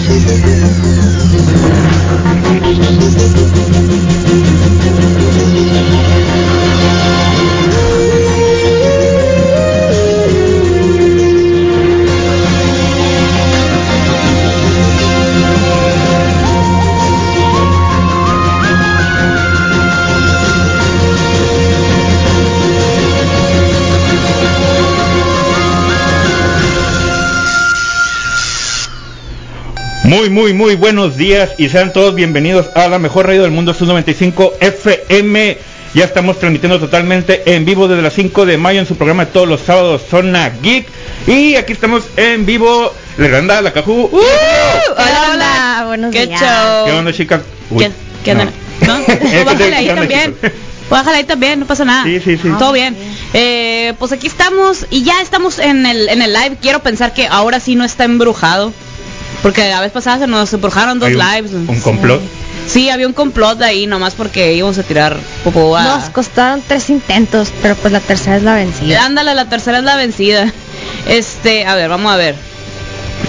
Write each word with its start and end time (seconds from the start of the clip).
Thank 0.00 0.28
you. 6.02 6.07
Muy, 30.08 30.30
muy, 30.30 30.54
muy 30.54 30.74
buenos 30.74 31.18
días 31.18 31.50
y 31.58 31.68
sean 31.68 31.92
todos 31.92 32.14
bienvenidos 32.14 32.70
a 32.74 32.88
la 32.88 32.98
mejor 32.98 33.26
radio 33.26 33.42
del 33.42 33.50
mundo, 33.50 33.74
Sub 33.74 33.88
95 33.88 34.54
FM. 34.58 35.58
Ya 35.92 36.06
estamos 36.06 36.38
transmitiendo 36.38 36.80
totalmente 36.80 37.54
en 37.54 37.66
vivo 37.66 37.88
desde 37.88 38.00
las 38.00 38.14
5 38.14 38.46
de 38.46 38.56
mayo 38.56 38.80
en 38.80 38.86
su 38.86 38.96
programa 38.96 39.26
de 39.26 39.32
todos 39.32 39.46
los 39.46 39.60
sábados, 39.60 40.00
Zona 40.08 40.50
Geek. 40.62 40.86
Y 41.26 41.56
aquí 41.56 41.74
estamos 41.74 42.04
en 42.16 42.46
vivo, 42.46 42.94
Leranda, 43.18 43.60
la 43.60 43.74
Cajú. 43.74 44.08
Uh, 44.10 44.20
hola, 44.92 45.30
hola, 45.34 45.84
buenos 45.88 46.10
¿Qué 46.10 46.26
días. 46.26 46.40
show? 46.40 46.86
¿Qué 46.86 46.92
onda, 46.92 47.12
chicas? 47.12 47.42
Uy, 47.68 47.84
¿Qué, 47.84 47.90
qué 48.24 48.34
no. 48.34 48.40
onda? 48.40 48.52
¿No? 48.86 49.04
¿Qué 49.30 49.44
Bájale 49.44 49.76
ahí 49.76 49.88
también. 49.88 50.36
Bájale 50.88 51.16
ahí 51.18 51.24
también, 51.24 51.60
no 51.60 51.66
pasa 51.66 51.84
nada. 51.84 52.04
Sí, 52.04 52.18
sí, 52.20 52.38
sí. 52.38 52.48
Todo 52.58 52.72
bien. 52.72 52.96
Eh, 53.34 53.92
pues 53.98 54.12
aquí 54.12 54.26
estamos 54.26 54.86
y 54.88 55.02
ya 55.02 55.20
estamos 55.20 55.58
en 55.58 55.84
el, 55.84 56.08
en 56.08 56.22
el 56.22 56.32
live. 56.32 56.56
Quiero 56.62 56.78
pensar 56.78 57.12
que 57.12 57.26
ahora 57.26 57.60
sí 57.60 57.74
no 57.74 57.84
está 57.84 58.04
embrujado. 58.04 58.72
Porque 59.42 59.68
la 59.68 59.80
vez 59.80 59.92
pasada 59.92 60.18
se 60.18 60.26
nos 60.26 60.52
embrujaron 60.52 60.98
dos 60.98 61.08
un- 61.10 61.18
lives. 61.18 61.52
Un 61.52 61.80
complot. 61.80 62.20
Sí, 62.66 62.90
había 62.90 63.06
un 63.06 63.14
complot 63.14 63.62
ahí 63.62 63.86
nomás 63.86 64.14
porque 64.14 64.52
íbamos 64.54 64.76
a 64.78 64.82
tirar 64.82 65.16
popó 65.42 65.74
a... 65.76 65.84
Nos 65.84 66.10
costaron 66.10 66.62
tres 66.66 66.90
intentos, 66.90 67.48
pero 67.62 67.74
pues 67.76 67.92
la 67.92 68.00
tercera 68.00 68.36
es 68.36 68.42
la 68.42 68.54
vencida. 68.54 69.04
Ándale, 69.06 69.34
la 69.34 69.48
tercera 69.48 69.78
es 69.78 69.84
la 69.84 69.96
vencida. 69.96 70.52
Este, 71.06 71.64
a 71.66 71.74
ver, 71.76 71.88
vamos 71.88 72.12
a 72.12 72.16
ver. 72.16 72.34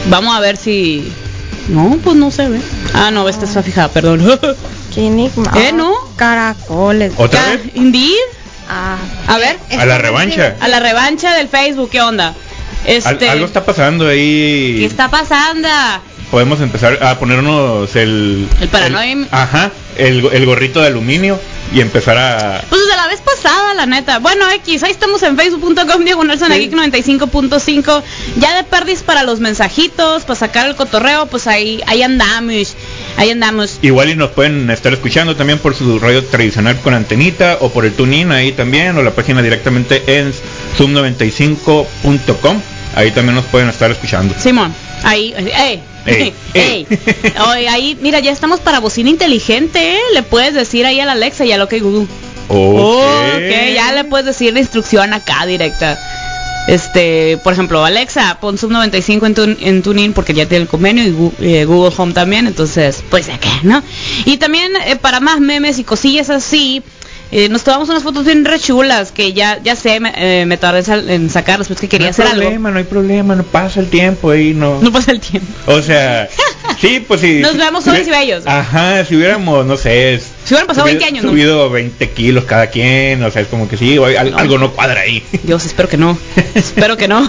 Vamos 0.09 0.35
a 0.35 0.39
ver 0.41 0.57
si... 0.57 1.09
No, 1.69 1.97
pues 2.03 2.15
no 2.17 2.31
se 2.31 2.49
ve. 2.49 2.59
Ah, 2.93 3.11
no, 3.11 3.29
esta 3.29 3.45
está 3.45 3.61
fijada, 3.63 3.87
perdón. 3.89 4.39
Qué 4.93 5.05
enigma. 5.07 5.51
¿Eh, 5.55 5.71
no? 5.71 5.93
Caracoles. 6.15 7.13
¿Otra 7.15 7.41
vez? 7.45 7.61
Indeed. 7.75 8.15
Ah, 8.67 8.97
A 9.27 9.37
ver. 9.37 9.57
A 9.79 9.85
la 9.85 9.99
revancha. 9.99 10.55
A 10.59 10.67
la 10.67 10.79
revancha 10.79 11.33
del 11.35 11.47
Facebook, 11.47 11.89
¿qué 11.91 12.01
onda? 12.01 12.33
Al- 12.85 13.13
Este, 13.13 13.29
algo 13.29 13.45
está 13.45 13.65
pasando 13.65 14.07
ahí. 14.07 14.77
¿Qué 14.79 14.85
está 14.85 15.09
pasando? 15.09 15.67
Podemos 16.31 16.61
empezar 16.61 17.01
a 17.03 17.17
ponernos 17.17 17.95
el... 17.95 18.47
El 18.61 18.67
paranoim. 18.69 19.25
ajá, 19.31 19.71
el, 19.97 20.23
el 20.31 20.45
gorrito 20.45 20.79
de 20.79 20.85
aluminio 20.87 21.39
y 21.73 21.81
empezar 21.81 22.17
a... 22.19 22.61
Pues 22.69 22.81
desde 22.81 22.95
la 22.97 23.07
vez 23.07 23.19
pasada, 23.21 23.73
la 23.73 23.87
neta. 23.87 24.19
Bueno, 24.19 24.45
X, 24.51 24.83
ahí 24.83 24.91
estamos 24.91 25.23
en 25.23 25.35
facebook.com 25.35 26.03
diagonal 26.05 26.37
Zona 26.37 26.53
Sí. 26.55 26.69
Geek 26.69 26.73
95.5. 26.73 28.03
Ya 28.37 28.55
de 28.57 28.63
perdis 28.63 29.01
para 29.01 29.23
los 29.23 29.39
mensajitos, 29.39 30.23
para 30.23 30.39
sacar 30.39 30.67
el 30.67 30.75
cotorreo, 30.75 31.25
pues 31.25 31.47
ahí, 31.47 31.81
ahí 31.87 32.03
andamos. 32.03 32.75
Ahí 33.17 33.31
andamos. 33.31 33.79
Igual 33.81 34.09
y 34.09 34.15
nos 34.15 34.31
pueden 34.31 34.69
estar 34.69 34.93
escuchando 34.93 35.35
también 35.35 35.59
por 35.59 35.75
su 35.75 35.99
radio 35.99 36.23
tradicional 36.23 36.79
con 36.81 36.93
antenita 36.93 37.57
o 37.61 37.69
por 37.69 37.85
el 37.85 37.93
tuning 37.93 38.31
ahí 38.31 38.51
también 38.51 38.97
o 38.97 39.03
la 39.03 39.11
página 39.11 39.41
directamente 39.41 40.03
en 40.07 40.33
zoom95.com. 40.77 42.61
Ahí 42.95 43.11
también 43.11 43.35
nos 43.35 43.45
pueden 43.45 43.69
estar 43.69 43.91
escuchando. 43.91 44.33
Simón, 44.39 44.73
ahí, 45.03 45.33
ey, 45.57 45.81
Ey, 46.05 46.33
ey. 46.53 46.87
Oye, 47.51 47.69
ahí, 47.69 47.97
mira, 48.01 48.19
ya 48.19 48.31
estamos 48.31 48.59
para 48.59 48.79
bocina 48.79 49.09
inteligente, 49.09 49.95
¿eh? 49.95 49.99
Le 50.13 50.23
puedes 50.23 50.53
decir 50.53 50.85
ahí 50.85 50.99
a 50.99 51.05
la 51.05 51.11
Alexa 51.11 51.45
y 51.45 51.51
a 51.51 51.57
lo 51.57 51.67
que 51.67 51.79
Google. 51.79 52.07
Ok. 52.47 52.79
ok, 52.79 53.73
ya 53.75 53.91
le 53.93 54.05
puedes 54.05 54.25
decir 54.25 54.53
la 54.53 54.59
instrucción 54.59 55.13
acá 55.13 55.45
directa. 55.45 55.99
Este, 56.69 57.37
por 57.43 57.53
ejemplo, 57.53 57.83
Alexa, 57.83 58.37
pon 58.39 58.57
sub 58.59 58.69
95 58.71 59.25
en, 59.25 59.35
tun- 59.35 59.57
en 59.61 59.81
TuneIn 59.81 60.13
porque 60.13 60.33
ya 60.35 60.45
tiene 60.45 60.63
el 60.63 60.67
convenio 60.69 61.03
y 61.03 61.45
eh, 61.45 61.65
Google 61.65 61.93
Home 61.97 62.13
también, 62.13 62.45
entonces, 62.45 63.03
pues 63.09 63.27
acá, 63.29 63.49
¿no? 63.63 63.81
Y 64.25 64.37
también 64.37 64.71
eh, 64.85 64.95
para 64.95 65.19
más 65.19 65.39
memes 65.39 65.79
y 65.79 65.83
cosillas 65.83 66.29
así, 66.29 66.83
eh, 67.31 67.49
nos 67.49 67.63
tomamos 67.63 67.89
unas 67.89 68.03
fotos 68.03 68.25
bien 68.25 68.43
re 68.45 68.59
chulas 68.59 69.11
que 69.11 69.33
ya 69.33 69.59
ya 69.63 69.75
sé, 69.75 69.99
me, 69.99 70.13
eh, 70.15 70.45
me 70.45 70.57
tardé 70.57 70.83
en 71.13 71.29
sacarlas, 71.29 71.67
pues 71.67 71.79
que 71.79 71.87
quería 71.87 72.07
no 72.07 72.11
hacer 72.11 72.25
algo. 72.27 72.41
problema, 72.41 72.71
no 72.71 72.77
hay 72.79 72.83
problema, 72.85 73.35
no 73.35 73.43
pasa 73.43 73.79
el 73.79 73.89
tiempo 73.89 74.31
ahí, 74.31 74.53
no. 74.53 74.79
No 74.81 74.91
pasa 74.91 75.11
el 75.11 75.19
tiempo. 75.19 75.47
O 75.67 75.81
sea, 75.81 76.27
sí, 76.81 77.03
pues 77.07 77.21
sí. 77.21 77.39
Nos 77.39 77.55
vemos 77.57 77.83
jóvenes 77.83 78.07
y 78.07 78.11
bellos. 78.11 78.43
Ajá, 78.47 79.03
si 79.05 79.15
hubiéramos, 79.15 79.65
no 79.65 79.77
sé, 79.77 80.19
Si 80.43 80.53
hubieran 80.53 80.67
pasado 80.67 80.87
subido- 80.87 80.99
20 80.99 81.05
años, 81.05 81.23
¿no? 81.25 81.31
subido 81.31 81.69
20 81.69 82.09
kilos 82.11 82.43
cada 82.45 82.67
quien, 82.67 83.23
o 83.23 83.29
sea, 83.31 83.41
es 83.43 83.47
como 83.47 83.67
que 83.69 83.77
sí, 83.77 83.95
No. 83.95 84.05
algo 84.05 84.57
no 84.57 84.71
cuadra 84.71 85.01
ahí. 85.01 85.23
Dios, 85.43 85.65
espero 85.65 85.87
que 85.89 85.97
no. 85.97 86.17
espero 86.55 86.97
que 86.97 87.07
no. 87.07 87.27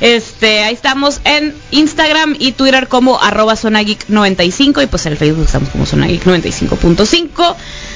Este, 0.00 0.60
ahí 0.64 0.74
estamos 0.74 1.20
en 1.24 1.54
Instagram 1.70 2.36
y 2.38 2.52
Twitter 2.52 2.88
como 2.88 3.20
arroba 3.20 3.54
zonageek95 3.54 4.82
y 4.82 4.86
pues 4.86 5.06
en 5.06 5.12
el 5.12 5.18
Facebook 5.18 5.44
estamos 5.46 5.70
como 5.70 5.86
zonageek95.5. 5.86 7.54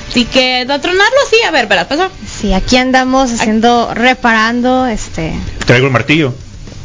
Así 0.08 0.24
que 0.24 0.64
de 0.64 0.78
tronarlo 0.78 1.16
así, 1.26 1.36
a 1.46 1.50
ver, 1.50 1.66
¿verdad? 1.66 1.88
Pasa. 1.88 2.10
sí, 2.40 2.52
aquí 2.52 2.76
andamos 2.76 3.32
haciendo, 3.32 3.92
reparando, 3.94 4.86
este... 4.86 5.32
Traigo 5.66 5.86
el 5.86 5.92
martillo. 5.92 6.32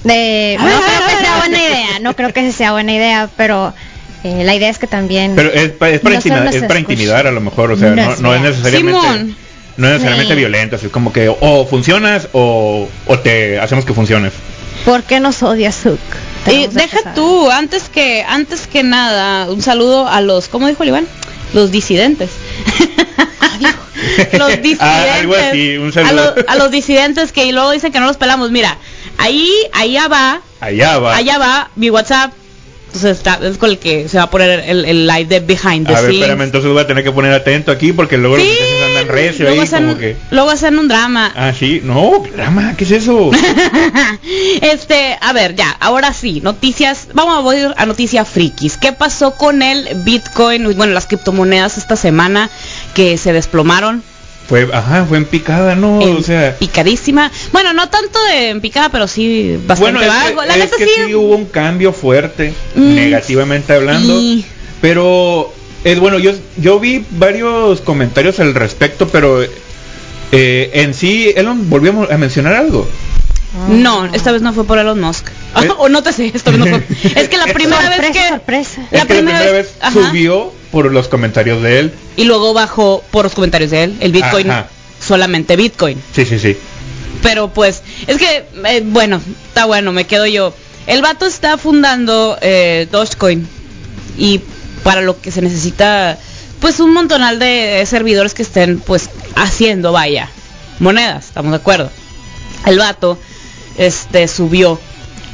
De, 0.04 0.58
A 0.60 0.64
no 0.64 0.68
ver, 0.70 0.76
a 0.76 0.82
creo 0.82 1.06
a 1.06 1.08
que 1.08 1.24
sea 1.24 1.34
a 1.36 1.38
buena 1.40 1.58
idea, 1.64 2.00
no 2.02 2.16
creo 2.16 2.34
que 2.34 2.52
sea 2.52 2.72
buena 2.72 2.94
idea, 2.94 3.30
pero 3.38 3.74
eh, 4.24 4.44
la 4.44 4.56
idea 4.56 4.70
es 4.70 4.80
que 4.80 4.88
también... 4.88 5.34
Pero 5.36 5.52
es, 5.54 5.70
pa- 5.72 5.90
es 5.90 6.00
para, 6.02 6.16
No 6.16 6.18
intimidar, 6.18 6.56
es 6.56 6.64
para 6.64 6.80
intimidar 6.80 7.28
a 7.28 7.32
lo 7.32 7.40
mejor, 7.42 7.72
o 7.72 7.78
sea, 7.78 7.92
No 7.92 8.08
no, 8.10 8.16
no 8.18 8.36
es 8.36 8.42
necesariamente 8.42 9.00
Simón. 9.00 9.36
no 9.78 9.88
es 9.88 9.94
necesariamente 9.94 10.34
Sí. 10.34 10.40
violento, 10.40 10.76
así 10.78 10.88
como 10.88 11.14
que 11.14 11.30
o 11.30 11.66
funcionas 11.68 12.28
o, 12.34 12.90
o 13.06 13.20
te 13.20 13.60
hacemos 13.60 13.86
que 13.86 13.94
funciones. 13.94 14.34
¿Por 14.84 15.04
qué 15.04 15.20
nos 15.20 15.44
odia 15.44 15.72
Zuck? 15.72 16.00
Y 16.48 16.66
deja 16.68 17.14
tú, 17.14 17.52
antes 17.52 17.88
que 17.88 18.24
antes 18.28 18.66
que 18.66 18.82
nada, 18.82 19.50
un 19.52 19.62
saludo 19.62 20.08
a 20.08 20.22
los, 20.22 20.48
¿cómo 20.48 20.68
dijo 20.68 20.82
el 20.82 20.90
Iván? 20.90 21.08
Los 21.54 21.72
disidentes. 21.72 22.30
los 24.34 24.50
disidentes. 24.62 24.78
Ah, 24.82 25.16
algo 25.20 25.36
así, 25.36 25.78
un 25.78 25.92
saludo. 25.94 26.10
A, 26.32 26.36
los- 26.36 26.46
a 26.48 26.56
los 26.56 26.72
disidentes 26.72 27.32
que 27.32 27.52
luego 27.52 27.72
dicen 27.72 27.92
que 27.92 28.00
no 28.00 28.06
los 28.08 28.18
pelamos. 28.18 28.52
Mira, 28.52 28.78
ahí, 29.18 29.52
allá 29.74 30.08
va, 30.08 30.42
Allá 30.60 30.98
va. 31.00 31.16
allá 31.16 31.38
va 31.38 31.70
mi 31.76 31.90
WhatsApp. 31.90 32.32
Entonces 32.94 33.20
está, 33.20 33.40
es 33.42 33.58
con 33.58 33.70
el 33.70 33.80
que 33.80 34.10
se 34.10 34.18
va 34.18 34.24
a 34.24 34.30
poner 34.30 34.66
el, 34.68 34.84
el 34.84 35.08
live 35.08 35.24
de 35.24 35.40
behind 35.40 35.88
the 35.88 35.96
a 35.96 36.02
ver, 36.02 36.12
espérame, 36.12 36.42
entonces 36.42 36.70
voy 36.70 36.82
a 36.82 36.88
tener 36.88 37.06
que 37.06 37.12
poner 37.14 37.32
atento 37.32 37.72
aquí 37.72 37.94
porque 37.94 38.18
luego 38.18 38.36
los 38.36 38.46
Sí, 38.46 38.52
muchachos 38.52 38.86
andan 38.86 39.08
recio 39.08 39.46
luego 39.46 39.62
ahí 39.62 39.66
hacen, 39.66 39.86
como 39.86 39.98
que 39.98 40.18
luego 40.30 40.50
hacen 40.50 40.78
un 40.78 40.90
drama. 40.90 41.32
Ah, 41.34 41.54
sí, 41.58 41.80
no, 41.86 42.22
¿qué 42.22 42.32
drama? 42.32 42.76
¿Qué 42.76 42.84
es 42.84 42.92
eso? 42.92 43.32
este, 44.62 45.18
a 45.22 45.32
ver, 45.32 45.56
ya, 45.56 45.72
ahora 45.80 46.12
sí, 46.14 46.42
noticias, 46.42 47.08
vamos 47.14 47.50
a 47.50 47.58
ir 47.58 47.74
a 47.78 47.86
noticias 47.86 48.28
frikis. 48.28 48.76
¿Qué 48.76 48.92
pasó 48.92 49.36
con 49.38 49.62
el 49.62 49.88
Bitcoin, 50.04 50.76
bueno, 50.76 50.92
las 50.92 51.08
criptomonedas 51.08 51.78
esta 51.78 51.96
semana 51.96 52.50
que 52.94 53.18
se 53.18 53.32
desplomaron? 53.32 54.04
Fue, 54.48 54.68
ajá, 54.74 55.06
fue 55.08 55.18
en 55.18 55.26
picada, 55.26 55.76
¿no? 55.76 56.02
en 56.02 56.18
o 56.18 56.22
sea, 56.22 56.58
picadísima. 56.58 57.32
Bueno, 57.54 57.72
no 57.74 57.88
tanto 57.90 58.22
de 58.26 58.50
en 58.50 58.60
picada, 58.62 58.90
pero 58.90 59.08
sí 59.08 59.58
bastante 59.66 59.98
bueno, 60.00 60.02
es 60.02 60.10
algo. 60.26 60.42
que, 60.42 60.48
La 60.48 60.56
es 60.58 60.72
que 60.74 60.86
sí. 60.86 60.92
sí 61.08 61.16
hubo 61.16 61.36
un 61.36 61.46
cambio 61.46 61.94
fuerte, 61.94 62.54
Mm, 62.76 62.96
negativamente 62.96 63.74
hablando, 63.74 64.20
y- 64.20 64.44
pero 64.82 65.54
es 65.86 66.00
bueno, 66.00 66.20
yo 66.20 66.34
yo 66.58 66.80
vi 66.80 67.06
varios 67.12 67.80
comentarios 67.82 68.40
al 68.42 68.54
respecto, 68.54 69.08
pero 69.08 69.42
eh, 70.34 70.70
en 70.74 70.94
sí, 70.94 71.32
Elon, 71.36 71.70
volvíamos 71.70 72.10
a 72.12 72.18
mencionar 72.18 72.54
algo. 72.54 72.88
No, 73.70 74.06
esta 74.14 74.32
vez 74.32 74.42
no 74.42 74.54
fue 74.54 74.64
por 74.66 74.80
Elon 74.80 75.00
Musk. 75.00 75.28
¿Eh? 75.62 75.70
o 75.78 75.90
no 75.90 76.02
te 76.04 76.14
sé, 76.14 76.32
esta 76.34 76.52
vez 76.52 76.60
no 76.60 76.66
fue. 76.68 76.84
Es 77.22 77.30
que 77.30 77.38
la 77.38 77.46
primera 77.48 77.90
vez 77.90 78.12
que 78.12 78.28
sorpresa. 78.30 78.82
La 78.92 79.00
es 79.00 79.06
que 79.06 79.14
primera 79.14 79.40
la 79.40 79.46
primera 79.46 79.52
vez- 79.62 79.68
vez, 79.68 79.76
ajá. 79.82 79.92
subió 80.10 80.54
por 80.72 80.92
los 80.92 81.08
comentarios 81.08 81.62
de 81.62 81.80
él. 81.80 81.94
y 82.16 82.24
luego 82.24 82.54
bajó 82.54 83.04
por 83.12 83.26
los 83.26 83.34
comentarios 83.34 83.72
de 83.72 83.84
él, 83.84 83.98
el 84.00 84.12
Bitcoin, 84.12 84.50
Ajá. 84.50 84.68
solamente 85.06 85.56
Bitcoin. 85.56 86.02
Sí, 86.14 86.26
sí, 86.26 86.40
sí. 86.40 86.58
Pero 87.22 87.50
pues, 87.50 87.84
es 88.08 88.18
que, 88.18 88.46
eh, 88.66 88.82
bueno, 88.86 89.22
está 89.48 89.66
bueno, 89.66 89.92
me 89.92 90.06
quedo 90.06 90.26
yo. 90.26 90.54
El 90.88 91.02
vato 91.02 91.26
está 91.26 91.58
fundando 91.58 92.38
eh, 92.42 92.88
Dogecoin 92.92 93.48
y 94.18 94.42
para 94.84 95.02
lo 95.02 95.22
que 95.22 95.30
se 95.32 95.42
necesita, 95.42 96.18
pues 96.60 96.80
un 96.80 96.94
montonal 96.94 97.38
de 97.38 97.84
servidores 97.86 98.34
que 98.34 98.42
estén, 98.42 98.80
pues, 98.80 99.10
haciendo, 99.36 99.92
vaya, 99.92 100.30
monedas, 100.80 101.28
estamos 101.28 101.52
de 101.52 101.58
acuerdo. 101.58 101.92
El 102.66 102.80
vato, 102.80 103.20
este, 103.78 104.28
subió 104.28 104.80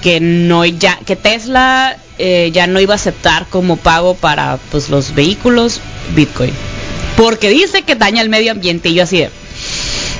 que 0.02 0.20
no 0.20 0.66
ya, 0.66 1.00
que 1.06 1.16
Tesla 1.16 1.98
eh, 2.20 2.52
ya 2.54 2.68
no 2.68 2.80
iba 2.80 2.94
a 2.94 2.96
aceptar 2.96 3.48
como 3.50 3.78
pago 3.78 4.16
para, 4.16 4.58
pues, 4.72 4.90
los 4.90 5.14
vehículos 5.16 5.80
Bitcoin. 6.16 6.52
Porque 7.16 7.50
dice 7.50 7.82
que 7.82 7.96
daña 7.96 8.22
el 8.22 8.30
medio 8.30 8.52
ambiente 8.52 8.90
y 8.90 8.94
yo 8.96 9.04
así 9.04 9.18
de, 9.18 9.30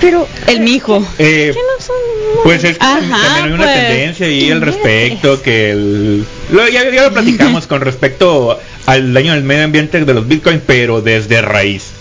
Pero 0.02 0.28
el 0.48 0.62
mijo. 0.62 1.06
Eh, 1.20 1.52
¿qué 1.54 1.60
no 1.60 1.84
son 1.86 1.96
Pues 2.44 2.64
es 2.64 2.78
que 2.78 2.84
Ajá, 2.84 3.00
también 3.00 3.46
hay 3.46 3.52
una 3.52 3.64
pues. 3.64 3.76
tendencia 3.76 4.26
ahí 4.28 4.52
al 4.52 4.62
respecto 4.62 5.42
que 5.42 5.72
el, 5.72 6.26
lo- 6.52 6.68
ya, 6.68 6.90
ya 6.92 7.04
lo 7.04 7.14
platicamos 7.14 7.68
con 7.68 7.82
respecto 7.82 8.60
al 8.86 9.14
daño 9.14 9.34
del 9.34 9.44
medio 9.44 9.64
ambiente 9.66 10.04
de 10.04 10.14
los 10.14 10.28
bitcoins, 10.28 10.62
pero 10.66 11.02
desde 11.02 11.42
raíz. 11.42 11.92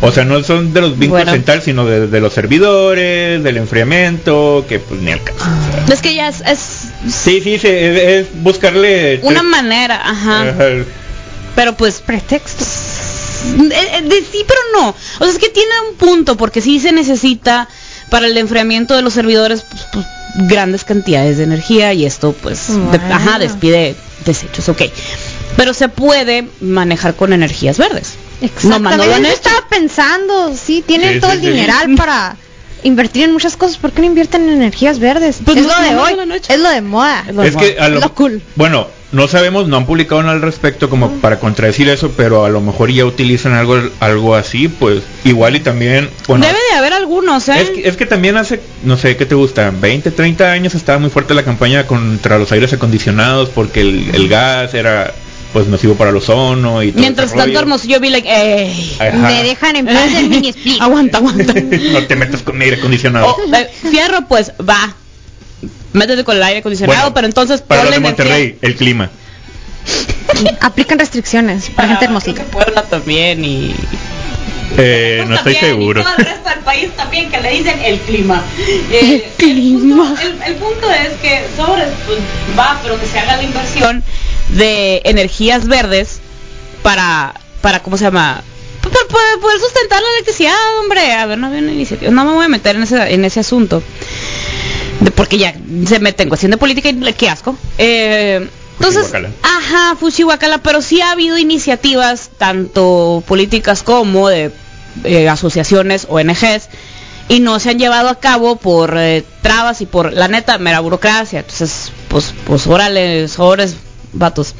O 0.00 0.12
sea, 0.12 0.24
no 0.24 0.42
son 0.44 0.72
de 0.72 0.80
los 0.80 0.96
vínculos 0.98 1.24
Bueno. 1.24 1.34
en 1.36 1.44
tal, 1.44 1.60
sino 1.60 1.84
de, 1.84 2.06
de 2.06 2.20
los 2.20 2.32
servidores, 2.32 3.42
del 3.42 3.56
enfriamiento, 3.56 4.64
que 4.68 4.78
pues 4.78 5.00
ni 5.00 5.10
al 5.10 5.22
caso. 5.24 5.44
Es 5.92 6.00
que 6.00 6.14
ya 6.14 6.28
es, 6.28 6.40
es 6.42 6.58
Sí, 7.12 7.40
sí, 7.42 7.58
sí, 7.58 7.66
es, 7.66 8.00
es 8.00 8.26
buscarle 8.42 9.18
una 9.22 9.40
tres- 9.40 9.50
manera, 9.50 10.00
ajá. 10.08 10.50
Ajá. 10.50 10.64
Pero 11.56 11.76
pues 11.76 12.00
Pretexto. 12.00 12.64
Eh, 12.64 13.70
eh, 13.72 14.02
de 14.02 14.16
sí, 14.20 14.44
pero 14.46 14.60
no. 14.74 14.88
O 14.90 15.24
sea, 15.24 15.28
es 15.32 15.38
que 15.38 15.48
tiene 15.48 15.72
un 15.90 15.96
punto, 15.96 16.36
porque 16.36 16.60
sí 16.60 16.78
se 16.78 16.92
necesita 16.92 17.68
para 18.10 18.26
el 18.26 18.36
enfriamiento 18.38 18.94
de 18.94 19.02
los 19.02 19.14
servidores 19.14 19.62
pues, 19.68 19.82
pues, 19.92 20.06
grandes 20.48 20.84
cantidades 20.84 21.38
de 21.38 21.44
energía 21.44 21.92
y 21.92 22.04
esto 22.06 22.32
pues, 22.40 22.68
de- 22.68 22.98
ajá, 23.12 23.38
despide 23.40 23.96
desechos, 24.24 24.68
ok. 24.68 24.82
Pero 25.56 25.74
se 25.74 25.88
puede 25.88 26.46
manejar 26.60 27.14
con 27.14 27.32
energías 27.32 27.78
verdes. 27.78 28.14
No, 28.40 28.46
no 28.78 28.86
Exactamente, 28.86 29.18
hecho. 29.20 29.28
estaba 29.34 29.68
pensando, 29.68 30.54
sí, 30.54 30.82
tienen 30.86 31.14
Sí, 31.14 31.20
todo 31.20 31.30
sí, 31.32 31.36
el 31.38 31.42
sí. 31.42 31.48
dineral 31.50 31.94
para 31.96 32.36
invertir 32.84 33.24
en 33.24 33.32
muchas 33.32 33.56
cosas, 33.56 33.76
¿por 33.78 33.92
qué 33.92 34.00
no 34.02 34.06
invierten 34.06 34.42
en 34.48 34.50
energías 34.54 34.98
verdes? 35.00 35.38
Pues 35.44 35.56
es 35.56 35.66
no, 35.66 35.76
lo 35.76 35.82
de 35.82 35.90
no, 35.92 36.02
hoy, 36.02 36.14
no 36.26 36.34
es 36.34 36.58
lo 36.60 36.68
de 36.70 36.80
moda. 36.80 37.24
Es 37.28 37.34
lo 37.34 37.42
Es 37.42 37.56
que 37.56 37.76
a 37.78 37.88
lo, 37.88 37.98
Lo 38.00 38.14
cool. 38.14 38.40
bueno, 38.54 38.86
no 39.10 39.26
sabemos, 39.26 39.66
no 39.66 39.78
han 39.78 39.86
publicado 39.86 40.22
nada 40.22 40.34
al 40.34 40.42
respecto 40.42 40.88
como 40.88 41.10
para 41.14 41.40
contradecir 41.40 41.88
eso, 41.88 42.12
pero 42.16 42.44
a 42.44 42.48
lo 42.50 42.60
mejor 42.60 42.90
ya 42.92 43.04
utilizan 43.04 43.54
algo 43.54 43.80
algo 43.98 44.36
así, 44.36 44.68
pues 44.68 45.02
igual 45.24 45.56
y 45.56 45.60
también, 45.60 46.08
bueno, 46.28 46.46
Debe 46.46 46.58
de 46.70 46.76
haber 46.76 46.92
algunos, 46.92 47.48
¿eh? 47.48 47.60
es 47.60 47.70
que, 47.70 47.88
es 47.88 47.96
que 47.96 48.06
también 48.06 48.36
hace, 48.36 48.60
no 48.84 48.96
sé, 48.96 49.16
¿qué 49.16 49.26
te 49.26 49.34
gusta? 49.34 49.70
20, 49.72 50.10
30 50.12 50.52
años 50.52 50.74
estaba 50.76 50.98
muy 50.98 51.10
fuerte 51.10 51.34
la 51.34 51.42
campaña 51.44 51.86
contra 51.86 52.38
los 52.38 52.52
aires 52.52 52.72
acondicionados 52.72 53.48
porque 53.48 53.80
el, 53.80 54.10
el 54.14 54.28
gas 54.28 54.74
era 54.74 55.12
pues 55.52 55.66
nocivo 55.66 55.94
para 55.94 56.10
el 56.10 56.16
ozono 56.16 56.82
y 56.82 56.92
todo 56.92 57.00
Mientras 57.00 57.30
tanto 57.30 57.44
rollo. 57.46 57.58
Hermosillo 57.60 58.00
vi 58.00 58.10
like, 58.10 58.28
ey. 58.30 58.96
Me 59.14 59.42
dejan 59.44 59.76
en 59.76 59.86
paz 59.86 60.14
el 60.16 60.28
mini 60.28 60.48
split. 60.50 60.80
aguanta, 60.80 61.18
aguanta. 61.18 61.54
no 61.92 62.06
te 62.06 62.16
metas 62.16 62.42
con 62.42 62.60
aire 62.60 62.76
acondicionado. 62.76 63.26
Oh, 63.38 63.54
eh, 63.54 63.70
fierro, 63.90 64.26
pues 64.28 64.52
va. 64.68 64.94
Métete 65.94 66.22
con 66.22 66.36
el 66.36 66.42
aire 66.42 66.60
acondicionado, 66.60 66.98
Bueno, 67.00 67.14
pero 67.14 67.26
entonces 67.26 67.62
para 67.62 67.84
los 67.84 67.94
energía- 67.94 68.08
Monterrey, 68.10 68.58
el 68.60 68.74
clima. 68.76 69.10
Aplican 70.60 70.98
restricciones 70.98 71.70
para 71.70 71.88
gente 71.88 72.06
Ah, 72.10 72.18
creo 72.22 72.34
que 72.34 72.42
Puebla 72.42 72.82
también 72.82 73.42
y 73.44 73.74
Eh, 74.76 75.24
no 75.26 75.34
estoy 75.34 75.54
También, 75.54 75.74
seguro. 75.78 76.00
Y 76.02 76.04
todo 76.04 76.14
el 76.18 76.24
resto 76.26 76.50
del 76.50 76.58
país 76.58 76.90
también 76.94 77.30
que 77.30 77.40
le 77.40 77.50
dicen 77.52 77.80
el 77.82 77.98
clima. 78.00 78.42
Eh, 78.92 79.24
El 79.38 79.44
clima. 79.46 80.08
punto- 80.08 80.20
El, 80.22 80.42
el 80.42 80.54
punto 80.56 80.90
es 80.92 81.08
que 81.22 81.46
sobre 81.56 81.84
pues, 82.06 82.18
va, 82.58 82.78
pero 82.82 83.00
que 83.00 83.06
se 83.06 83.18
haga 83.18 83.38
la 83.38 83.42
inversión 83.44 84.04
de 84.50 85.02
energías 85.04 85.66
verdes 85.66 86.20
para, 86.82 87.34
para 87.60 87.80
¿cómo 87.82 87.96
se 87.96 88.04
llama? 88.04 88.42
P- 88.82 88.88
Para 88.88 89.06
poder, 89.08 89.40
poder 89.40 89.60
sustentar 89.60 90.00
la 90.02 90.08
electricidad, 90.14 90.54
hombre. 90.82 91.12
A 91.12 91.26
ver, 91.26 91.38
no 91.38 91.48
había 91.48 91.60
una 91.60 91.72
iniciativa. 91.72 92.10
No 92.10 92.24
me 92.24 92.32
voy 92.32 92.44
a 92.44 92.48
meter 92.48 92.76
en 92.76 92.82
ese, 92.84 93.12
en 93.14 93.24
ese 93.24 93.40
asunto. 93.40 93.82
De, 95.00 95.10
porque 95.10 95.38
ya 95.38 95.54
se 95.86 96.00
mete 96.00 96.22
en 96.22 96.28
cuestión 96.28 96.50
de 96.50 96.56
política 96.56 96.88
y 96.88 97.12
qué 97.14 97.28
asco. 97.28 97.56
Eh, 97.78 98.48
entonces, 98.78 99.06
ajá, 99.42 99.96
Fuchihuacala, 99.96 100.58
pero 100.58 100.80
sí 100.82 101.00
ha 101.00 101.10
habido 101.10 101.36
iniciativas, 101.36 102.30
tanto 102.38 103.22
políticas 103.26 103.82
como 103.82 104.28
de 104.28 104.52
eh, 105.04 105.28
asociaciones, 105.28 106.06
ONGs, 106.08 106.68
y 107.28 107.40
no 107.40 107.58
se 107.58 107.70
han 107.70 107.78
llevado 107.80 108.08
a 108.08 108.20
cabo 108.20 108.56
por 108.56 108.94
eh, 108.96 109.24
trabas 109.42 109.80
y 109.80 109.86
por, 109.86 110.12
la 110.12 110.28
neta, 110.28 110.58
mera 110.58 110.78
burocracia. 110.80 111.40
Entonces, 111.40 111.90
pues, 112.08 112.32
pues 112.46 112.66
órale, 112.68 113.26
sobres, 113.26 113.74
vatos. 114.12 114.54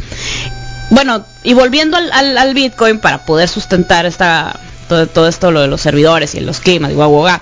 Bueno, 0.91 1.25
y 1.45 1.53
volviendo 1.55 1.97
al, 1.97 2.11
al- 2.13 2.39
al 2.39 2.55
Bitcoin 2.55 2.99
para 2.99 3.25
poder 3.25 3.49
sustentar 3.49 4.07
esta 4.07 4.59
todo, 4.89 5.07
todo 5.07 5.29
esto, 5.29 5.51
lo 5.51 5.61
de 5.61 5.69
los 5.69 5.81
servidores 5.83 6.35
y 6.35 6.41
los 6.41 6.61
climas 6.61 6.91
y 6.93 6.95
guau, 6.95 7.11
guau, 7.11 7.23
guau. 7.23 7.41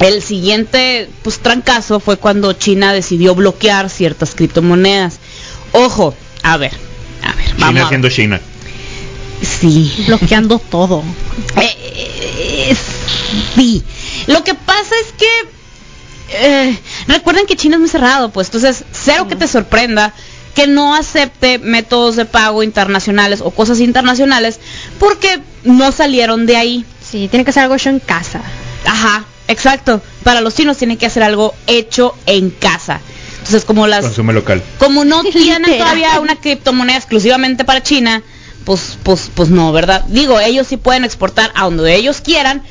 El 0.00 0.22
siguiente 0.22 1.08
pues 1.22 1.38
trancazo 1.40 1.98
fue 2.00 2.16
cuando 2.16 2.52
China 2.52 2.92
decidió 2.92 3.34
bloquear 3.34 3.90
ciertas 3.90 4.34
criptomonedas. 4.34 5.18
Ojo, 5.72 6.14
a 6.42 6.56
ver, 6.56 6.72
a 7.22 7.32
ver, 7.34 7.54
vamos. 7.58 7.74
China 7.74 7.84
a- 7.84 7.88
siendo 7.88 8.08
China. 8.08 8.40
Sí. 9.42 9.92
Bloqueando 10.06 10.58
todo. 10.70 11.02
Eh, 11.60 12.70
eh, 12.70 12.76
sí. 13.56 13.82
Lo 14.26 14.42
que 14.44 14.54
pasa 14.54 14.94
es 15.04 15.12
que 15.12 15.26
eh, 16.36 16.78
recuerden 17.08 17.46
que 17.46 17.56
China 17.56 17.76
es 17.76 17.80
muy 17.80 17.88
cerrado, 17.88 18.30
pues 18.30 18.48
entonces 18.48 18.84
cero 18.92 19.26
que 19.28 19.36
te 19.36 19.46
sorprenda 19.48 20.12
que 20.54 20.66
no 20.66 20.94
acepte 20.94 21.58
métodos 21.58 22.16
de 22.16 22.24
pago 22.24 22.62
internacionales 22.62 23.40
o 23.42 23.50
cosas 23.50 23.80
internacionales 23.80 24.60
porque 24.98 25.40
no 25.64 25.92
salieron 25.92 26.46
de 26.46 26.56
ahí. 26.56 26.84
Sí, 27.02 27.28
tiene 27.28 27.44
que 27.44 27.52
ser 27.52 27.64
algo 27.64 27.74
hecho 27.74 27.90
en 27.90 28.00
casa. 28.00 28.40
Ajá, 28.86 29.24
exacto. 29.48 30.00
Para 30.22 30.40
los 30.40 30.54
chinos 30.54 30.76
tienen 30.76 30.96
que 30.96 31.06
hacer 31.06 31.22
algo 31.22 31.54
hecho 31.66 32.14
en 32.26 32.50
casa. 32.50 33.00
Entonces 33.38 33.64
como 33.64 33.86
las 33.86 34.04
Consume 34.04 34.32
local. 34.32 34.62
como 34.78 35.04
no 35.04 35.22
tienen 35.32 35.78
todavía 35.78 36.18
una 36.20 36.36
criptomoneda 36.36 36.96
exclusivamente 36.96 37.64
para 37.64 37.82
China, 37.82 38.22
pues, 38.64 38.96
pues, 39.02 39.30
pues 39.34 39.50
no, 39.50 39.72
¿verdad? 39.72 40.04
Digo, 40.08 40.40
ellos 40.40 40.66
sí 40.66 40.76
pueden 40.76 41.04
exportar 41.04 41.52
a 41.54 41.64
donde 41.64 41.94
ellos 41.94 42.22
quieran, 42.22 42.62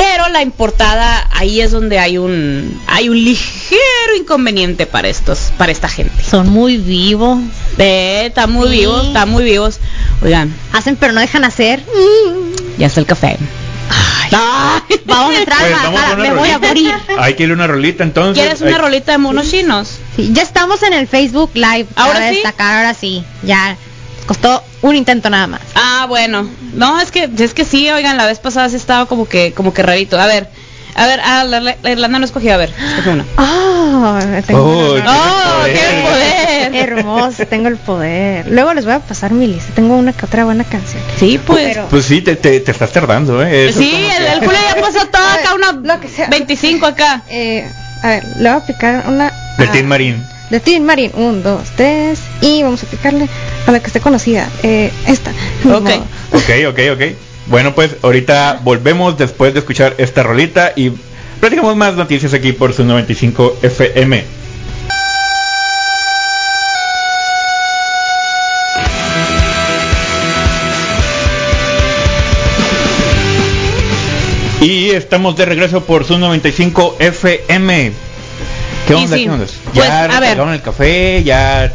pero 0.00 0.28
la 0.30 0.40
importada 0.40 1.28
ahí 1.30 1.60
es 1.60 1.72
donde 1.72 1.98
hay 1.98 2.16
un, 2.16 2.80
hay 2.86 3.10
un 3.10 3.22
ligero 3.22 4.16
inconveniente 4.18 4.86
para 4.86 5.08
estos, 5.08 5.52
para 5.58 5.72
esta 5.72 5.88
gente. 5.90 6.22
Son 6.24 6.48
muy 6.48 6.78
vivos. 6.78 7.38
Eh, 7.76 8.24
está 8.26 8.46
muy 8.46 8.68
Sí. 8.70 8.78
vivos, 8.78 9.06
está 9.08 9.26
muy 9.26 9.44
vivos. 9.44 9.78
Oigan, 10.22 10.54
Hacen 10.72 10.96
pero 10.96 11.12
no 11.12 11.20
dejan 11.20 11.44
hacer. 11.44 11.84
ya 12.78 12.86
está 12.86 13.00
el 13.00 13.06
café. 13.06 13.36
Ay. 13.90 14.30
Vamos 15.04 15.34
a 15.34 15.38
entrar 15.38 15.58
Pues, 15.58 16.02
a 16.12 16.16
me 16.16 16.32
voy 16.32 16.48
a 16.50 16.58
morir. 16.58 16.94
Hay 17.18 17.34
que 17.34 17.42
ir 17.42 17.50
a 17.50 17.54
una 17.54 17.66
rolita 17.66 18.02
entonces. 18.02 18.42
¿Quieres 18.42 18.60
una 18.62 18.76
Hay- 18.76 18.80
rolita 18.80 19.12
de 19.12 19.18
monos 19.18 19.50
chinos? 19.50 19.98
Sí, 20.16 20.30
ya 20.32 20.42
estamos 20.42 20.82
en 20.82 20.94
el 20.94 21.08
Facebook 21.08 21.50
Live. 21.54 21.86
¿Ahora 21.96 22.28
sí? 22.30 22.36
destacar, 22.36 22.76
ahora 22.78 22.94
sí. 22.94 23.22
Ya 23.42 23.76
costó 24.30 24.62
un 24.82 24.94
intento 24.94 25.28
nada 25.28 25.48
más. 25.48 25.60
Ah, 25.74 26.06
bueno. 26.08 26.48
No, 26.74 27.00
es 27.00 27.10
que 27.10 27.28
es 27.36 27.52
que 27.52 27.64
sí, 27.64 27.90
oigan, 27.90 28.16
la 28.16 28.26
vez 28.26 28.38
pasada 28.38 28.68
sí 28.68 28.76
estaba 28.76 29.06
como 29.06 29.26
que 29.28 29.52
como 29.52 29.74
que 29.74 29.82
rarito. 29.82 30.20
A 30.20 30.26
ver. 30.26 30.46
A 30.94 31.06
ver, 31.06 31.20
ah, 31.24 31.42
la, 31.44 31.60
la- 31.60 31.76
la 31.82 31.90
Irlanda 31.90 32.18
no 32.20 32.24
escogió, 32.24 32.52
a 32.54 32.56
ver, 32.56 32.72
escoge 32.90 33.10
una. 33.10 33.24
Oh, 34.02 34.18
tengo 34.46 34.62
Oh, 34.62 34.94
una- 34.94 35.04
¡Oh, 35.10 35.58
poder. 35.62 35.74
qué 35.74 36.70
poder! 36.70 36.74
Hermoso, 36.76 37.46
tengo 37.46 37.68
el 37.68 37.76
poder. 37.76 38.46
Luego 38.48 38.72
les 38.72 38.84
voy 38.84 38.94
a 38.94 39.00
pasar 39.00 39.32
mi 39.32 39.46
lista. 39.48 39.72
Tengo 39.74 39.96
una 39.96 40.12
que 40.12 40.24
otra 40.26 40.44
buena 40.44 40.62
canción. 40.64 41.02
Sí, 41.18 41.40
pues. 41.44 41.74
Pero- 41.74 41.88
Pues 41.88 42.04
sí, 42.06 42.22
te, 42.22 42.36
te, 42.36 42.60
te 42.60 42.70
estás 42.70 42.92
tardando, 42.92 43.42
¿eh? 43.44 43.68
Eso 43.68 43.78
sí, 43.80 43.90
el, 43.92 44.24
que- 44.24 44.32
el 44.32 44.38
Julio 44.40 44.60
ya 44.74 44.80
pasó 44.80 45.06
todo 45.08 45.22
acá, 45.26 45.54
una 45.54 45.72
Lo 45.94 46.00
que 46.00 46.08
sea. 46.08 46.28
25 46.28 46.86
acá. 46.86 47.22
Eh, 47.28 47.68
a 48.02 48.06
ver, 48.08 48.24
le 48.36 48.48
voy 48.48 48.48
a 48.48 48.54
aplicar 48.62 49.04
una. 49.08 49.32
Del 49.58 49.70
Team 49.72 49.86
Marín. 49.86 50.24
De 50.50 50.58
Tin 50.58 50.84
Marín, 50.84 51.12
un, 51.14 51.42
dos, 51.44 51.68
tres. 51.76 52.20
Y 52.40 52.62
vamos 52.62 52.82
a 52.82 52.86
aplicarle 52.86 53.28
a 53.66 53.70
la 53.72 53.80
que 53.80 53.86
esté 53.86 54.00
conocida. 54.00 54.48
Eh, 54.62 54.90
esta. 55.06 55.30
Ok. 55.64 55.90
Ok, 56.32 56.50
ok, 56.68 56.78
ok. 56.94 57.02
Bueno, 57.46 57.74
pues 57.74 57.96
ahorita 58.02 58.60
volvemos 58.62 59.16
después 59.16 59.54
de 59.54 59.60
escuchar 59.60 59.94
esta 59.98 60.22
rolita 60.22 60.72
y 60.74 60.92
platicamos 61.38 61.76
más 61.76 61.94
noticias 61.94 62.34
aquí 62.34 62.52
por 62.52 62.72
su 62.72 62.84
95 62.84 63.58
FM. 63.62 64.24
Y 74.60 74.90
estamos 74.90 75.36
de 75.36 75.46
regreso 75.46 75.84
por 75.84 76.04
su 76.04 76.18
95 76.18 76.96
FM. 76.98 78.09
¿Qué 78.90 78.94
onda? 79.04 79.16
sí, 79.16 79.24
¿Qué 79.24 79.30
onda? 79.30 79.46
pues, 79.46 79.58
ya 79.74 80.04
a 80.04 80.06
ver. 80.06 80.20
recargaron 80.20 80.54
el 80.54 80.62
café, 80.62 81.22
ya 81.24 81.72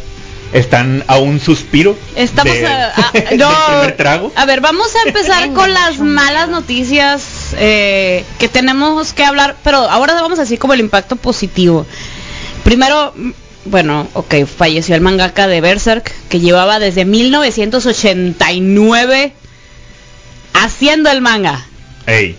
están 0.53 1.03
a 1.07 1.17
un 1.17 1.39
suspiro. 1.39 1.97
Estamos 2.15 2.53
de- 2.53 2.67
a, 2.67 2.93
a- 2.95 3.11
del 3.13 3.37
no, 3.39 3.49
primer 3.67 3.97
trago. 3.97 4.31
a 4.35 4.45
ver, 4.45 4.61
vamos 4.61 4.87
a 4.95 5.07
empezar 5.07 5.51
con 5.53 5.73
las 5.73 5.99
malas 5.99 6.49
noticias 6.49 7.55
eh, 7.57 8.23
que 8.39 8.47
tenemos 8.47 9.13
que 9.13 9.23
hablar, 9.25 9.55
pero 9.63 9.77
ahora 9.77 10.13
vamos 10.15 10.37
a 10.39 10.43
decir 10.43 10.59
como 10.59 10.73
el 10.73 10.79
impacto 10.79 11.15
positivo. 11.15 11.85
Primero, 12.63 13.13
mm, 13.15 13.31
bueno, 13.65 14.07
ok, 14.13 14.45
falleció 14.45 14.95
el 14.95 15.01
mangaka 15.01 15.47
de 15.47 15.61
Berserk, 15.61 16.11
que 16.29 16.39
llevaba 16.39 16.79
desde 16.79 17.05
1989 17.05 19.33
haciendo 20.53 21.09
el 21.09 21.21
manga. 21.21 21.65
Ey. 22.07 22.37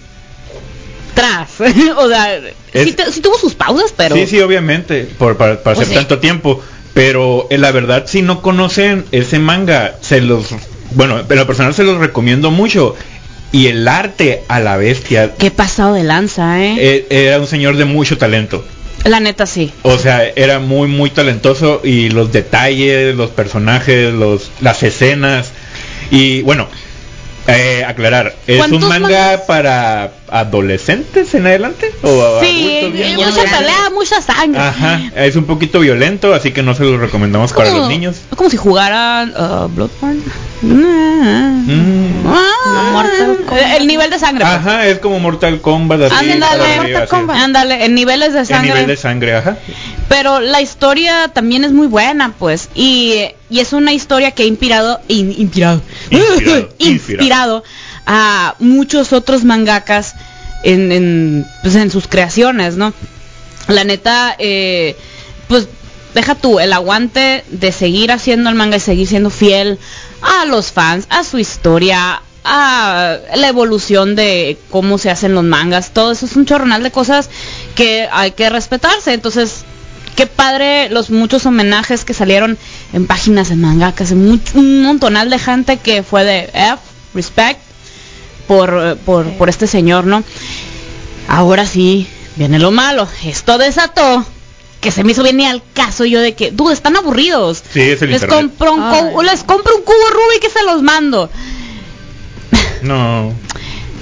Tras. 1.17 1.49
o 1.97 2.09
sea, 2.09 2.37
Es- 2.73 2.85
sí, 2.85 2.93
te- 2.93 3.11
sí 3.11 3.21
tuvo 3.21 3.37
sus 3.39 3.55
pausas, 3.55 3.93
pero... 3.97 4.15
Sí, 4.15 4.27
sí, 4.29 4.41
obviamente, 4.41 5.09
por, 5.19 5.37
para, 5.37 5.55
para 5.63 5.75
Pues 5.75 5.89
hacer 5.89 5.89
sí. 5.89 5.95
tanto 5.95 6.21
tiempo. 6.21 6.63
Pero 6.95 7.47
eh, 7.51 7.59
la 7.59 7.73
verdad, 7.73 8.05
si 8.07 8.23
no 8.23 8.41
conocen 8.41 9.05
ese 9.13 9.39
manga, 9.39 9.97
se 10.01 10.21
los, 10.21 10.47
bueno, 10.93 11.21
en 11.29 11.37
lo 11.37 11.47
personal 11.47 11.75
se 11.75 11.83
los 11.85 11.99
recomiendo 11.99 12.51
mucho. 12.53 12.95
Y 13.53 13.67
el 13.69 13.87
arte 13.89 14.43
a 14.49 14.61
la 14.61 14.77
bestia 14.77 15.35
Qué 15.39 15.51
pasado 15.51 15.95
de 15.95 16.03
lanza, 16.05 16.63
¿eh? 16.63 16.75
eh, 16.79 17.07
era 17.11 17.39
un 17.39 17.47
señor 17.47 17.77
de 17.77 17.85
mucho 17.85 18.17
talento. 18.19 18.65
La 19.05 19.21
neta 19.21 19.47
sí. 19.47 19.73
O 19.83 19.99
sea, 19.99 20.25
era 20.25 20.59
muy, 20.59 20.89
muy 20.89 21.11
talentoso 21.11 21.81
y 21.85 22.09
los 22.11 22.33
detalles, 22.33 23.15
los 23.15 23.31
personajes, 23.31 24.13
los, 24.13 24.51
las 24.61 24.83
escenas. 24.83 25.53
Y 26.11 26.43
bueno, 26.43 26.67
eh, 27.49 27.85
aclarar, 27.87 28.35
¿es 28.47 28.55
un 28.55 28.59
¿Cuántos 28.71 28.89
manga 28.89 29.09
mangas? 29.09 29.41
para 29.43 30.11
adolescentes 30.29 31.33
en 31.35 31.47
adelante? 31.47 31.91
¿O 32.03 32.41
Sí, 32.41 32.79
adultos 32.81 32.99
grandes? 32.99 33.17
mucha 33.35 33.59
pelea, 33.59 33.91
mucha 33.95 34.21
sangre. 34.21 34.61
Ajá, 34.61 35.01
es 35.15 35.37
un 35.37 35.45
poquito 35.45 35.81
violento, 35.81 36.35
así 36.35 36.53
que 36.53 36.63
no 36.63 36.75
se 36.75 36.83
lo 36.85 36.99
recomendamos 36.99 37.53
para 37.53 37.71
los 37.71 37.89
niños. 37.89 38.17
Es 38.31 38.37
como 38.37 38.51
si 38.51 38.57
jugaran 38.57 39.31
uh, 39.31 39.69
Bloodborne. 39.69 40.21
Mm. 40.63 42.27
Ah, 42.27 42.91
Mortal 42.93 43.37
Kombat. 43.47 43.77
el 43.81 43.87
nivel 43.87 44.11
de 44.11 44.19
sangre. 44.19 44.45
pues. 44.45 44.57
Ajá, 44.57 44.87
es 44.87 44.99
como 44.99 45.19
Mortal 45.21 45.61
Kombat. 45.61 46.13
Ándale, 46.13 46.77
Mortal. 46.77 47.09
Kombat. 47.09 47.37
Ándale, 47.37 47.85
en 47.85 47.95
niveles 47.95 48.33
de 48.33 48.41
El 48.41 48.47
sangre. 48.47 48.69
nivel 48.73 48.87
de 48.87 48.97
sangre, 48.97 49.37
ajá. 49.37 49.57
Pero 50.09 50.41
la 50.41 50.61
historia 50.61 51.29
también 51.35 51.65
es 51.65 51.73
muy 51.73 51.87
buena, 51.89 52.33
pues. 52.39 52.69
Y, 52.75 53.15
y 53.51 53.61
es 53.61 53.73
una 53.73 53.93
historia 53.93 54.31
que 54.31 54.45
ha 54.45 54.47
inspirado. 54.47 55.01
in- 55.09 55.35
inspirado. 55.37 55.83
Inspirado, 56.11 56.69
inspirado 56.79 57.65
a 58.07 58.55
muchos 58.61 59.13
otros 59.13 59.43
mangakas 59.45 60.15
en, 60.63 60.93
en, 60.93 61.47
pues, 61.63 61.75
en 61.75 61.91
sus 61.91 62.07
creaciones, 62.07 62.77
¿no? 62.77 62.93
La 63.69 63.83
neta, 63.85 64.37
eh, 64.39 64.97
pues 65.49 65.67
deja 66.15 66.37
tú 66.37 66.61
el 66.61 66.73
aguante 66.73 67.45
de 67.51 67.73
seguir 67.73 68.13
haciendo 68.13 68.49
el 68.49 68.55
manga 68.55 68.77
y 68.77 68.81
seguir 68.81 69.09
siendo 69.09 69.29
fiel 69.31 69.79
a 70.23 70.45
los 70.47 70.71
fans, 70.73 71.07
a 71.11 71.25
su 71.25 71.39
historia, 71.39 72.23
a 72.45 73.17
la 73.35 73.49
evolución 73.49 74.15
de 74.15 74.57
cómo 74.71 74.99
se 74.99 75.11
hacen 75.11 75.35
los 75.35 75.43
mangas, 75.45 75.91
todo 75.91 76.13
eso 76.13 76.27
es 76.27 76.37
un 76.37 76.47
chorronal 76.47 76.83
de 76.85 76.93
cosas 76.93 77.29
que 77.75 78.09
hay 78.13 78.31
que 78.31 78.49
respetarse. 78.49 79.13
Entonces, 79.13 79.65
qué 80.17 80.27
padre 80.27 80.89
los 80.91 81.11
muchos 81.11 81.47
homenajes 81.47 82.05
que 82.05 82.15
salieron 82.15 82.59
en 82.93 83.07
páginas 83.07 83.49
de 83.51 83.57
mangakas, 83.57 84.11
en 84.11 84.29
much- 84.29 84.55
un 84.55 84.83
montonal 84.83 85.31
de 85.31 85.39
gente 85.39 85.77
que 85.79 86.03
fue 86.03 86.25
de 86.25 86.51
F, 86.55 86.79
respect, 87.15 87.61
por, 88.49 88.71
eh, 88.83 88.97
por, 88.97 89.27
por 89.35 89.49
este 89.49 89.67
señor, 89.67 90.07
¿no? 90.07 90.25
Ahora 91.29 91.67
sí, 91.67 92.07
viene 92.37 92.59
lo 92.59 92.71
malo. 92.71 93.07
Esto 93.25 93.59
desató 93.59 94.25
que 94.81 94.91
se 94.91 95.03
me 95.05 95.13
hizo 95.13 95.23
bien 95.23 95.37
ni 95.39 95.47
al 95.47 95.63
caso 95.75 96.05
yo 96.05 96.21
de 96.21 96.35
que, 96.35 96.51
dude, 96.53 96.73
están 96.73 96.97
aburridos. 96.97 97.63
Sí, 97.73 97.81
es 97.81 98.03
el 98.03 98.11
les 98.11 98.23
internet. 98.23 98.51
compro 98.51 98.73
un 98.75 98.81
cu- 98.81 99.21
Ay. 99.21 99.27
les 99.27 99.43
compro 99.43 99.77
un 99.77 99.83
cubo 99.83 99.95
Rubik 100.13 100.41
que 100.43 100.51
se 100.51 100.63
los 100.65 100.83
mando. 100.83 101.29
No, 102.83 103.33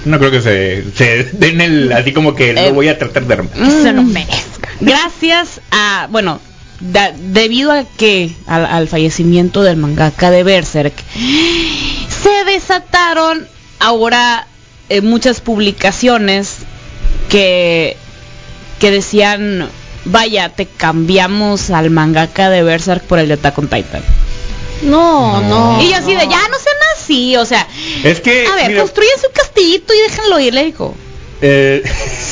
no 0.04 0.18
creo 0.18 0.30
que 0.30 0.42
se, 0.42 0.84
se 0.94 1.24
den 1.32 1.60
el, 1.60 1.92
así 1.92 2.12
como 2.12 2.34
que 2.34 2.50
Eh, 2.50 2.68
lo 2.68 2.74
voy 2.74 2.88
a 2.88 2.98
tratar 2.98 3.24
de... 3.26 3.36
Que 3.36 3.70
se 3.82 3.92
lo 3.92 4.02
merezca. 4.02 4.63
Gracias 4.86 5.60
a, 5.70 6.08
bueno, 6.10 6.40
da- 6.80 7.12
debido 7.16 7.72
a 7.72 7.84
que 7.84 8.32
al, 8.46 8.66
al 8.66 8.88
fallecimiento 8.88 9.62
del 9.62 9.76
mangaka 9.76 10.30
de 10.30 10.42
Berserk, 10.42 10.94
se 11.14 12.44
desataron 12.46 13.46
ahora 13.80 14.46
eh, 14.88 15.00
muchas 15.00 15.40
publicaciones 15.40 16.56
que 17.28 17.96
que 18.78 18.90
decían, 18.90 19.68
vaya, 20.04 20.48
te 20.50 20.66
cambiamos 20.66 21.70
al 21.70 21.90
mangaka 21.90 22.50
de 22.50 22.62
Berserk 22.62 23.02
por 23.04 23.18
el 23.18 23.28
de 23.28 23.34
Attack 23.34 23.58
on 23.58 23.68
Titan. 23.68 24.02
No, 24.82 25.40
No. 25.40 25.76
no. 25.76 25.82
y 25.82 25.90
yo 25.90 25.96
así 25.96 26.10
de, 26.14 26.22
ya 26.28 26.48
no 26.48 26.58
sean 26.58 26.76
así, 26.96 27.36
o 27.36 27.46
sea, 27.46 27.66
Es 28.02 28.20
que... 28.20 28.46
a 28.46 28.54
ver, 28.56 28.68
mira, 28.70 28.80
construyen 28.82 29.12
su 29.22 29.30
castillito 29.32 29.94
y 29.94 29.98
déjenlo 30.10 30.40
ir, 30.40 30.52
le 30.52 30.64
digo. 30.64 30.94
eh, 31.40 31.82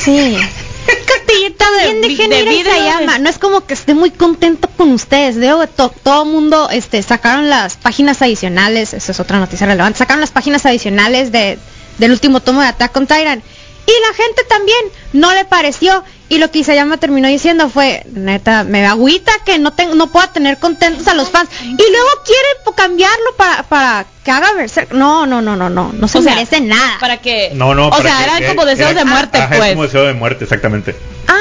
Sí. 0.03 0.37
Castillito 0.85 1.65
de, 1.71 1.99
de 2.01 2.07
ir 2.07 2.21
a 2.21 2.27
vidrio, 2.27 2.73
Isayama. 2.75 3.17
No 3.19 3.29
es 3.29 3.37
como 3.37 3.65
que 3.65 3.73
esté 3.73 3.93
muy 3.93 4.11
contento 4.11 4.67
con 4.77 4.91
ustedes. 4.91 5.37
Veo 5.37 5.59
que 5.61 5.67
to- 5.67 5.93
todo 6.03 6.25
mundo 6.25 6.69
este, 6.71 7.01
sacaron 7.03 7.49
las 7.49 7.77
páginas 7.77 8.21
adicionales. 8.21 8.93
Esa 8.93 9.11
es 9.11 9.19
otra 9.19 9.39
noticia 9.39 9.65
relevante. 9.67 9.99
Sacaron 9.99 10.21
las 10.21 10.31
páginas 10.31 10.65
adicionales 10.65 11.31
de, 11.31 11.57
del 11.97 12.11
último 12.11 12.39
tomo 12.41 12.61
de 12.61 12.67
Attack 12.67 12.95
on 12.97 13.07
Titan. 13.07 13.41
Y 13.85 13.91
la 14.07 14.13
gente 14.15 14.43
también 14.47 14.79
no 15.13 15.33
le 15.33 15.45
pareció. 15.45 16.03
Y 16.33 16.39
lo 16.39 16.49
que 16.49 16.59
Isayama 16.59 16.97
terminó 16.97 17.27
diciendo 17.27 17.69
fue, 17.69 18.03
neta, 18.11 18.63
me 18.63 18.85
agüita 18.87 19.31
que 19.45 19.59
no, 19.59 19.71
ten- 19.71 19.95
no 19.97 20.07
pueda 20.07 20.31
tener 20.33 20.57
contentos 20.57 21.07
a 21.07 21.13
los 21.13 21.29
fans. 21.29 21.49
Y 21.61 21.75
luego 21.75 22.09
quiere 22.25 22.47
cambiarlo 22.75 23.35
para, 23.37 23.61
para 23.63 24.05
que 24.23 24.31
haga 24.31 24.51
Berserk. 24.53 24.91
No, 24.93 25.25
no, 25.27 25.41
no, 25.41 25.55
no, 25.55 25.69
no. 25.69 25.91
No 25.93 26.07
se 26.07 26.17
O 26.17 26.21
sea, 26.21 26.33
merece 26.33 26.59
nada. 26.59 26.97
Para 26.99 27.17
que... 27.17 27.51
no, 27.53 27.75
no. 27.75 27.87
O 27.87 27.89
para 27.91 28.03
sea, 28.03 28.17
que- 28.17 28.23
eran 28.23 28.37
que- 28.39 28.47
como 28.47 28.65
deseos 28.65 28.91
era- 28.91 28.99
de 28.99 29.05
muerte, 29.05 29.37
ajá, 29.37 29.53
es 29.53 29.59
pues. 29.59 29.71
como 29.73 29.83
deseo 29.83 30.03
de 30.05 30.13
muerte, 30.13 30.43
exactamente. 30.45 30.95
Ah, 31.27 31.35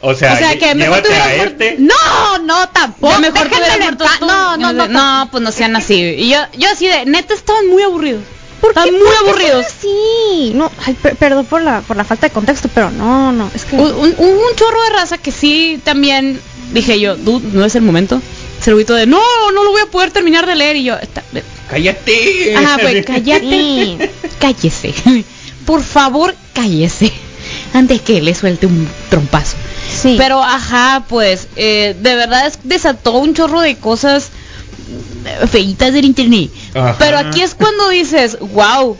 O 0.00 0.14
sea, 0.14 0.32
O 0.32 0.36
sea, 0.38 0.58
que 0.58 0.74
mejor 0.74 1.02
a 1.12 1.34
este... 1.34 1.76
no, 1.78 2.38
no, 2.44 2.68
tampoco. 2.70 3.12
Ya 3.12 3.18
mejor 3.18 3.50
paz. 3.98 4.18
tú. 4.18 4.26
No, 4.26 4.56
no, 4.56 4.72
no. 4.72 4.88
No, 4.88 5.28
pues 5.30 5.42
no 5.42 5.52
sean 5.52 5.76
así. 5.76 5.94
Y 6.00 6.30
yo, 6.30 6.38
yo 6.56 6.70
así 6.70 6.86
de, 6.86 7.04
neta, 7.04 7.34
estaban 7.34 7.66
muy 7.68 7.82
aburridos. 7.82 8.22
¿Por 8.60 8.74
qué? 8.74 8.80
¿Por 8.80 8.92
muy 8.92 9.08
aburridos. 9.24 9.66
así? 9.66 10.52
No, 10.54 10.70
ay, 10.86 10.94
per- 10.94 11.16
perdón 11.16 11.46
por 11.46 11.62
la, 11.62 11.80
por 11.82 11.96
la 11.96 12.04
falta 12.04 12.26
de 12.28 12.32
contexto, 12.32 12.68
pero 12.74 12.90
no, 12.90 13.32
no, 13.32 13.50
es 13.54 13.64
que... 13.64 13.76
Un, 13.76 13.82
un- 13.92 14.14
un 14.18 14.56
chorro 14.56 14.82
de 14.84 14.90
raza 14.90 15.18
que 15.18 15.30
sí 15.32 15.80
también 15.84 16.40
dije 16.72 16.98
yo, 17.00 17.16
dude, 17.16 17.48
no 17.52 17.64
es 17.64 17.74
el 17.74 17.82
momento. 17.82 18.20
Lo 18.66 18.76
de, 18.76 19.06
no, 19.06 19.20
no 19.54 19.64
lo 19.64 19.70
voy 19.70 19.80
a 19.80 19.86
poder 19.86 20.10
terminar 20.10 20.44
de 20.44 20.54
leer. 20.54 20.76
Y 20.76 20.84
yo, 20.84 20.96
está, 20.96 21.22
¡Cállate! 21.70 22.54
ajá, 22.54 22.76
pues 22.78 23.06
cállate, 23.06 24.10
cállese. 24.38 24.92
Por 25.64 25.82
favor, 25.82 26.34
cállese. 26.52 27.10
Antes 27.72 28.02
que 28.02 28.20
le 28.20 28.34
suelte 28.34 28.66
un 28.66 28.86
trompazo. 29.08 29.56
Sí. 30.02 30.16
Pero, 30.18 30.42
ajá, 30.42 31.04
pues, 31.08 31.48
eh, 31.56 31.96
de 31.98 32.14
verdad 32.14 32.46
es, 32.46 32.58
desató 32.64 33.12
un 33.12 33.32
chorro 33.32 33.60
de 33.60 33.76
cosas 33.76 34.28
feitas 35.50 35.92
del 35.92 36.04
internet. 36.04 36.50
Ajá. 36.74 36.96
Pero 36.98 37.18
aquí 37.18 37.42
es 37.42 37.54
cuando 37.54 37.88
dices, 37.90 38.38
wow, 38.40 38.96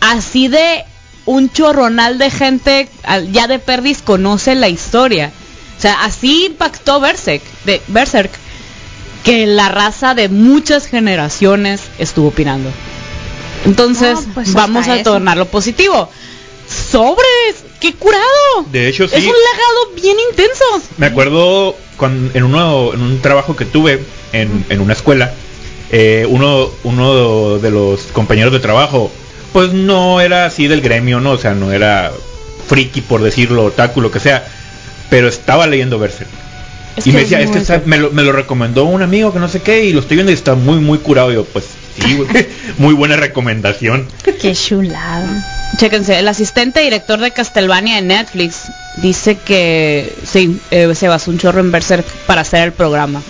así 0.00 0.48
de 0.48 0.84
un 1.24 1.50
chorronal 1.52 2.18
de 2.18 2.30
gente 2.30 2.88
al- 3.04 3.30
ya 3.32 3.46
de 3.46 3.58
perdis 3.58 4.02
conoce 4.02 4.54
la 4.54 4.68
historia. 4.68 5.32
O 5.78 5.80
sea, 5.80 6.04
así 6.04 6.46
impactó 6.46 7.00
Berserk, 7.00 7.42
de 7.64 7.80
Berserk, 7.88 8.30
que 9.24 9.46
la 9.46 9.68
raza 9.68 10.14
de 10.14 10.28
muchas 10.28 10.86
generaciones 10.86 11.80
estuvo 11.98 12.28
opinando. 12.28 12.70
Entonces, 13.64 14.26
No, 14.26 14.34
pues, 14.34 14.52
vamos 14.54 14.88
a 14.88 14.96
eso. 14.96 15.12
tornarlo 15.12 15.46
positivo. 15.46 16.08
Sobres, 16.90 17.64
qué 17.80 17.94
curado. 17.94 18.24
De 18.70 18.88
hecho, 18.88 19.06
sí. 19.08 19.14
Es 19.16 19.24
un 19.24 19.30
legado 19.32 19.94
bien 20.02 20.16
intenso. 20.30 20.64
Me 20.98 21.06
acuerdo 21.06 21.76
cuando, 21.96 22.36
en, 22.36 22.44
uno, 22.44 22.92
en 22.94 23.02
un 23.02 23.20
trabajo 23.22 23.54
que 23.56 23.64
tuve 23.64 24.04
en, 24.32 24.64
en 24.68 24.80
una 24.80 24.92
escuela, 24.94 25.32
eh, 25.90 26.26
uno, 26.28 26.68
uno 26.84 27.58
de 27.58 27.70
los 27.70 28.02
compañeros 28.12 28.52
de 28.52 28.60
trabajo, 28.60 29.10
pues 29.52 29.72
no 29.72 30.20
era 30.20 30.46
así 30.46 30.66
del 30.68 30.80
gremio, 30.80 31.20
¿no? 31.20 31.32
O 31.32 31.38
sea, 31.38 31.52
no 31.54 31.72
era 31.72 32.10
friki, 32.68 33.00
por 33.02 33.22
decirlo, 33.22 33.64
otaku, 33.66 34.00
lo 34.00 34.10
que 34.10 34.20
sea, 34.20 34.46
pero 35.10 35.28
estaba 35.28 35.66
leyendo 35.66 35.98
Berserk. 35.98 36.30
Es 36.96 37.06
y 37.06 37.12
me 37.12 37.20
decía, 37.20 37.40
es 37.40 37.50
que 37.50 37.58
está- 37.58 37.82
me, 37.86 37.98
lo, 37.98 38.10
me 38.10 38.22
lo 38.22 38.32
recomendó 38.32 38.84
un 38.84 39.02
amigo 39.02 39.32
que 39.32 39.38
no 39.38 39.48
sé 39.48 39.60
qué, 39.62 39.84
y 39.84 39.92
lo 39.92 40.00
estoy 40.00 40.16
viendo 40.16 40.30
y 40.30 40.34
está 40.34 40.54
muy, 40.54 40.78
muy 40.78 40.98
curado. 40.98 41.30
Y 41.30 41.34
yo, 41.36 41.44
pues 41.44 41.64
sí, 41.98 42.22
muy 42.78 42.94
buena 42.94 43.16
recomendación. 43.16 44.06
Qué 44.40 44.52
chulada. 44.54 45.26
Chéquense, 45.78 46.18
el 46.18 46.28
asistente 46.28 46.80
director 46.80 47.18
de 47.18 47.30
Castlevania 47.30 47.94
de 47.96 48.02
Netflix 48.02 48.70
dice 48.98 49.36
que 49.36 50.12
sí, 50.24 50.60
eh, 50.70 50.94
se 50.94 51.08
basó 51.08 51.30
un 51.30 51.38
chorro 51.38 51.60
en 51.60 51.72
Berserk 51.72 52.04
para 52.26 52.42
hacer 52.42 52.64
el 52.64 52.72
programa. 52.72 53.22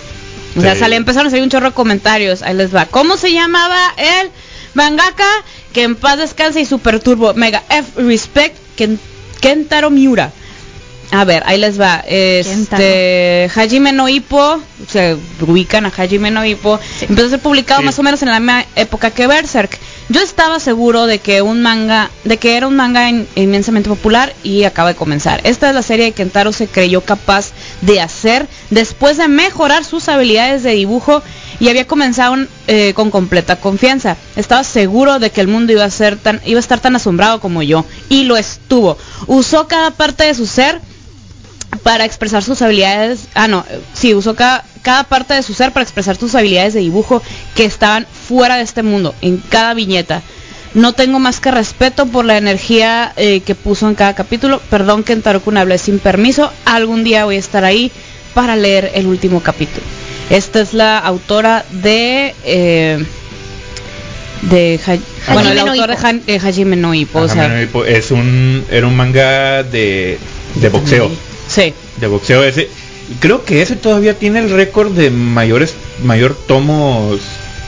O 0.57 0.61
sea, 0.61 0.75
Sí. 0.75 0.81
sale, 0.81 0.97
empezaron 0.97 1.27
a 1.29 1.31
salir 1.31 1.43
un 1.45 1.51
chorro 1.51 1.67
de 1.69 1.73
comentarios. 1.75 2.43
Ahí 2.43 2.55
les 2.55 2.75
va. 2.75 2.87
¿Cómo 2.87 3.17
se 3.17 3.33
llamaba 3.33 3.79
el 3.97 4.31
mangaka? 4.75 5.25
Que 5.73 5.83
en 5.85 5.97
paz 5.97 6.19
descanse 6.19 6.61
y 6.61 6.67
super 6.67 7.01
turbo. 7.01 7.35
Mega 7.35 7.63
F 7.71 8.01
Respect 8.03 8.57
Ken- 8.77 8.99
Kentaro 9.41 9.91
Miura. 9.91 10.31
A 11.11 11.25
ver, 11.25 11.43
ahí 11.47 11.59
les 11.59 11.79
va. 11.81 12.03
Este, 12.07 13.51
Hajime 13.55 13.93
no 13.93 14.09
Ippo, 14.09 14.61
se 14.89 15.17
ubican 15.41 15.85
a 15.85 15.93
Hajime 15.95 16.31
no 16.31 16.45
Ippo, 16.45 16.81
empezó 17.03 17.27
a 17.27 17.31
ser 17.31 17.41
publicado 17.41 17.81
Sí. 17.81 17.87
más 17.87 17.99
o 17.99 18.03
menos 18.03 18.23
en 18.23 18.31
la 18.31 18.41
misma 18.41 18.65
época 18.77 19.11
que 19.11 19.27
Berserk. 19.27 19.79
Yo 20.09 20.21
estaba 20.21 20.61
seguro 20.61 21.07
de 21.07 21.21
que 21.21 21.41
un 21.43 21.63
manga, 21.63 22.11
de 22.25 22.37
que 22.37 22.57
era 22.57 22.67
un 22.67 22.77
manga 22.77 23.09
in- 23.09 23.27
inmensamente 23.35 23.89
popular 23.89 24.35
y 24.43 24.65
acaba 24.65 24.91
de 24.91 24.95
comenzar. 24.95 25.41
Esta 25.45 25.69
es 25.69 25.75
la 25.75 25.83
serie 25.83 26.07
que 26.11 26.15
Kentaro 26.23 26.53
se 26.53 26.67
creyó 26.67 27.01
capaz 27.03 27.53
de 27.81 28.01
hacer 28.01 28.47
después 28.71 29.17
de 29.17 29.29
mejorar 29.29 29.85
sus 29.85 30.09
habilidades 30.09 30.63
de 30.65 30.73
dibujo 30.73 31.23
y 31.61 31.69
había 31.69 31.87
comenzado 31.87 32.37
eh, 32.67 32.93
con 32.95 33.11
completa 33.11 33.57
confianza. 33.57 34.17
Estaba 34.37 34.65
seguro 34.65 35.19
de 35.19 35.31
que 35.31 35.41
el 35.41 35.49
mundo 35.49 35.73
iba 35.73 35.85
a 35.85 35.91
ser 35.91 36.17
tan, 36.17 36.41
iba 36.45 36.59
a 36.59 36.61
estar 36.61 36.81
tan 36.81 36.97
asombrado 36.97 37.41
como 37.41 37.63
yo 37.63 37.87
y 38.09 38.25
lo 38.25 38.37
estuvo. 38.37 38.99
Usó 39.29 39.67
cada 39.69 39.93
parte 39.93 40.25
de 40.25 40.35
su 40.35 40.47
ser 40.47 40.81
para 41.83 42.05
expresar 42.05 42.43
sus 42.43 42.61
habilidades. 42.61 43.21
Ah, 43.35 43.49
no, 43.49 43.65
sí, 43.95 44.15
usó 44.15 44.35
cada, 44.35 44.65
cada 44.83 45.05
parte 45.05 45.35
de 45.35 45.43
su 45.43 45.55
ser 45.55 45.73
para 45.73 45.85
expresar 45.85 46.17
sus 46.17 46.35
habilidades 46.35 46.75
de 46.75 46.81
dibujo 46.81 47.23
que 47.55 47.65
estaban 47.65 48.07
fuera 48.29 48.57
de 48.57 48.63
este 48.63 48.83
mundo, 48.83 49.15
en 49.23 49.39
cada 49.39 49.75
viñeta. 49.75 50.23
No 50.75 50.93
tengo 50.95 51.19
más 51.19 51.39
que 51.41 51.51
respeto 51.51 52.07
por 52.07 52.25
la 52.25 52.39
energía 52.39 53.13
eh, 53.17 53.41
que 53.41 53.55
puso 53.55 53.89
en 53.89 53.95
cada 53.95 54.15
capítulo. 54.15 54.61
Perdón 54.71 55.05
que 55.05 55.13
en 55.13 55.21
Tarokun 55.23 55.59
hablé 55.59 55.77
sin 55.79 55.99
permiso. 55.99 56.51
Algún 56.65 57.05
día 57.05 57.27
voy 57.27 57.37
a 57.37 57.39
estar 57.41 57.65
ahí 57.65 57.93
para 58.33 58.57
leer 58.57 58.91
el 58.95 59.07
último 59.07 59.41
capítulo. 59.43 59.85
Esta 60.31 60.61
es 60.63 60.73
la 60.73 60.99
autora 60.99 61.65
de... 61.73 62.35
eh, 62.45 63.05
de 64.43 64.81
Ha- 64.87 65.33
bueno, 65.35 65.51
el 65.51 65.57
no 65.57 65.71
autor 65.73 65.91
de, 66.27 66.37
Hajime 66.39 66.77
no 66.77 66.95
Ippo, 66.95 67.21
o 67.21 67.29
sea, 67.29 67.63
es 67.87 68.11
un 68.11 68.65
era 68.71 68.87
un 68.87 68.97
manga 68.97 69.63
de 69.63 70.19
de 70.57 70.69
boxeo, 70.69 71.11
Sí. 71.49 71.73
de 71.99 72.07
boxeo 72.09 72.43
ese. 72.43 72.69
Creo 73.21 73.45
que 73.45 73.63
ese 73.63 73.77
todavía 73.77 74.15
tiene 74.19 74.41
el 74.41 74.51
récord 74.51 74.93
de 74.93 75.11
mayores 75.11 75.75
mayor 76.03 76.37
tomos 76.47 77.21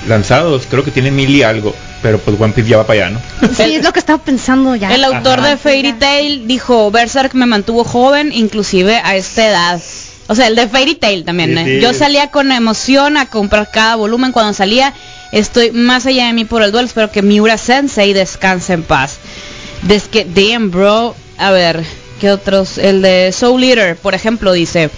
lanzados, 0.09 0.67
creo 0.69 0.85
que 0.85 0.91
tiene 0.91 1.11
mil 1.11 1.31
y 1.31 1.43
algo, 1.43 1.75
pero 2.03 2.19
pues 2.19 2.41
One 2.41 2.53
Piece 2.53 2.69
ya 2.69 2.79
va 2.79 2.87
para 2.87 3.07
allá, 3.07 3.19
¿no? 3.41 3.49
Sí, 3.55 3.75
es 3.75 3.85
lo 3.85 3.93
que 3.93 3.99
estaba 3.99 4.23
pensando 4.23 4.75
ya. 4.77 4.95
El 4.95 5.05
autor 5.05 5.41
Ajá. 5.41 5.49
de 5.49 5.57
Fairy 5.57 5.95
Tail 5.95 6.47
dijo, 6.47 6.91
Berserk 6.91 7.35
me 7.35 7.47
mantuvo 7.47 7.85
joven, 7.85 8.33
inclusive 8.33 9.01
a 9.03 9.17
esta 9.17 9.49
edad. 9.49 9.81
O 10.27 10.35
sea, 10.35 10.47
el 10.47 10.57
de 10.57 10.69
Fairy 10.69 10.95
Tail 10.95 11.25
también. 11.25 11.55
Sí, 11.55 11.59
¿eh? 11.59 11.65
sí. 11.77 11.81
Yo 11.81 11.93
salía 11.93 12.31
con 12.31 12.51
emoción 12.53 13.17
a 13.17 13.27
comprar 13.27 13.71
cada 13.71 13.97
volumen 13.97 14.33
cuando 14.33 14.53
salía. 14.55 14.95
Estoy 15.33 15.71
más 15.73 16.07
allá 16.07 16.27
de 16.27 16.33
mí 16.33 16.45
por 16.45 16.63
el 16.63 16.73
duelo. 16.73 16.87
Espero 16.87 17.11
que 17.11 17.23
Miura 17.23 17.59
Sensei 17.59 18.13
descanse 18.13 18.73
en 18.73 18.85
paz. 18.85 19.19
Des 19.83 20.05
que, 20.05 20.25
damn, 20.25 20.71
bro. 20.71 21.15
A 21.37 21.51
ver, 21.51 21.85
¿qué 22.21 22.31
otros? 22.31 22.79
El 22.79 23.03
de 23.03 23.33
Soul 23.33 23.65
Eater, 23.65 23.97
por 23.97 24.15
ejemplo, 24.15 24.53
dice... 24.53 24.91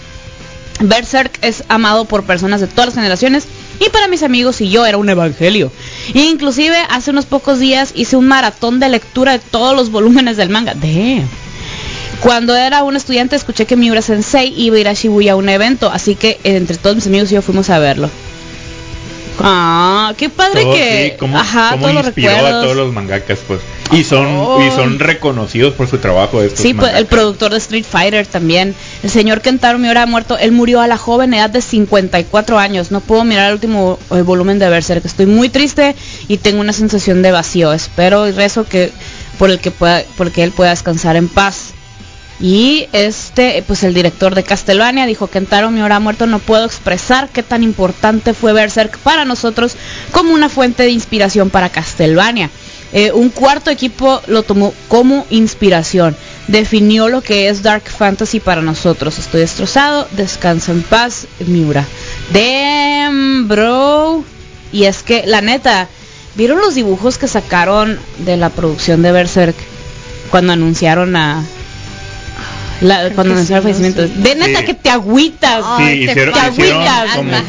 Berserk 0.81 1.39
es 1.43 1.65
amado 1.69 2.05
por 2.05 2.25
personas 2.25 2.61
de 2.61 2.67
todas 2.67 2.87
las 2.87 2.95
generaciones 2.95 3.45
y 3.81 3.89
para 3.91 4.09
mis 4.09 4.23
amigos 4.23 4.61
y 4.61 4.71
yo 4.71 4.87
era 4.87 4.99
un 4.99 5.09
evangelio. 5.09 5.73
Inclusive 6.15 6.77
hace 6.89 7.11
unos 7.11 7.27
pocos 7.27 7.59
días 7.59 7.93
hice 7.95 8.17
un 8.17 8.27
maratón 8.27 8.81
de 8.81 8.89
lectura 8.89 9.33
de 9.33 9.39
todos 9.39 9.77
los 9.77 9.91
volúmenes 9.91 10.37
del 10.37 10.51
manga. 10.51 10.75
Damn. 10.75 11.29
Cuando 12.21 12.57
era 12.57 12.83
un 12.83 12.97
estudiante 12.97 13.37
escuché 13.37 13.67
que 13.67 13.77
Miura 13.77 14.01
Sensei 14.01 14.53
iba 14.57 14.77
a 14.77 14.81
ir 14.81 14.89
a 14.89 14.95
Shibuya 14.95 15.33
a 15.33 15.37
un 15.37 15.49
evento, 15.49 15.91
así 15.91 16.15
que 16.15 16.39
entre 16.45 16.77
todos 16.77 16.97
mis 16.97 17.07
amigos 17.07 17.31
y 17.31 17.35
yo 17.35 17.43
fuimos 17.43 17.69
a 17.71 17.79
verlo. 17.79 18.09
Ah, 19.41 20.15
qué 20.17 20.29
padre 20.29 20.63
Todo, 20.63 20.73
que 20.75 21.11
sí, 21.11 21.17
cómo, 21.19 21.39
ajá, 21.39 21.71
cómo 21.73 21.83
todos 21.83 21.95
los 21.95 22.07
inspiró 22.07 22.47
a 22.47 22.51
todos 22.63 22.77
los 22.77 22.93
mangakas, 22.93 23.39
pues. 23.47 23.61
Y 23.93 24.03
son 24.03 24.27
Oh. 24.27 24.65
y 24.67 24.71
son 24.75 24.99
reconocidos 24.99 25.75
por 25.75 25.89
su 25.89 25.99
trabajo 25.99 26.43
estos 26.43 26.61
Sí, 26.61 26.75
pues 26.75 26.95
el 26.95 27.07
productor 27.07 27.53
de 27.53 27.59
Street 27.59 27.85
Fighter 27.89 28.27
también. 28.27 28.75
El 29.03 29.11
señor 29.11 29.43
Kentaro 29.43 29.79
Miura 29.79 30.03
ha 30.03 30.07
muerto. 30.07 30.37
Él 30.39 30.53
murió 30.53 30.81
a 30.81 30.87
la 30.87 30.97
joven 30.97 31.35
edad 31.35 31.51
de 31.51 31.61
54 31.61 32.59
años. 32.59 32.91
No 32.91 33.01
puedo 33.01 33.25
mirar 33.25 33.49
el 33.49 33.55
último 33.55 33.99
eh, 34.11 34.23
volumen 34.23 34.59
de 34.59 34.69
Berserk. 34.69 35.05
Estoy 35.05 35.27
muy 35.27 35.49
triste 35.49 35.95
y 36.27 36.39
tengo 36.39 36.61
una 36.61 36.73
sensación 36.73 37.23
de 37.23 37.31
vacío. 37.31 37.73
Espero 37.73 38.27
y 38.27 38.33
rezo 38.33 38.65
que 38.65 38.91
por 39.39 39.51
el 39.51 39.61
que 39.61 39.71
pueda, 39.71 40.03
por 40.17 40.29
el 40.29 40.33
que 40.33 40.43
él 40.43 40.51
pueda 40.51 40.71
descansar 40.71 41.15
en 41.17 41.29
paz. 41.29 41.75
Y 42.39 42.89
este, 42.93 43.65
pues 43.67 43.83
el 43.83 43.95
director 43.95 44.35
de 44.35 44.43
Castlevania 44.43 45.07
dijo 45.07 45.29
Kentaro 45.29 45.71
Miura 45.71 46.01
muerto. 46.01 46.27
No 46.27 46.39
puedo 46.39 46.65
expresar 46.65 47.31
qué 47.31 47.43
tan 47.43 47.63
importante 47.63 48.35
fue 48.35 48.53
Berserk 48.53 48.99
para 48.99 49.25
nosotros 49.25 49.77
como 50.13 50.35
una 50.35 50.49
fuente 50.49 50.83
de 50.83 50.91
inspiración 50.91 51.49
para 51.51 51.71
Castlevania. 51.71 52.51
Eh, 52.93 53.11
un 53.13 53.31
cuarto 53.31 53.71
equipo 53.71 54.21
lo 54.27 54.43
tomó 54.43 54.73
como 54.89 55.27
inspiración. 55.31 56.17
Definió 56.47 57.09
lo 57.09 57.23
que 57.23 57.49
es 57.49 57.63
Dark 57.63 57.89
Fantasy 57.89 58.39
para 58.39 58.63
nosotros. 58.63 59.19
Estoy 59.19 59.41
destrozado. 59.41 60.07
Descansa 60.13 60.73
en 60.73 60.83
paz, 60.83 61.27
Miura. 61.47 61.85
Damn, 62.33 63.49
bro. 63.49 64.25
Y 64.73 64.85
es 64.85 65.03
que, 65.03 65.27
la 65.27 65.41
neta, 65.41 65.89
¿vieron 66.37 66.61
los 66.61 66.75
dibujos 66.75 67.19
que 67.19 67.29
sacaron 67.29 67.99
de 68.19 68.37
la 68.37 68.51
producción 68.51 69.03
de 69.03 69.13
Berserk? 69.13 69.57
Cuando 70.31 70.53
anunciaron 70.53 71.17
a... 71.17 71.45
la- 72.81 73.11
cuando 73.11 73.35
anunciaron 73.35 73.67
el 73.67 73.75
fallecimiento. 73.75 74.07
sí. 74.07 74.23
De 74.23 74.35
neta 74.35 74.61
Sí. 74.61 74.65
que 74.67 74.75
te 74.75 74.91
agüitas. 74.91 75.65
Sí, 75.79 75.83
Ay, 75.83 76.07
te 76.07 76.13
hicieron, 76.13 76.35
te 76.35 76.49
hicieron 76.51 76.83
agüitas, 76.83 77.17
como 77.17 77.35
alma. 77.37 77.45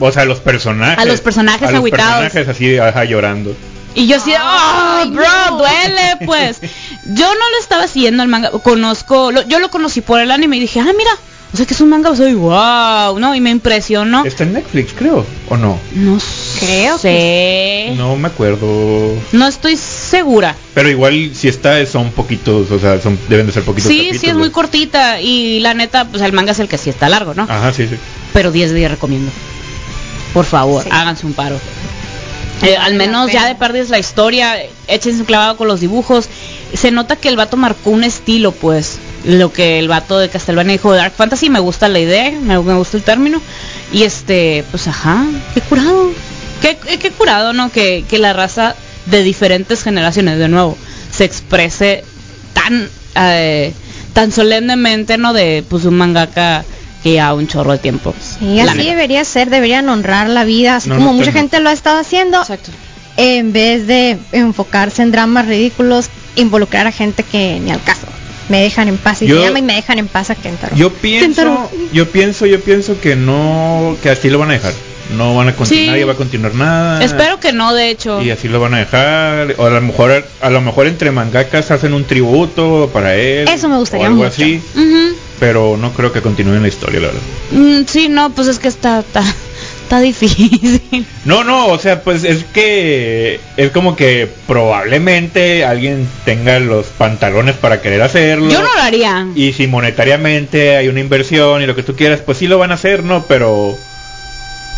o 0.00 0.12
sea, 0.12 0.24
los 0.24 0.40
personajes. 0.40 0.98
A 0.98 1.04
los 1.04 1.20
personajes 1.20 1.62
a 1.68 1.70
los 1.72 1.78
agüitados. 1.78 2.22
personajes 2.24 2.48
así 2.48 2.78
ajá, 2.78 3.04
llorando. 3.04 3.56
Y 3.96 4.08
yo 4.08 4.16
así, 4.16 4.32
¡oh, 4.32 4.36
Ay, 4.42 5.10
bro! 5.10 5.24
no". 5.50 5.58
Duele, 5.58 6.16
pues. 6.26 6.58
Yo 7.06 7.26
no 7.28 7.50
lo 7.50 7.58
estaba 7.60 7.86
siguiendo 7.86 8.22
el 8.24 8.28
manga. 8.28 8.50
Conozco, 8.50 9.30
lo- 9.30 9.46
yo 9.46 9.58
lo 9.60 9.70
conocí 9.70 10.00
por 10.00 10.18
el 10.20 10.30
anime 10.32 10.56
y 10.56 10.60
dije, 10.60 10.80
ah, 10.80 10.92
mira, 10.98 11.10
o 11.54 11.56
sea 11.56 11.66
que 11.66 11.74
es 11.74 11.80
un 11.80 11.88
manga, 11.88 12.16
soy 12.16 12.34
wow, 12.34 13.16
¿no? 13.20 13.32
Y 13.32 13.40
me 13.40 13.50
impresionó. 13.50 14.24
Está 14.24 14.42
en 14.42 14.54
Netflix, 14.54 14.92
creo, 14.92 15.24
o 15.48 15.56
no. 15.56 15.78
No 15.94 16.18
Creo 16.58 16.98
sé. 16.98 17.94
No 17.96 18.16
me 18.16 18.26
acuerdo. 18.26 19.14
No 19.30 19.46
estoy 19.46 19.76
segura. 19.76 20.56
Pero 20.74 20.90
igual 20.90 21.30
si 21.32 21.46
está 21.46 21.86
son 21.86 22.10
poquitos, 22.10 22.72
o 22.72 22.80
sea, 22.80 23.00
son 23.00 23.16
deben 23.28 23.46
de 23.46 23.52
ser 23.52 23.62
poquitos 23.62 23.88
Sí, 23.88 24.10
sí, 24.18 24.26
es 24.26 24.34
muy 24.34 24.50
cortita. 24.50 25.20
Y 25.20 25.60
la 25.60 25.74
neta, 25.74 26.08
pues 26.08 26.22
el 26.24 26.32
manga 26.32 26.50
es 26.50 26.58
el 26.58 26.66
que 26.66 26.76
sí 26.76 26.90
está 26.90 27.08
largo, 27.08 27.34
¿no? 27.34 27.44
Ajá, 27.44 27.72
sí, 27.72 27.86
sí. 27.86 27.94
Pero 28.32 28.50
10 28.50 28.72
de 28.72 28.78
10 28.78 28.90
recomiendo. 28.90 29.30
Por 30.32 30.44
favor, 30.46 30.82
Sí. 30.82 30.88
háganse 30.90 31.24
un 31.24 31.34
paro. 31.34 31.60
Eh, 32.62 32.76
al 32.76 32.94
menos 32.94 33.30
ya 33.30 33.46
de 33.46 33.54
pérdidas 33.54 33.90
la 33.90 34.00
historia, 34.00 34.56
échense 34.88 35.20
un 35.20 35.24
clavado 35.26 35.56
con 35.56 35.68
los 35.68 35.78
dibujos. 35.78 36.28
Se 36.72 36.90
nota 36.90 37.14
que 37.14 37.28
el 37.28 37.36
vato 37.36 37.56
marcó 37.56 37.90
un 37.90 38.02
estilo, 38.02 38.50
pues. 38.50 38.98
Lo 39.24 39.52
que 39.52 39.78
el 39.78 39.88
vato 39.88 40.18
de 40.18 40.28
Castlevania 40.28 40.72
dijo 40.72 40.92
de 40.92 40.98
Dark 40.98 41.14
Fantasy, 41.16 41.48
me 41.48 41.58
gusta 41.60 41.88
la 41.88 41.98
idea, 41.98 42.30
me, 42.30 42.58
me 42.60 42.74
gusta 42.74 42.96
el 42.98 43.02
término. 43.02 43.40
Y 43.92 44.02
este, 44.02 44.64
pues 44.70 44.86
ajá, 44.88 45.24
qué 45.54 45.60
curado. 45.62 46.10
Qué, 46.60 46.76
qué- 46.76 46.98
qué 46.98 47.10
curado, 47.10 47.52
¿no? 47.52 47.70
Que, 47.72 48.04
que 48.08 48.18
la 48.18 48.32
raza 48.32 48.74
de 49.06 49.22
diferentes 49.22 49.82
generaciones, 49.82 50.38
de 50.38 50.48
nuevo, 50.48 50.76
se 51.10 51.24
exprese 51.24 52.04
tan, 52.52 52.88
eh, 53.16 53.72
tan 54.12 54.30
solemnemente, 54.32 55.16
¿no? 55.18 55.32
De 55.32 55.64
pues 55.68 55.84
un 55.84 55.94
mangaka 55.94 56.64
que 57.02 57.14
ya 57.14 57.34
un 57.34 57.46
chorro 57.48 57.72
de 57.72 57.78
tiempo. 57.78 58.14
Sí, 58.38 58.56
La 58.56 58.64
así 58.72 58.78
neta. 58.78 58.90
debería 58.90 59.24
ser, 59.24 59.50
deberían 59.50 59.88
honrar 59.88 60.28
la 60.28 60.44
vida, 60.44 60.76
así 60.76 60.88
No, 60.88 60.96
como 60.96 61.08
no 61.08 61.12
mucha 61.14 61.32
gente 61.32 61.60
lo 61.60 61.68
ha 61.68 61.72
estado 61.72 61.98
haciendo, 61.98 62.40
Exacto. 62.40 62.70
en 63.18 63.52
vez 63.52 63.86
de 63.86 64.18
enfocarse 64.32 65.02
en 65.02 65.12
dramas 65.12 65.46
ridículos, 65.46 66.08
involucrar 66.36 66.86
a 66.86 66.92
gente 66.92 67.22
que 67.22 67.60
ni 67.60 67.70
al 67.70 67.82
caso. 67.82 68.06
Me 68.48 68.60
dejan 68.62 68.88
en 68.88 68.98
paz 68.98 69.22
y 69.22 69.26
Yo- 69.26 69.38
se 69.40 69.46
llama 69.46 69.58
y 69.58 69.62
me 69.62 69.74
dejan 69.74 69.98
en 69.98 70.08
paz 70.08 70.30
a 70.30 70.34
Kentaro. 70.34 70.76
Yo 70.76 70.90
pienso, 70.92 71.26
Kentaro. 71.42 71.70
yo 71.92 72.08
pienso, 72.10 72.46
yo 72.46 72.60
pienso 72.60 73.00
que 73.00 73.16
no, 73.16 73.96
que 74.02 74.10
así 74.10 74.28
lo 74.30 74.38
van 74.38 74.50
a 74.50 74.54
dejar. 74.54 74.72
No 75.16 75.34
van 75.36 75.48
a 75.48 75.54
continuar, 75.54 75.96
Sí. 75.98 76.04
va 76.04 76.12
a 76.12 76.16
continuar 76.16 76.54
nada. 76.54 77.04
Espero 77.04 77.38
que 77.38 77.52
no, 77.52 77.74
de 77.74 77.90
hecho. 77.90 78.22
Y 78.22 78.30
así 78.30 78.48
lo 78.48 78.58
van 78.58 78.72
a 78.74 78.78
dejar. 78.78 79.54
O 79.58 79.66
a 79.66 79.70
lo 79.70 79.80
mejor, 79.82 80.26
a 80.40 80.50
lo 80.50 80.60
mejor 80.62 80.86
entre 80.86 81.10
mangakas 81.10 81.70
hacen 81.70 81.92
un 81.92 82.04
tributo 82.04 82.88
para 82.92 83.14
él. 83.14 83.46
Eso 83.48 83.68
me 83.68 83.76
gustaría 83.76 84.06
o 84.06 84.08
algo 84.10 84.24
mucho. 84.24 84.28
así. 84.32 84.62
Pero 85.40 85.76
no 85.76 85.92
creo 85.92 86.12
que 86.12 86.22
continúen 86.22 86.62
la 86.62 86.68
historia, 86.68 87.00
la 87.00 87.06
verdad. 87.08 87.22
Mm, 87.50 87.84
sí, 87.86 88.08
no, 88.08 88.30
pues 88.30 88.48
es 88.48 88.58
que 88.58 88.68
está, 88.68 89.00
está, 89.00 89.22
está 89.84 90.00
difícil. 90.00 91.06
No, 91.24 91.42
no, 91.42 91.68
o 91.68 91.78
sea, 91.78 92.02
pues 92.02 92.22
es 92.24 92.44
que 92.44 93.40
es 93.56 93.70
como 93.70 93.96
que 93.96 94.28
probablemente 94.46 95.64
alguien 95.64 96.06
tenga 96.26 96.58
los 96.58 96.86
pantalones 96.86 97.54
para 97.56 97.80
querer 97.80 98.02
hacerlo. 98.02 98.50
Yo 98.50 98.60
no 98.62 98.74
lo 98.74 98.82
haría. 98.82 99.26
Y 99.34 99.52
si 99.54 99.66
monetariamente 99.66 100.76
hay 100.76 100.88
una 100.88 101.00
inversión 101.00 101.62
y 101.62 101.66
lo 101.66 101.74
que 101.74 101.82
tú 101.82 101.96
quieras, 101.96 102.20
pues 102.20 102.36
sí 102.38 102.46
lo 102.46 102.58
van 102.58 102.72
a 102.72 102.74
hacer, 102.74 103.02
¿no? 103.04 103.24
Pero 103.26 103.74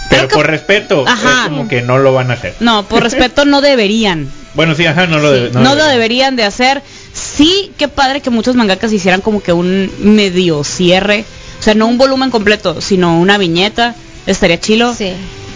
pero 0.09 0.29
que- 0.29 0.35
por 0.37 0.47
respeto, 0.47 1.05
Ajá. 1.07 1.43
es 1.45 1.49
como 1.49 1.67
que 1.67 1.83
no 1.83 1.99
lo 1.99 2.13
van 2.13 2.31
a 2.31 2.35
hacer. 2.35 2.55
No, 2.61 2.85
por 2.85 3.03
respeto 3.03 3.45
no 3.45 3.61
deberían. 3.61 4.29
Bueno, 4.57 4.75
sí, 4.75 4.87
ajá, 4.87 5.07
no 5.07 5.19
lo, 5.19 5.35
Sí, 5.35 5.41
de- 5.43 5.51
no 5.51 5.75
lo 5.75 5.85
deberían 5.85 6.35
de 6.37 6.45
hacer. 6.45 6.81
Sí, 7.13 7.73
qué 7.77 7.89
padre 7.89 8.23
que 8.23 8.31
muchos 8.31 8.57
mangakas 8.57 8.91
hicieran 8.91 9.21
como 9.21 9.43
que 9.43 9.53
un 9.53 9.91
medio 9.99 10.65
cierre. 10.65 11.27
O 11.61 11.63
sea, 11.63 11.75
no 11.75 11.87
un 11.87 11.99
volumen 11.99 12.31
completo, 12.31 12.81
sino 12.81 13.19
una 13.21 13.37
viñeta. 13.37 13.95
Estaría 14.27 14.59
chilo. 14.61 14.95
Sí. 14.95 15.13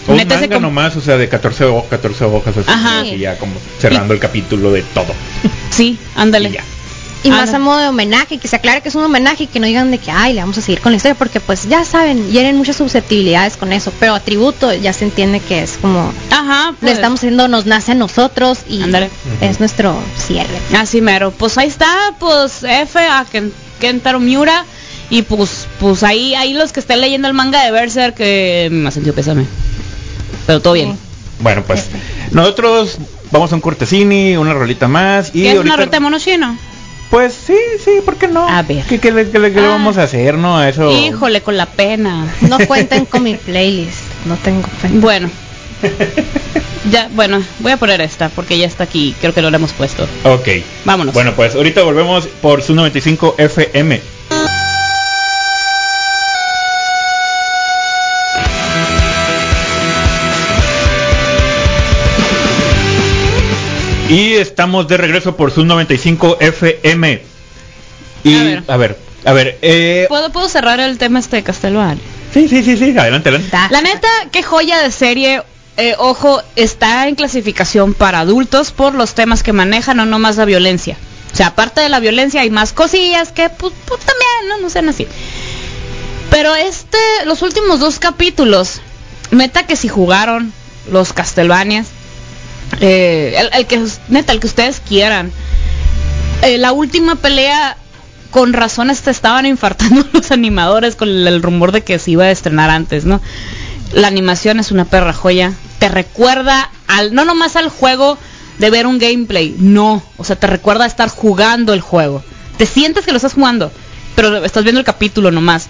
O 0.09 0.13
un 0.13 0.27
manga 0.27 0.59
nomás, 0.59 0.97
o 0.97 1.01
sea, 1.01 1.17
de 1.19 1.29
14, 1.29 1.65
ho- 1.67 1.85
14 1.89 2.25
hojas 2.25 2.57
así, 2.57 2.71
Ajá. 2.71 3.05
y 3.07 3.19
ya 3.19 3.37
como 3.39 3.53
cerrando 3.79 4.15
el 4.15 4.21
capítulo 4.21 4.73
de 4.73 4.83
todo. 4.83 5.13
Sí, 5.71 5.99
ándale. 6.17 6.49
Y 6.49 6.53
ya. 6.53 6.65
Y 7.23 7.29
Ah, 7.29 7.33
más 7.37 7.53
a 7.55 7.59
modo 7.59 7.79
de 7.79 7.89
homenaje, 7.89 8.39
que 8.39 8.49
se 8.49 8.57
aclare 8.57 8.81
que 8.81 8.89
es 8.89 8.95
un 8.95 9.05
homenaje 9.05 9.45
y 9.45 9.47
que 9.47 9.61
no 9.61 9.67
digan 9.67 9.91
de 9.91 9.99
que, 9.99 10.11
ay, 10.11 10.33
le 10.33 10.41
vamos 10.41 10.57
a 10.57 10.63
seguir 10.63 10.81
con 10.81 10.91
la 10.93 10.97
historia, 10.97 11.15
porque 11.15 11.39
pues 11.39 11.69
ya 11.69 11.85
saben, 11.85 12.31
hieren 12.31 12.57
muchas 12.57 12.77
susceptibilidades 12.77 13.57
con 13.59 13.73
eso, 13.75 13.93
pero 14.01 14.15
a 14.15 14.21
tributo 14.21 14.73
ya 14.75 14.93
se 14.95 15.05
entiende 15.05 15.39
que 15.41 15.63
es 15.63 15.73
como, 15.81 16.13
Ajá, 16.31 16.71
lo 16.71 16.77
pues. 16.79 16.93
estamos 16.95 17.21
haciendo, 17.21 17.47
nos 17.47 17.67
nace 17.67 17.93
a 17.93 17.95
nosotros 17.95 18.61
y 18.69 18.83
Ándale. 18.83 19.11
es 19.43 19.61
nuestro 19.61 19.97
cierre. 20.17 20.59
Así 20.77 21.03
mero. 21.03 21.31
Pues 21.31 21.59
ahí 21.59 21.69
está, 21.69 22.15
pues 22.19 22.63
F 22.65 22.99
a 22.99 23.25
Ken- 23.31 23.53
Kentaro 23.81 24.19
Miura. 24.19 24.65
Y 25.11 25.23
pues, 25.23 25.67
pues 25.81 26.03
ahí, 26.05 26.35
ahí 26.35 26.55
los 26.55 26.73
que 26.73 26.81
estén 26.81 27.01
leyendo 27.01 27.27
el 27.29 27.35
manga 27.35 27.65
de 27.65 27.71
Berserk, 27.73 28.15
que 28.15 28.69
me 28.71 28.89
ha 28.89 28.91
sentido 28.93 29.15
pésame. 29.15 29.45
Pero 30.47 30.61
todo 30.61 30.75
bien. 30.75 30.97
Bueno, 31.41 31.63
pues 31.67 31.89
nosotros 32.31 32.99
vamos 33.33 33.51
a 33.53 33.55
un 33.57 33.61
cortesini, 33.61 34.37
una 34.37 34.55
rolita 34.55 34.87
más 34.89 35.31
y 35.31 35.43
¿Qué 35.43 35.51
es 35.51 35.57
ahorita- 35.57 35.75
una 35.75 35.77
ruta 35.85 35.97
de 35.97 36.01
monochino? 36.01 36.57
Pues 37.11 37.35
sí, 37.35 37.57
sí, 37.85 37.91
¿por 38.05 38.17
qué 38.17 38.29
no? 38.29 38.49
A 38.49 38.63
ver. 38.63 38.85
¿Qué, 38.85 39.01
qué 39.01 39.11
le, 39.11 39.29
qué 39.31 39.39
le- 39.41 39.49
Ah. 39.59 39.69
vamos 39.71 39.97
a 39.99 40.05
hacer, 40.05 40.35
no? 40.39 40.57
A 40.59 40.69
eso. 40.69 40.93
Híjole, 40.93 41.41
con 41.41 41.57
la 41.57 41.67
pena. 41.67 42.33
No 42.43 42.59
cuenten 42.69 43.05
con 43.05 43.25
mi 43.25 43.35
playlist, 43.35 43.99
no 44.27 44.37
tengo 44.37 44.63
cuenta. 44.81 45.01
Bueno, 45.01 45.31
Ya, 46.91 47.09
bueno, 47.13 47.43
voy 47.61 47.73
a 47.73 47.77
poner 47.77 48.01
esta 48.01 48.29
porque 48.31 48.57
ya 48.59 48.67
está 48.67 48.85
aquí. 48.85 49.15
Creo 49.21 49.35
que 49.35 49.43
no 49.43 49.51
la 49.51 49.57
hemos 49.59 49.73
puesto. 49.73 50.07
Ok. 50.25 50.49
Vámonos. 50.85 51.13
Bueno, 51.15 51.35
pues 51.37 51.55
ahorita 51.55 51.83
volvemos 51.83 52.27
por 52.41 52.63
su 52.63 52.75
95 52.75 53.35
FM. 53.39 54.01
Y 64.11 64.35
estamos 64.35 64.89
de 64.89 64.97
regreso 64.97 65.37
por 65.37 65.53
su 65.53 65.65
95 65.65 66.39
FM. 66.41 67.23
Y 68.25 68.35
A 68.35 68.43
ver. 68.43 68.63
a 68.69 68.77
ver, 68.77 68.99
a 69.25 69.33
ver, 69.33 69.59
eh, 69.63 70.07
¿Puedo, 70.09 70.31
¿Puedo 70.31 70.49
cerrar 70.49 70.81
el 70.81 70.99
tema 70.99 71.19
este 71.21 71.37
de 71.37 71.43
Castelvania? 71.43 72.03
sí, 72.35 72.49
sí, 72.49 72.63
sí, 72.63 72.77
sí, 72.77 72.97
adelante, 72.99 73.29
adelante. 73.31 73.57
La 73.71 73.81
neta, 73.81 74.09
qué 74.31 74.43
joya 74.43 74.83
de 74.83 74.91
serie. 74.91 75.43
Eh, 75.77 75.95
ojo, 75.99 76.43
está 76.57 77.09
en 77.09 77.15
clasificación 77.15 77.95
para 77.95 78.21
adultos 78.21 78.73
por 78.73 78.95
los 78.95 79.15
temas 79.15 79.43
que 79.43 79.53
manejan, 79.55 79.97
no 79.97 80.05
nomás 80.05 80.37
la 80.37 80.45
violencia. 80.45 80.97
O 81.33 81.37
sea, 81.37 81.49
aparte 81.49 81.81
de 81.81 81.89
la 81.89 82.01
violencia 82.01 82.43
hay 82.43 82.51
más 82.51 82.73
cosillas 82.73 83.33
que 83.33 83.49
pues, 83.49 83.73
pues, 83.87 84.01
también, 84.01 84.49
¿no? 84.49 84.59
No 84.59 84.69
sean 84.69 84.89
así. 84.89 85.07
Pero 86.31 86.55
este, 86.55 86.99
los 87.25 87.43
últimos 87.43 87.81
dos 87.81 87.99
capítulos, 87.99 88.81
neta 89.31 89.67
que 89.67 89.77
si 89.77 89.89
jugaron 89.89 90.53
los 90.91 91.13
Castlevanias, 91.13 91.87
eh, 92.81 93.35
el, 93.53 93.67
que, 93.67 93.85
neta, 94.09 94.33
el 94.33 94.41
que 94.41 94.47
ustedes 94.47 94.81
quieran. 94.81 95.33
Eh, 96.43 96.59
la 96.59 96.73
última 96.73 97.17
pelea, 97.17 97.77
con 98.31 98.53
razón, 98.53 98.91
hasta 98.91 99.11
estaban 99.11 99.47
infartando 99.47 100.07
los 100.13 100.31
animadores 100.31 100.97
con 100.97 101.09
el, 101.09 101.27
el 101.27 101.43
rumor 101.43 101.73
de 101.73 101.83
que 101.83 101.99
se 101.99 102.13
iba 102.13 102.25
a 102.25 102.31
estrenar 102.31 102.71
antes, 102.71 103.05
¿no? 103.05 103.21
La 103.93 104.09
animación 104.09 104.61
es 104.61 104.71
una 104.71 104.85
perra 104.85 105.13
joya. 105.13 105.53
Te 105.79 105.89
recuerda 105.89 106.71
al, 106.87 107.15
no 107.15 107.25
nomás 107.25 107.57
al 107.57 107.69
juego 107.69 108.19
de 108.59 108.71
ver 108.71 108.87
un 108.87 108.99
gameplay, 108.99 109.57
no. 109.59 110.03
O 110.17 110.25
sea, 110.25 110.37
te 110.37 110.47
recuerda 110.47 110.85
a 110.85 110.87
estar 110.87 111.09
jugando 111.09 111.73
el 111.73 111.81
juego. 111.81 112.23
Te 112.57 112.67
sientes 112.67 113.05
que 113.05 113.11
lo 113.11 113.17
estás 113.17 113.35
jugando, 113.35 113.73
pero 114.15 114.45
estás 114.45 114.63
viendo 114.65 114.81
el 114.81 114.87
capítulo 114.87 115.31
nomás. 115.31 115.67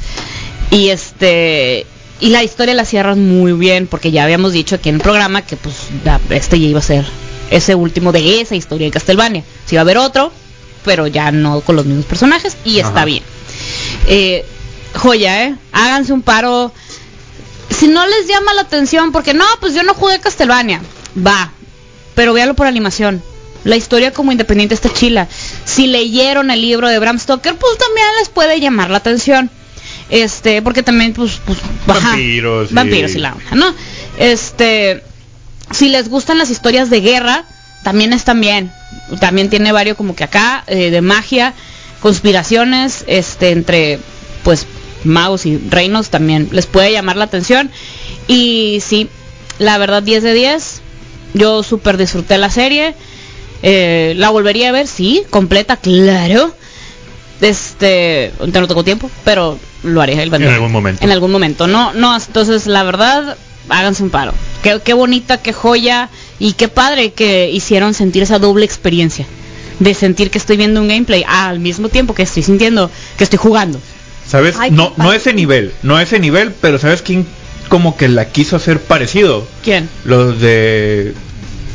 Y 0.70 0.88
este 0.88 1.86
y 2.20 2.28
la 2.28 2.42
historia 2.42 2.74
la 2.74 2.84
cierran 2.84 3.26
muy 3.26 3.52
bien 3.52 3.86
porque 3.86 4.10
ya 4.10 4.24
habíamos 4.24 4.52
dicho 4.52 4.74
aquí 4.74 4.88
en 4.88 4.96
el 4.96 5.00
programa 5.00 5.42
que 5.42 5.56
pues 5.56 5.88
este 6.30 6.60
ya 6.60 6.68
iba 6.68 6.78
a 6.78 6.82
ser 6.82 7.06
ese 7.50 7.74
último 7.74 8.12
de 8.12 8.40
esa 8.40 8.54
historia 8.54 8.86
de 8.86 8.92
Castlevania. 8.92 9.42
Si 9.66 9.74
iba 9.74 9.80
a 9.80 9.82
haber 9.82 9.98
otro, 9.98 10.32
pero 10.84 11.06
ya 11.06 11.32
no 11.32 11.60
con 11.62 11.76
los 11.76 11.86
mismos 11.86 12.06
personajes 12.06 12.56
y 12.64 12.78
está 12.78 13.04
bien. 13.04 13.22
Eh, 14.06 14.44
joya, 14.94 15.44
¿eh? 15.44 15.56
Háganse 15.72 16.12
un 16.12 16.22
paro. 16.22 16.72
Si 17.70 17.88
no 17.88 18.06
les 18.06 18.26
llama 18.28 18.52
la 18.54 18.62
atención, 18.62 19.12
porque 19.12 19.34
no, 19.34 19.44
pues 19.60 19.74
yo 19.74 19.82
no 19.82 19.94
jugué 19.94 20.20
Castlevania, 20.20 20.82
va, 21.16 21.52
pero 22.14 22.32
véalo 22.32 22.54
por 22.54 22.66
animación. 22.66 23.22
La 23.64 23.76
historia 23.76 24.12
como 24.12 24.32
independiente 24.32 24.74
está 24.74 24.92
chila. 24.92 25.28
Si 25.64 25.86
leyeron 25.86 26.50
el 26.50 26.60
libro 26.60 26.88
de 26.88 26.98
Bram 26.98 27.18
Stoker, 27.18 27.56
pues 27.56 27.78
también 27.78 28.06
les 28.18 28.28
puede 28.28 28.60
llamar 28.60 28.90
la 28.90 28.98
atención. 28.98 29.50
Este, 30.10 30.60
porque 30.62 30.82
también, 30.82 31.12
pues, 31.12 31.40
pues 31.44 31.58
ajá, 31.86 32.08
Vampiros 32.10 32.70
y- 32.70 32.74
vampiros 32.74 33.14
y 33.14 33.18
la 33.18 33.32
onda, 33.32 33.54
¿no? 33.54 33.74
Este, 34.18 35.02
si 35.70 35.88
les 35.88 36.08
gustan 36.08 36.38
las 36.38 36.50
historias 36.50 36.90
de 36.90 37.00
guerra, 37.00 37.44
también 37.84 38.12
están 38.12 38.40
bien. 38.40 38.72
También 39.20 39.50
tiene 39.50 39.72
varios 39.72 39.96
como 39.96 40.14
que 40.16 40.24
acá, 40.24 40.64
eh, 40.66 40.90
de 40.90 41.00
magia, 41.00 41.54
conspiraciones, 42.00 43.04
este, 43.06 43.50
entre, 43.50 43.98
pues, 44.42 44.66
magos 45.04 45.46
y 45.46 45.56
reinos 45.70 46.10
también 46.10 46.48
les 46.52 46.66
puede 46.66 46.92
llamar 46.92 47.16
la 47.16 47.24
atención. 47.24 47.70
Y 48.26 48.80
sí, 48.84 49.08
la 49.58 49.78
verdad 49.78 50.02
10 50.02 50.22
de 50.22 50.34
10. 50.34 50.80
Yo 51.34 51.62
súper 51.62 51.96
disfruté 51.96 52.36
la 52.38 52.50
serie. 52.50 52.94
Eh, 53.62 54.14
la 54.16 54.30
volvería 54.30 54.70
a 54.70 54.72
ver, 54.72 54.86
sí, 54.86 55.22
completa, 55.30 55.76
claro. 55.76 56.54
Este, 57.40 58.32
no 58.38 58.66
tengo 58.68 58.84
tiempo, 58.84 59.10
pero 59.24 59.58
lo 59.82 60.00
haré 60.00 60.20
el 60.22 60.32
En 60.34 60.44
algún 60.44 60.72
momento. 60.72 61.04
En 61.04 61.10
algún 61.10 61.30
momento, 61.30 61.66
no, 61.66 61.92
no, 61.94 62.14
entonces 62.14 62.66
la 62.66 62.82
verdad, 62.82 63.36
háganse 63.68 64.02
un 64.02 64.10
paro. 64.10 64.32
Qué, 64.62 64.80
qué 64.84 64.92
bonita, 64.92 65.38
qué 65.38 65.52
joya 65.52 66.10
y 66.38 66.52
qué 66.52 66.68
padre 66.68 67.12
que 67.12 67.50
hicieron 67.50 67.94
sentir 67.94 68.22
esa 68.22 68.38
doble 68.38 68.64
experiencia. 68.64 69.26
De 69.78 69.94
sentir 69.94 70.30
que 70.30 70.36
estoy 70.36 70.58
viendo 70.58 70.82
un 70.82 70.88
gameplay 70.88 71.24
al 71.26 71.58
mismo 71.60 71.88
tiempo 71.88 72.14
que 72.14 72.22
estoy 72.22 72.42
sintiendo 72.42 72.90
que 73.16 73.24
estoy 73.24 73.38
jugando. 73.38 73.80
¿Sabes? 74.26 74.56
Ay, 74.58 74.70
no, 74.70 74.92
no 74.96 75.12
ese 75.12 75.32
nivel, 75.32 75.72
no 75.82 75.98
ese 75.98 76.18
nivel, 76.20 76.52
pero 76.60 76.78
¿sabes 76.78 77.02
quién 77.02 77.26
como 77.68 77.96
que 77.96 78.08
la 78.08 78.26
quiso 78.26 78.56
hacer 78.56 78.80
parecido? 78.80 79.46
¿Quién? 79.64 79.88
Los 80.04 80.40
de... 80.40 81.14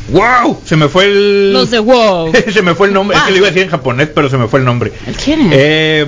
¡Wow! 0.08 0.60
Se 0.64 0.76
me 0.76 0.88
fue 0.88 1.04
el... 1.06 1.52
Los 1.52 1.70
de 1.70 1.78
WoW. 1.80 2.32
se 2.52 2.62
me 2.62 2.74
fue 2.74 2.88
el 2.88 2.94
nombre, 2.94 3.16
es 3.16 3.22
que 3.24 3.30
lo 3.32 3.36
iba 3.38 3.46
a 3.46 3.50
decir 3.50 3.64
en 3.64 3.70
japonés, 3.70 4.08
pero 4.14 4.28
se 4.30 4.36
me 4.38 4.46
fue 4.48 4.60
el 4.60 4.64
nombre. 4.64 4.92
¿Quién 5.24 5.52
es? 5.52 5.58
Eh, 5.58 6.06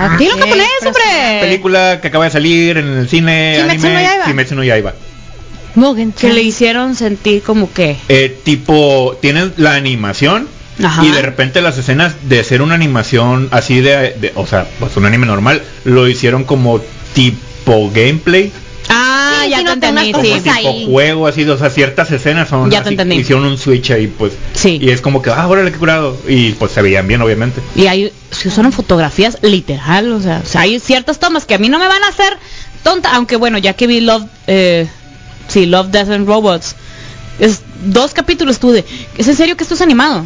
Ah, 0.00 0.16
Dilo 0.16 0.34
en 0.34 0.42
Ok, 0.42 0.44
japonés, 0.46 0.68
hombre. 0.86 1.02
película 1.40 2.00
que 2.00 2.06
acaba 2.06 2.24
de 2.26 2.30
salir 2.30 2.78
en 2.78 2.86
el 2.86 3.08
cine 3.08 3.56
Kimetsu 3.58 3.86
anime, 3.86 3.94
no 3.94 4.00
Yaiba. 4.08 4.24
Kimetsu 4.26 4.54
no 4.54 4.62
Yaiba. 4.64 4.94
Que 6.16 6.32
le 6.32 6.42
hicieron 6.42 6.94
sentir 6.94 7.42
como 7.42 7.72
que. 7.72 7.96
Eh, 8.08 8.36
tipo, 8.44 9.16
tienen 9.20 9.52
la 9.56 9.74
animación 9.74 10.46
Ajá. 10.82 11.04
y 11.04 11.10
de 11.10 11.20
repente 11.22 11.60
las 11.62 11.78
escenas 11.78 12.14
de 12.28 12.42
ser 12.44 12.62
una 12.62 12.74
animación 12.76 13.48
así 13.50 13.80
de, 13.80 14.12
de- 14.20 14.32
o 14.36 14.46
sea, 14.46 14.68
pues 14.78 14.96
un 14.96 15.04
anime 15.04 15.26
normal, 15.26 15.62
lo 15.84 16.06
hicieron 16.08 16.44
como 16.44 16.80
tipo 17.14 17.90
gameplay, 17.92 18.52
Ah, 18.90 19.42
Sí, 19.44 19.50
ya 19.50 19.58
te 19.58 19.64
no, 19.64 19.68
te 19.80 19.86
entendí. 19.86 20.08
unas 20.10 20.22
sí. 20.22 20.28
cosas 20.32 20.42
tipo 20.56 20.68
ahí. 20.70 20.86
juego 20.90 21.26
así, 21.26 21.44
o 21.48 21.58
sea, 21.58 21.70
ciertas 21.70 22.10
escenas 22.10 22.48
son 22.48 22.70
Ya 22.70 22.78
te 22.78 22.86
así, 22.88 22.94
entendí. 22.94 23.16
hicieron 23.16 23.44
un 23.44 23.58
switch 23.58 23.90
ahí 23.90 24.06
pues. 24.06 24.32
Sí. 24.54 24.78
Y 24.80 24.90
es 24.90 25.00
como 25.00 25.20
que, 25.22 25.30
ah, 25.30 25.46
órale, 25.46 25.70
qué 25.72 25.78
curado. 25.78 26.16
Y 26.26 26.52
pues 26.52 26.72
se 26.72 26.82
veían 26.82 27.06
bien, 27.06 27.20
obviamente. 27.22 27.60
Y 27.76 27.86
ahí 27.86 28.12
se 28.30 28.48
usaron 28.48 28.72
fotografías 28.72 29.38
literal, 29.42 30.12
o 30.12 30.20
sea, 30.20 30.42
o 30.44 30.46
sea, 30.48 30.62
hay 30.62 30.80
ciertas 30.80 31.18
tomas 31.18 31.44
que 31.44 31.54
a 31.54 31.58
mí 31.58 31.68
no 31.68 31.78
me 31.78 31.86
van 31.88 32.02
a 32.02 32.08
hacer 32.08 32.36
tonta, 32.82 33.14
aunque 33.14 33.36
bueno, 33.36 33.58
ya 33.58 33.72
que 33.74 33.86
vi 33.86 34.00
Love, 34.00 34.24
eh, 34.46 34.86
sí, 35.48 35.66
Love, 35.66 35.88
Death 35.88 36.10
and 36.10 36.26
Robots, 36.26 36.76
es 37.38 37.60
dos 37.84 38.12
capítulos 38.14 38.58
tuve, 38.58 38.84
¿es 39.16 39.28
en 39.28 39.36
serio 39.36 39.56
que 39.56 39.62
esto 39.64 39.74
es 39.74 39.82
animado? 39.82 40.24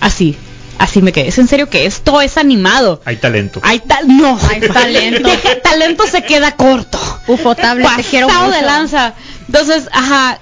Así, 0.00 0.36
así 0.78 1.02
me 1.02 1.12
quedé, 1.12 1.28
¿es 1.28 1.38
en 1.38 1.48
serio 1.48 1.68
que 1.68 1.86
esto 1.86 2.20
es 2.20 2.36
animado? 2.38 3.00
Hay 3.04 3.16
talento. 3.16 3.60
Hay 3.62 3.80
tal, 3.80 4.06
no, 4.16 4.38
Hay 4.50 4.60
talento. 4.60 5.28
Talento 5.62 6.06
se 6.06 6.22
queda 6.22 6.52
corto. 6.52 6.98
Ufotable, 7.26 7.86
te 7.96 8.02
quiero 8.04 8.26
Pasado 8.28 8.46
mucho. 8.46 8.56
de 8.58 8.62
lanza. 8.66 9.14
Entonces, 9.46 9.88
ajá, 9.92 10.38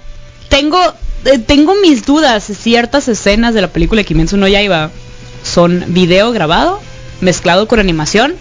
tengo 0.49 0.79
eh, 1.25 1.39
tengo 1.39 1.75
mis 1.83 2.05
dudas. 2.05 2.45
Ciertas 2.45 3.09
escenas 3.09 3.55
de 3.55 3.61
la 3.63 3.69
película 3.69 4.03
Kimetsu 4.05 4.37
no 4.37 4.49
Yaiba 4.49 4.91
son 5.43 5.85
video 5.89 6.33
grabado 6.33 6.81
mezclado 7.21 7.69
con 7.69 7.79
animación 7.79 8.35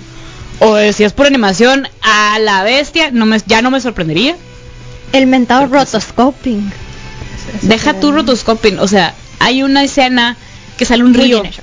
o 0.59 0.77
eh, 0.77 0.91
si 0.93 1.03
es 1.03 1.13
por 1.13 1.25
animación 1.27 1.87
a 2.01 2.37
la 2.39 2.63
bestia, 2.63 3.09
no 3.11 3.25
me 3.25 3.39
ya 3.45 3.61
no 3.61 3.71
me 3.71 3.79
sorprendería. 3.81 4.35
El 5.13 5.27
mentado 5.27 5.67
rotoscoping. 5.67 6.71
Deja 7.63 7.99
tu 7.99 8.11
rotoscoping, 8.11 8.79
o 8.79 8.87
sea, 8.87 9.13
hay 9.39 9.61
una 9.63 9.83
escena 9.83 10.37
que 10.77 10.85
sale 10.85 11.03
un 11.03 11.11
Muy 11.11 11.21
río. 11.21 11.41
bien 11.41 11.53
hecho. 11.53 11.61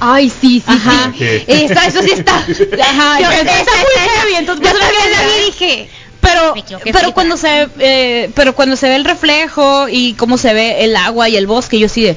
Ay, 0.00 0.30
sí, 0.30 0.60
sí, 0.60 0.64
Ajá. 0.66 1.12
sí. 1.16 1.24
Eso, 1.46 1.74
eso 1.86 2.02
sí 2.02 2.10
está. 2.12 2.36
Ajá, 2.82 3.20
Yo- 3.20 3.30
esa- 3.30 3.52
muy 3.52 4.08
heavy, 4.16 4.34
entonces 4.36 4.66
yo 4.72 4.78
también 4.78 5.46
dije, 5.46 5.88
pero 6.20 6.54
pero 6.92 7.12
cuando 7.14 7.36
se 7.36 7.68
eh, 7.78 8.30
pero 8.34 8.54
cuando 8.54 8.76
se 8.76 8.88
ve 8.88 8.96
el 8.96 9.04
reflejo 9.04 9.88
y 9.88 10.14
cómo 10.14 10.36
se 10.38 10.52
ve 10.52 10.84
el 10.84 10.94
agua 10.96 11.28
y 11.28 11.36
el 11.36 11.46
bosque 11.46 11.78
yo 11.78 11.88
sí 11.88 12.02
de 12.02 12.16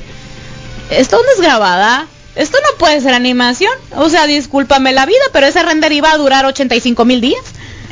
esto 0.90 1.18
dónde 1.18 1.32
es 1.36 1.42
grabada 1.42 2.08
esto 2.36 2.58
no 2.62 2.78
puede 2.78 3.00
ser 3.02 3.14
animación. 3.14 3.72
O 3.96 4.10
sea 4.10 4.26
discúlpame 4.26 4.92
la 4.94 5.06
vida 5.06 5.20
pero 5.34 5.48
ese 5.48 5.62
render 5.64 5.92
iba 5.92 6.12
a 6.12 6.18
durar 6.18 6.46
85 6.46 7.04
mil 7.06 7.20
días. 7.22 7.42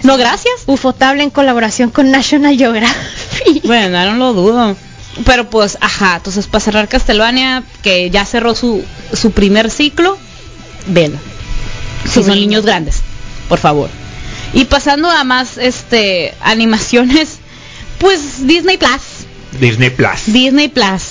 No 0.04 0.15
gracias. 0.17 0.54
Ufotable 0.65 1.23
en 1.23 1.30
colaboración 1.30 1.89
con 1.89 2.10
National 2.10 2.58
Geographic. 2.58 3.63
bueno 3.63 4.06
no 4.06 4.15
lo 4.17 4.34
dudo. 4.34 4.75
Pero 5.25 5.49
pues 5.49 5.78
ajá 5.82 6.15
entonces 6.17 6.47
para 6.47 6.62
cerrar 6.63 6.88
Castlevania 6.88 7.63
que 7.84 8.10
ya 8.10 8.25
cerró 8.25 8.56
su 8.56 8.84
su 9.13 9.32
primer 9.32 9.69
ciclo 9.72 10.17
vela 10.88 11.17
si 12.06 12.24
son 12.24 12.36
niños 12.36 12.65
grandes 12.65 13.02
por 13.48 13.60
favor 13.60 13.89
y 14.54 14.65
pasando 14.65 15.10
a 15.10 15.24
más 15.24 15.58
este 15.58 16.34
animaciones 16.41 17.38
pues 18.00 18.45
Disney 18.48 18.78
Plus 18.78 19.02
Disney 19.60 19.89
Plus. 19.89 20.26
Disney 20.28 20.67
Plus 20.67 21.02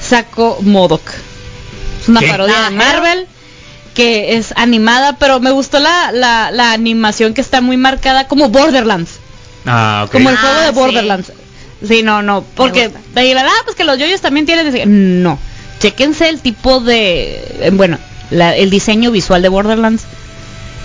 sacó 0.00 0.58
Modoc. 0.62 1.02
Es 2.00 2.08
una 2.08 2.20
¿Qué? 2.20 2.28
parodia 2.28 2.62
de. 2.62 2.70
Marvel 2.70 3.26
que 3.94 4.36
es 4.36 4.54
animada, 4.56 5.16
pero 5.18 5.40
me 5.40 5.50
gustó 5.50 5.78
la, 5.80 6.12
la, 6.12 6.50
la 6.52 6.72
animación 6.72 7.34
que 7.34 7.40
está 7.40 7.60
muy 7.60 7.76
marcada 7.76 8.28
como 8.28 8.48
Borderlands, 8.50 9.10
Ah, 9.66 10.04
ok. 10.06 10.12
como 10.12 10.30
el 10.30 10.36
Ah, 10.36 10.40
juego 10.40 10.60
de. 10.60 10.70
Borderlands. 10.70 11.32
Sí, 11.86 12.02
no, 12.04 12.22
no, 12.22 12.44
porque 12.54 12.88
de 13.14 13.20
ahí 13.20 13.34
la 13.34 13.42
ah, 13.42 13.62
pues 13.64 13.74
que 13.76 13.84
los 13.84 13.98
yoyos 13.98 14.20
también 14.20 14.46
tienen 14.46 15.22
no. 15.22 15.38
Chequense 15.82 16.28
el 16.28 16.40
tipo 16.40 16.80
de 16.80 17.44
eh, 17.60 17.70
bueno, 17.72 17.98
la- 18.30 18.56
el 18.56 18.70
diseño 18.70 19.10
visual 19.10 19.42
de 19.42 19.48
Borderlands. 19.48 20.04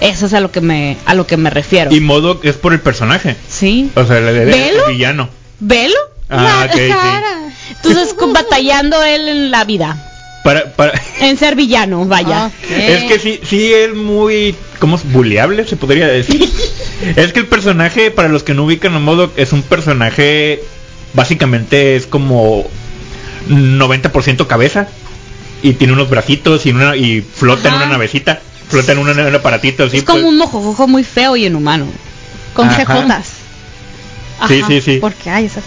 Eso 0.02 0.26
es 0.28 0.34
a 0.34 0.40
lo 0.40 0.52
que 0.52 0.62
me 0.62 0.98
a 1.06 1.14
lo 1.14 1.26
que 1.28 1.38
me 1.38 1.50
refiero. 1.50 1.94
Y 1.94 2.00
modo 2.00 2.40
es 2.44 2.56
por 2.56 2.74
el 2.74 2.80
personaje. 2.82 3.36
sí. 3.48 3.92
O 3.96 4.04
sea, 4.06 4.18
el, 4.18 4.28
el- 4.28 4.38
el 4.38 4.46
¿Velo? 4.48 4.88
villano. 4.88 5.30
velo. 5.60 5.96
Ah, 6.30 6.66
ok, 6.68 6.76
sí. 6.78 6.88
Cara. 6.90 7.40
Entonces, 7.84 8.14
con- 8.14 8.34
batallando 8.34 9.02
él 9.04 9.28
en 9.30 9.52
la 9.52 9.64
vida. 9.64 10.04
Para, 10.44 10.72
para... 10.76 10.94
En 11.20 11.38
ser 11.38 11.56
villano, 11.56 12.06
vaya. 12.06 12.46
Ok. 12.48 12.72
Es 12.72 13.04
que 13.04 13.20
sí, 13.20 13.40
sí 13.44 13.74
es 13.74 13.94
muy, 13.96 14.56
¿cómo 14.80 14.96
es? 14.98 15.10
Buleable, 15.12 15.66
se 15.68 15.76
podría 15.78 16.08
decir. 16.08 16.48
es 17.16 17.34
que 17.34 17.40
el 17.40 17.48
personaje, 17.48 18.12
para 18.12 18.30
los 18.30 18.44
que 18.44 18.54
no 18.54 18.64
ubican 18.66 18.94
a 18.96 19.00
modo, 19.00 19.32
es 19.36 19.52
un 19.54 19.62
personaje, 19.64 20.62
básicamente 21.14 21.96
es 21.96 22.08
como 22.08 22.66
90% 23.50 24.48
cabeza 24.48 24.88
y 25.64 25.74
tiene 25.74 25.94
unos 25.94 26.10
bracitos 26.10 26.66
y, 26.66 26.72
una, 26.72 26.96
y 26.96 27.22
flota 27.22 27.70
en 27.70 27.76
una 27.76 27.86
navecita, 27.88 28.42
flota 28.70 28.92
en, 28.92 29.00
una- 29.00 29.12
en 29.14 29.26
un 29.28 29.36
aparatito 29.36 29.84
así. 29.86 29.98
es 29.98 30.04
como 30.04 30.20
pues. 30.22 30.32
un 30.32 30.38
mojojojo 30.38 30.88
muy 30.88 31.04
feo 31.04 31.36
y 31.36 31.46
inhumano. 31.46 31.86
Con. 32.54 32.70
CJs. 32.70 33.28
Sí, 34.48 34.62
sí, 34.68 34.82
sí. 34.82 34.98
Porque 35.02 35.30
hay 35.30 35.46
esas. 35.46 35.64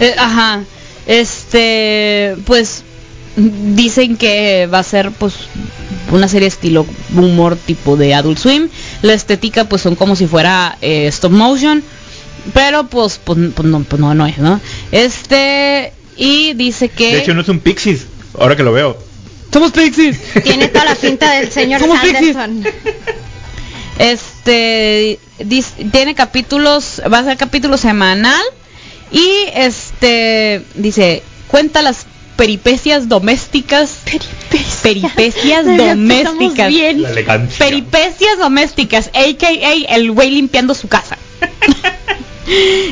Eh, 0.00 0.14
ajá. 0.18 0.60
Este, 1.06 2.36
pues 2.44 2.84
dicen 3.36 4.16
que 4.16 4.68
va 4.72 4.78
a 4.80 4.82
ser 4.84 5.10
pues 5.10 5.34
una 6.10 6.28
serie 6.28 6.48
estilo 6.48 6.86
humor 7.16 7.56
tipo 7.56 7.96
de 7.96 8.14
Adult 8.14 8.38
Swim. 8.38 8.68
La 9.02 9.14
estética 9.14 9.64
pues 9.64 9.82
son 9.82 9.96
como 9.96 10.14
si 10.16 10.26
fuera 10.26 10.76
eh, 10.80 11.06
stop 11.08 11.32
motion, 11.32 11.82
pero 12.54 12.86
pues 12.86 13.18
pues, 13.22 13.38
pues, 13.54 13.68
no 13.68 13.80
pues 13.82 14.00
no 14.00 14.14
no 14.14 14.26
es, 14.26 14.38
¿no? 14.38 14.60
Este 14.92 15.92
y 16.24 16.52
dice 16.54 16.88
que 16.88 17.16
De 17.16 17.18
hecho 17.18 17.34
no 17.34 17.40
es 17.40 17.48
un 17.48 17.58
Pixies, 17.58 18.06
ahora 18.38 18.54
que 18.54 18.62
lo 18.62 18.72
veo. 18.72 18.96
somos 19.52 19.72
Pixies. 19.72 20.20
Tiene 20.44 20.68
toda 20.68 20.84
la 20.84 20.94
pinta 20.94 21.32
del 21.32 21.50
señor 21.58 21.80
Somos 21.80 21.98
pixies. 21.98 22.36
Este 23.98 25.18
tiene 25.90 26.14
capítulos, 26.14 27.02
va 27.12 27.18
a 27.18 27.24
ser 27.24 27.36
capítulo 27.36 27.76
semanal 27.76 28.40
y 29.10 29.26
este 29.52 30.62
dice 30.76 31.24
cuenta 31.48 31.82
las 31.82 32.06
peripecias 32.36 33.08
domésticas, 33.08 33.98
peripecias 34.80 35.66
empezamos 35.66 36.26
domésticas, 36.28 36.68
bien. 36.68 37.02
La 37.02 37.10
elegancia. 37.10 37.66
peripecias 37.66 38.38
domésticas, 38.38 39.08
aka 39.08 39.48
el 39.48 40.12
güey 40.12 40.30
limpiando 40.30 40.72
su 40.74 40.86
casa. 40.86 41.18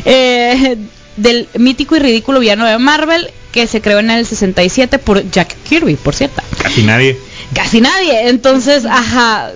Eh, 0.04 0.76
del 1.20 1.48
mítico 1.54 1.96
y 1.96 2.00
ridículo 2.00 2.40
villano 2.40 2.64
de 2.66 2.78
Marvel 2.78 3.30
que 3.52 3.66
se 3.66 3.80
creó 3.80 3.98
en 3.98 4.10
el 4.10 4.24
67 4.26 4.98
por 4.98 5.28
Jack 5.30 5.54
Kirby, 5.68 5.96
por 5.96 6.14
cierto. 6.14 6.40
Casi 6.62 6.82
nadie. 6.82 7.18
Casi 7.54 7.80
nadie. 7.80 8.28
Entonces, 8.28 8.84
ajá, 8.86 9.50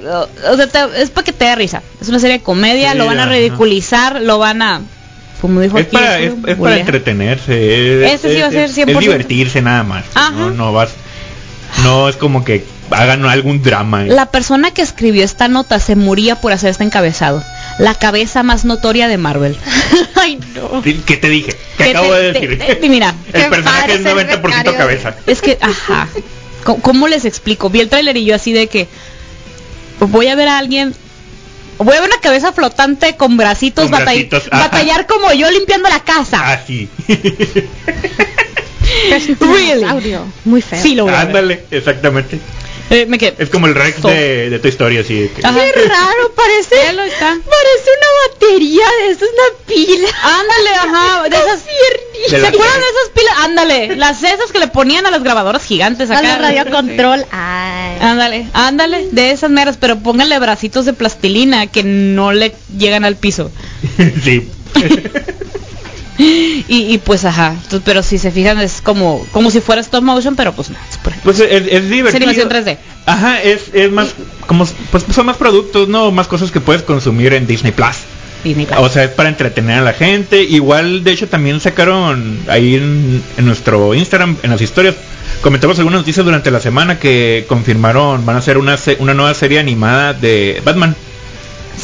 o- 0.51 0.57
sea, 0.57 0.67
te- 0.67 1.03
es 1.03 1.11
para 1.11 1.25
que 1.25 1.33
te 1.33 1.45
dé 1.45 1.55
risa. 1.55 1.81
Es 2.01 2.09
una 2.09 2.19
serie 2.19 2.39
de 2.39 2.43
comedia, 2.45 2.93
Sí, 2.93 2.99
lo 2.99 3.07
van 3.07 3.19
a 3.21 3.25
ajá. 3.25 3.33
ridiculizar, 3.33 4.21
lo 4.21 4.39
van 4.39 4.63
a 4.63 4.81
como 5.41 5.61
dijo 5.61 5.77
Es 5.79 5.87
aquí, 5.87 5.95
para, 5.97 6.19
es, 6.21 6.33
para 6.59 6.79
entretenerse. 6.79 8.05
Es, 8.07 8.15
Ese 8.15 8.35
sí 8.35 8.41
va 8.41 8.47
a 8.49 8.51
ser 8.51 8.65
es- 8.65 8.75
100%. 8.75 8.93
es 8.93 9.01
divertirse 9.01 9.61
nada 9.63 9.83
más. 9.83 10.05
No 10.57 10.73
vas. 10.73 10.91
No 11.83 12.09
es 12.09 12.17
como 12.17 12.45
que 12.45 12.65
hagan 12.91 13.25
algún 13.27 13.63
drama. 13.63 14.05
La 14.05 14.27
persona 14.27 14.71
que 14.71 14.83
escribió 14.83 15.25
esta 15.25 15.49
nota 15.49 15.79
se 15.81 15.97
moría 15.97 16.37
por 16.37 16.53
hacer 16.53 16.71
este 16.71 16.85
encabezado. 16.85 17.43
La 17.79 17.95
cabeza 17.95 18.43
más 18.43 18.65
notoria 18.65 19.09
de 19.09 19.17
Marvel. 19.19 19.57
Ay, 20.15 20.39
no. 20.55 20.81
¿Qué 20.83 21.17
te 21.17 21.29
dije? 21.29 21.53
¿Qué 21.77 21.85
Que 21.85 21.91
acabo 21.91 22.13
te- 22.13 22.21
de 22.21 22.33
te- 22.33 22.47
decir? 22.49 22.79
te- 22.81 22.89
mira, 22.89 23.15
El 23.33 23.43
Qué 23.43 23.49
personaje 23.51 23.95
es 23.95 24.03
ser 24.03 24.17
90% 24.17 24.43
becario. 24.43 24.77
cabeza. 24.77 25.17
es 25.27 25.41
que, 25.41 25.59
ajá. 25.61 26.09
¿Cómo, 26.65 26.81
cómo 26.81 27.09
les 27.09 27.25
explico? 27.25 27.69
Vi 27.71 27.81
el 27.81 27.89
tráiler 27.89 28.17
y 28.17 28.25
yo 28.25 28.35
así 28.35 28.53
de 28.53 28.69
que 28.69 28.87
voy 30.01 30.29
a 30.29 30.35
ver 30.37 30.49
a 30.49 30.59
alguien 30.59 30.95
Voy 31.77 31.97
a 31.97 32.01
ver 32.01 32.09
una 32.09 32.21
cabeza 32.21 32.53
flotante 32.53 33.17
con 33.17 33.37
bracitos, 33.37 33.91
Con 33.91 33.99
batall- 33.99 34.05
bracitos, 34.05 34.45
ajá. 34.49 34.69
batallar 34.69 35.07
como 35.09 35.33
yo 35.33 35.51
limpiando 35.51 35.89
la 35.89 35.99
casa. 36.05 36.53
Así. 36.53 36.89
Un 39.41 39.55
Really? 39.55 39.85
Muy 40.45 40.63
feo. 40.63 40.81
Sí, 40.81 40.95
lo 40.95 41.05
voy 41.05 41.15
a 41.15 41.25
ver. 41.25 41.27
Ándale, 41.27 41.65
exactamente. 41.73 42.39
Eh, 42.91 43.07
me 43.07 43.19
quedé. 43.19 43.35
Es 43.39 43.49
como 43.51 43.67
el 43.67 43.75
Rex 43.75 44.03
de, 44.03 44.51
de 44.51 44.59
tu 44.59 44.69
historia, 44.69 45.01
así. 45.01 45.31
que- 45.35 45.47
Ajá. 45.47 45.59
Qué 45.73 45.83
raro, 45.89 46.33
parece. 46.37 46.77
Ya 46.85 46.93
lo 46.93 47.03
está. 47.03 47.29
Parece 47.29 47.91
una 47.99 48.35
batería 48.35 48.85
de 49.01 49.13
eso, 49.13 49.25
es 49.25 49.31
una 49.33 49.65
pila. 49.67 50.09
Ándale, 50.23 50.71
ajá, 50.77 51.23
de 51.31 51.37
esas 51.37 51.65
De 51.65 52.29
¿Se 52.41 52.47
acuerdan 52.47 52.81
de 52.81 52.87
esas 52.87 53.11
pilas? 53.15 53.35
Ándale, 53.39 53.97
las 53.97 54.23
esas 54.23 54.53
que 54.53 54.59
le 54.59 54.69
ponían 54.69 55.07
a 55.07 55.11
las 55.11 55.23
grabadoras 55.23 55.65
gigantes 55.65 56.11
A 56.11 56.19
acá. 56.19 56.29
la 56.29 56.39
radio 56.39 56.71
control. 56.71 57.25
Ay. 57.33 57.97
Ándale, 58.01 58.47
ándale, 58.53 59.09
de 59.13 59.31
esas 59.31 59.51
meras, 59.51 59.77
pero 59.79 59.99
pónganle 60.01 60.39
bracitos 60.39 60.85
de 60.85 60.93
plastilina 60.93 61.67
que 61.69 61.83
no 61.85 62.33
le 62.33 62.55
llegan 62.77 63.05
al 63.05 63.17
piso. 63.17 63.51
sí. 64.25 64.49
Y, 66.17 66.65
y 66.69 66.99
pues 66.99 67.25
ajá, 67.25 67.57
pero 67.85 68.03
si 68.03 68.19
se 68.19 68.31
fijan 68.31 68.61
es 68.61 68.81
como 68.81 69.27
como 69.33 69.51
si 69.51 69.61
fuera 69.61 69.81
stop 69.81 70.03
motion, 70.03 70.37
pero 70.37 70.53
pues 70.53 70.71
no, 70.71 70.77
es 70.89 70.99
Pues 71.23 71.41
es, 71.41 71.67
es 71.69 71.91
divertido. 71.91 72.17
animación 72.17 72.49
3D. 72.49 72.79
Ajá, 73.07 73.43
es, 73.43 73.71
es 73.73 73.91
más, 73.91 74.15
como, 74.47 74.67
pues 74.91 75.05
son 75.13 75.27
más 75.27 75.37
productos, 75.37 75.89
¿no? 75.89 76.11
Más 76.11 76.27
cosas 76.27 76.51
que 76.51 76.61
puedes 76.61 76.83
consumir 76.83 77.35
en 77.35 77.47
Disney 77.47 77.73
Plus. 77.73 77.97
Disney 78.45 78.67
Plus. 78.67 78.79
O 78.79 78.89
sea, 78.89 79.05
es 79.05 79.11
para 79.11 79.29
entretener 79.29 79.79
a 79.81 79.83
la 79.83 79.93
gente. 79.93 80.43
Igual, 80.43 81.05
de 81.05 81.13
hecho, 81.13 81.29
también 81.29 81.61
sacaron 81.61 82.39
ahí 82.49 82.77
en, 82.77 83.23
en 83.37 83.45
nuestro 83.45 83.95
Instagram, 83.95 84.37
en 84.43 84.51
las 84.51 84.61
historias, 84.61 84.95
comentamos 85.43 85.79
algunas 85.79 86.01
noticias 86.01 86.25
durante 86.25 86.51
la 86.51 86.61
semana 86.61 86.99
que 86.99 87.45
confirmaron, 87.49 88.25
van 88.25 88.37
a 88.37 88.39
hacer 88.39 88.57
una, 88.57 88.77
una 89.01 89.15
nueva 89.15 89.35
serie 89.35 89.59
animada 89.59 90.15
de 90.15 90.63
Batman. 90.65 90.97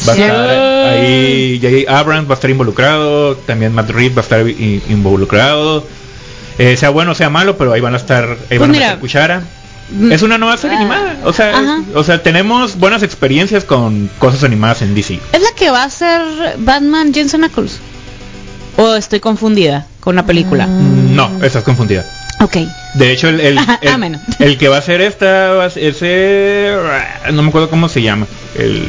Va 0.07 0.13
a 0.13 0.15
estar 0.15 0.49
ahí, 0.93 1.59
J.J. 1.61 1.99
Abrams 1.99 2.27
va 2.29 2.33
a 2.33 2.35
estar 2.35 2.49
involucrado, 2.49 3.35
también 3.35 3.73
Matt 3.73 3.89
Reeves 3.91 4.17
va 4.17 4.21
a 4.21 4.23
estar 4.23 4.47
involucrado. 4.89 5.85
Eh, 6.57 6.75
sea 6.77 6.89
bueno 6.89 7.15
sea 7.15 7.29
malo, 7.29 7.57
pero 7.57 7.73
ahí 7.73 7.81
van 7.81 7.93
a 7.93 7.97
estar, 7.97 8.23
ahí 8.29 8.37
Pues 8.49 8.59
van 8.59 8.69
a 8.69 8.73
mira, 8.73 8.85
meter 8.87 8.99
cuchara. 8.99 9.41
mm, 9.91 10.11
Es 10.11 10.21
una 10.21 10.37
nueva 10.37 10.57
serie 10.57 10.75
ah, 10.77 10.79
animada, 10.79 11.17
o 11.23 11.33
sea, 11.33 11.79
o 11.95 12.03
sea, 12.03 12.21
tenemos 12.21 12.77
buenas 12.77 13.03
experiencias 13.03 13.63
con 13.63 14.09
cosas 14.19 14.43
animadas 14.43 14.81
en 14.81 14.93
DC. 14.93 15.19
¿Es 15.33 15.41
la 15.41 15.51
que 15.55 15.69
va 15.71 15.83
a 15.83 15.89
ser 15.89 16.21
Batman 16.59 17.13
Jensen 17.13 17.43
Ackles? 17.43 17.79
¿O 18.77 18.95
estoy 18.95 19.19
confundida 19.19 19.85
con 19.99 20.15
la 20.15 20.25
película? 20.25 20.65
No, 20.67 21.29
estás 21.43 21.63
confundida. 21.63 22.05
Ok. 22.41 22.57
De 22.95 23.11
hecho, 23.11 23.27
el, 23.29 23.39
el, 23.39 23.57
Ah, 23.57 23.79
el- 23.81 23.97
bueno. 23.97 24.19
el 24.39 24.57
que 24.57 24.67
va 24.67 24.77
a 24.77 24.81
ser 24.81 25.01
esta, 25.01 25.51
va 25.53 25.65
a 25.65 25.69
ser 25.69 25.83
ese, 25.83 26.71
no 27.31 27.43
me 27.43 27.49
acuerdo 27.49 27.69
cómo 27.69 27.87
se 27.87 28.01
llama, 28.01 28.25
el, 28.57 28.87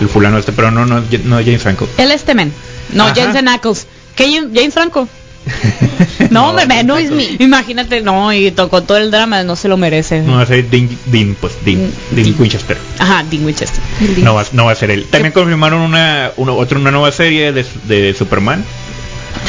el 0.00 0.08
fulano 0.08 0.38
este, 0.38 0.52
pero 0.52 0.70
no, 0.70 0.86
no, 0.86 1.00
no 1.24 1.38
es 1.38 1.44
James 1.46 1.62
Franco. 1.62 1.88
Él 1.98 2.10
este 2.10 2.34
men. 2.34 2.52
No, 2.92 3.04
Ajá. 3.04 3.14
Jensen 3.14 3.48
Ackles. 3.48 3.86
¿Qué 4.16 4.32
James, 4.54 4.74
Franco? 4.74 5.08
No, 6.30 6.52
me 6.52 6.62
James 6.66 6.84
no 6.84 6.94
Franco. 6.96 7.42
Imagínate, 7.42 8.00
no, 8.02 8.32
y 8.32 8.50
to- 8.50 8.68
con 8.68 8.86
todo 8.86 8.98
el 8.98 9.10
drama 9.10 9.42
no 9.42 9.56
se 9.56 9.68
lo 9.68 9.76
merece. 9.76 10.20
No 10.20 10.36
va 10.36 10.42
a 10.42 10.46
ser 10.46 10.68
Dean, 10.70 10.88
Dean, 11.06 11.36
pues 11.40 11.54
Dean, 11.64 11.78
Mm, 11.78 12.14
Dean 12.14 12.24
Dean. 12.26 12.36
Winchester. 12.40 12.76
Ajá, 12.98 13.24
Dean 13.30 13.44
Winchester. 13.44 13.80
No 14.18 14.34
va, 14.34 14.44
no 14.52 14.66
va 14.66 14.72
a 14.72 14.74
ser 14.74 14.90
él. 14.90 15.06
También 15.10 15.32
confirmaron 15.32 15.80
una, 15.80 16.30
una 16.36 16.52
otra 16.52 16.78
una 16.78 16.90
nueva 16.90 17.10
serie 17.12 17.52
de, 17.52 17.64
de 17.84 18.14
Superman. 18.14 18.64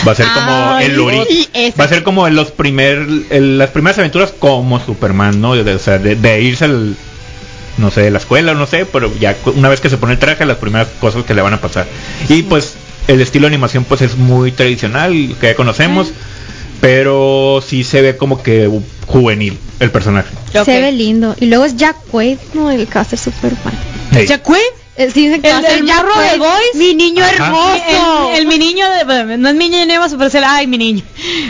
Va 0.07 0.13
a 0.13 0.15
ser 0.15 0.25
como 0.33 0.73
Ay, 0.73 0.85
el 0.85 1.45
esa. 1.53 1.77
Va 1.77 1.85
a 1.85 1.87
ser 1.89 2.03
como 2.03 2.27
en 2.27 2.35
los 2.35 2.51
primer 2.51 3.05
el- 3.29 3.57
las 3.57 3.69
primeras 3.71 3.97
aventuras 3.99 4.31
como 4.37 4.79
Superman, 4.83 5.41
¿no? 5.41 5.55
De, 5.55 5.75
o 5.75 5.79
sea, 5.79 5.97
de, 5.99 6.15
de 6.15 6.41
irse 6.41 6.65
al 6.65 6.95
no 7.81 7.91
sé, 7.91 8.01
de 8.01 8.11
la 8.11 8.19
escuela, 8.19 8.53
no 8.53 8.65
sé, 8.65 8.85
pero 8.85 9.11
ya 9.19 9.35
una 9.55 9.67
vez 9.67 9.81
que 9.81 9.89
se 9.89 9.97
pone 9.97 10.13
el 10.13 10.19
traje, 10.19 10.45
las 10.45 10.57
primeras 10.57 10.87
cosas 10.99 11.25
que 11.25 11.33
le 11.33 11.41
van 11.41 11.53
a 11.53 11.59
pasar. 11.59 11.87
Y 12.29 12.43
pues 12.43 12.75
el 13.07 13.19
estilo 13.19 13.43
de 13.43 13.55
animación 13.55 13.83
pues 13.83 14.01
es 14.01 14.15
muy 14.15 14.51
tradicional, 14.51 15.35
que 15.39 15.47
ya 15.47 15.55
conocemos, 15.55 16.11
pero 16.79 17.61
sí 17.65 17.83
se 17.83 18.01
ve 18.01 18.17
como 18.17 18.41
que 18.41 18.69
juvenil 19.07 19.57
el 19.79 19.91
personaje. 19.91 20.29
Se 20.53 20.79
ve 20.79 20.91
lindo. 20.91 21.35
Y 21.39 21.47
luego 21.47 21.65
es 21.65 21.75
Jack 21.75 21.97
Quaid, 22.09 22.37
no, 22.53 22.71
el 22.71 22.87
ser 22.87 23.19
Superman. 23.19 23.73
Hey. 24.11 24.25
¿Ya 24.27 24.39
fue? 24.39 24.59
Eh, 24.97 25.09
sí, 25.09 25.25
¿El 25.27 25.41
morro 25.85 26.19
de. 26.21 26.37
Boys? 26.37 26.75
Mi 26.75 26.93
niño 26.93 27.23
Ajá. 27.23 27.33
hermoso. 27.45 28.29
El, 28.33 28.39
el 28.39 28.47
mi 28.47 28.57
niño 28.57 28.85
de, 28.89 29.37
no 29.37 29.49
es 29.49 29.55
mi 29.55 29.69
niño 29.69 29.85
Neva, 29.85 30.07
pero 30.09 30.25
es 30.25 30.35
el 30.35 30.43
ay 30.43 30.67
mi 30.67 30.77
niño. 30.77 31.01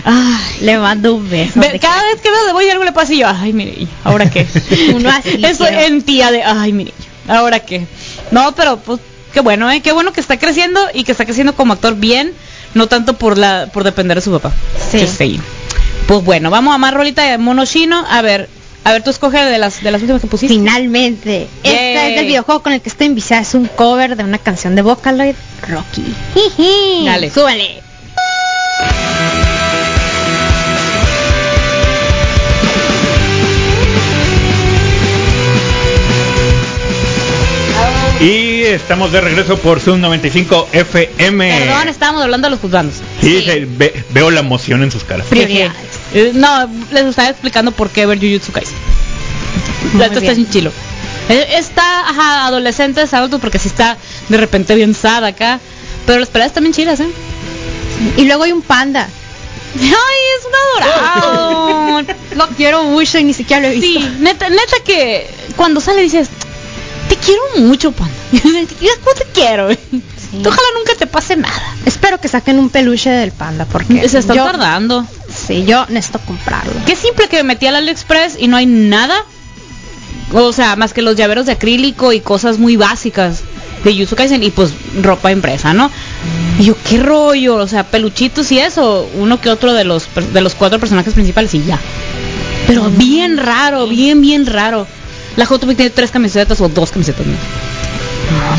Ay, 0.06 0.58
Le 0.62 0.78
mando 0.78 1.16
un 1.16 1.28
beso. 1.30 1.60
Ve- 1.60 1.80
cada 1.80 2.04
vez 2.04 2.22
que 2.22 2.30
veo 2.30 2.46
de 2.46 2.54
voy 2.54 2.70
algo 2.70 2.84
le 2.84 2.92
pasa 2.92 3.14
y 3.14 3.18
yo, 3.20 3.28
ay 3.28 3.52
mi 3.52 3.66
niño, 3.66 3.88
¿ahora 4.04 4.30
qué? 4.30 4.46
Uno 4.96 5.10
así 5.10 5.40
Eso 5.44 5.66
quiero. 5.66 5.82
en 5.82 6.02
tía 6.04 6.32
de, 6.32 6.44
ay 6.44 6.72
mi 6.72 6.84
niño, 6.86 6.96
¿ahora 7.28 7.60
qué? 7.60 7.86
No, 8.30 8.54
pero 8.54 8.78
pues 8.78 9.00
qué 9.34 9.40
bueno, 9.40 9.72
¿eh? 9.72 9.82
Qué 9.82 9.92
bueno 9.92 10.14
que 10.14 10.22
está 10.22 10.38
creciendo 10.38 10.80
y 10.94 11.04
que 11.04 11.12
está 11.12 11.26
creciendo 11.26 11.56
como 11.56 11.74
actor 11.74 11.96
bien, 11.96 12.34
no 12.76 12.88
tanto 12.88 13.18
por 13.18 13.40
la 13.40 13.70
por 13.74 13.84
depender 13.84 14.18
de 14.18 14.22
su 14.22 14.32
papá. 14.32 14.52
Sí. 14.92 15.40
Pues 16.08 16.24
bueno, 16.24 16.52
vamos 16.52 16.76
a 16.76 16.78
más 16.78 16.94
rolita 16.94 17.24
de 17.24 17.38
mono 17.40 17.66
chino. 17.66 18.06
A 18.08 18.22
ver, 18.22 18.50
a 18.84 18.92
ver, 18.94 19.04
tú 19.04 19.10
escoge 19.12 19.38
de 19.38 19.58
las 19.60 19.82
de 19.84 19.92
las 19.92 20.02
últimas 20.02 20.22
que 20.22 20.28
pusiste. 20.28 20.54
Finalmente. 20.56 21.48
Este 21.64 21.94
Yay. 21.94 22.10
es 22.12 22.16
del 22.18 22.26
videojuego 22.26 22.64
con 22.64 22.74
el 22.74 22.82
que 22.82 22.90
estoy 22.90 23.08
enviciada. 23.08 23.42
Es 23.44 23.54
un 23.54 23.68
cover 23.68 24.16
de 24.16 24.24
una 24.24 24.38
canción 24.40 24.76
de 24.76 24.82
Vocaloid, 24.82 25.36
Rocky. 25.68 26.04
Jiji. 26.34 27.06
Dale. 27.06 27.30
Súbale. 27.30 27.82
Y 38.20 38.62
estamos 38.66 39.12
de 39.12 39.20
regreso 39.20 39.58
por 39.58 39.80
Zoom 39.80 40.00
95 40.00 40.68
FM. 40.72 41.66
Perdón, 41.66 41.88
estábamos 41.90 42.22
hablando 42.22 42.46
de 42.48 42.52
los 42.52 42.60
juzgandos. 42.60 42.96
Sí, 43.20 43.44
ve- 43.78 44.04
veo 44.12 44.30
la 44.30 44.42
emoción 44.42 44.84
en 44.84 44.92
sus 44.92 45.04
caras. 45.04 45.26
Prioridades. 45.28 45.91
Eh, 46.14 46.32
No, 46.34 46.70
les 46.92 47.06
estaba 47.06 47.30
explicando 47.30 47.72
por 47.72 47.90
qué 47.90 48.06
ver 48.06 48.20
Jujutsu 48.20 48.52
Kaisen. 48.52 48.76
Esto 50.00 50.20
está 50.20 50.36
sin 50.36 50.50
chilo. 50.50 50.72
Eh, 51.30 51.48
Está, 51.58 52.10
ajá, 52.10 52.46
adolescentes, 52.48 53.14
adultos, 53.14 53.40
porque 53.40 53.60
sí 53.60 53.68
está 53.68 53.98
de 54.30 54.38
repente 54.38 54.76
bien 54.76 54.94
sad 54.94 55.24
acá. 55.26 55.60
Pero 56.06 56.20
las 56.20 56.30
peleas 56.30 56.52
también 56.54 56.74
chidas, 56.74 57.00
¿eh? 57.00 57.10
Y 58.18 58.26
luego 58.26 58.44
hay 58.44 58.52
un 58.52 58.62
panda. 58.62 59.08
Ay, 59.80 59.88
es 59.88 60.46
un 60.46 60.84
adorado. 60.84 62.02
Lo 62.36 62.48
quiero 62.50 62.84
mucho 62.86 63.20
y 63.20 63.24
ni 63.24 63.34
siquiera 63.34 63.62
lo 63.62 63.68
he 63.70 63.80
visto. 63.80 64.00
sí, 64.02 64.18
neta, 64.20 64.50
neta 64.50 64.78
que 64.86 65.30
cuando 65.56 65.80
sale 65.80 66.02
dices, 66.02 66.28
te 67.08 67.16
quiero 67.16 67.42
mucho, 67.58 67.92
panda. 67.92 68.14
¿Cómo 68.42 69.16
te 69.18 69.26
quiero? 69.34 69.66
Ojalá 69.68 70.68
nunca 70.78 70.96
te 70.98 71.08
pase 71.08 71.36
nada. 71.38 71.76
Espero 71.86 72.20
que 72.20 72.28
saquen 72.28 72.58
un 72.60 72.70
peluche 72.70 73.10
del 73.10 73.32
panda 73.32 73.66
porque 73.66 74.08
Se 74.10 74.20
están 74.20 74.38
yo, 74.38 74.46
tardando. 74.46 75.06
Yo 75.66 75.86
necesito 75.90 76.20
comprarlo. 76.20 76.74
Qué 76.86 76.96
simple 76.96 77.28
que 77.28 77.38
me 77.38 77.44
metí 77.44 77.68
al 77.68 77.76
AliExpress 77.76 78.38
y 78.40 78.48
no 78.48 78.58
hay 78.58 78.66
nada. 78.66 79.16
O 80.34 80.54
sea, 80.54 80.76
más 80.76 80.94
que 80.94 81.02
los 81.02 81.16
llaveros 81.16 81.46
de 81.46 81.54
acrílico 81.54 82.14
y 82.14 82.22
cosas 82.22 82.58
muy 82.58 82.78
básicas 82.78 83.44
de 83.84 83.96
Yuzu 83.96 84.16
Kaisen 84.16 84.44
y 84.44 84.52
pues 84.52 84.74
ropa 85.02 85.32
impresa, 85.32 85.74
¿no? 85.74 85.92
Y 86.60 86.66
yo, 86.66 86.76
qué 86.88 87.00
rollo, 87.00 87.56
o 87.56 87.68
sea, 87.68 87.84
peluchitos 87.84 88.52
y 88.52 88.60
eso, 88.60 89.10
uno 89.16 89.42
que 89.42 89.50
otro 89.50 89.74
de 89.74 89.84
los 89.84 90.08
de 90.34 90.42
los 90.42 90.56
cuatro 90.56 90.80
personajes 90.80 91.14
principales 91.14 91.54
y 91.54 91.64
ya. 91.64 91.80
Pero 92.68 92.90
bien 92.90 93.38
raro, 93.38 93.88
bien, 93.88 94.22
bien 94.22 94.46
raro. 94.46 94.88
La 95.36 95.46
Hotmix 95.46 95.78
tiene 95.78 95.90
tres 95.90 96.12
camisetas 96.12 96.62
o 96.62 96.70
dos 96.70 96.92
camisetas. 96.92 97.26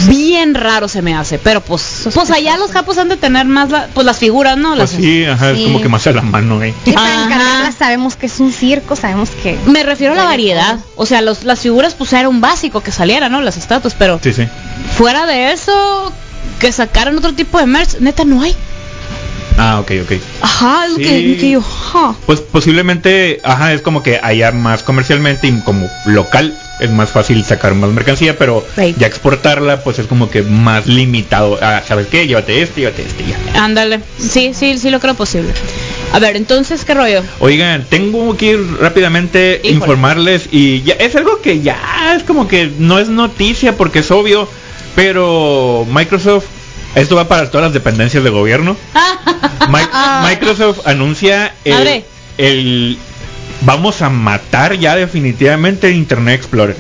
Bien 0.08 0.54
raro 0.54 0.88
se 0.88 1.02
me 1.02 1.14
hace, 1.14 1.38
pero 1.38 1.61
pues, 1.61 2.08
pues 2.14 2.30
allá 2.30 2.56
los 2.56 2.70
japos 2.72 2.98
han 2.98 3.08
de 3.08 3.16
tener 3.16 3.46
más 3.46 3.70
la- 3.70 3.88
pues 3.94 4.04
las 4.06 4.18
figuras, 4.18 4.56
¿no? 4.56 4.70
Pues 4.70 4.78
Las, 4.78 4.90
sí, 4.90 5.24
ajá, 5.24 5.54
Sí. 5.54 5.61
es 5.61 5.66
como 5.66 5.80
que 5.82 5.88
más 5.88 6.06
a 6.06 6.12
la 6.12 6.22
mano, 6.22 6.62
eh. 6.62 6.74
Para 6.94 7.70
sabemos 7.72 8.16
que 8.16 8.26
es 8.26 8.40
un 8.40 8.52
circo, 8.52 8.96
sabemos 8.96 9.30
que 9.42 9.58
Me 9.66 9.82
refiero 9.82 10.12
a 10.14 10.16
la 10.16 10.24
variedad. 10.24 10.78
O 10.96 11.06
sea, 11.06 11.20
los, 11.22 11.44
las 11.44 11.61
figuras 11.61 11.94
pues 11.94 12.12
era 12.12 12.28
un 12.28 12.40
básico 12.40 12.82
que 12.82 12.90
saliera, 12.92 13.28
¿no? 13.28 13.40
Las 13.42 13.56
estatuas, 13.56 13.94
pero 13.98 14.18
Sí, 14.22 14.32
sí. 14.32 14.46
fuera 14.96 15.26
de 15.26 15.52
eso, 15.52 16.12
que 16.58 16.72
sacaran 16.72 17.16
otro 17.18 17.32
tipo 17.35 17.58
de 17.58 17.66
merch, 17.66 17.98
neta 18.00 18.24
no 18.24 18.42
hay. 18.42 18.54
Ah, 19.58 19.80
ok, 19.80 19.90
ok. 20.04 20.12
Ajá, 20.40 20.85
Sí. 20.96 21.02
que, 21.02 21.37
que 21.38 21.50
yo. 21.50 21.62
Pues 22.26 22.40
posiblemente, 22.40 23.40
ajá, 23.44 23.72
es 23.74 23.82
como 23.82 24.02
que 24.02 24.18
allá 24.22 24.50
más 24.52 24.82
comercialmente 24.82 25.46
y 25.46 25.61
como 25.61 25.88
local 26.06 26.54
es 26.82 26.90
más 26.90 27.10
fácil 27.10 27.44
sacar 27.44 27.74
más 27.74 27.90
mercancía, 27.90 28.36
pero 28.38 28.66
ya 28.98 29.06
exportarla 29.06 29.82
pues 29.84 29.98
es 29.98 30.06
como 30.06 30.30
que 30.30 30.42
más 30.42 30.86
limitado. 30.86 31.58
Ah, 31.62 31.82
¿sabes 31.86 32.06
qué? 32.08 32.26
Llévate 32.26 32.62
este, 32.62 32.80
llévate 32.82 33.02
este, 33.02 33.24
ya. 33.26 33.64
Ándale. 33.64 34.00
Sí, 34.18 34.52
sí, 34.54 34.76
sí 34.78 34.90
lo 34.90 35.00
creo 35.00 35.14
posible. 35.14 35.52
A 36.12 36.18
ver, 36.18 36.36
entonces, 36.36 36.84
¿qué 36.84 36.92
rollo? 36.94 37.22
Oigan, 37.38 37.86
tengo 37.88 38.36
que 38.36 38.46
ir 38.52 38.76
rápidamente 38.80 39.60
Híjole. 39.62 39.74
informarles 39.74 40.48
y 40.50 40.82
ya 40.82 40.94
es 40.94 41.16
algo 41.16 41.40
que 41.40 41.60
ya 41.62 42.14
es 42.16 42.22
como 42.24 42.48
que 42.48 42.70
no 42.78 42.98
es 42.98 43.08
noticia 43.08 43.76
porque 43.76 44.00
es 44.00 44.10
obvio, 44.10 44.46
pero 44.94 45.86
Microsoft, 45.90 46.44
esto 46.94 47.16
va 47.16 47.28
para 47.28 47.50
todas 47.50 47.64
las 47.66 47.72
dependencias 47.72 48.22
de 48.24 48.30
gobierno. 48.30 48.76
Mi- 49.70 50.28
Microsoft 50.28 50.80
anuncia 50.86 51.54
el- 51.64 52.98
vamos 53.64 54.03
a 54.03 54.09
matar 54.09 54.77
ya 54.79 54.96
definitivamente 54.96 55.90
Internet 55.90 56.37
Explorer. 56.40 56.77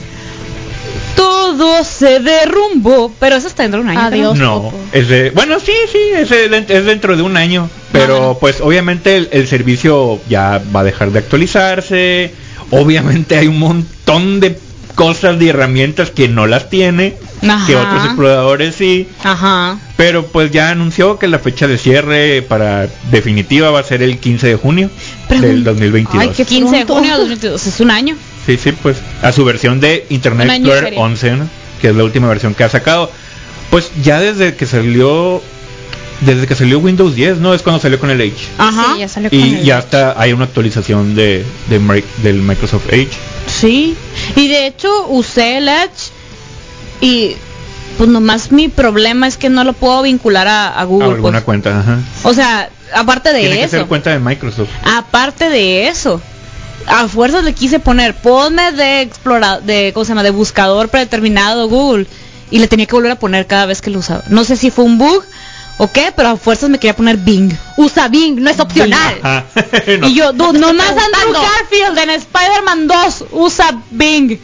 Todo 1.16 1.84
se 1.84 2.20
derrumbó, 2.20 3.12
pero 3.20 3.36
eso 3.36 3.46
está 3.48 3.62
dentro 3.62 3.80
de 3.80 3.84
un 3.84 3.90
año. 3.90 4.00
Adiós. 4.00 4.38
No, 4.38 4.72
es 4.92 5.08
de, 5.08 5.30
bueno, 5.30 5.60
sí, 5.60 5.72
sí, 5.90 5.98
es, 6.16 6.28
de- 6.30 6.64
es 6.68 6.84
dentro 6.86 7.16
de 7.16 7.22
un 7.22 7.36
año, 7.36 7.68
pero 7.92 8.30
Ajá. 8.32 8.38
pues 8.40 8.60
obviamente 8.60 9.16
el, 9.16 9.28
el 9.32 9.46
servicio 9.46 10.20
ya 10.28 10.62
va 10.74 10.80
a 10.80 10.84
dejar 10.84 11.10
de 11.10 11.18
actualizarse, 11.18 12.32
obviamente 12.70 13.36
hay 13.36 13.46
un 13.48 13.58
montón 13.58 14.40
de 14.40 14.58
cosas 14.94 15.40
y 15.40 15.48
herramientas 15.48 16.10
que 16.10 16.28
no 16.28 16.46
las 16.46 16.68
tiene, 16.70 17.14
Ajá. 17.46 17.66
que 17.66 17.76
otros 17.76 18.04
exploradores 18.04 18.74
sí, 18.74 19.08
Ajá. 19.24 19.78
pero 19.96 20.26
pues 20.26 20.50
ya 20.50 20.70
anunció 20.70 21.18
que 21.18 21.28
la 21.28 21.38
fecha 21.38 21.66
de 21.66 21.78
cierre 21.78 22.42
para 22.42 22.88
definitiva 23.10 23.70
va 23.70 23.80
a 23.80 23.84
ser 23.84 24.02
el 24.02 24.18
15 24.18 24.46
de 24.48 24.56
junio 24.56 24.90
del 25.28 25.64
2022. 25.64 26.22
Ay, 26.22 26.30
qué 26.36 26.44
15 26.44 26.76
de 26.76 26.84
junio 26.84 27.10
de 27.12 27.18
2022, 27.18 27.66
es 27.66 27.80
un 27.80 27.90
año. 27.90 28.16
Sí, 28.46 28.56
sí, 28.56 28.72
pues 28.72 28.98
a 29.22 29.32
su 29.32 29.44
versión 29.44 29.80
de 29.80 30.06
Internet 30.10 30.48
Explorer 30.50 30.84
sería. 30.84 31.00
11, 31.00 31.30
¿no? 31.36 31.48
que 31.80 31.88
es 31.88 31.96
la 31.96 32.04
última 32.04 32.28
versión 32.28 32.54
que 32.54 32.64
ha 32.64 32.68
sacado. 32.68 33.10
Pues 33.70 33.90
ya 34.02 34.20
desde 34.20 34.54
que 34.54 34.66
salió 34.66 35.42
desde 36.20 36.46
que 36.46 36.54
salió 36.54 36.78
Windows 36.78 37.16
10, 37.16 37.38
¿no? 37.38 37.52
Es 37.52 37.62
cuando 37.62 37.80
salió 37.82 37.98
con 37.98 38.08
el 38.10 38.20
Edge. 38.20 38.46
Ajá. 38.58 38.92
Sí, 38.94 39.00
ya 39.00 39.08
salió 39.08 39.30
con 39.30 39.38
Y 39.40 39.42
el- 39.56 39.62
ya 39.64 39.78
está 39.80 40.14
hay 40.20 40.32
una 40.32 40.44
actualización 40.44 41.16
de, 41.16 41.44
de 41.68 42.04
del 42.22 42.42
Microsoft 42.42 42.84
Edge. 42.92 43.10
Sí, 43.48 43.96
y 44.36 44.48
de 44.48 44.66
hecho 44.66 45.06
usé 45.08 45.58
el 45.58 45.68
Edge 45.68 46.10
y 47.00 47.36
pues 47.98 48.08
nomás 48.08 48.52
mi 48.52 48.68
problema 48.68 49.26
es 49.26 49.36
que 49.36 49.48
no 49.50 49.64
lo 49.64 49.72
puedo 49.74 50.02
vincular 50.02 50.48
a, 50.48 50.68
a 50.68 50.80
A 50.80 50.84
Google. 50.84 51.08
alguna 51.10 51.32
pues. 51.38 51.44
cuenta, 51.44 51.80
ajá. 51.80 51.98
O 52.24 52.32
sea, 52.34 52.70
aparte 52.94 53.32
de 53.32 53.40
Tiene 53.40 53.56
que 53.56 53.62
eso, 53.64 53.76
ser 53.78 53.86
cuenta 53.86 54.10
de 54.10 54.18
Microsoft. 54.18 54.68
aparte 54.84 55.48
de 55.50 55.88
eso, 55.88 56.20
a 56.86 57.06
fuerzas 57.08 57.44
le 57.44 57.52
quise 57.52 57.78
poner, 57.80 58.14
ponme 58.14 58.72
de 58.72 59.02
explorador, 59.02 59.62
de, 59.64 59.90
¿cómo 59.92 60.04
se 60.04 60.10
llama? 60.10 60.22
De 60.22 60.30
buscador 60.30 60.88
predeterminado 60.88 61.68
Google 61.68 62.06
y 62.50 62.58
le 62.58 62.68
tenía 62.68 62.86
que 62.86 62.94
volver 62.94 63.12
a 63.12 63.16
poner 63.16 63.46
cada 63.46 63.66
vez 63.66 63.80
que 63.82 63.90
lo 63.90 63.98
usaba. 63.98 64.22
No 64.28 64.44
sé 64.44 64.56
si 64.56 64.70
fue 64.70 64.84
un 64.84 64.98
bug 64.98 65.22
o 65.78 65.90
qué, 65.90 66.12
pero 66.14 66.28
a 66.30 66.36
fuerzas 66.36 66.70
me 66.70 66.78
quería 66.78 66.94
poner 66.94 67.16
Bing. 67.16 67.52
Usa 67.76 68.08
Bing, 68.08 68.40
no 68.40 68.50
es 68.50 68.60
opcional. 68.60 69.14
No. 70.00 70.08
Y 70.08 70.14
yo, 70.14 70.32
"Dude, 70.32 70.58
nomás 70.58 70.90
Andrew. 70.90 71.32
Garfield 71.42 71.98
en 71.98 72.10
Spider-Man 72.10 72.86
2 72.86 73.24
usa 73.32 73.80
Bing. 73.90 74.38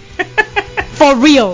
For 0.97 1.21
real. 1.21 1.45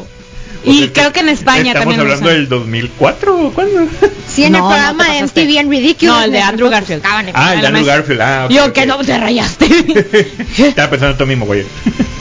O 0.67 0.71
Y 0.71 0.79
sea, 0.79 0.93
creo 0.95 1.13
que 1.13 1.21
en 1.21 1.29
España 1.29 1.73
Estamos 1.73 1.81
también. 1.95 2.01
hablando 2.01 2.25
usan. 2.27 2.37
del 2.39 2.49
2004 2.49 3.39
o 3.49 3.53
cuándo? 3.53 3.87
Sí, 4.35 4.45
en 4.45 4.53
No, 4.53 4.59
el 4.59 4.63
no 4.65 4.69
programa 4.71 5.05
pasaste. 5.07 5.45
MTV 5.45 5.59
en 5.61 5.71
Ridiculous. 5.71 6.17
No, 6.17 6.25
el 6.25 6.33
de 6.33 6.39
me- 6.39 6.45
Andrew 6.45 6.71
Garfield. 6.71 7.03
Ah, 7.05 7.21
el 7.55 7.61
de 7.61 7.67
Andrew. 7.67 7.85
Garfield. 7.85 8.21
Ah, 8.23 8.43
ok, 8.47 8.51
Yo 8.51 8.65
ok. 8.65 8.73
que 8.73 8.87
no 8.87 8.99
te 8.99 9.19
rayaste. 9.19 9.67
Estaba 10.59 10.91
pensando 10.91 11.13
en 11.13 11.19
Tommy 11.19 11.37
Maguire. 11.37 11.67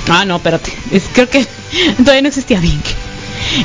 ah, 0.09 0.25
no, 0.25 0.35
espérate. 0.35 0.71
Es, 0.91 1.03
creo 1.13 1.29
que 1.29 1.45
todavía 1.97 2.21
no 2.23 2.27
existía 2.27 2.59
Bing. 2.59 2.81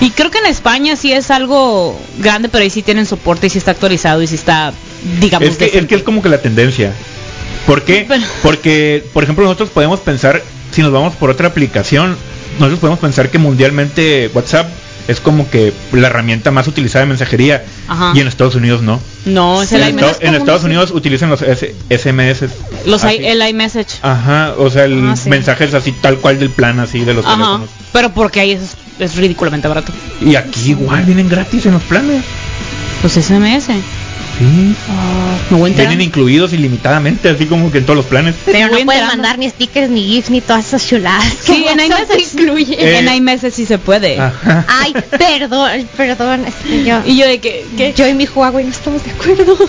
Y 0.01 0.11
creo 0.11 0.31
que 0.31 0.38
en 0.38 0.47
España 0.47 0.97
sí 0.97 1.12
es 1.12 1.31
algo 1.31 1.99
grande, 2.19 2.49
pero 2.49 2.62
ahí 2.62 2.71
sí 2.71 2.83
tienen 2.83 3.07
soporte 3.07 3.47
y 3.47 3.51
sí 3.51 3.59
está 3.59 3.71
actualizado 3.73 4.23
y 4.23 4.27
sí 4.27 4.35
está, 4.35 4.73
digamos, 5.21 5.49
Es 5.49 5.57
que, 5.57 5.79
es 5.79 5.87
que 5.87 5.95
es 5.95 6.03
como 6.03 6.23
que 6.23 6.29
la 6.29 6.41
tendencia. 6.43 6.93
¿Por 7.67 7.83
qué? 7.83 8.05
Pero- 8.09 8.23
Porque, 8.43 9.05
por 9.12 9.23
ejemplo, 9.25 9.45
nosotros 9.45 9.71
podemos 9.71 10.01
pensar, 10.01 10.43
si 10.73 10.83
nos 10.83 10.93
vamos 10.93 11.14
por 11.17 11.31
otra 11.31 11.49
aplicación, 11.49 12.17
nosotros 12.59 12.81
podemos 12.81 12.99
pensar 13.01 13.31
que 13.31 13.38
mundialmente 13.38 14.31
WhatsApp 14.35 14.69
es 15.07 15.21
como 15.21 15.49
que 15.51 15.73
la 15.93 16.09
herramienta 16.09 16.51
más 16.51 16.67
utilizada 16.69 17.05
de 17.05 17.09
mensajería 17.09 17.64
Ajá. 17.88 18.12
y 18.14 18.21
en 18.21 18.29
Estados 18.29 18.55
Unidos 18.57 18.83
no. 18.83 19.01
No, 19.25 19.62
es 19.62 19.73
En, 19.73 19.79
el 19.83 19.88
Esta- 19.88 20.01
iMessage. 20.03 20.27
en 20.29 20.35
Estados 20.35 20.64
Unidos 20.64 20.91
utilizan 20.91 21.31
los 21.31 21.41
S- 21.41 21.75
SMS. 21.88 22.49
Los 22.85 23.05
i- 23.05 23.25
el 23.25 23.41
iMessage. 23.49 24.01
Ajá, 24.03 24.55
o 24.59 24.69
sea, 24.71 24.85
el 24.85 25.09
Ah, 25.09 25.17
sí. 25.17 25.31
mensaje 25.31 25.64
es 25.64 25.73
así 25.75 25.93
tal 25.93 26.19
cual 26.19 26.38
del 26.38 26.51
plan 26.51 26.79
así 26.81 27.01
de 27.01 27.14
los 27.14 27.25
Ajá. 27.25 27.35
teléfonos. 27.37 27.71
Pero 27.93 28.12
porque 28.12 28.41
ahí 28.41 28.53
es, 28.53 28.77
es 28.99 29.17
ridículamente 29.17 29.69
barato. 29.69 29.93
Y 30.21 30.35
aquí 30.35 30.71
igual 30.71 31.05
vienen 31.05 31.29
gratis 31.29 31.67
en 31.67 31.73
los 31.73 31.83
planes. 31.83 32.25
Los 33.03 33.13
SMS. 33.13 33.71
Sí. 34.38 34.74
Vienen 35.74 36.01
incluidos 36.01 36.53
ilimitadamente, 36.53 37.29
así 37.31 37.46
como 37.46 37.70
que 37.70 37.79
en 37.79 37.85
todos 37.85 37.96
los 37.96 38.07
planes. 38.07 38.35
Pero 38.44 38.59
no 38.61 38.68
puedes 38.68 38.81
enterando. 38.83 39.07
mandar 39.14 39.38
ni 39.38 39.48
stickers, 39.48 39.90
ni 39.90 40.07
gifs, 40.07 40.31
ni 40.31 40.40
todas 40.40 40.66
esas 40.66 40.87
chuladas. 40.87 41.24
Sí, 41.40 41.66
en 41.68 41.81
iMessage 41.81 42.24
se 42.24 42.40
incluye. 42.42 42.74
Eh, 42.74 42.98
En 42.98 43.12
iMessage 43.14 43.53
sí 43.55 43.66
se 43.66 43.79
puede. 43.79 44.18
Ajá. 44.18 44.64
Ay, 44.68 44.94
perdón, 45.16 45.70
perdón. 45.96 46.44
es 46.46 46.55
que 46.66 46.85
yo, 46.85 47.01
Y 47.07 47.16
yo 47.16 47.27
de 47.27 47.38
que, 47.40 47.64
¿qué? 47.77 47.92
yo 47.96 48.07
y 48.07 48.14
mi 48.14 48.27
Huawei 48.27 48.64
no 48.64 48.70
estamos 48.70 49.03
de 49.05 49.11
acuerdo. 49.11 49.57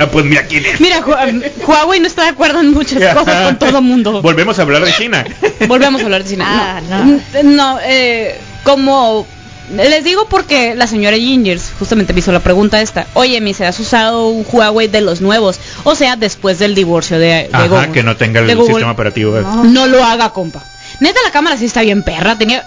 Ah, 0.00 0.08
pues 0.10 0.24
mira 0.24 0.44
quién 0.48 0.66
es. 0.66 0.80
Mira, 0.80 1.00
Hua- 1.06 1.52
Huawei 1.68 2.00
no 2.00 2.08
está 2.08 2.22
de 2.24 2.30
acuerdo 2.30 2.58
en 2.58 2.72
muchas 2.72 3.14
cosas 3.14 3.44
con 3.44 3.58
todo 3.60 3.80
mundo. 3.80 4.22
Volvemos 4.22 4.58
a 4.58 4.62
hablar 4.62 4.84
de 4.84 4.90
China. 4.92 5.24
Volvemos 5.68 6.00
a 6.00 6.04
hablar 6.04 6.24
de 6.24 6.28
cine. 6.30 6.42
Ah, 6.44 6.80
no, 6.90 7.04
no. 7.04 7.20
no, 7.44 7.78
eh, 7.84 8.36
como 8.64 9.24
les 9.72 10.04
digo 10.04 10.26
porque 10.28 10.74
la 10.74 10.86
señora 10.86 11.16
Gingers 11.16 11.72
justamente 11.78 12.12
me 12.12 12.18
hizo 12.20 12.32
la 12.32 12.40
pregunta 12.40 12.80
esta. 12.80 13.06
Oye, 13.14 13.40
me 13.40 13.50
has 13.52 13.80
usado 13.80 14.28
un 14.28 14.44
Huawei 14.50 14.88
de 14.88 15.00
los 15.00 15.20
nuevos, 15.20 15.58
o 15.84 15.94
sea, 15.94 16.16
después 16.16 16.58
del 16.58 16.74
divorcio 16.74 17.18
de, 17.18 17.26
de 17.26 17.50
Ajá, 17.52 17.66
Google. 17.68 17.92
que 17.92 18.02
no 18.02 18.16
tenga 18.16 18.40
el 18.40 18.54
Google. 18.54 18.66
sistema 18.74 18.92
operativo. 18.92 19.40
No. 19.40 19.64
No 19.64 19.86
lo 19.86 20.04
haga, 20.04 20.30
compa. 20.30 20.62
Neta, 21.00 21.18
la 21.24 21.30
cámara 21.32 21.56
sí 21.56 21.64
está 21.64 21.82
bien 21.82 22.02
perra. 22.02 22.36
Tenía 22.36 22.64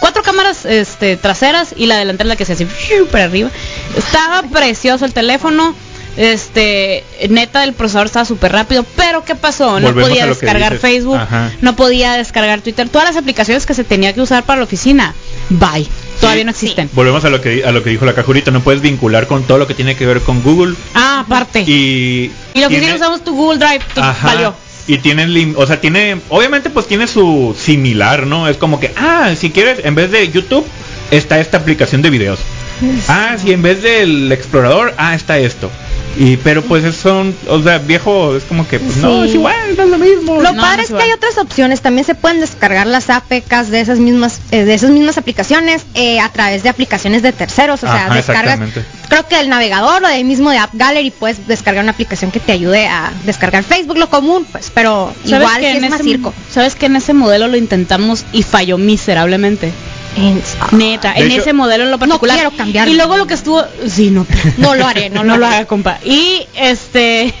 cuatro 0.00 0.22
cámaras 0.22 0.64
este, 0.64 1.16
traseras 1.16 1.74
y 1.76 1.86
la 1.86 1.96
delantera 1.98 2.28
la 2.28 2.36
que 2.36 2.44
se 2.44 2.52
hace 2.54 2.66
para 3.10 3.24
arriba. 3.24 3.50
Estaba 3.96 4.42
precioso 4.48 5.04
el 5.04 5.12
teléfono. 5.12 5.74
Este, 6.16 7.04
neta, 7.28 7.62
el 7.64 7.74
procesador 7.74 8.06
estaba 8.06 8.24
súper 8.24 8.52
rápido. 8.52 8.84
Pero 8.96 9.24
¿qué 9.24 9.34
pasó? 9.34 9.78
No 9.80 9.88
Volvemos 9.88 10.08
podía 10.08 10.26
descargar. 10.26 10.78
Facebook, 10.78 11.16
Ajá. 11.18 11.50
no 11.60 11.76
podía 11.76 12.14
descargar 12.14 12.62
Twitter. 12.62 12.88
Todas 12.88 13.08
las 13.08 13.16
aplicaciones 13.18 13.66
que 13.66 13.74
se 13.74 13.84
tenía 13.84 14.14
que 14.14 14.22
usar 14.22 14.44
para 14.44 14.58
la 14.60 14.64
oficina. 14.64 15.14
Bye. 15.50 15.86
Todavía 16.20 16.44
no 16.44 16.50
existen. 16.50 16.88
Volvemos 16.92 17.24
a 17.24 17.30
lo 17.30 17.40
que 17.40 17.64
a 17.64 17.72
lo 17.72 17.82
que 17.82 17.90
dijo 17.90 18.04
la 18.06 18.14
cajurita, 18.14 18.50
no 18.50 18.60
puedes 18.62 18.80
vincular 18.80 19.26
con 19.26 19.44
todo 19.44 19.58
lo 19.58 19.66
que 19.66 19.74
tiene 19.74 19.96
que 19.96 20.06
ver 20.06 20.20
con 20.22 20.42
Google 20.42 20.74
Ah, 20.94 21.20
aparte. 21.26 21.60
Y, 21.66 22.30
y 22.54 22.60
lo 22.60 22.68
que 22.68 22.78
tiene- 22.78 22.88
sí 22.92 22.96
usamos 22.96 23.22
tu 23.24 23.34
Google 23.34 23.58
Drive, 23.58 23.80
tu 23.94 24.00
Ajá. 24.00 24.26
valió. 24.28 24.54
Y 24.88 24.98
tiene, 24.98 25.52
o 25.56 25.66
sea, 25.66 25.80
tiene, 25.80 26.16
obviamente 26.28 26.70
pues 26.70 26.86
tiene 26.86 27.06
su 27.08 27.56
similar, 27.58 28.26
¿no? 28.26 28.48
Es 28.48 28.56
como 28.56 28.78
que, 28.78 28.92
ah, 28.96 29.32
si 29.36 29.50
quieres, 29.50 29.80
en 29.84 29.94
vez 29.96 30.10
de 30.12 30.30
YouTube, 30.30 30.64
está 31.10 31.40
esta 31.40 31.56
aplicación 31.58 32.02
de 32.02 32.10
videos. 32.10 32.38
Ah, 33.08 33.36
si 33.40 33.52
en 33.52 33.62
vez 33.62 33.82
del 33.82 34.30
explorador, 34.32 34.94
ah, 34.98 35.14
está 35.14 35.38
esto. 35.38 35.70
Y 36.18 36.38
pero 36.38 36.62
pues 36.62 36.82
es- 36.82 36.96
son, 36.96 37.34
o 37.48 37.62
sea, 37.62 37.76
viejo, 37.76 38.34
es 38.36 38.44
como 38.44 38.66
que, 38.66 38.78
pues, 38.80 38.96
no, 38.98 39.22
Sí. 39.24 39.28
es 39.28 39.34
igual, 39.34 39.54
no 39.76 39.82
es 39.82 39.90
lo 39.90 39.98
mismo. 39.98 40.40
Lo 40.40 40.52
No, 40.54 40.62
padre 40.62 40.78
no 40.78 40.82
es 40.84 40.88
que 40.90 41.02
hay 41.02 41.12
otras 41.12 41.36
opciones. 41.36 41.82
También 41.82 42.06
se 42.06 42.14
pueden 42.14 42.40
descargar 42.40 42.86
las 42.86 43.10
APKs 43.10 43.68
de 43.70 43.80
esas 43.80 43.98
mismas 43.98 44.40
eh, 44.50 44.64
de 44.64 44.72
esas 44.74 44.90
mismas 44.90 45.18
aplicaciones 45.18 45.82
eh, 45.94 46.18
a 46.20 46.30
través 46.30 46.62
de 46.62 46.70
aplicaciones 46.70 47.20
de 47.22 47.32
terceros. 47.32 47.82
O 47.82 47.86
sea, 47.86 48.06
Ajá, 48.06 48.14
descargas. 48.14 48.54
exactamente. 48.54 48.84
Creo 49.10 49.28
que 49.28 49.38
el 49.40 49.50
navegador 49.50 50.02
o 50.02 50.06
de 50.08 50.14
ahí 50.14 50.24
mismo 50.24 50.50
de 50.50 50.56
App 50.58 50.70
Gallery 50.72 51.10
puedes 51.10 51.46
descargar 51.46 51.82
una 51.84 51.92
aplicación 51.92 52.30
que 52.30 52.40
te 52.40 52.52
ayude 52.52 52.86
a 52.86 53.12
descargar 53.26 53.62
Facebook, 53.62 53.98
lo 53.98 54.08
común, 54.08 54.46
pues, 54.50 54.70
pero 54.74 55.12
igual 55.24 55.60
que 55.60 55.72
que 55.72 55.84
es 55.84 55.90
más 55.90 56.00
circo. 56.02 56.32
¿Sabes 56.50 56.74
que 56.76 56.86
en 56.86 56.96
ese 56.96 57.12
modelo 57.12 57.46
lo 57.46 57.58
intentamos 57.58 58.24
y 58.32 58.42
falló 58.42 58.78
miserablemente? 58.78 59.70
En- 60.16 60.42
Neta, 60.72 61.12
De 61.14 61.20
en 61.24 61.30
hecho, 61.32 61.42
ese 61.42 61.52
modelo 61.52 61.84
en 61.84 61.90
lo 61.90 61.98
particular. 61.98 62.36
quiero 62.36 62.50
cambiarlo. 62.52 62.92
Y 62.92 62.96
luego 62.96 63.16
lo 63.16 63.26
que 63.26 63.34
estuvo, 63.34 63.62
sí, 63.88 64.10
no, 64.10 64.26
No 64.58 64.74
lo 64.76 64.86
haré, 64.86 65.10
no 65.10 65.22
lo 65.24 65.32
no 65.32 65.38
lo 65.38 65.46
haga, 65.46 65.66
compa. 65.66 65.98
Y 66.04 66.46
este, 66.54 67.34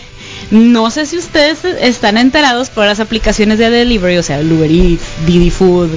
no 0.50 0.90
sé 0.90 1.06
si 1.06 1.16
ustedes 1.16 1.64
están 1.64 2.18
enterados 2.18 2.68
por 2.70 2.84
las 2.86 3.00
aplicaciones 3.00 3.58
de 3.58 3.70
delivery, 3.70 4.18
o 4.18 4.22
sea, 4.22 4.38
Uber 4.40 4.70
Eats, 4.70 5.02
Didi 5.26 5.50
Food, 5.50 5.90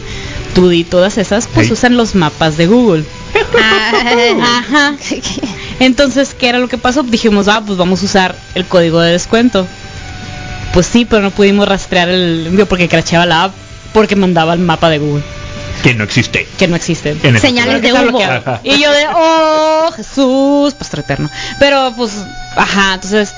Tudi, 0.56 0.84
todas 0.84 1.18
esas, 1.18 1.48
pues 1.48 1.70
usan 1.70 1.96
los 1.98 2.16
mapas 2.16 2.58
de 2.58 2.68
Google. 2.68 3.04
Ah, 3.62 4.60
Ajá. 4.60 4.96
Entonces, 5.80 6.34
¿qué 6.34 6.50
era 6.50 6.60
lo 6.60 6.68
que 6.68 6.78
pasó? 6.78 7.04
Dijimos, 7.04 7.48
ah, 7.48 7.62
pues 7.66 7.78
vamos 7.78 8.02
a 8.02 8.06
usar 8.06 8.36
el 8.56 8.66
código 8.66 9.00
de 9.00 9.12
descuento. 9.12 9.68
Pues 10.74 10.86
sí, 10.88 11.06
pero 11.06 11.22
no 11.22 11.32
pudimos 11.32 11.68
rastrear 11.68 12.10
el 12.10 12.48
envío 12.48 12.68
porque 12.68 12.88
cracheaba 12.88 13.26
la 13.26 13.44
app 13.46 13.54
porque 13.94 14.16
mandaba 14.16 14.54
el 14.54 14.60
mapa 14.60 14.90
de 14.90 15.00
Google, 15.00 15.24
Que 15.84 15.94
no 15.94 16.04
existe. 16.04 16.48
que 16.58 16.68
no 16.68 16.76
existe. 16.76 17.16
Señales 17.40 17.82
de 17.82 17.94
humo. 17.94 18.20
Y 18.64 18.82
yo 18.82 18.92
de, 18.92 19.06
oh, 19.14 19.92
Jesús, 19.96 20.74
pastor 20.74 21.00
eterno. 21.00 21.30
Pero 21.60 21.94
pues, 21.96 22.12
ajá, 22.56 22.96
entonces, 22.96 23.34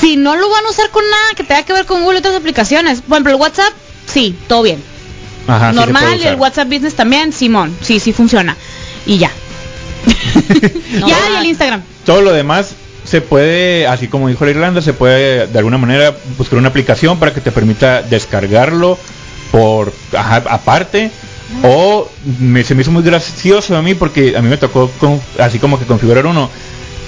si 0.00 0.16
no 0.16 0.36
lo 0.36 0.48
van 0.50 0.64
a 0.66 0.70
usar 0.70 0.90
con 0.90 1.04
nada 1.08 1.34
que 1.36 1.44
tenga 1.44 1.62
que 1.64 1.72
ver 1.72 1.86
con 1.86 2.02
Google 2.02 2.18
y 2.18 2.20
otras 2.20 2.34
aplicaciones, 2.34 3.00
por 3.00 3.14
ejemplo, 3.14 3.32
el 3.32 3.40
WhatsApp, 3.40 3.72
sí, 4.06 4.36
todo 4.46 4.62
bien. 4.62 4.82
Ajá, 5.46 5.70
sí 5.70 5.76
Normal, 5.76 6.14
y 6.16 6.20
usar. 6.20 6.32
el 6.32 6.38
WhatsApp 6.38 6.68
Business 6.68 6.94
también, 6.94 7.32
Simón, 7.32 7.76
sí, 7.80 7.98
sí 7.98 8.12
funciona. 8.12 8.56
Y 9.06 9.18
ya. 9.18 9.30
No. 10.92 11.08
ya, 11.08 11.16
y 11.34 11.36
el 11.38 11.46
Instagram. 11.46 11.82
Todo 12.04 12.20
lo 12.20 12.32
demás 12.32 12.74
se 13.04 13.20
puede, 13.20 13.86
así 13.86 14.08
como 14.08 14.28
dijo 14.28 14.44
la 14.44 14.52
Irlanda, 14.52 14.82
se 14.82 14.92
puede 14.92 15.46
de 15.46 15.58
alguna 15.58 15.78
manera 15.78 16.14
buscar 16.38 16.58
una 16.58 16.68
aplicación 16.68 17.18
para 17.18 17.34
que 17.34 17.40
te 17.40 17.50
permita 17.50 18.02
descargarlo 18.02 18.98
por 19.52 19.92
ajá, 20.16 20.42
aparte. 20.48 21.10
O 21.62 22.10
me, 22.40 22.64
se 22.64 22.74
me 22.74 22.80
hizo 22.80 22.90
muy 22.90 23.02
gracioso 23.02 23.76
a 23.76 23.82
mí 23.82 23.94
porque 23.94 24.34
a 24.36 24.40
mí 24.42 24.48
me 24.48 24.56
tocó 24.56 24.90
con- 24.98 25.20
así 25.38 25.58
como 25.58 25.78
que 25.78 25.84
configurar 25.84 26.24
uno. 26.26 26.48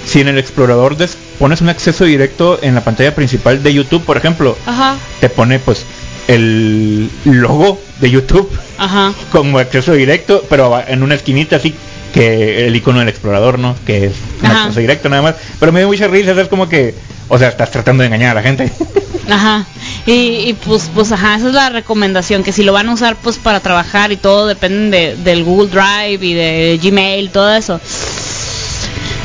Si 0.05 0.21
en 0.21 0.27
el 0.27 0.37
explorador 0.37 0.95
des- 0.97 1.17
pones 1.39 1.61
un 1.61 1.69
acceso 1.69 2.05
directo 2.05 2.59
en 2.61 2.75
la 2.75 2.83
pantalla 2.83 3.15
principal 3.15 3.63
de 3.63 3.73
YouTube, 3.73 4.03
por 4.05 4.17
ejemplo, 4.17 4.55
Ajá, 4.67 4.97
te 5.19 5.29
pone 5.29 5.57
pues 5.57 5.83
el 6.27 7.09
logo 7.25 7.81
de 7.99 8.11
YouTube 8.11 8.49
ajá. 8.77 9.13
como 9.31 9.57
acceso 9.57 9.93
directo, 9.93 10.43
pero 10.49 10.79
en 10.87 11.01
una 11.01 11.15
esquinita 11.15 11.55
así 11.55 11.73
que 12.13 12.67
el 12.67 12.75
icono 12.75 12.99
del 12.99 13.09
explorador, 13.09 13.57
¿no? 13.59 13.75
Que 13.85 14.05
es 14.05 14.13
un 14.41 14.45
Ajá. 14.45 14.61
acceso 14.65 14.79
directo 14.79 15.09
nada 15.09 15.21
más. 15.23 15.35
Pero 15.59 15.71
me 15.71 15.79
dio 15.79 15.87
mucha 15.87 16.07
risa, 16.07 16.39
es 16.39 16.47
como 16.47 16.69
que, 16.69 16.93
o 17.29 17.37
sea, 17.39 17.49
estás 17.49 17.71
tratando 17.71 18.01
de 18.03 18.07
engañar 18.07 18.31
a 18.31 18.35
la 18.35 18.43
gente. 18.43 18.71
Ajá. 19.29 19.65
Y, 20.07 20.11
y, 20.49 20.53
pues, 20.53 20.89
pues, 20.93 21.11
ajá, 21.11 21.35
esa 21.37 21.47
es 21.47 21.53
la 21.53 21.69
recomendación, 21.69 22.43
que 22.43 22.51
si 22.51 22.63
lo 22.63 22.73
van 22.73 22.89
a 22.89 22.93
usar 22.93 23.15
pues 23.15 23.37
para 23.37 23.59
trabajar 23.59 24.11
y 24.11 24.17
todo, 24.17 24.45
depende 24.45 25.15
de- 25.15 25.23
del 25.23 25.43
Google 25.43 25.69
Drive 25.69 26.23
y 26.23 26.33
de 26.35 26.79
Gmail, 26.81 27.31
todo 27.31 27.51
eso. 27.55 27.79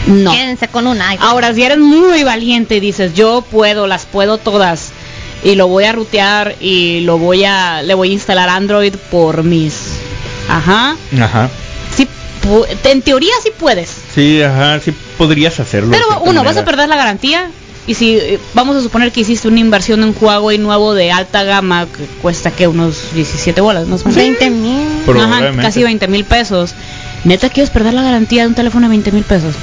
No. 0.06 0.32
Quédense 0.32 0.68
con 0.68 0.86
un 0.86 1.00
iPhone. 1.02 1.26
Ahora, 1.28 1.52
si 1.54 1.62
eres 1.62 1.78
muy 1.78 2.22
valiente 2.24 2.76
y 2.76 2.80
dices, 2.80 3.12
yo 3.14 3.42
puedo, 3.42 3.86
las 3.86 4.06
puedo 4.06 4.38
todas, 4.38 4.90
y 5.44 5.54
lo 5.54 5.68
voy 5.68 5.84
a 5.84 5.92
rutear 5.92 6.56
y 6.60 7.00
lo 7.00 7.18
voy 7.18 7.44
a, 7.44 7.82
le 7.82 7.92
voy 7.94 8.10
a 8.10 8.12
instalar 8.14 8.48
Android 8.48 8.94
por 9.10 9.44
mis... 9.44 9.74
Ajá. 10.48 10.96
Ajá. 11.20 11.50
Sí, 11.94 12.08
en 12.84 13.02
teoría 13.02 13.32
sí 13.42 13.50
puedes. 13.58 13.90
Sí, 14.14 14.42
ajá, 14.42 14.80
sí 14.80 14.92
podrías 15.18 15.60
hacerlo. 15.60 15.90
Pero 15.92 16.22
uno, 16.24 16.42
vas 16.42 16.56
a 16.56 16.64
perder 16.64 16.88
la 16.88 16.96
garantía. 16.96 17.50
Y 17.90 17.94
si 17.94 18.16
eh, 18.18 18.38
vamos 18.54 18.76
a 18.76 18.82
suponer 18.82 19.10
que 19.10 19.22
hiciste 19.22 19.48
una 19.48 19.58
inversión 19.58 20.04
en 20.04 20.10
un 20.10 20.16
Huawei 20.20 20.58
nuevo 20.58 20.94
de 20.94 21.10
alta 21.10 21.42
gama 21.42 21.86
que 21.86 22.04
cuesta 22.22 22.52
que 22.52 22.68
unos 22.68 23.12
17 23.16 23.60
bolas, 23.60 23.88
más 23.88 24.02
o 24.02 24.04
menos. 24.04 24.14
20 24.14 24.50
mil. 24.50 24.86
Casi 25.60 25.82
20 25.82 26.06
mil 26.06 26.24
pesos. 26.24 26.72
Neta, 27.24 27.48
¿quieres 27.48 27.68
perder 27.70 27.94
la 27.94 28.02
garantía 28.02 28.42
de 28.42 28.48
un 28.50 28.54
teléfono 28.54 28.86
de 28.86 28.90
20 28.90 29.10
mil 29.10 29.24
pesos? 29.24 29.56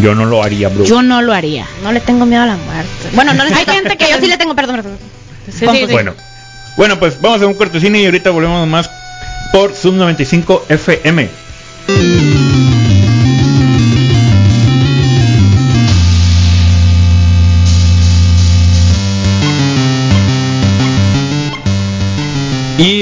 Yo 0.00 0.14
no 0.14 0.24
lo 0.24 0.42
haría, 0.42 0.70
bro. 0.70 0.82
Yo 0.86 1.02
no 1.02 1.20
lo 1.20 1.34
haría. 1.34 1.66
No 1.82 1.92
le 1.92 2.00
tengo 2.00 2.24
miedo 2.24 2.42
a 2.42 2.46
la 2.46 2.56
muerte. 2.56 3.10
Bueno, 3.12 3.34
no 3.34 3.44
le 3.44 3.52
Hay 3.54 3.66
gente 3.66 3.98
que- 3.98 4.10
yo 4.12 4.16
sí 4.18 4.28
le 4.28 4.38
tengo 4.38 4.54
perdón. 4.54 4.76
perdón. 4.76 4.96
Sí, 5.52 5.66
Con- 5.66 5.74
sí, 5.76 5.84
sí. 5.86 5.92
Bueno. 5.92 6.14
Bueno, 6.78 6.98
pues 6.98 7.20
vamos 7.20 7.42
a 7.42 7.46
un 7.46 7.52
cortocine 7.52 8.00
y 8.00 8.06
ahorita 8.06 8.30
volvemos 8.30 8.66
más 8.66 8.88
por 9.52 9.74
Sub 9.74 9.92
95 9.92 10.64
FM. 10.70 11.28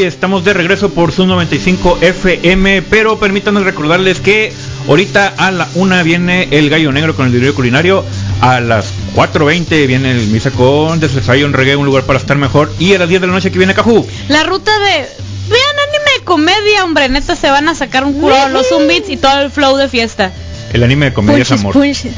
Estamos 0.07 0.45
de 0.45 0.55
regreso 0.55 0.91
por 0.91 1.13
Sub 1.13 1.27
95 1.27 1.99
FM, 2.01 2.83
pero 2.83 3.19
permítanos 3.19 3.65
recordarles 3.65 4.21
que 4.21 4.53
ahorita 4.89 5.35
a 5.37 5.51
la 5.51 5.69
una 5.75 6.03
viene 6.03 6.49
el 6.51 6.71
gallo 6.71 6.93
negro 6.93 7.15
con 7.15 7.27
el 7.27 7.33
diario 7.33 7.55
culinario, 7.55 8.05
a 8.41 8.61
las 8.61 8.93
4.20 9.15 9.87
viene 9.87 10.13
el 10.13 10.27
misa 10.29 10.51
con 10.51 11.01
Desayun 11.01 11.53
Reggae, 11.53 11.77
un 11.77 11.87
lugar 11.87 12.05
para 12.05 12.19
estar 12.19 12.37
mejor, 12.37 12.73
y 12.79 12.95
a 12.95 12.99
las 12.99 13.09
10 13.09 13.21
de 13.21 13.27
la 13.27 13.33
noche 13.33 13.51
que 13.51 13.59
viene 13.59 13.75
Cajú. 13.75 14.07
La 14.29 14.43
ruta 14.45 14.71
de... 14.79 15.07
Vean 15.49 15.77
anime 15.89 16.11
de 16.19 16.25
comedia, 16.25 16.85
hombre. 16.85 17.09
Neta, 17.09 17.37
se 17.37 17.49
van 17.51 17.69
a 17.69 17.75
sacar 17.77 18.05
un 18.05 18.15
curado 18.15 18.49
los 18.49 18.69
zumbits 18.69 19.09
y 19.11 19.17
todo 19.17 19.43
el 19.43 19.51
flow 19.51 19.77
de 19.77 19.89
fiesta. 19.89 20.33
El 20.73 20.83
anime 20.83 21.07
de 21.07 21.13
comedia 21.13 21.43
es 21.43 21.53
amor. 21.53 21.73
punches. 21.73 22.13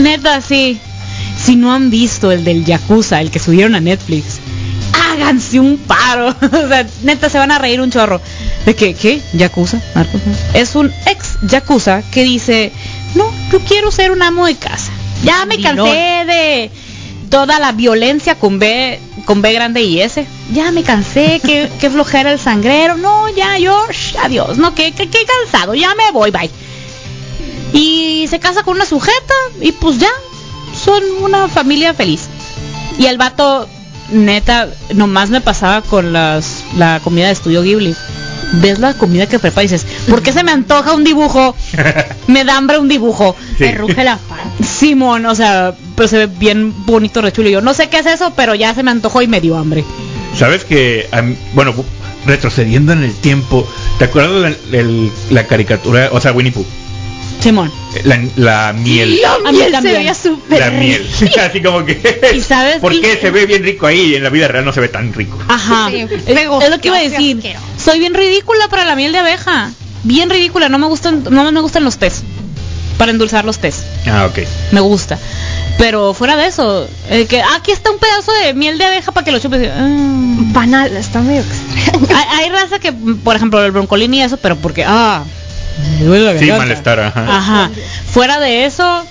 Neta, 0.00 0.40
sí. 0.42 0.78
Si 1.42 1.56
no 1.56 1.72
han 1.72 1.90
visto 1.90 2.30
el 2.30 2.44
del 2.44 2.64
Yakuza, 2.64 3.20
el 3.20 3.30
que 3.30 3.38
subieron 3.38 3.74
a 3.74 3.80
Netflix, 3.80 4.38
háganse 5.14 5.60
un 5.60 5.78
paro. 5.78 6.28
o 6.42 6.68
sea, 6.68 6.86
neta, 7.02 7.28
se 7.30 7.38
van 7.38 7.50
a 7.50 7.58
reír 7.58 7.80
un 7.80 7.90
chorro. 7.90 8.20
¿De 8.66 8.74
qué? 8.74 8.94
¿Qué? 8.94 9.20
¿Yakuza? 9.32 9.80
¿Narcos? 9.94 10.20
Es 10.52 10.74
un 10.74 10.92
ex 11.06 11.38
Yakuza 11.42 12.02
que 12.10 12.22
dice, 12.22 12.72
no, 13.14 13.30
yo 13.50 13.60
quiero 13.60 13.90
ser 13.90 14.10
un 14.10 14.22
amo 14.22 14.46
de 14.46 14.56
casa. 14.56 14.92
Ya 15.22 15.46
me 15.46 15.60
cansé 15.60 16.24
de 16.26 16.70
toda 17.30 17.58
la 17.58 17.72
violencia 17.72 18.34
con 18.36 18.58
B, 18.58 19.00
con 19.24 19.42
B 19.42 19.52
grande 19.52 19.82
y 19.82 20.00
S. 20.00 20.26
Ya 20.52 20.70
me 20.70 20.82
cansé, 20.82 21.40
que, 21.44 21.70
que 21.80 21.90
flojera 21.90 22.32
el 22.32 22.38
sangrero. 22.38 22.96
No, 22.96 23.28
ya, 23.30 23.58
yo, 23.58 23.86
sh, 23.90 24.16
adiós. 24.22 24.58
No, 24.58 24.74
que, 24.74 24.92
que, 24.92 25.08
que 25.08 25.18
cansado, 25.24 25.74
ya 25.74 25.94
me 25.94 26.10
voy, 26.12 26.30
bye. 26.30 26.50
Y 27.72 28.26
se 28.28 28.38
casa 28.38 28.62
con 28.62 28.76
una 28.76 28.84
sujeta 28.84 29.34
y 29.60 29.72
pues 29.72 29.98
ya, 29.98 30.10
son 30.84 31.02
una 31.22 31.48
familia 31.48 31.92
feliz. 31.94 32.28
Y 32.98 33.06
el 33.06 33.18
vato, 33.18 33.68
neta, 34.10 34.68
nomás 34.94 35.30
me 35.30 35.40
pasaba 35.40 35.82
con 35.82 36.12
las, 36.12 36.64
la 36.76 37.00
comida 37.02 37.26
de 37.26 37.32
estudio 37.32 37.62
Ghibli. 37.62 37.94
Ves 38.60 38.78
la 38.78 38.94
comida 38.94 39.26
que 39.26 39.38
prepara 39.40 39.64
y 39.64 39.68
dices, 39.68 39.84
¿por 40.08 40.22
qué 40.22 40.32
se 40.32 40.44
me 40.44 40.52
antoja 40.52 40.92
un 40.92 41.02
dibujo? 41.02 41.56
Me 42.28 42.44
da 42.44 42.56
hambre 42.56 42.78
un 42.78 42.88
dibujo. 42.88 43.34
Sí. 43.58 43.64
Me 43.64 43.72
ruge 43.72 44.04
la. 44.04 44.18
Simón, 44.62 45.26
o 45.26 45.34
sea, 45.34 45.74
pero 45.96 46.08
se 46.08 46.18
ve 46.18 46.26
bien 46.26 46.72
bonito, 46.86 47.20
re 47.20 47.32
chulo. 47.32 47.48
Y 47.48 47.52
yo 47.52 47.60
no 47.60 47.74
sé 47.74 47.88
qué 47.88 47.98
es 47.98 48.06
eso, 48.06 48.32
pero 48.36 48.54
ya 48.54 48.72
se 48.74 48.82
me 48.82 48.90
antojó 48.92 49.22
y 49.22 49.26
me 49.28 49.40
dio 49.40 49.56
hambre. 49.56 49.84
Sabes 50.38 50.64
que, 50.64 51.08
bueno, 51.54 51.74
bu- 51.74 51.84
retrocediendo 52.26 52.92
en 52.92 53.02
el 53.02 53.14
tiempo, 53.14 53.66
¿te 53.98 54.04
acuerdas 54.04 54.56
de 54.70 54.82
la, 54.82 55.10
la 55.30 55.46
caricatura, 55.46 56.08
o 56.12 56.20
sea, 56.20 56.32
Winnie 56.32 56.52
Pooh? 56.52 56.64
Simón. 57.44 57.70
La, 58.04 58.18
la 58.36 58.72
miel. 58.72 59.20
A 59.24 59.52
mí 59.52 59.58
miel 59.58 59.72
se 59.82 59.92
veía 59.92 60.14
súper 60.14 60.58
La 60.60 60.70
miel. 60.70 61.06
Así 61.40 61.62
como 61.62 61.84
que. 61.84 62.32
¿Y 62.34 62.40
sabes? 62.40 62.78
¿Por 62.78 62.94
Y- 62.94 63.02
qué 63.02 63.18
se 63.20 63.30
ve 63.30 63.44
bien 63.44 63.62
rico 63.62 63.86
ahí 63.86 64.00
y 64.12 64.14
en 64.14 64.22
la 64.22 64.30
vida 64.30 64.48
real 64.48 64.64
no 64.64 64.72
se 64.72 64.80
ve 64.80 64.88
tan 64.88 65.12
rico? 65.12 65.38
Ajá. 65.46 65.90
Sí, 65.90 66.06
es, 66.26 66.70
lo 66.70 66.80
que 66.80 66.88
iba 66.88 66.96
a 66.96 67.02
decir. 67.02 67.42
Soy 67.76 67.98
bien 67.98 68.14
ridícula 68.14 68.68
para 68.68 68.86
la 68.86 68.96
miel 68.96 69.12
de 69.12 69.18
abeja. 69.18 69.70
Bien 70.04 70.30
ridícula. 70.30 70.70
No 70.70 70.78
me 70.78 70.86
gustan, 70.86 71.22
no 71.30 71.52
me 71.52 71.60
gustan 71.60 71.84
los 71.84 71.98
tés. 71.98 72.22
Para 72.96 73.10
endulzar 73.10 73.44
los 73.44 73.58
tés. 73.58 73.82
Ah, 74.06 74.24
ok. 74.30 74.38
Me 74.72 74.80
gusta. 74.80 75.18
Pero 75.76 76.14
fuera 76.14 76.36
de 76.36 76.46
eso, 76.46 76.88
el 77.10 77.26
que 77.26 77.42
aquí 77.42 77.72
está 77.72 77.90
un 77.90 77.98
pedazo 77.98 78.32
de 78.32 78.54
miel 78.54 78.78
de 78.78 78.86
abeja 78.86 79.12
para 79.12 79.24
que 79.24 79.32
lo 79.32 79.38
chupes. 79.38 79.68
ah. 79.70 79.86
Banal, 80.52 80.96
está 80.96 81.20
medio 81.20 81.42
extraño. 81.42 82.06
hay, 82.08 82.44
hay 82.44 82.50
raza 82.50 82.78
que, 82.78 82.92
por 82.92 83.36
ejemplo, 83.36 83.62
el 83.62 83.72
broncolín 83.72 84.14
y 84.14 84.22
eso, 84.22 84.38
pero 84.38 84.56
porque, 84.56 84.84
ah, 84.86 85.24
Me 85.98 86.04
duele 86.04 86.24
la 86.24 86.32
Sí, 86.38 86.46
garganta. 86.46 86.58
malestar, 86.66 87.00
ajá. 87.00 87.36
Ajá. 87.36 87.70
Fuera 88.12 88.38
de 88.40 88.64
eso, 88.66 89.04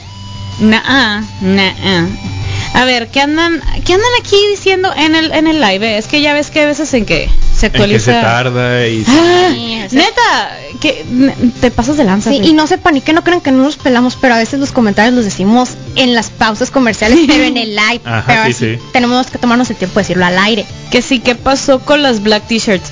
nah, 0.60 1.22
nah. 1.42 2.06
A 2.76 2.86
ver, 2.86 3.08
¿qué 3.10 3.22
andan, 3.22 3.62
qué 3.86 3.94
andan 3.94 4.10
aquí 4.20 4.36
diciendo 4.50 4.92
en 4.98 5.14
el 5.16 5.32
en 5.32 5.46
el 5.46 5.62
live? 5.62 5.98
Es 5.98 6.08
que 6.08 6.22
ya 6.22 6.34
ves 6.34 6.50
que 6.50 6.62
a 6.62 6.66
veces 6.66 6.92
en 6.96 7.06
que 7.06 7.30
se 7.56 7.68
En 7.68 7.72
que 7.72 7.78
actualiza. 7.78 8.06
se 8.16 8.22
tarda 8.22 8.88
y... 8.88 9.06
Ah, 9.08 9.50
Sí, 9.54 9.80
o 9.86 9.90
sea- 9.92 10.00
neta, 10.00 10.58
que 10.82 11.06
te 11.62 11.70
pasas 11.70 11.98
de 11.98 12.04
lanza. 12.04 12.32
Sí, 12.32 12.38
y 12.44 12.54
no 12.54 12.66
se 12.66 12.80
paniquen, 12.80 13.14
no 13.14 13.24
crean 13.24 13.42
que 13.42 13.52
no 13.52 13.62
nos 13.62 13.76
pelamos, 13.76 14.18
pero 14.20 14.34
a 14.34 14.38
veces 14.40 14.60
los 14.60 14.72
comentarios 14.72 15.14
los 15.14 15.24
decimos 15.24 15.72
en 15.96 16.16
las 16.16 16.32
pausas 16.32 16.72
comerciales, 16.72 17.20
pero 17.28 17.44
en 17.44 17.58
el 17.58 17.76
live. 17.76 18.02
Ajá, 18.06 18.24
pero 18.26 18.44
sí, 18.46 18.50
así 18.52 18.76
sí. 18.78 18.82
tenemos 18.92 19.28
que 19.28 19.38
tomarnos 19.38 19.70
el 19.70 19.76
tiempo 19.76 20.00
de 20.00 20.02
decirlo 20.04 20.26
al 20.26 20.40
aire. 20.40 20.66
Que 20.90 21.04
sí, 21.04 21.20
¿qué 21.20 21.36
pasó 21.36 21.80
con 21.80 22.02
las 22.02 22.24
black 22.24 22.48
t-shirts? 22.48 22.92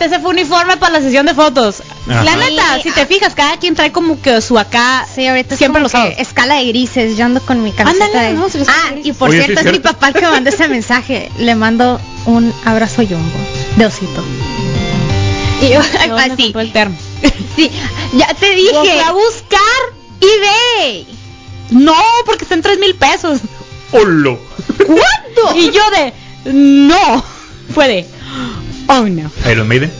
Ese 0.00 0.18
fue 0.18 0.30
uniforme 0.30 0.76
para 0.78 0.94
la 0.94 1.00
sesión 1.00 1.26
de 1.26 1.34
fotos. 1.34 1.82
Ajá. 2.08 2.24
La 2.24 2.36
neta, 2.36 2.76
Sí, 2.76 2.88
si 2.88 2.90
te 2.92 3.06
fijas, 3.06 3.34
cada 3.34 3.58
quien 3.58 3.74
trae 3.74 3.92
como 3.92 4.20
que 4.20 4.40
su 4.40 4.58
acá. 4.58 5.06
Sí, 5.14 5.26
ahorita 5.26 5.56
Siempre 5.56 5.80
es 5.80 5.82
los 5.84 5.92
como 5.92 6.02
sábados. 6.04 6.16
que 6.16 6.22
escala 6.22 6.54
de 6.56 6.64
grises, 6.66 7.16
yo 7.16 7.24
ando 7.26 7.40
con 7.42 7.62
mi 7.62 7.72
camiseta 7.72 8.04
Ándale, 8.06 8.28
de... 8.28 8.34
no, 8.34 8.48
si 8.48 8.58
los 8.58 8.68
Ah, 8.68 8.94
y 9.02 9.12
por 9.12 9.28
Oye, 9.30 9.40
sí, 9.40 9.44
cierto, 9.46 9.60
es 9.60 9.66
mi 9.66 9.70
cierto. 9.72 9.92
papá 9.92 10.08
el 10.08 10.14
que 10.14 10.20
me 10.22 10.30
mandó 10.30 10.50
ese 10.50 10.68
mensaje. 10.68 11.30
Le 11.38 11.54
mando 11.54 12.00
un 12.26 12.52
abrazo 12.64 13.02
jumbo 13.02 13.38
de 13.76 13.86
osito. 13.86 14.24
Y 15.62 15.68
yo, 15.68 15.80
¿Dónde 16.08 16.32
así. 16.32 16.52
el 16.56 16.72
termo? 16.72 16.96
Sí, 17.56 17.70
ya 18.14 18.28
te 18.34 18.54
dije. 18.54 19.00
a 19.02 19.12
buscar. 19.12 19.60
eBay. 20.20 21.06
No, 21.70 21.94
porque 22.24 22.44
está 22.44 22.54
en 22.54 22.62
tres 22.62 22.78
mil 22.78 22.94
pesos. 22.94 23.40
¡Holo! 23.92 24.38
¿Cuánto? 24.78 25.56
Y 25.56 25.70
yo 25.70 25.82
de, 25.90 26.12
no. 26.52 27.22
Fue 27.74 27.86
de, 27.88 28.06
oh 28.90 29.06
no. 29.08 29.30
¿Iron 29.50 29.68
Maiden? 29.68 29.90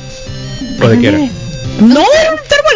¿O 0.83 0.89
de 0.89 0.99
qué 0.99 1.09
era? 1.09 1.19
No, 1.81 2.05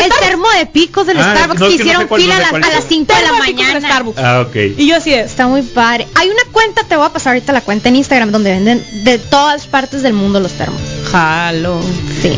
El 0.01 0.11
termo 0.21 0.47
de 0.59 0.67
picos 0.67 1.07
del 1.07 1.19
Ah, 1.19 1.35
Starbucks 1.35 1.61
no, 1.61 1.67
que 1.67 1.73
no 1.73 1.77
sé 1.77 1.83
hicieron 1.83 2.07
cuál- 2.09 2.21
fila 2.21 2.35
no 2.35 2.41
sé 2.41 2.41
a 2.41 2.43
las, 2.43 2.51
cuál 2.51 2.65
a 2.65 2.69
es. 2.69 2.75
las 2.75 2.85
5 2.89 3.07
de 3.15 3.21
la 3.23 3.29
Termo 3.29 3.39
de 3.45 3.45
picos 3.51 3.59
del 3.67 3.75
mañana. 3.75 3.89
Starbucks. 3.95 4.19
Ah, 4.19 4.41
ok. 4.47 4.57
Y 4.79 4.87
yo 4.89 4.97
así 4.97 5.15
es. 5.15 5.27
Está 5.31 5.47
muy 5.47 5.63
padre. 5.63 6.07
Hay 6.15 6.29
una 6.29 6.43
cuenta, 6.53 6.85
te 6.85 6.97
voy 6.97 7.07
a 7.07 7.11
pasar 7.13 7.35
ahorita 7.35 7.53
la 7.53 7.61
cuenta 7.61 7.89
en 7.89 7.97
Instagram 7.97 8.31
donde 8.33 8.51
venden 8.51 8.85
de 9.05 9.19
todas 9.19 9.67
partes 9.67 10.03
del 10.03 10.13
mundo 10.15 10.41
los 10.41 10.53
termos. 10.53 10.81
Jalo. 11.11 11.81
Sí. 12.23 12.37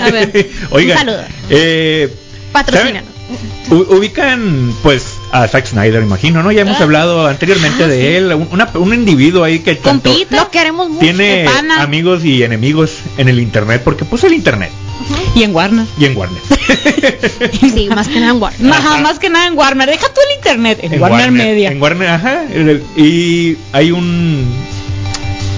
A 0.00 0.10
ver. 0.10 0.50
Oigan, 0.70 0.98
Un 0.98 1.04
saludo. 1.14 1.24
eh, 1.50 2.14
Patrocínanos. 2.52 3.10
U- 3.70 3.96
ubican 3.96 4.74
pues 4.82 5.04
a 5.42 5.48
Zack 5.48 5.66
Snyder, 5.66 6.02
imagino, 6.02 6.42
¿no? 6.42 6.52
Ya 6.52 6.62
hemos 6.62 6.78
Ah. 6.80 6.84
hablado 6.84 7.26
anteriormente 7.26 7.84
Ah, 7.84 7.88
de 7.88 8.00
sí. 8.00 8.06
él, 8.06 8.32
un, 8.34 8.48
una- 8.52 8.68
un 8.74 8.94
individuo 8.94 9.42
ahí 9.42 9.58
que 9.58 9.74
tanto 9.74 10.10
Compita. 10.10 10.36
Lo 10.36 10.50
queremos 10.50 10.88
mucho. 10.88 11.00
tiene 11.00 11.46
amigos 11.78 12.24
y 12.24 12.42
enemigos 12.44 12.98
en 13.18 13.28
el 13.28 13.40
internet, 13.40 13.82
porque 13.84 14.04
puso 14.04 14.26
el 14.28 14.34
internet 14.34 14.70
Y 15.34 15.42
en 15.42 15.54
Warner. 15.54 15.86
y 15.98 16.04
en 16.04 16.16
Warner. 16.16 16.40
Sí, 17.74 17.88
más 17.94 18.06
que 18.08 18.20
nada 18.20 18.32
en 18.32 18.40
Warner. 18.40 18.72
Ajá, 18.72 18.92
Ajá. 18.94 19.00
más 19.02 19.18
que 19.18 19.28
nada 19.28 19.46
en 19.48 19.58
Warner. 19.58 19.88
Deja 19.90 20.06
tú 20.08 20.20
el 20.30 20.36
internet. 20.36 20.78
En, 20.82 21.00
Warner, 21.02 21.30
Media. 21.32 21.70
En 21.70 21.82
Warner, 21.82 22.08
ajá. 22.08 22.44
en 22.50 22.82
y 22.96 23.56
hay 23.72 23.90
un 23.90 24.46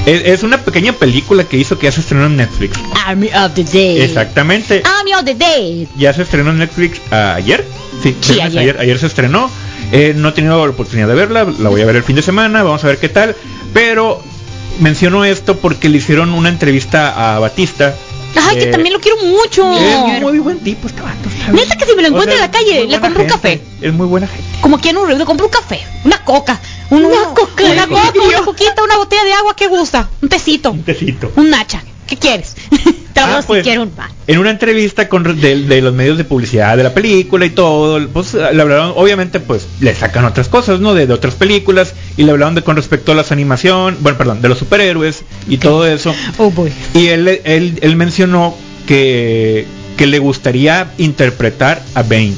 es, 0.06 0.42
una 0.44 0.58
pequeña 0.58 0.92
película 0.92 1.44
que 1.44 1.56
hizo 1.58 1.78
que 1.78 1.86
ya 1.86 1.92
se 1.92 2.00
estrenó 2.00 2.26
en 2.26 2.36
Netflix. 2.36 2.78
Army 3.06 3.26
of 3.28 3.52
the 3.54 3.64
Day. 3.64 4.00
Exactamente. 4.02 4.82
Army 5.00 5.12
of 5.14 5.24
the 5.24 5.34
Day. 5.34 5.88
Ya 5.96 6.12
se 6.14 6.22
estrenó 6.22 6.50
en 6.50 6.58
Netflix 6.58 7.00
ayer. 7.10 7.64
Sí, 8.02 8.40
ayer. 8.40 8.76
ayer. 8.78 8.98
se 8.98 9.06
estrenó. 9.06 9.50
Eh, 9.92 10.14
no 10.16 10.28
he 10.28 10.32
tenido 10.32 10.64
la 10.64 10.70
oportunidad 10.72 11.08
de 11.08 11.14
verla. 11.14 11.46
La 11.58 11.68
voy 11.68 11.80
a 11.82 11.86
ver 11.86 11.96
el 11.96 12.02
fin 12.02 12.16
de 12.16 12.22
semana. 12.22 12.62
Vamos 12.62 12.82
a 12.84 12.88
ver 12.88 12.98
qué 12.98 13.08
tal. 13.08 13.36
Pero 13.72 14.22
menciono 14.80 15.24
esto 15.24 15.56
porque 15.58 15.88
le 15.88 15.98
hicieron 15.98 16.32
una 16.34 16.48
entrevista 16.48 17.34
a 17.36 17.38
Batista. 17.38 17.94
Ay, 18.38 18.58
que 18.58 18.64
Eh, 18.64 18.66
también 18.66 18.92
lo 18.92 19.00
quiero 19.00 19.16
mucho. 19.22 19.72
Es 19.72 20.20
muy 20.20 20.38
buen 20.40 20.58
tipo 20.60 20.88
este 20.88 21.00
vato. 21.00 21.28
está 21.28 21.52
Neta 21.52 21.76
que 21.76 21.86
si 21.86 21.94
me 21.96 22.02
lo 22.02 22.08
O 22.08 22.10
encuentro 22.10 22.34
en 22.34 22.40
la 22.40 22.50
calle, 22.50 22.86
le 22.86 23.00
compro 23.00 23.22
un 23.22 23.28
café. 23.28 23.62
Es 23.80 23.92
muy 23.94 24.06
buena 24.06 24.26
gente. 24.26 24.44
Como 24.60 24.78
quien 24.78 24.96
un 24.98 25.16
le 25.16 25.24
compro 25.24 25.46
un 25.46 25.52
café, 25.52 25.80
una 26.04 26.22
coca, 26.24 26.60
un- 26.90 27.04
Una 27.06 27.24
coca. 27.34 27.62
una 27.64 27.72
Una 27.72 27.86
coca, 27.86 28.12
una 28.28 28.40
coquita, 28.44 28.82
una 28.84 28.96
botella 28.98 29.24
de 29.24 29.32
agua, 29.32 29.54
¿qué 29.56 29.68
gusta? 29.68 30.10
Un 30.20 30.28
tecito, 30.28 30.72
Un 30.72 30.82
tecito. 30.82 31.32
un 31.36 31.48
nacha, 31.48 31.82
¿qué 32.06 32.16
quieres? 32.16 32.56
Te 33.16 33.22
lo 33.22 33.26
Ah, 33.28 33.40
si 33.40 33.46
pues, 33.46 33.62
quiero 33.62 33.82
un 33.82 33.90
pan. 33.90 34.10
En 34.26 34.38
una 34.38 34.50
entrevista 34.50 35.08
con 35.08 35.24
de, 35.40 35.62
de 35.62 35.80
los 35.80 35.94
medios 35.94 36.18
de 36.18 36.24
publicidad 36.24 36.76
de 36.76 36.82
la 36.82 36.92
película 36.92 37.46
y 37.46 37.50
todo, 37.50 38.06
pues 38.08 38.34
le 38.34 38.60
hablaron, 38.60 38.92
obviamente 38.94 39.40
pues 39.40 39.66
le 39.80 39.94
sacan 39.94 40.26
otras 40.26 40.48
cosas, 40.48 40.80
¿no? 40.80 40.92
De, 40.92 41.06
de 41.06 41.14
otras 41.14 41.34
películas 41.34 41.94
y 42.18 42.24
le 42.24 42.32
hablaron 42.32 42.54
de 42.54 42.60
con 42.62 42.76
respecto 42.76 43.12
a 43.12 43.14
las 43.14 43.32
animación, 43.32 43.96
bueno, 44.00 44.18
perdón, 44.18 44.42
de 44.42 44.50
los 44.50 44.58
superhéroes 44.58 45.22
y 45.48 45.56
todo 45.56 45.86
eso. 45.86 46.14
Oh 46.36 46.50
boy. 46.50 46.70
Y 46.92 47.06
él, 47.06 47.40
él, 47.44 47.78
él 47.80 47.96
mencionó 47.96 48.54
que, 48.86 49.66
que 49.96 50.06
le 50.06 50.18
gustaría 50.18 50.92
interpretar 50.98 51.82
a 51.94 52.02
Bane. 52.02 52.34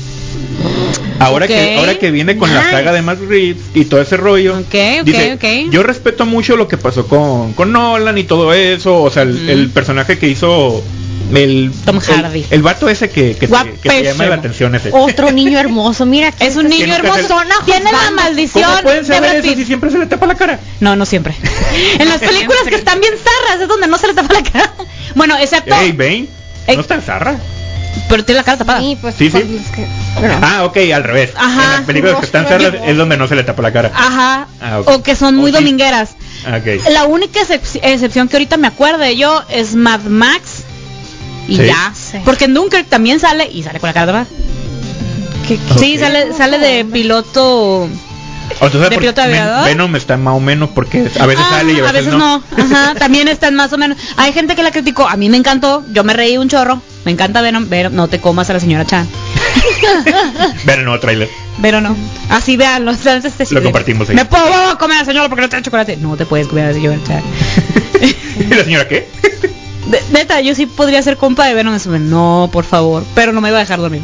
Ahora 1.18 1.46
que 1.48 1.76
ahora 1.78 1.98
que 1.98 2.10
viene 2.10 2.36
con 2.36 2.52
la 2.52 2.62
saga 2.70 2.92
de 2.92 3.02
Matt 3.02 3.18
Reeves 3.28 3.62
y 3.74 3.84
todo 3.86 4.00
ese 4.00 4.16
rollo, 4.16 4.58
Ok, 4.58 4.74
ok, 5.00 5.04
dice, 5.04 5.32
ok. 5.34 5.70
yo 5.72 5.82
respeto 5.82 6.26
mucho 6.26 6.56
lo 6.56 6.68
que 6.68 6.76
pasó 6.78 7.06
con, 7.06 7.52
con 7.54 7.72
Nolan 7.72 8.16
y 8.18 8.24
todo 8.24 8.52
eso, 8.54 9.02
o 9.02 9.10
sea, 9.10 9.22
el, 9.24 9.48
el 9.50 9.70
personaje 9.70 10.18
que 10.18 10.28
hizo 10.28 10.82
el 11.34 11.70
Tom 11.84 11.96
el- 11.96 12.02
Hardy. 12.24 12.46
el, 12.50 12.62
vato 12.62 12.88
ese 12.88 13.10
que, 13.10 13.34
que, 13.36 13.46
te, 13.48 13.48
que 13.48 13.48
te 13.48 13.48
Guapísimo. 13.48 14.02
llama 14.02 14.26
la 14.26 14.34
atención 14.36 14.74
ese. 14.74 14.90
Otro 14.92 15.30
niño 15.30 15.58
hermoso. 15.58 16.06
Mira, 16.06 16.28
aquí 16.28 16.44
Es 16.44 16.56
un 16.56 16.68
niño 16.68 16.86
que 16.86 16.92
hermoso. 16.92 17.36
Tiene 17.66 17.92
la 17.92 18.10
maldición 18.12 18.64
¿Cómo 18.64 18.82
pueden 18.82 19.02
de 19.02 19.06
saber 19.14 19.44
eso 19.44 19.54
si 19.56 19.64
siempre 19.66 19.90
se 19.90 19.98
le 19.98 20.06
tapa 20.06 20.26
la 20.26 20.36
cara? 20.36 20.58
No, 20.80 20.96
no 20.96 21.04
siempre. 21.04 21.34
en 21.98 22.08
las 22.08 22.18
películas 22.20 22.62
que 22.68 22.76
están 22.76 23.00
bien 23.00 23.12
zarras 23.16 23.60
es 23.60 23.68
donde 23.68 23.88
no 23.88 23.98
se 23.98 24.06
le 24.06 24.14
tapa 24.14 24.32
la 24.32 24.42
cara. 24.42 24.72
Bueno, 25.14 25.36
excepto. 25.38 25.74
Ey, 25.74 25.92
Bane, 25.92 26.28
no 26.74 26.80
está 26.80 26.94
en 26.94 27.02
zarra. 27.02 27.36
Pero 28.08 28.24
tiene 28.24 28.40
la 28.40 28.44
cara 28.44 28.58
tapada. 28.58 28.80
Sí, 28.80 28.96
pues, 29.00 29.14
Sí, 29.16 29.30
sí. 29.30 29.38
es 29.38 29.70
que- 29.74 29.86
bueno. 30.18 30.38
Ah, 30.42 30.64
ok, 30.64 30.76
al 30.94 31.04
revés. 31.04 31.30
Ajá. 31.36 31.64
En 31.64 31.70
las 31.72 31.80
películas 31.82 32.16
que 32.20 32.26
están 32.26 32.46
cerradas 32.46 32.74
es 32.86 32.96
donde 32.96 33.16
no 33.16 33.26
se 33.28 33.34
le 33.36 33.44
tapa 33.44 33.62
la 33.62 33.72
cara. 33.72 33.90
Ajá. 33.94 34.46
Ah. 34.60 34.80
O 34.86 35.02
que 35.02 35.14
son 35.16 35.36
muy 35.36 35.50
O 35.50 35.54
sí. 35.54 35.60
domingueras. 35.62 36.10
Ok. 36.46 36.90
La 36.92 37.04
única 37.04 37.40
excep- 37.40 37.80
excepción 37.82 38.28
que 38.28 38.36
ahorita 38.36 38.56
me 38.56 38.68
acuerde 38.68 39.16
yo 39.16 39.42
es 39.50 39.74
Mad 39.74 40.00
Max. 40.02 40.62
Y 41.48 41.56
Sí. 41.56 41.64
ya. 41.66 41.92
Sí. 41.94 42.18
Porque 42.24 42.44
en 42.44 42.54
Dunkirk 42.54 42.86
también 42.88 43.20
sale 43.20 43.48
y 43.50 43.62
sale 43.62 43.80
con 43.80 43.88
la 43.88 43.94
cara 43.94 44.06
tapada. 44.06 44.26
Sí, 45.78 45.94
Ok. 45.94 46.00
sale, 46.00 46.32
sale 46.34 46.58
de 46.58 46.84
piloto. 46.84 47.88
Entonces, 48.60 48.80
¿De 48.80 48.88
por- 48.90 48.98
piloto 48.98 49.20
aviador? 49.22 49.64
Venom 49.66 49.94
está 49.96 50.16
más 50.16 50.34
o 50.34 50.40
menos 50.40 50.70
porque 50.74 51.10
a 51.20 51.26
veces 51.26 51.44
Ah, 51.46 51.56
sale 51.58 51.72
y 51.74 51.80
a 51.80 51.92
veces, 51.92 52.12
no. 52.14 52.42
Ajá, 52.56 52.94
también 52.98 53.28
están 53.28 53.54
más 53.54 53.72
o 53.72 53.78
menos. 53.78 53.96
Hay 54.16 54.32
gente 54.32 54.56
que 54.56 54.62
la 54.62 54.70
criticó. 54.70 55.06
A 55.08 55.16
mí 55.16 55.28
me 55.28 55.36
encantó. 55.36 55.84
Yo 55.92 56.04
me 56.04 56.12
reí 56.14 56.36
un 56.38 56.48
chorro. 56.48 56.80
Me 57.04 57.12
encanta 57.12 57.40
Venom. 57.40 57.66
Pero 57.68 57.90
no 57.90 58.08
te 58.08 58.20
comas 58.20 58.50
a 58.50 58.52
la 58.54 58.60
señora 58.60 58.84
Chan. 58.84 59.08
Ver 60.64 60.78
el 60.80 60.84
nuevo 60.84 61.00
trailer. 61.00 61.28
Pero 61.60 61.80
no. 61.80 61.96
Así 62.28 62.56
vean 62.56 62.84
los 62.84 63.04
este 63.06 63.46
Lo 63.54 63.62
compartimos 63.62 64.08
ahí. 64.08 64.14
Me 64.16 64.24
puedo 64.24 64.78
comer 64.78 64.98
a 64.98 65.00
la 65.00 65.04
señora 65.06 65.28
porque 65.28 65.42
no 65.42 65.48
trae 65.48 65.62
chocolate. 65.62 65.96
No 65.96 66.16
te 66.16 66.26
puedes 66.26 66.46
comer 66.48 66.64
a 66.64 66.68
la 66.68 66.74
señora 66.74 66.98
Chan. 67.06 67.22
¿Y 68.40 68.44
la 68.54 68.64
señora 68.64 68.88
qué? 68.88 69.08
De- 69.88 70.02
neta, 70.12 70.40
yo 70.42 70.54
sí 70.54 70.66
podría 70.66 71.02
ser 71.02 71.16
compa 71.16 71.46
de 71.46 71.54
Venom. 71.54 71.74
Eso, 71.74 71.90
No, 71.98 72.50
por 72.52 72.64
favor. 72.64 73.04
Pero 73.14 73.32
no 73.32 73.40
me 73.40 73.48
iba 73.48 73.56
a 73.58 73.60
dejar 73.60 73.78
dormir. 73.80 74.02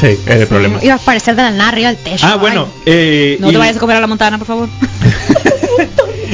Sí, 0.00 0.08
es 0.08 0.26
el 0.26 0.46
problema. 0.46 0.78
Iba 0.84 0.92
a 0.94 0.96
aparecer 0.98 1.34
de 1.36 1.42
la 1.42 1.50
nada 1.50 1.70
arriba 1.70 1.88
del 1.88 1.96
techo. 1.96 2.26
Ah, 2.26 2.36
bueno. 2.36 2.68
Eh, 2.84 3.38
No 3.40 3.48
y, 3.48 3.52
te 3.52 3.58
vayas 3.58 3.76
a 3.76 3.80
comer 3.80 3.96
a 3.96 4.00
la 4.00 4.06
montana, 4.06 4.36
por 4.36 4.46
favor. 4.46 4.68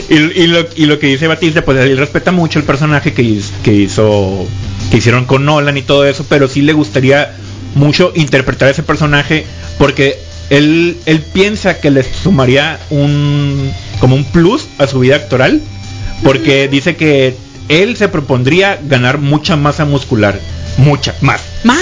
Y, 0.09 0.15
y 0.15 0.47
lo, 0.47 0.67
y 0.77 0.87
lo 0.87 0.99
que 0.99 1.07
dice 1.09 1.27
Batista, 1.27 1.63
pues 1.65 1.79
él 1.79 1.97
respeta 1.99 2.33
mucho 2.33 2.59
el 2.59 2.65
personaje 2.65 3.13
que, 3.13 3.23
hiz- 3.23 3.51
que 3.63 3.73
hizo, 3.73 4.47
que 4.91 4.97
hicieron 4.99 5.25
con 5.25 5.45
Nolan 5.45 5.77
y 5.77 5.83
todo 5.83 6.07
eso, 6.07 6.25
pero 6.29 6.49
sí 6.49 6.63
le 6.63 6.73
gustaría 6.73 7.35
mucho 7.75 8.13
interpretar 8.15 8.69
ese 8.69 8.83
personaje 8.83 9.47
porque 9.79 10.19
él, 10.51 10.99
él 11.07 11.21
piensa 11.21 11.81
que 11.81 11.91
le 11.91 12.03
sumaría 12.03 12.79
un 12.91 13.73
como 14.01 14.17
un 14.17 14.25
plus 14.25 14.67
a 14.79 14.87
su 14.87 14.99
vida 15.01 15.17
actoral 15.17 15.61
porque 16.23 16.69
dice 16.69 16.97
que 16.97 17.37
él 17.69 17.97
se 17.97 18.09
propondría 18.09 18.79
ganar 18.83 19.19
mucha 19.19 19.57
masa 19.57 19.85
muscular, 19.85 20.39
mucha 20.77 21.15
más. 21.21 21.41
¿Más? 21.65 21.79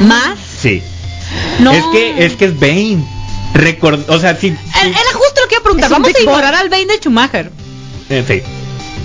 ¿Más? 0.00 0.38
Sí. 0.60 0.82
No. 1.60 1.72
Es 1.72 1.84
que 1.92 2.24
es 2.26 2.32
que 2.34 2.46
es 2.46 2.58
Bane. 2.58 3.04
Record, 3.54 4.00
o 4.08 4.18
sea, 4.18 4.34
sí, 4.34 4.48
sí, 4.50 4.78
Era 4.80 5.12
justo 5.12 5.31
a 5.58 5.62
preguntar. 5.62 5.90
Es 5.90 5.96
un 5.96 6.02
Vamos 6.02 6.16
a 6.16 6.20
ignorar 6.20 6.54
al 6.54 6.68
Bane 6.68 6.86
de 6.86 6.96
Schumacher. 6.98 7.50
eh, 8.08 8.24
sí. 8.26 8.42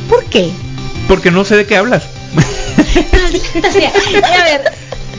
¿Por 0.09 0.23
qué? 0.25 0.49
Porque 1.07 1.31
no 1.31 1.43
sé 1.45 1.55
de 1.55 1.65
qué 1.65 1.75
hablas. 1.77 2.03
Sea. 3.71 3.91
A 4.23 4.43
ver, 4.43 4.71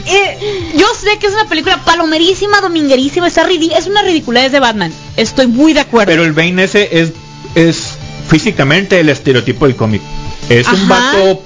eh, 0.07 0.71
yo 0.75 0.85
sé 0.99 1.17
que 1.19 1.27
es 1.27 1.33
una 1.33 1.47
película 1.47 1.77
palomerísima, 1.83 2.61
dominguerísima, 2.61 3.27
está 3.27 3.47
ridi- 3.47 3.71
es 3.75 3.87
una 3.87 4.01
ridiculez 4.01 4.51
de 4.51 4.59
Batman. 4.59 4.91
Estoy 5.17 5.47
muy 5.47 5.73
de 5.73 5.81
acuerdo. 5.81 6.11
Pero 6.11 6.23
el 6.25 6.33
Bane 6.33 6.63
ese 6.63 6.89
es, 6.99 7.11
es 7.55 7.93
físicamente 8.27 8.99
el 8.99 9.09
estereotipo 9.09 9.65
del 9.65 9.75
cómic. 9.75 10.01
Es 10.49 10.67
un 10.67 10.87
vato, 10.87 11.41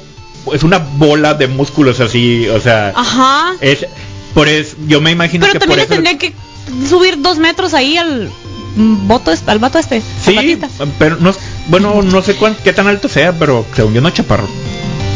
es 0.53 0.63
una 0.63 0.77
bola 0.77 1.33
de 1.33 1.47
músculos 1.47 1.99
así, 1.99 2.47
o 2.47 2.59
sea, 2.61 2.93
Ajá. 2.95 3.53
es 3.59 3.85
por 4.33 4.47
eso, 4.47 4.75
yo 4.87 5.01
me 5.01 5.11
imagino 5.11 5.45
Pero 5.45 5.53
que 5.53 5.59
también 5.59 5.79
le 5.79 5.85
por 5.85 5.93
eso. 5.95 6.03
tendría 6.03 6.17
que 6.17 6.87
subir 6.87 7.21
dos 7.21 7.37
metros 7.37 7.73
ahí 7.73 7.97
al 7.97 8.31
voto 8.75 9.31
al 9.47 9.59
vato 9.59 9.79
este. 9.79 10.01
Sí, 10.21 10.59
pero 10.99 11.17
no, 11.19 11.33
bueno, 11.67 12.01
no 12.01 12.21
sé 12.21 12.35
cuán, 12.35 12.55
qué 12.63 12.73
tan 12.73 12.87
alto 12.87 13.07
sea, 13.07 13.31
pero 13.33 13.65
según 13.75 13.93
yo 13.93 14.01
no 14.01 14.07
es 14.09 14.13
chaparro. 14.13 14.47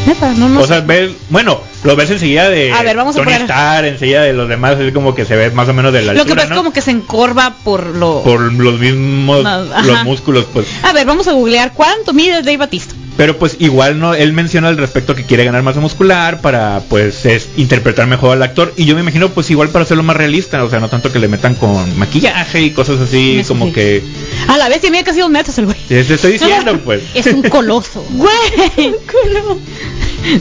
Neta, 0.05 0.31
no, 0.35 0.47
no 0.47 0.59
o 0.59 0.61
sé. 0.61 0.69
sea, 0.69 0.79
ves, 0.81 1.11
bueno, 1.29 1.59
lo 1.83 1.95
ves 1.97 2.09
enseguida 2.09 2.49
de 2.49 2.71
A 2.71 2.81
ver, 2.81 2.95
vamos 2.95 3.15
a 3.15 3.19
Tony 3.19 3.25
poner- 3.33 3.41
Stark, 3.41 3.87
enseguida 3.87 4.21
de 4.21 4.31
los 4.31 4.47
demás, 4.47 4.79
es 4.79 4.93
como 4.93 5.13
que 5.13 5.25
se 5.25 5.35
ve 5.35 5.51
más 5.51 5.67
o 5.67 5.73
menos 5.73 5.91
de 5.91 6.01
la 6.01 6.13
Lo 6.13 6.21
altura, 6.21 6.33
que 6.35 6.35
pasa 6.43 6.53
es 6.53 6.57
como 6.57 6.71
que 6.71 6.81
se 6.81 6.91
encorva 6.91 7.55
por 7.65 7.85
lo... 7.87 8.23
por 8.23 8.39
los 8.39 8.79
mismos 8.79 9.43
No, 9.43 9.63
los 9.65 10.03
músculos, 10.05 10.45
pues. 10.53 10.65
A 10.83 10.93
ver, 10.93 11.05
vamos 11.05 11.27
a 11.27 11.33
googlear 11.33 11.73
cuánto 11.73 12.13
mide 12.13 12.35
Dave 12.41 12.55
Batista. 12.55 12.93
Pero 13.18 13.38
pues 13.39 13.57
igual 13.59 13.99
no, 13.99 14.13
él 14.13 14.32
menciona 14.32 14.68
al 14.68 14.78
respecto 14.78 15.15
que 15.15 15.24
quiere 15.26 15.43
ganar 15.43 15.63
masa 15.63 15.80
muscular 15.80 16.39
para 16.39 16.82
pues 16.88 17.26
es, 17.26 17.49
interpretar 17.57 18.05
mejor 18.05 18.34
al 18.34 18.43
actor 18.43 18.74
y 18.78 18.86
yo 18.86 18.93
me 18.93 19.01
imagino 19.01 19.30
pues 19.30 19.49
igual 19.49 19.70
para 19.70 19.84
hacerlo 19.84 20.03
más 20.03 20.15
realista, 20.15 20.63
o 20.63 20.70
sea, 20.70 20.80
no 20.80 20.88
tanto 20.88 21.11
que 21.11 21.18
le 21.18 21.28
metan 21.28 21.55
con 21.55 21.97
maquillaje 21.97 22.61
y 22.61 22.70
cosas 22.72 23.01
así, 23.01 23.41
como 23.47 23.65
sí. 23.65 23.72
que 23.72 24.03
A 24.47 24.57
la 24.57 24.70
vez 24.70 24.84
mide 24.84 25.03
casi 25.03 25.20
dos 25.20 25.32
metros 25.32 25.57
el 25.57 25.65
güey. 25.65 25.78
te 25.88 25.99
estoy 26.01 26.34
diciendo 26.34 26.80
pues. 26.86 27.01
Es 27.15 27.26
un 27.28 27.41
coloso. 27.41 28.05
Güey, 28.11 28.91
culo. 29.07 29.59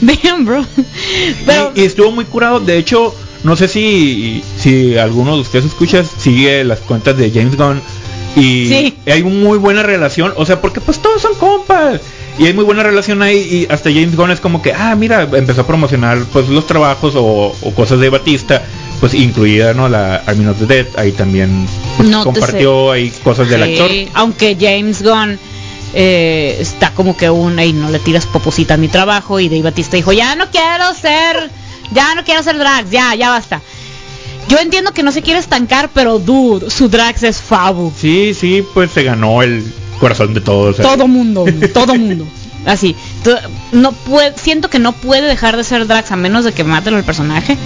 Damn, 0.03 0.45
bro. 0.45 0.67
Pero 1.47 1.73
Y, 1.75 1.81
y 1.81 1.85
estuvo 1.85 2.11
muy 2.11 2.27
curado, 2.27 2.61
de 2.61 2.77
hecho, 2.77 3.15
no 3.43 3.57
sé 3.57 3.69
si 3.69 4.43
si 4.59 4.99
alguno 4.99 5.35
de 5.37 5.41
ustedes 5.41 5.65
escucha 5.65 6.05
sigue 6.05 6.63
las 6.65 6.81
cuentas 6.81 7.17
de 7.17 7.31
James 7.31 7.57
Gunn 7.57 7.81
y 8.37 8.67
Sí. 8.67 8.95
hay 9.07 9.23
muy 9.23 9.57
buena 9.57 9.83
relación, 9.83 10.35
o 10.37 10.45
sea, 10.45 10.61
porque 10.61 10.81
pues 10.83 10.99
todos 11.01 11.23
son 11.23 11.35
compas. 11.37 12.01
Y 12.39 12.47
hay 12.47 12.53
muy 12.53 12.65
buena 12.65 12.83
relación 12.83 13.23
ahí 13.23 13.39
y 13.39 13.73
hasta 13.73 13.91
James 13.91 14.15
Gunn 14.15 14.31
es 14.31 14.41
como 14.41 14.61
que, 14.61 14.73
ah, 14.75 14.95
mira, 14.95 15.23
empezó 15.23 15.63
a 15.63 15.67
promocionar 15.67 16.19
pues 16.33 16.49
los 16.49 16.67
trabajos 16.67 17.15
o, 17.17 17.55
o 17.61 17.75
cosas 17.75 17.99
de 17.99 18.11
Batista, 18.11 18.63
pues 19.01 19.15
incluida, 19.15 19.73
¿no? 19.73 19.89
La 19.89 20.17
Army 20.17 20.47
of 20.47 20.59
the 20.59 20.67
Dead, 20.67 20.87
ahí 20.97 21.13
también 21.13 21.67
pues, 21.97 22.09
No 22.09 22.25
compartió 22.25 22.93
ahí 22.93 23.11
cosas 23.25 23.49
del 23.49 23.63
actor. 23.63 23.91
aunque 24.15 24.57
James 24.61 25.03
Gunn 25.03 25.39
eh, 25.95 26.59
está 26.61 26.91
como 26.91 27.17
que 27.17 27.31
un 27.31 27.59
ahí 27.59 27.73
no 27.73 27.89
le 27.89 27.99
tiras 28.01 28.27
poposita 28.27 28.75
a 28.75 28.77
mi 28.77 28.89
trabajo 28.89 29.41
y 29.41 29.49
Dave 29.49 29.63
Batista 29.63 29.97
dijo, 29.97 30.13
ya 30.13 30.37
no 30.37 30.51
quiero 30.51 30.93
ser, 30.93 31.51
ya 31.91 32.15
no 32.15 32.23
quiero 32.23 32.43
ser 32.43 32.59
drags, 32.59 32.91
ya, 32.91 33.15
ya 33.15 33.31
basta. 33.31 33.63
Yo 34.49 34.59
entiendo 34.59 34.93
que 34.93 35.03
no 35.03 35.11
se 35.11 35.23
quiere 35.23 35.41
estancar, 35.41 35.91
pero 35.95 36.19
dude, 36.19 36.71
su 36.71 36.89
drags 36.89 37.23
es 37.23 37.41
fabu. 37.41 37.93
Sí, 37.99 38.35
sí, 38.35 38.63
pues 38.75 38.91
se 38.91 39.03
ganó 39.05 39.43
el 39.43 39.65
corazón 39.99 40.35
de 40.35 40.41
todos. 40.41 40.77
Todo 40.77 41.09
mundo, 41.09 41.45
todo 41.75 41.95
mundo. 41.95 42.27
Así, 42.65 42.97
no 43.73 43.93
puede, 43.93 44.37
siento 44.37 44.69
que 44.71 44.79
no 44.81 44.93
puede 44.93 45.23
dejar 45.29 45.57
de 45.57 45.63
ser 45.65 45.87
Drax 45.87 46.11
a 46.11 46.17
menos 46.17 46.45
de 46.45 46.53
que 46.53 46.65
maten 46.65 46.95
al 46.95 47.05
personaje. 47.05 47.57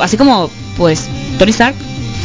Así 0.00 0.16
como, 0.16 0.50
pues, 0.76 1.06
Tony 1.38 1.50
Stark 1.50 1.74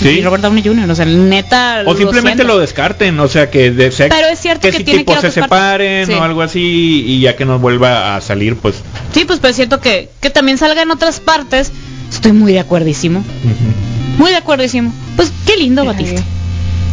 Sí. 0.01 0.09
y 0.09 0.21
Robert 0.21 0.43
Downey 0.43 0.61
Jr. 0.61 0.89
O 0.91 0.95
sea, 0.95 1.05
neta. 1.05 1.83
O 1.85 1.95
simplemente 1.95 2.43
siento. 2.43 2.53
lo 2.53 2.59
descarten, 2.59 3.17
o 3.19 3.27
sea 3.29 3.49
que 3.49 3.71
de 3.71 3.91
sea 3.91 4.09
Pero 4.09 4.27
es 4.27 4.39
cierto 4.39 4.69
que 4.69 4.83
tiene 4.83 4.99
tipo 4.99 5.13
que 5.13 5.19
ir 5.19 5.25
a 5.25 5.31
se 5.31 5.41
separen 5.41 6.05
Sí. 6.07 6.13
o 6.13 6.21
algo 6.21 6.41
así 6.41 7.03
y 7.07 7.21
ya 7.21 7.35
que 7.37 7.45
nos 7.45 7.61
vuelva 7.61 8.15
a 8.17 8.21
salir, 8.21 8.57
pues. 8.57 8.75
Sí, 9.13 9.23
pues, 9.25 9.39
pero 9.39 9.51
es 9.51 9.55
cierto 9.55 9.79
que, 9.79 10.09
que 10.19 10.29
también 10.29 10.57
salga 10.57 10.81
en 10.81 10.91
otras 10.91 11.19
partes. 11.21 11.71
Estoy 12.11 12.33
muy 12.33 12.51
de 12.53 12.59
acuerdísimo. 12.59 13.19
ujú. 13.19 14.21
Muy 14.21 14.31
de 14.31 14.37
acuerdísimo. 14.37 14.93
Pues 15.15 15.31
qué 15.45 15.57
lindo 15.57 15.83
Batista. 15.85 16.21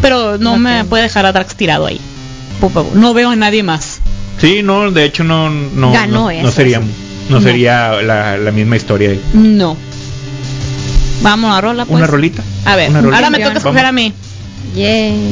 Pero 0.03 0.37
no 0.39 0.59
me 0.59 0.85
puede 0.85 1.05
dejar 1.05 1.25
a 1.25 1.33
Drax 1.33 1.55
tirado 1.57 1.87
ahí. 1.87 1.99
Por 2.61 2.71
favor, 2.73 2.95
No 2.95 3.15
veo 3.15 3.31
a 3.31 3.37
nadie 3.37 3.63
más. 3.63 4.01
Sí, 4.39 4.63
no, 4.63 4.91
de 4.91 5.05
hecho 5.05 5.25
no 5.25 5.49
no 5.51 5.93
Ganó 5.93 6.13
no, 6.25 6.31
eso, 6.31 6.43
no 6.43 6.51
sería 6.51 6.81
no, 6.81 6.87
No. 7.31 7.41
sería 7.41 7.93
la, 8.03 8.37
la 8.37 8.51
misma 8.51 8.77
historia. 8.77 9.11
ahí. 9.11 9.21
No. 9.33 9.77
Vamos 11.23 11.57
a 11.57 11.61
rola, 11.61 11.85
pues. 11.85 11.97
Una 11.97 12.07
rolita. 12.07 12.43
A 12.65 12.75
ver, 12.77 12.93
rolita. 12.93 13.15
ahora 13.17 13.31
me 13.31 13.39
toca 13.39 13.59
escoger 13.59 13.85
Vamos. 13.85 13.89
a 13.89 13.93
mí. 13.93 14.13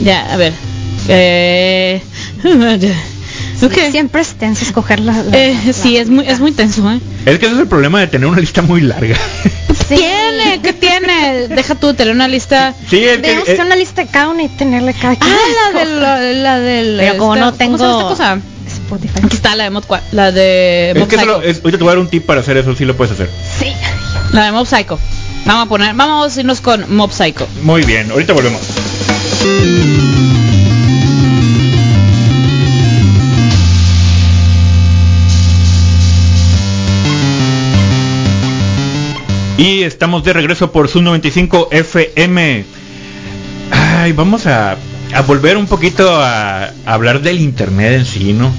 Ya, 0.05 0.33
a 0.33 0.37
ver. 0.37 0.53
Eh... 1.09 2.01
Siempre 3.91 4.23
es 4.23 4.35
tenso 4.35 4.65
escoger 4.65 5.01
la, 5.01 5.23
la- 5.23 5.37
Eh, 5.39 5.57
la- 5.67 5.73
sí, 5.73 5.97
es 5.97 6.09
muy, 6.09 6.27
es 6.27 6.41
muy 6.41 6.53
tenso, 6.53 6.91
¿eh? 6.91 7.01
Es 7.27 7.39
que 7.39 7.47
ese 7.47 7.55
es 7.57 7.61
el 7.61 7.67
problema 7.69 8.01
de 8.01 8.07
tener 8.07 8.27
una 8.27 8.41
lista 8.41 8.63
muy 8.63 8.81
larga. 8.81 9.17
Sí. 9.89 9.97
Tiene, 9.97 10.61
¿qué 10.63 10.73
tiene? 10.73 11.49
Deja 11.49 11.75
tú 11.75 11.95
tener 11.95 12.15
una 12.15 12.29
lista. 12.29 12.75
sí, 12.89 12.99
es 13.05 13.17
que 13.17 13.23
Debemos 13.23 13.49
eh, 13.49 13.59
una 13.61 13.75
lista 13.75 14.03
de 14.05 14.09
cada 14.09 14.29
una 14.29 14.45
y 14.45 14.49
tenerle 14.49 14.95
cada 14.95 15.17
quien. 15.17 15.33
Ah, 15.35 15.71
la 15.73 15.81
del, 15.81 16.01
la, 16.03 16.21
la 16.21 16.59
del. 16.61 16.97
Pero 16.99 17.17
como 17.19 17.35
esta- 17.35 17.47
no 17.47 17.55
tengo 17.55 17.77
¿Cómo 17.79 17.91
esta 17.99 18.09
cosa? 18.09 18.39
Spotify. 18.69 19.21
Aquí 19.25 19.35
está 19.37 19.57
la 19.57 19.69
de 19.69 19.77
Qua- 19.81 20.03
la 20.13 20.31
de 20.31 20.91
es 20.93 20.97
que 21.09 21.17
Psycho. 21.17 21.21
solo, 21.21 21.43
es, 21.43 21.57
ahorita 21.59 21.79
te 21.79 21.83
voy 21.85 21.89
a 21.89 21.95
dar 21.95 21.99
un 21.99 22.09
tip 22.09 22.25
para 22.25 22.41
hacer 22.41 22.57
eso, 22.57 22.77
sí 22.77 22.85
lo 22.85 22.97
puedes 22.97 23.13
hacer. 23.15 23.29
Sí. 23.59 23.73
La 24.33 24.45
de 24.45 24.53
Mob 24.53 24.67
Psycho. 24.67 24.97
Vamos 25.45 25.67
a 25.67 25.69
poner, 25.69 25.95
vamos 25.95 26.37
a 26.37 26.41
irnos 26.41 26.61
con 26.61 26.95
Mob 26.95 27.11
Psycho. 27.11 27.49
Muy 27.63 27.83
bien, 27.83 28.13
ahorita 28.13 28.33
volvemos. 28.33 28.61
Y 39.57 39.83
estamos 39.83 40.25
de 40.25 40.33
regreso 40.33 40.73
por 40.73 40.89
Sub 40.89 41.03
95 41.03 41.69
FM. 41.71 42.65
Ay, 43.71 44.13
vamos 44.13 44.47
a, 44.47 44.77
a 45.15 45.23
volver 45.23 45.57
un 45.57 45.67
poquito 45.67 46.09
a, 46.23 46.71
hablar 46.87 47.21
del 47.21 47.41
internet 47.41 47.93
en 47.93 48.07
sí, 48.07 48.33
¿no? 48.33 48.53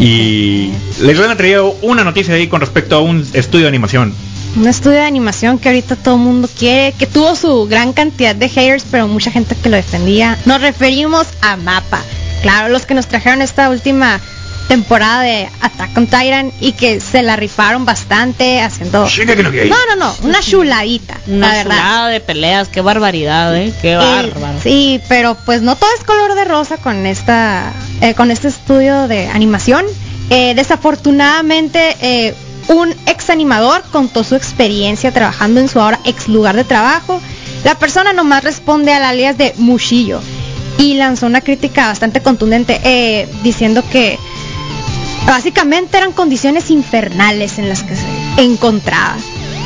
Y 0.00 0.70
les 1.02 1.18
voy 1.18 1.28
a 1.28 1.36
traer 1.36 1.60
una 1.82 2.02
noticia 2.02 2.34
ahí 2.34 2.48
con 2.48 2.60
respecto 2.60 2.96
a 2.96 3.00
un 3.00 3.26
estudio 3.34 3.64
de 3.64 3.68
animación. 3.68 4.14
Un 4.56 4.66
estudio 4.66 4.96
de 4.96 5.04
animación 5.04 5.58
que 5.58 5.68
ahorita 5.68 5.96
todo 5.96 6.14
el 6.14 6.22
mundo 6.22 6.48
quiere, 6.58 6.92
que 6.98 7.06
tuvo 7.06 7.36
su 7.36 7.66
gran 7.66 7.92
cantidad 7.92 8.34
de 8.34 8.48
haters, 8.48 8.86
pero 8.90 9.06
mucha 9.06 9.30
gente 9.30 9.54
que 9.54 9.68
lo 9.68 9.76
defendía. 9.76 10.38
Nos 10.46 10.62
referimos 10.62 11.26
a 11.42 11.56
Mapa. 11.56 12.00
Claro, 12.42 12.70
los 12.70 12.86
que 12.86 12.94
nos 12.94 13.06
trajeron 13.06 13.42
esta 13.42 13.68
última 13.68 14.20
temporada 14.68 15.22
de 15.22 15.48
Attack 15.60 15.96
on 15.96 16.06
Titan 16.06 16.52
y 16.60 16.72
que 16.72 17.00
se 17.00 17.22
la 17.22 17.36
rifaron 17.36 17.84
bastante 17.84 18.60
haciendo... 18.60 19.06
No. 19.68 19.76
No, 19.76 19.76
no, 19.90 19.96
no, 19.96 20.16
una 20.28 20.40
chuladita, 20.40 21.18
Una 21.28 21.48
la 21.48 21.54
verdad. 21.54 21.74
chulada 21.76 22.08
de 22.08 22.20
peleas, 22.20 22.68
qué 22.68 22.80
barbaridad, 22.80 23.56
eh, 23.56 23.72
qué 23.80 23.92
Eh, 23.92 23.96
bárbaro. 23.96 24.58
sí, 24.62 25.00
pero 25.08 25.36
pues 25.44 25.62
no 25.62 25.76
todo 25.76 25.90
es 25.98 26.04
color 26.04 26.34
de 26.34 26.44
rosa 26.44 26.76
con 26.78 27.06
esta 27.06 27.72
eh, 28.00 28.14
con 28.14 28.30
este 28.30 28.48
estudio 28.48 29.06
de 29.08 29.28
animación. 29.28 29.84
Eh, 30.30 30.54
desafortunadamente, 30.56 31.96
eh, 32.00 32.34
un 32.68 32.92
ex 33.06 33.30
animador 33.30 33.82
contó 33.92 34.24
su 34.24 34.34
experiencia 34.34 35.12
trabajando 35.12 35.60
en 35.60 35.68
su 35.68 35.80
ahora 35.80 36.00
ex 36.04 36.26
lugar 36.28 36.56
de 36.56 36.64
trabajo. 36.64 37.20
La 37.64 37.76
persona 37.76 38.12
nomás 38.12 38.42
responde 38.42 38.92
al 38.92 39.04
alias 39.04 39.38
de 39.38 39.54
Mushillo 39.56 40.20
y 40.78 40.94
lanzó 40.94 41.26
una 41.26 41.40
crítica 41.40 41.86
bastante 41.86 42.20
contundente 42.22 42.80
eh, 42.84 43.28
diciendo 43.42 43.82
que 43.90 44.18
básicamente 45.26 45.96
eran 45.98 46.12
condiciones 46.12 46.70
infernales 46.70 47.58
en 47.58 47.68
las 47.68 47.82
que 47.82 47.96
se 47.96 48.06
encontraba. 48.38 49.16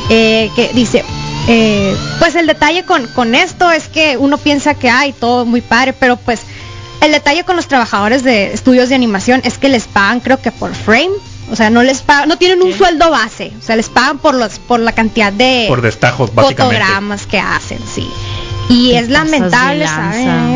Eh, 0.09 0.49
que 0.55 0.71
dice, 0.73 1.05
eh, 1.47 1.95
pues 2.19 2.35
el 2.35 2.47
detalle 2.47 2.83
con, 2.83 3.07
con 3.07 3.33
esto 3.35 3.71
es 3.71 3.87
que 3.87 4.17
uno 4.17 4.37
piensa 4.37 4.73
que 4.73 4.89
hay 4.89 5.13
todo 5.13 5.45
muy 5.45 5.61
padre, 5.61 5.93
pero 5.93 6.17
pues 6.17 6.41
el 7.01 7.11
detalle 7.11 7.43
con 7.45 7.55
los 7.55 7.67
trabajadores 7.67 8.23
de 8.23 8.53
estudios 8.53 8.89
de 8.89 8.95
animación 8.95 9.41
es 9.45 9.57
que 9.57 9.69
les 9.69 9.85
pagan 9.85 10.19
creo 10.19 10.41
que 10.41 10.51
por 10.51 10.73
frame, 10.75 11.11
o 11.49 11.55
sea, 11.55 11.69
no 11.69 11.81
les 11.83 12.01
pagan, 12.01 12.27
no 12.27 12.37
tienen 12.37 12.61
un 12.61 12.73
sueldo 12.73 13.09
base, 13.09 13.53
o 13.57 13.63
sea, 13.63 13.75
les 13.75 13.89
pagan 13.89 14.19
por 14.19 14.35
los 14.35 14.59
por 14.59 14.79
la 14.81 14.91
cantidad 14.91 15.31
de 15.31 15.65
Por 15.67 15.81
destajos, 15.81 16.33
básicamente. 16.35 16.77
fotogramas 16.79 17.25
que 17.25 17.39
hacen, 17.39 17.79
sí. 17.93 18.07
Y 18.71 18.93
es 18.93 19.09
lamentable. 19.09 19.85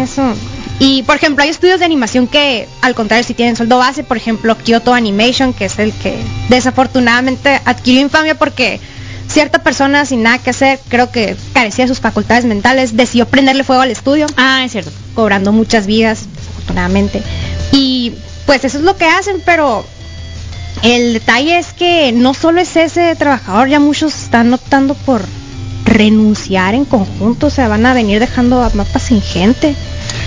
Eso. 0.01 0.33
Y 0.79 1.03
por 1.03 1.15
ejemplo, 1.15 1.43
hay 1.43 1.49
estudios 1.49 1.79
de 1.79 1.85
animación 1.85 2.27
que 2.27 2.67
al 2.81 2.95
contrario 2.95 3.23
si 3.23 3.33
tienen 3.33 3.55
sueldo 3.55 3.77
base, 3.77 4.03
por 4.03 4.17
ejemplo, 4.17 4.57
Kyoto 4.57 4.93
Animation, 4.93 5.53
que 5.53 5.65
es 5.65 5.79
el 5.79 5.93
que 5.93 6.17
desafortunadamente 6.49 7.61
adquirió 7.65 8.01
infamia 8.01 8.35
porque 8.35 8.79
cierta 9.27 9.59
persona 9.59 10.05
sin 10.05 10.23
nada 10.23 10.37
que 10.39 10.49
hacer, 10.49 10.79
creo 10.89 11.11
que 11.11 11.35
carecía 11.53 11.85
de 11.85 11.89
sus 11.89 11.99
facultades 12.01 12.45
mentales, 12.45 12.97
decidió 12.97 13.25
prenderle 13.25 13.63
fuego 13.63 13.81
al 13.81 13.91
estudio 13.91 14.27
Ah, 14.37 14.63
es 14.65 14.73
cierto. 14.73 14.91
cobrando 15.13 15.51
muchas 15.53 15.87
vidas, 15.87 16.27
desafortunadamente. 16.35 17.23
Y 17.71 18.13
pues 18.45 18.63
eso 18.65 18.77
es 18.77 18.83
lo 18.83 18.97
que 18.97 19.05
hacen, 19.05 19.41
pero 19.45 19.85
el 20.83 21.13
detalle 21.13 21.57
es 21.57 21.73
que 21.73 22.11
no 22.11 22.33
solo 22.33 22.59
es 22.59 22.75
ese 22.75 23.15
trabajador, 23.15 23.69
ya 23.69 23.79
muchos 23.79 24.13
están 24.13 24.53
optando 24.53 24.93
por 24.93 25.21
renunciar 25.85 26.73
en 26.75 26.83
conjunto, 26.85 27.47
o 27.47 27.49
sea, 27.49 27.67
van 27.67 27.85
a 27.85 27.93
venir 27.93 28.19
dejando 28.19 28.61
a 28.63 28.69
mapas 28.73 29.03
sin 29.03 29.21
gente. 29.21 29.75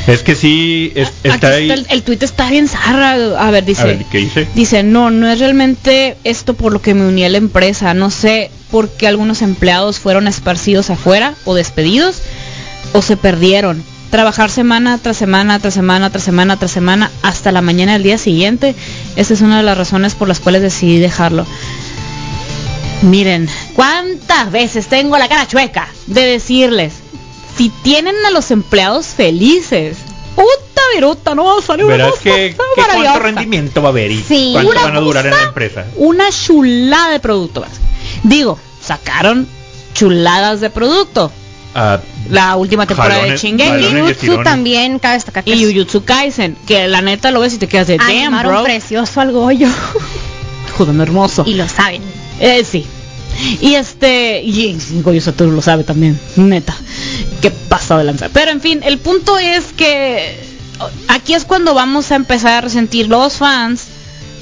Es 0.06 0.22
que 0.22 0.34
sí, 0.34 0.92
es- 0.94 1.08
Aquí 1.08 1.28
está 1.28 1.48
ahí. 1.50 1.70
el, 1.70 1.86
el 1.90 2.02
tuit 2.02 2.22
está 2.22 2.48
bien 2.50 2.68
zarra. 2.68 3.12
A 3.38 3.50
ver, 3.50 3.64
dice. 3.64 3.82
A 3.82 3.86
ver, 3.86 4.04
¿qué 4.10 4.18
dice? 4.18 4.48
Dice, 4.54 4.82
no, 4.82 5.10
no 5.10 5.28
es 5.30 5.38
realmente 5.38 6.16
esto 6.24 6.54
por 6.54 6.72
lo 6.72 6.80
que 6.80 6.94
me 6.94 7.06
uní 7.06 7.24
a 7.24 7.28
la 7.28 7.38
empresa. 7.38 7.92
No 7.94 8.10
sé 8.10 8.50
por 8.70 8.88
qué 8.88 9.06
algunos 9.08 9.42
empleados 9.42 9.98
fueron 9.98 10.26
esparcidos 10.28 10.88
afuera 10.90 11.34
o 11.44 11.54
despedidos 11.54 12.22
o 12.92 13.02
se 13.02 13.16
perdieron. 13.16 13.82
Trabajar 14.10 14.48
semana 14.50 14.96
tras 14.96 15.18
semana, 15.18 15.58
tras 15.58 15.74
semana, 15.74 16.08
tras 16.08 16.24
semana, 16.24 16.56
tras 16.56 16.70
semana, 16.70 17.10
hasta 17.22 17.52
la 17.52 17.60
mañana 17.60 17.92
del 17.92 18.02
día 18.04 18.16
siguiente. 18.16 18.74
Esa 19.16 19.34
es 19.34 19.42
una 19.42 19.58
de 19.58 19.62
las 19.64 19.76
razones 19.76 20.14
por 20.14 20.28
las 20.28 20.40
cuales 20.40 20.62
decidí 20.62 20.98
dejarlo. 20.98 21.44
Miren, 23.02 23.48
¿cuántas 23.78 24.50
veces 24.50 24.88
tengo 24.88 25.16
la 25.18 25.28
cara 25.28 25.46
chueca 25.46 25.86
de 26.08 26.22
decirles, 26.22 26.94
si 27.56 27.68
tienen 27.84 28.16
a 28.26 28.30
los 28.32 28.50
empleados 28.50 29.06
felices, 29.06 29.98
puta 30.34 30.82
viruta, 30.96 31.36
¿no? 31.36 31.60
Salió 31.62 31.86
una 31.86 31.94
Verás 31.96 32.10
cosa 32.10 32.22
que, 32.24 32.30
que 32.50 32.56
cuánto 32.56 33.18
rendimiento 33.20 33.80
va 33.80 33.88
a 33.88 33.92
haber 33.92 34.10
y 34.10 34.20
Sí. 34.20 34.50
cuánto 34.52 34.70
Una 34.72 34.82
van 34.82 34.96
a 34.96 35.00
durar 35.00 35.26
en 35.26 35.30
la 35.32 35.42
empresa. 35.44 35.86
Una 35.94 36.24
chulada 36.30 37.10
de 37.12 37.20
producto. 37.20 37.64
Digo, 38.24 38.58
sacaron 38.84 39.46
chuladas 39.94 40.60
de 40.60 40.70
producto. 40.70 41.30
Ah, 41.72 42.00
La 42.30 42.56
última 42.56 42.84
temporada 42.84 43.14
Jalones, 43.20 43.40
de 43.40 43.48
Shingeki 43.48 44.00
Jujutsu 44.00 44.42
también 44.42 44.98
cabe 44.98 45.14
destacar 45.14 45.46
y 45.46 45.64
Jujutsu 45.64 46.02
Kaisen, 46.04 46.56
que 46.66 46.88
la 46.88 47.00
neta 47.00 47.30
lo 47.30 47.38
ves 47.38 47.54
y 47.54 47.58
te 47.58 47.68
quedas 47.68 47.86
de 47.86 47.96
damn, 47.98 48.10
animaron 48.10 48.52
bro. 48.54 48.64
precioso 48.64 49.20
al 49.20 49.30
Goyo 49.30 49.68
Joder, 50.76 51.00
hermoso. 51.00 51.44
y 51.46 51.54
lo 51.54 51.68
saben. 51.68 52.02
Eh, 52.40 52.64
sí. 52.64 52.84
Y 53.60 53.74
este, 53.74 54.42
y 54.42 54.76
Goyo 55.02 55.20
Satoru 55.20 55.52
lo 55.52 55.62
sabe 55.62 55.84
también, 55.84 56.18
neta. 56.36 56.74
Qué 57.40 57.50
pasado 57.50 58.00
de 58.00 58.06
lanza. 58.06 58.28
Pero 58.30 58.50
en 58.50 58.60
fin, 58.60 58.80
el 58.84 58.98
punto 58.98 59.38
es 59.38 59.66
que 59.76 60.38
aquí 61.08 61.34
es 61.34 61.44
cuando 61.44 61.74
vamos 61.74 62.10
a 62.10 62.16
empezar 62.16 62.66
a 62.66 62.68
sentir 62.68 63.08
los 63.08 63.34
fans 63.34 63.84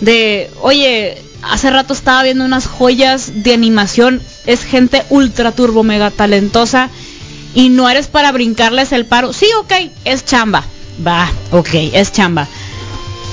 de, 0.01 0.51
oye, 0.61 1.23
hace 1.43 1.71
rato 1.71 1.93
estaba 1.93 2.23
viendo 2.23 2.45
unas 2.45 2.67
joyas 2.67 3.43
de 3.43 3.55
animación, 3.55 4.23
es 4.47 4.65
gente 4.65 5.05
ultra 5.11 5.53
turbo 5.53 5.83
mega 5.83 6.11
talentosa 6.11 6.91
y 7.55 7.69
no 7.69 7.89
eres 7.89 8.07
para 8.07 8.33
brincarles 8.33 8.93
el 8.93 9.07
paro. 9.07 9.33
Sí, 9.33 9.47
ok, 9.59 9.73
es 10.05 10.25
chamba. 10.25 10.65
Va, 11.07 11.31
ok, 11.53 11.69
es 11.93 12.13
chamba. 12.13 12.49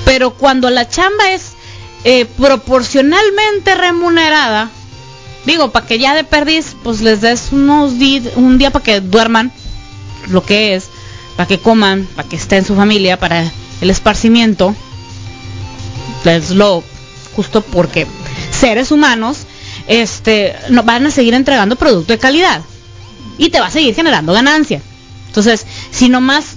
Pero 0.04 0.34
cuando 0.34 0.68
la 0.70 0.88
chamba 0.88 1.32
es 1.32 1.52
eh, 2.04 2.26
proporcionalmente 2.36 3.74
remunerada, 3.74 4.70
digo, 5.46 5.70
para 5.70 5.86
que 5.86 5.98
ya 5.98 6.14
de 6.14 6.24
perdiz, 6.24 6.74
pues 6.82 7.00
les 7.00 7.20
des 7.20 7.48
unos 7.52 7.98
di- 7.98 8.22
un 8.36 8.58
día 8.58 8.70
para 8.70 8.84
que 8.84 9.00
duerman, 9.00 9.52
lo 10.28 10.44
que 10.44 10.74
es, 10.74 10.86
para 11.36 11.46
que 11.46 11.58
coman, 11.58 12.06
para 12.16 12.28
que 12.28 12.36
estén 12.36 12.64
su 12.64 12.74
familia, 12.74 13.18
para 13.18 13.50
el 13.80 13.90
esparcimiento, 13.90 14.74
es 16.24 16.50
lo 16.50 16.82
justo 17.36 17.60
porque 17.60 18.06
seres 18.50 18.90
humanos 18.90 19.38
este 19.86 20.54
no 20.70 20.82
van 20.82 21.06
a 21.06 21.10
seguir 21.10 21.34
entregando 21.34 21.76
producto 21.76 22.12
de 22.12 22.18
calidad 22.18 22.62
y 23.36 23.50
te 23.50 23.60
va 23.60 23.66
a 23.66 23.70
seguir 23.70 23.94
generando 23.94 24.32
ganancia. 24.32 24.80
Entonces, 25.26 25.66
si 25.90 26.08
nomás 26.08 26.56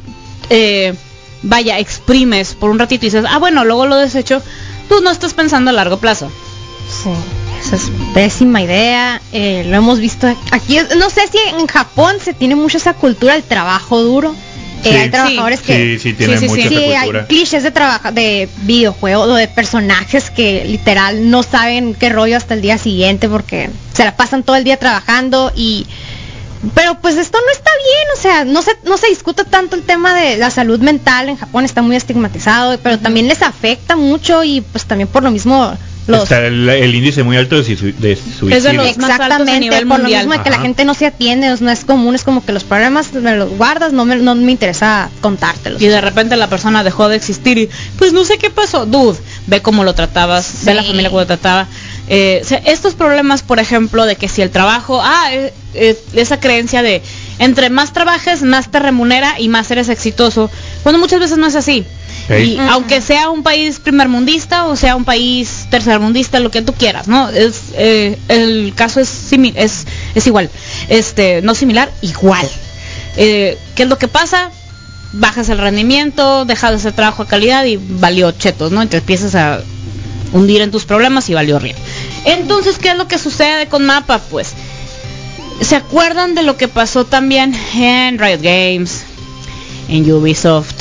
eh, 0.50 0.94
vaya, 1.42 1.80
exprimes 1.80 2.54
por 2.54 2.70
un 2.70 2.80
ratito 2.80 3.06
y 3.06 3.10
dices, 3.10 3.26
ah, 3.28 3.40
bueno, 3.40 3.66
luego 3.66 3.86
lo 3.88 3.98
desecho, 3.98 4.42
tú 4.88 5.02
no 5.02 5.10
estás 5.10 5.34
pensando 5.34 5.72
a 5.72 5.74
largo 5.74 5.98
plazo. 5.98 6.32
Sí, 7.04 7.10
esa 7.68 7.76
es 7.76 7.92
pésima 8.14 8.62
idea. 8.62 9.22
eh, 9.32 9.64
lo 9.68 9.76
hemos 9.78 10.00
visto 10.00 10.28
aquí. 10.52 10.78
No 10.98 11.10
sé 11.10 11.22
si 11.32 11.38
en 11.60 11.68
Japón 11.68 12.16
se 12.24 12.34
tiene 12.34 12.56
mucho 12.56 12.78
esa 12.78 12.94
cultura 12.94 13.34
del 13.34 13.44
trabajo 13.44 14.02
duro. 14.02 14.34
Eh, 14.84 14.90
Sí. 14.92 14.96
hay 14.96 15.10
trabajadores 15.10 15.62
que 15.62 15.98
Sí, 15.98 16.00
sí, 16.00 16.14
tiene 16.14 16.38
Sí, 16.38 16.48
sí, 16.48 16.50
mucha 16.50 16.70
sí. 16.70 16.76
esa 16.76 16.86
Sí, 16.86 16.94
hay 16.94 17.26
clichés 17.28 17.64
de 17.64 17.72
trabajo 17.72 18.12
de 18.12 18.48
videojuegos 18.62 19.28
o 19.28 19.34
de 19.34 19.48
personajes 19.48 20.30
que 20.30 20.66
literal 20.66 21.30
no 21.32 21.42
saben 21.44 21.96
qué 21.96 22.10
rollo 22.10 22.38
hasta 22.38 22.54
el 22.54 22.62
día 22.62 22.78
siguiente 22.78 23.28
porque 23.28 23.70
se 23.94 24.06
la 24.06 24.16
pasan 24.16 24.44
todo 24.44 24.56
el 24.56 24.64
día 24.64 24.78
trabajando 24.78 25.52
y 25.56 25.88
pero 26.74 27.00
pues 27.02 27.18
esto 27.18 27.38
no 27.44 27.52
está 27.52 27.70
bien, 27.84 28.08
o 28.18 28.22
sea, 28.22 28.46
no 28.46 28.62
se 28.62 28.72
no 28.84 28.98
se 28.98 29.08
discute 29.08 29.46
tanto 29.46 29.76
el 29.76 29.84
tema 29.84 30.14
de 30.16 30.38
la 30.38 30.50
salud 30.50 30.80
mental 30.80 31.30
en 31.30 31.38
Japón 31.38 31.66
está 31.66 31.82
muy 31.82 31.96
estigmatizado, 31.96 32.80
pero 32.82 32.98
también 33.00 33.28
les 33.28 33.42
afecta 33.42 33.96
mucho 33.96 34.44
y 34.44 34.62
pues 34.62 34.86
también 34.86 35.08
por 35.08 35.24
lo 35.24 35.32
mismo 35.32 35.76
los 36.08 36.24
Está 36.24 36.46
el, 36.46 36.68
el 36.70 36.96
índice 36.96 37.22
muy 37.24 37.36
alto 37.38 37.58
de, 37.58 37.64
suicidio. 37.64 37.94
de 38.00 38.16
suicidio. 38.16 38.74
los 38.74 38.98
más 38.98 39.10
altos 39.12 39.22
a 39.22 39.26
Exactamente, 39.26 39.60
nivel 39.60 39.88
por 39.88 40.00
mundial. 40.00 40.24
lo 40.24 40.30
mismo 40.30 40.34
de 40.34 40.44
que 40.44 40.50
Ajá. 40.50 40.58
la 40.58 40.64
gente 40.64 40.86
no 40.86 40.94
se 40.94 41.06
atiende, 41.06 41.54
no 41.60 41.70
es 41.72 41.84
común, 41.86 42.16
es 42.16 42.24
como 42.24 42.46
que 42.46 42.54
los 42.54 42.64
problemas 42.64 43.14
me 43.14 43.36
los 43.36 43.50
guardas, 43.52 43.92
no 43.94 44.06
me, 44.06 44.16
no 44.16 44.34
me 44.36 44.52
interesa 44.52 45.10
contártelos. 45.22 45.82
Y 45.82 45.88
de 45.88 46.00
repente 46.02 46.36
la 46.38 46.48
persona 46.48 46.84
dejó 46.84 47.10
de 47.10 47.18
existir 47.18 47.58
y 47.58 47.70
pues 47.98 48.14
no 48.14 48.24
sé 48.26 48.38
qué 48.38 48.50
pasó. 48.50 48.86
Dude, 48.86 49.18
ve 49.48 49.62
cómo 49.62 49.84
lo 49.84 49.94
tratabas, 49.96 50.64
ve 50.64 50.74
la 50.74 50.84
familia 50.84 51.10
cómo 51.10 51.22
lo 51.22 51.28
trataba. 51.28 51.68
Eh, 52.10 52.40
o 52.42 52.48
sea, 52.48 52.60
estos 52.60 52.94
problemas, 52.96 53.42
por 53.42 53.60
ejemplo, 53.60 54.06
de 54.06 54.16
que 54.16 54.30
si 54.30 54.42
el 54.42 54.50
trabajo, 54.50 55.02
ah, 55.04 55.28
eh, 55.34 55.54
eh, 55.74 56.00
esa 56.14 56.40
creencia 56.40 56.82
de 56.82 57.02
entre 57.38 57.70
más 57.70 57.92
trabajes, 57.92 58.44
más 58.44 58.72
te 58.72 58.80
remunera 58.80 59.36
y 59.40 59.50
más 59.50 59.70
eres 59.72 59.90
exitoso, 59.90 60.50
cuando 60.84 61.00
muchas 61.00 61.20
veces 61.20 61.38
no 61.38 61.48
es 61.48 61.56
así. 61.56 61.86
Y 62.30 62.58
aunque 62.72 63.02
sea 63.02 63.30
un 63.30 63.42
país 63.44 63.80
primermundista 63.80 64.66
o 64.66 64.76
sea 64.76 64.96
un 64.98 65.06
país 65.06 65.68
tercermundista, 65.70 66.40
lo 66.42 66.52
que 66.52 66.62
tú 66.62 66.74
quieras, 66.74 67.08
¿no? 67.08 67.30
Es 67.30 67.62
eh, 67.76 68.18
el 68.28 68.74
caso 68.76 69.00
es 69.00 69.10
simi- 69.32 69.54
es 69.56 69.86
es 70.14 70.28
igual, 70.28 70.50
este, 70.90 71.42
no 71.42 71.56
similar, 71.56 71.90
igual. 72.02 72.48
Eh, 73.16 73.58
¿Qué 73.76 73.84
es 73.84 73.90
lo 73.90 73.98
que 73.98 74.08
pasa? 74.10 74.52
Bajas 75.14 75.48
el 75.50 75.58
rendimiento, 75.58 76.44
dejas 76.44 76.72
de 76.72 76.76
hacer 76.78 76.94
trabajo 76.94 77.24
de 77.24 77.30
calidad 77.30 77.64
y 77.66 77.78
valió 77.78 78.32
chetos, 78.32 78.72
¿no? 78.74 78.84
Y 78.84 78.88
te 78.88 78.98
empiezas 78.98 79.34
a 79.36 79.62
hundir 80.34 80.62
en 80.62 80.70
tus 80.72 80.84
problemas 80.84 81.30
y 81.30 81.34
valió 81.34 81.58
rien. 81.60 81.78
Entonces, 82.26 82.78
¿qué 82.78 82.90
es 82.90 82.98
lo 82.98 83.08
que 83.08 83.18
sucede 83.18 83.68
con 83.68 83.86
Mapa? 83.86 84.20
Pues, 84.30 84.50
¿se 85.62 85.78
acuerdan 85.78 86.36
de 86.36 86.44
lo 86.44 86.58
que 86.58 86.68
pasó 86.68 87.06
también 87.06 87.56
en 87.74 88.20
Riot 88.20 88.42
Games, 88.42 89.04
en 89.88 90.12
Ubisoft, 90.12 90.76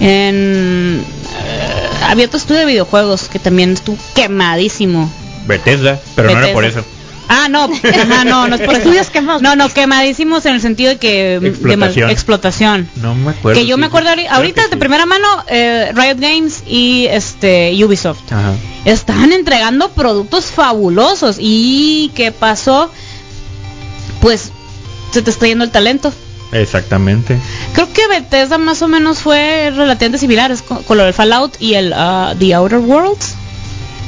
en... 0.00 1.04
eh, 1.04 1.88
había 2.04 2.26
otro 2.26 2.38
estudio 2.38 2.60
de 2.60 2.66
videojuegos 2.66 3.28
que 3.28 3.38
también 3.38 3.72
estuvo 3.72 3.96
quemadísimo. 4.14 5.10
Bethesda, 5.46 6.00
pero 6.14 6.30
no 6.30 6.38
era 6.38 6.52
por 6.52 6.62
Bethesda. 6.64 6.80
eso. 6.82 6.90
Ah, 7.28 7.48
no, 7.48 7.64
ajá, 7.64 8.24
no, 8.24 8.46
no 8.46 8.54
es 8.54 8.60
por. 8.62 8.74
Estudios 8.76 9.10
quemados. 9.10 9.42
No, 9.42 9.56
no, 9.56 9.68
quemadísimos 9.68 10.46
en 10.46 10.54
el 10.54 10.60
sentido 10.60 10.90
de 10.90 10.98
que 10.98 11.40
de 11.40 11.76
mal- 11.76 11.88
Explotación. 11.90 12.10
explotación. 12.10 12.88
No 12.96 13.14
me 13.16 13.32
acuerdo. 13.32 13.58
Que 13.60 13.66
yo 13.66 13.74
sí, 13.74 13.80
me 13.80 13.86
acuerdo 13.86 14.10
ahorita 14.30 14.62
que 14.62 14.68
de 14.68 14.74
sí. 14.74 14.78
primera 14.78 15.06
mano 15.06 15.26
eh, 15.48 15.90
Riot 15.92 16.18
Games 16.20 16.62
y 16.68 17.06
este 17.10 17.72
Ubisoft 17.84 18.30
Ajá. 18.32 18.52
estaban 18.84 19.32
entregando 19.32 19.88
productos 19.90 20.46
fabulosos 20.46 21.38
y 21.40 22.12
qué 22.14 22.30
pasó 22.30 22.92
pues 24.20 24.52
se 25.12 25.20
te 25.22 25.30
está 25.30 25.46
yendo 25.48 25.64
el 25.64 25.70
talento 25.72 26.12
Exactamente. 26.52 27.38
creo 27.72 27.92
que 27.92 28.06
Bethesda 28.08 28.58
más 28.58 28.82
o 28.82 28.88
menos 28.88 29.18
fue 29.18 29.72
relativamente 29.74 30.18
similar 30.18 30.50
es 30.50 30.62
con, 30.62 30.82
con 30.84 30.96
lo 30.96 31.04
del 31.04 31.12
Fallout 31.12 31.60
y 31.60 31.74
el 31.74 31.92
ah, 31.92 32.34
The 32.38 32.54
Outer 32.54 32.78
Worlds 32.78 33.34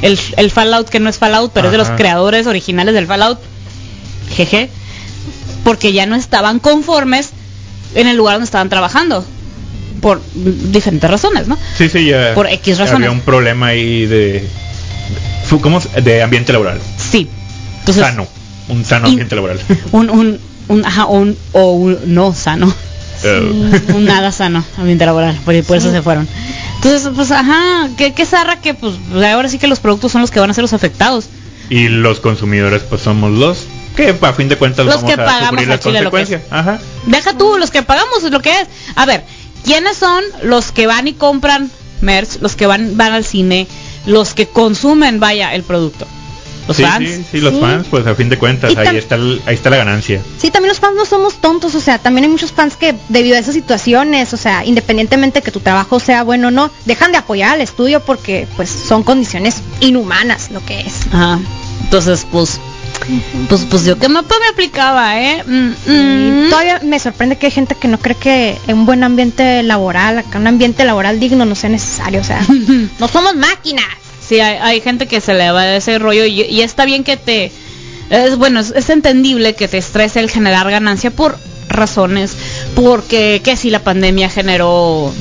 el, 0.03 0.19
el 0.37 0.51
Fallout 0.51 0.89
que 0.89 1.01
no 1.01 1.11
es 1.11 1.19
Fallout 1.19 1.53
pero 1.53 1.67
es 1.67 1.73
de 1.73 1.79
los 1.79 1.91
creadores 1.91 2.47
originales 2.47 2.95
del 2.95 3.07
Fallout 3.07 3.41
jeje 4.35 4.71
porque 5.65 5.93
ya 5.93 6.07
no 6.07 6.17
estaban 6.17 6.61
conformes 6.61 7.31
en 7.95 8.07
el 8.07 8.17
lugar 8.17 8.35
donde 8.35 8.45
estaban 8.45 8.69
trabajando 8.69 9.25
por 10.01 10.23
diferentes 10.35 11.11
razones 11.11 11.49
no 11.49 11.59
Sí, 11.77 11.89
sí, 11.89 12.07
ya. 12.07 12.35
Por 12.35 12.47
X 12.47 12.79
razones. 12.79 13.09
Había 13.09 13.11
un 13.11 13.21
problema 13.21 13.69
ahí 13.69 14.07
de. 14.07 14.49
¿Cómo? 15.61 15.81
De 15.81 16.23
ambiente 16.23 16.53
laboral. 16.53 16.81
sí 16.97 17.29
entonces 17.81 18.05
sano. 18.05 18.27
Un 18.69 18.85
sano 18.85 19.09
ambiente 19.09 19.35
laboral. 19.35 19.61
un 19.93 20.11
un 20.11 20.41
un 20.69 20.85
ajá 20.85 21.07
un 21.07 21.37
o 21.53 21.73
un 21.73 21.99
no 22.07 22.35
sano. 22.35 22.73
Eh, 23.25 23.83
un 23.95 24.05
nada 24.05 24.31
sano 24.31 24.65
ambiente 24.77 25.05
laboral 25.05 25.37
por, 25.45 25.61
por 25.65 25.77
eso 25.77 25.91
se 25.91 26.03
fueron. 26.03 26.29
Entonces 26.77 27.11
pues 27.15 27.31
ajá 27.33 27.89
qué, 27.97 28.13
qué 28.15 28.25
zarra 28.25 28.61
que 28.61 28.75
pues 28.75 28.95
ahora 29.33 29.49
sí 29.49 29.59
que 29.59 29.67
los 29.67 29.81
productos 29.81 30.13
son 30.13 30.21
los 30.21 30.31
que 30.31 30.39
van 30.41 30.51
a 30.51 30.55
ser 30.55 30.63
los 30.63 30.73
afectados 30.73 31.27
y 31.71 31.89
los 31.89 32.21
consumidores, 32.21 32.83
pues 32.83 33.03
somos 33.03 33.33
los 33.33 33.67
que 33.97 34.17
a 34.21 34.33
fin 34.33 34.49
de 34.49 34.57
cuentas 34.57 34.87
Los 34.87 35.03
vamos 35.03 35.13
que 35.15 35.21
a 35.21 35.25
pagamos 35.25 35.67
las 35.67 35.81
chile 35.81 36.03
lo 36.03 36.11
que 36.13 36.23
es. 36.23 36.29
consecuencias. 36.29 36.43
Ajá. 36.51 36.79
deja 37.07 37.37
tú 37.37 37.59
los 37.59 37.71
que 37.73 37.83
pagamos 37.83 38.23
es 38.23 38.31
lo 38.31 38.41
que 38.41 38.53
es. 38.53 38.69
A 38.95 39.05
ver 39.07 39.25
quiénes 39.65 39.97
son 39.97 40.23
los 40.45 40.71
que 40.71 40.87
van 40.87 41.09
y 41.09 41.15
compran 41.15 41.71
merch 42.01 42.41
los 42.41 42.55
que 42.55 42.67
van 42.67 42.97
van 42.97 43.13
al 43.13 43.25
cine 43.25 43.67
los 44.07 44.35
que 44.35 44.47
consumen 44.47 45.19
vaya 45.19 45.53
el 45.55 45.65
producto 45.65 46.07
los 46.69 46.77
sí, 46.77 46.83
fans 46.85 47.09
sí, 47.09 47.25
sí, 47.33 47.41
los 47.41 47.55
Sí. 47.55 47.61
fans, 47.61 47.87
pues 47.91 48.07
a 48.07 48.15
fin 48.15 48.29
de 48.29 48.39
cuentas, 48.39 48.77
ahí 48.77 48.97
está, 48.97 49.17
el- 49.17 49.43
ahí 49.47 49.55
está 49.55 49.71
la 49.71 49.79
ganancia. 49.79 50.23
Sí, 50.41 50.51
también 50.51 50.69
los 50.69 50.79
fans 50.79 50.95
no 50.97 51.05
somos 51.05 51.41
tontos, 51.41 51.75
o 51.75 51.81
sea, 51.81 51.99
también 51.99 52.25
hay 52.27 52.31
muchos 52.31 52.53
fans 52.53 52.77
que 52.77 52.95
debido 53.09 53.35
a 53.37 53.41
esas 53.41 53.55
situaciones, 53.55 54.33
o 54.35 54.37
sea, 54.37 54.65
independientemente 54.65 55.43
que 55.43 55.51
tu 55.51 55.61
trabajo 55.61 55.99
sea 55.99 56.23
bueno 56.23 56.49
o 56.49 56.51
no, 56.53 56.71
dejan 56.85 57.11
de 57.11 57.19
apoyar 57.19 57.55
al 57.55 57.61
estudio 57.63 58.01
porque 58.01 58.47
pues 58.57 58.69
son 58.71 59.03
condiciones 59.03 59.57
inhumanas 59.81 60.51
lo 60.53 60.65
que 60.65 60.81
es. 60.81 61.07
Ajá. 61.13 61.39
entonces 61.83 62.27
pues 62.31 62.61
pues 63.49 63.65
pues 63.71 63.85
yo 63.85 63.99
que 63.99 64.09
mapa 64.09 64.35
me 64.41 64.49
aplicaba 64.49 65.19
eh 65.21 65.43
Mm, 65.47 65.71
Y 65.87 66.31
mm. 66.47 66.51
todavía 66.51 66.81
me 66.85 66.99
sorprende 66.99 67.37
que 67.37 67.47
hay 67.47 67.53
gente 67.53 67.75
que 67.75 67.89
no 67.89 67.99
cree 67.99 68.17
que 68.17 68.59
un 68.69 68.85
buen 68.85 69.03
ambiente 69.05 69.63
laboral, 69.63 70.25
un 70.35 70.47
ambiente 70.47 70.85
laboral 70.85 71.19
digno 71.21 71.45
no 71.47 71.55
sea 71.55 71.71
necesario, 71.71 72.21
o 72.21 72.25
sea, 72.25 72.41
no 72.99 73.09
somos 73.09 73.35
máquinas. 73.37 73.87
Sí, 74.29 74.41
hay, 74.41 74.83
gente 74.83 75.07
que 75.07 75.23
se 75.23 75.33
le 75.33 75.51
va 75.51 75.65
de 75.65 75.79
ese 75.79 75.99
rollo 75.99 76.27
y, 76.27 76.61
está 76.61 76.85
bien 76.85 77.03
que 77.03 77.17
te... 77.17 77.51
Es 78.11 78.37
bueno, 78.37 78.61
es, 78.61 78.73
es 78.73 78.91
entendible 78.91 79.55
que 79.55 79.69
te 79.69 79.79
estrese 79.79 80.21
el 80.21 80.31
generar 80.31 80.71
ganancia 80.71 81.11
por 81.11 81.39
razones, 81.69 82.37
porque 82.75 83.41
que 83.43 83.57
si 83.57 83.71
la 83.71 83.81
pandemia 83.81 84.29
generó 84.29 85.13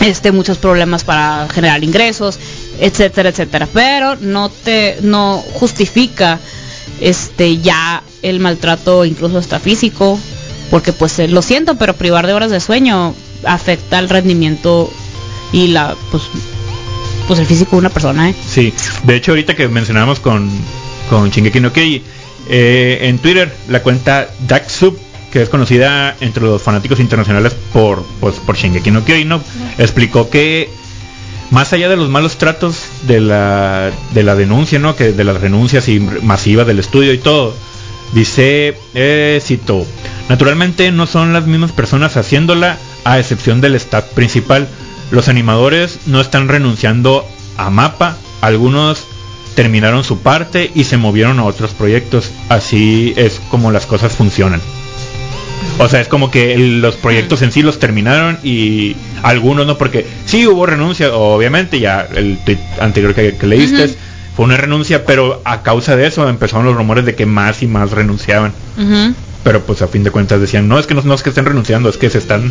este 0.00 0.32
muchos 0.32 0.58
problemas 0.58 1.04
para 1.04 1.46
generar 1.52 1.84
ingresos, 1.84 2.38
etcétera, 2.80 3.30
etcétera, 3.30 3.68
pero 3.72 4.16
no 4.16 4.48
te 4.48 4.96
no 5.02 5.42
justifica 5.54 6.38
este 7.00 7.58
ya 7.58 8.02
el 8.22 8.40
maltrato 8.40 9.04
incluso 9.04 9.38
hasta 9.38 9.60
físico, 9.60 10.18
porque 10.70 10.92
pues 10.92 11.18
eh, 11.18 11.28
lo 11.28 11.42
siento, 11.42 11.76
pero 11.76 11.94
privar 11.94 12.26
de 12.26 12.32
horas 12.32 12.50
de 12.50 12.60
sueño 12.60 13.14
afecta 13.44 13.98
el 13.98 14.08
rendimiento 14.08 14.90
y 15.52 15.68
la 15.68 15.96
pues 16.10 16.22
pues 17.32 17.40
el 17.40 17.46
físico 17.46 17.76
de 17.76 17.78
una 17.78 17.88
persona, 17.88 18.28
¿eh? 18.28 18.34
Sí, 18.46 18.74
de 19.04 19.16
hecho 19.16 19.32
ahorita 19.32 19.56
que 19.56 19.66
mencionamos 19.66 20.20
con, 20.20 20.50
con 21.08 21.30
Shingeki 21.30 21.60
no 21.60 21.72
Kyojin, 21.72 22.02
eh, 22.50 22.98
en 23.04 23.18
Twitter 23.20 23.50
la 23.70 23.82
cuenta 23.82 24.28
Daxub, 24.46 24.98
que 25.32 25.40
es 25.40 25.48
conocida 25.48 26.14
entre 26.20 26.42
los 26.42 26.60
fanáticos 26.60 27.00
internacionales 27.00 27.56
por, 27.72 28.04
pues, 28.20 28.34
por 28.34 28.58
Shingeki 28.58 28.90
no 28.90 29.02
Kyojin, 29.02 29.30
¿no? 29.30 29.40
explicó 29.78 30.28
que 30.28 30.68
más 31.50 31.72
allá 31.72 31.88
de 31.88 31.96
los 31.96 32.10
malos 32.10 32.36
tratos 32.36 32.82
de 33.06 33.20
la, 33.20 33.90
de 34.12 34.22
la 34.24 34.34
denuncia, 34.34 34.78
¿no? 34.78 34.94
que 34.94 35.12
de 35.12 35.24
las 35.24 35.40
renuncias 35.40 35.88
y 35.88 36.00
masivas 36.00 36.66
del 36.66 36.80
estudio 36.80 37.14
y 37.14 37.18
todo, 37.18 37.54
dice, 38.12 38.76
eh, 38.92 39.40
cito, 39.42 39.86
naturalmente 40.28 40.92
no 40.92 41.06
son 41.06 41.32
las 41.32 41.46
mismas 41.46 41.72
personas 41.72 42.18
haciéndola 42.18 42.76
a 43.04 43.18
excepción 43.18 43.62
del 43.62 43.74
staff 43.76 44.04
principal. 44.12 44.68
Los 45.12 45.28
animadores 45.28 46.00
no 46.06 46.20
están 46.20 46.48
renunciando 46.48 47.24
a 47.58 47.68
mapa, 47.68 48.16
algunos 48.40 49.06
terminaron 49.54 50.04
su 50.04 50.20
parte 50.20 50.70
y 50.74 50.84
se 50.84 50.96
movieron 50.96 51.38
a 51.38 51.44
otros 51.44 51.72
proyectos. 51.72 52.32
Así 52.48 53.12
es 53.16 53.40
como 53.50 53.70
las 53.70 53.84
cosas 53.84 54.14
funcionan. 54.14 54.60
O 55.78 55.86
sea, 55.86 56.00
es 56.00 56.08
como 56.08 56.30
que 56.30 56.56
los 56.56 56.96
proyectos 56.96 57.42
en 57.42 57.52
sí 57.52 57.62
los 57.62 57.78
terminaron 57.78 58.38
y 58.42 58.96
algunos 59.22 59.66
no, 59.66 59.76
porque 59.76 60.06
sí 60.24 60.46
hubo 60.46 60.64
renuncia, 60.64 61.14
obviamente, 61.14 61.78
ya 61.78 62.08
el 62.14 62.38
tweet 62.44 62.58
anterior 62.80 63.14
que, 63.14 63.36
que 63.36 63.46
leíste 63.46 63.94
fue 64.34 64.46
una 64.46 64.56
renuncia, 64.56 65.04
pero 65.04 65.42
a 65.44 65.62
causa 65.62 65.94
de 65.94 66.06
eso 66.06 66.26
empezaron 66.26 66.64
los 66.64 66.74
rumores 66.74 67.04
de 67.04 67.14
que 67.14 67.26
más 67.26 67.62
y 67.62 67.66
más 67.66 67.90
renunciaban. 67.90 68.52
Pero 69.44 69.60
pues 69.62 69.82
a 69.82 69.88
fin 69.88 70.04
de 70.04 70.10
cuentas 70.10 70.40
decían, 70.40 70.68
no 70.68 70.78
es 70.78 70.86
que 70.86 70.94
no, 70.94 71.02
no 71.02 71.12
es 71.12 71.22
que 71.22 71.28
estén 71.28 71.44
renunciando, 71.44 71.90
es 71.90 71.98
que 71.98 72.08
se 72.08 72.16
están... 72.18 72.50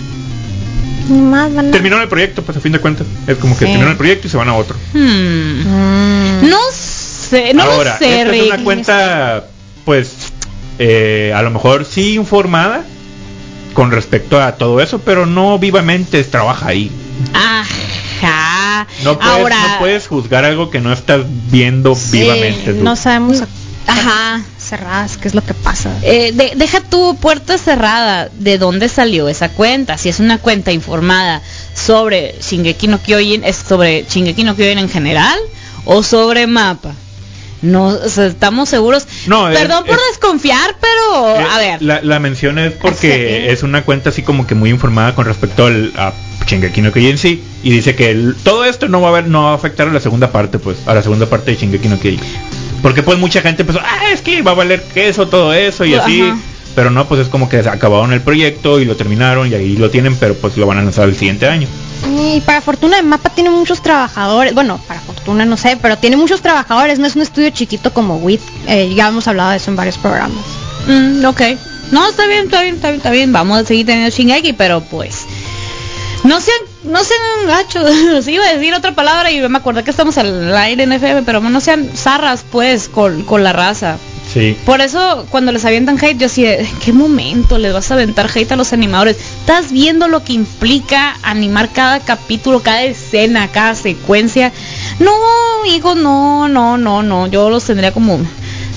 Más 1.10 1.54
van 1.54 1.70
a- 1.70 1.72
Terminaron 1.72 2.04
el 2.04 2.10
proyecto, 2.10 2.42
pues 2.44 2.58
a 2.58 2.62
fin 2.62 2.72
de 2.72 2.80
cuentas. 2.80 3.06
Es 3.28 3.38
como 3.38 3.54
que 3.56 3.60
Sí. 3.60 3.66
terminaron 3.66 3.92
el 3.92 3.98
proyecto 3.98 4.28
y 4.28 4.30
se 4.30 4.38
van 4.38 4.50
a 4.50 4.54
otro. 4.56 4.76
Hmm. 4.94 5.62
Mm. 5.64 6.50
No 6.50 6.58
sé, 6.74 7.54
no 7.54 7.64
Ahora, 7.64 7.94
lo 7.94 7.98
sé, 8.00 8.22
esta 8.22 8.36
es 8.36 8.44
una 8.48 8.64
cuenta, 8.64 9.46
pues, 9.86 10.12
eh, 10.80 11.34
a 11.36 11.42
lo 11.42 11.52
mejor 11.52 11.86
sí 11.86 12.16
informada 12.16 12.84
con 13.74 13.92
respecto 13.92 14.42
a 14.42 14.54
todo 14.58 14.82
eso, 14.82 15.00
pero 15.00 15.26
no 15.26 15.58
vivamente 15.60 16.24
trabaja 16.24 16.68
ahí. 16.68 16.92
Ajá. 17.34 18.88
No 19.04 19.18
puedes, 19.18 19.34
Ahora, 19.34 19.56
no 19.74 19.80
puedes 19.80 20.08
juzgar 20.08 20.46
algo 20.46 20.70
que 20.70 20.80
no 20.80 20.92
estás 20.94 21.22
viendo 21.50 21.98
vivamente. 22.12 22.74
tú. 22.74 22.84
No 22.84 22.96
sabemos 22.96 23.44
Ajá. 23.88 24.42
Cerradas 24.72 25.18
qué 25.18 25.28
es 25.28 25.36
lo 25.36 25.44
que 25.44 25.54
pasa. 25.54 25.92
Eh, 26.02 26.32
de- 26.34 26.54
deja 26.56 26.80
tu 26.82 27.16
puerta 27.18 27.58
cerrada. 27.58 28.30
¿De 28.34 28.58
dónde 28.58 28.88
salió 28.90 29.28
esa 29.30 29.50
cuenta? 29.50 29.98
Si 29.98 30.08
es 30.10 30.20
una 30.20 30.38
cuenta 30.40 30.72
informada 30.72 31.42
sobre 31.76 32.36
Shingeki 32.42 32.88
no 32.88 33.02
Kyojin, 33.02 33.44
¿es 33.44 33.58
sobre 33.58 34.06
Shingeki 34.10 34.44
no 34.44 34.56
Kyojin 34.56 34.80
en 34.80 34.90
general 34.90 35.38
o 35.86 36.02
sobre 36.04 36.48
mapa? 36.48 36.94
No, 37.62 37.88
o 37.90 38.10
sea, 38.10 38.26
estamos 38.26 38.70
seguros. 38.70 39.06
No, 39.28 39.48
es- 39.50 39.60
Perdón 39.60 39.84
por 39.86 39.96
es- 39.96 40.02
desconfiar, 40.14 40.78
pero 40.82 41.36
Eh, 41.40 41.46
a 41.52 41.58
ver. 41.60 41.82
La, 41.82 42.02
la 42.02 42.20
mención 42.20 42.58
es 42.58 42.72
porque 42.74 43.52
es 43.52 43.62
una 43.64 43.84
cuenta 43.84 44.10
así 44.10 44.24
como 44.24 44.48
que 44.48 44.56
muy 44.56 44.70
informada 44.72 45.14
con 45.14 45.26
respecto 45.26 45.66
al 45.68 45.92
a 45.98 46.14
Shingeki 46.48 46.82
no 46.82 46.92
Kyojin 46.92 47.18
sí 47.20 47.44
y 47.62 47.70
dice 47.72 47.94
que 47.96 48.10
el- 48.10 48.36
todo 48.44 48.66
esto 48.66 48.88
no 48.88 49.00
va 49.02 49.10
a 49.10 49.12
haber 49.12 49.28
no 49.28 49.44
va 49.44 49.52
a 49.52 49.56
afectar 49.56 49.88
a 49.88 49.92
la 49.94 50.00
segunda 50.00 50.32
parte 50.32 50.58
pues 50.58 50.78
a 50.88 50.94
la 50.96 51.04
segunda 51.04 51.28
parte 51.28 51.52
de 51.52 51.58
Shingeki 51.58 51.88
no 51.88 52.00
Kyojin 52.00 52.20
porque 52.82 53.04
pues 53.04 53.18
mucha 53.18 53.42
gente 53.42 53.62
empezó 53.64 53.80
ah 53.80 54.12
es 54.12 54.22
que 54.22 54.42
va 54.42 54.52
a 54.52 54.56
valer 54.56 54.82
queso 54.94 55.28
todo 55.28 55.54
eso 55.54 55.86
y 55.86 55.94
así 55.96 56.22
Ajá. 56.22 56.38
pero 56.76 56.90
no 56.90 57.08
pues 57.08 57.22
es 57.22 57.28
como 57.28 57.50
que 57.50 57.58
acabaron 57.58 58.14
el 58.14 58.22
proyecto 58.22 58.80
y 58.80 58.86
lo 58.86 58.96
terminaron 58.96 59.52
y 59.52 59.54
ahí 59.56 59.76
lo 59.78 59.90
tienen 59.90 60.16
pero 60.16 60.36
pues 60.36 60.58
lo 60.58 60.66
van 60.68 60.78
a 60.78 60.84
lanzar 60.84 61.08
el 61.08 61.16
siguiente 61.16 61.48
año 61.48 61.68
Y 62.20 62.42
para 62.42 62.62
fortuna 62.62 62.98
de 62.98 63.04
Mapa 63.04 63.30
tiene 63.30 63.50
muchos 63.52 63.82
trabajadores, 63.82 64.54
bueno, 64.54 64.80
para 64.88 65.00
fortuna 65.00 65.46
no 65.46 65.56
sé, 65.58 65.78
pero 65.82 65.98
tiene 65.98 66.18
muchos 66.18 66.42
trabajadores, 66.42 66.98
no 67.00 67.06
es 67.08 67.16
un 67.16 67.22
estudio 67.22 67.50
chiquito 67.52 67.94
como 67.94 68.18
WIT, 68.18 68.42
eh, 68.68 68.94
ya 68.96 69.10
hemos 69.10 69.28
hablado 69.28 69.52
de 69.52 69.58
eso 69.58 69.70
en 69.70 69.76
varios 69.76 69.98
programas. 69.98 70.44
Mm, 70.88 71.24
ok. 71.26 71.42
No, 71.92 72.10
está 72.10 72.26
bien, 72.26 72.46
está 72.46 72.62
bien, 72.64 72.76
está 72.76 72.88
bien, 72.88 72.98
está 72.98 73.12
bien. 73.12 73.34
Vamos 73.34 73.60
a 73.60 73.66
seguir 73.66 73.86
teniendo 73.86 74.10
Shingeki, 74.16 74.54
pero 74.54 74.82
pues. 74.82 75.26
No 76.24 76.40
sean, 76.40 76.58
no 76.84 77.04
sean 77.04 77.48
gachos. 77.48 78.28
Iba 78.28 78.46
a 78.46 78.54
decir 78.54 78.74
otra 78.74 78.94
palabra 78.94 79.32
y 79.32 79.42
me 79.48 79.58
acordé 79.58 79.84
que 79.84 79.92
estamos 79.92 80.18
al 80.18 80.56
aire 80.58 80.84
en 80.84 80.94
FM, 80.94 81.24
pero 81.24 81.40
no 81.42 81.62
sean 81.62 81.90
zarras, 81.96 82.44
pues, 82.50 82.90
con, 82.90 83.24
con 83.24 83.44
la 83.44 83.54
raza. 83.54 83.98
sí 84.34 84.58
Por 84.66 84.82
eso, 84.82 85.26
cuando 85.30 85.52
les 85.52 85.66
avientan 85.66 85.98
hate, 86.04 86.18
yo 86.18 86.26
así, 86.28 86.46
¿en 86.46 86.80
qué 86.80 86.94
momento 86.94 87.58
les 87.58 87.74
vas 87.74 87.92
a 87.92 87.96
aventar 87.96 88.30
hate 88.34 88.52
a 88.52 88.56
los 88.56 88.74
animadores? 88.74 89.18
Estás 89.18 89.72
viendo 89.72 90.08
lo 90.08 90.24
que 90.24 90.34
implica 90.34 91.18
animar 91.24 91.70
cada 91.72 92.00
capítulo, 92.00 92.62
cada 92.62 92.84
escena, 92.84 93.50
cada 93.52 93.76
secuencia. 93.76 94.52
No, 95.00 95.12
hijo, 95.66 95.96
no, 95.96 96.48
no, 96.48 96.78
no, 96.78 97.04
no. 97.04 97.28
Yo 97.28 97.50
los 97.50 97.64
tendría 97.66 97.92
como... 97.92 98.20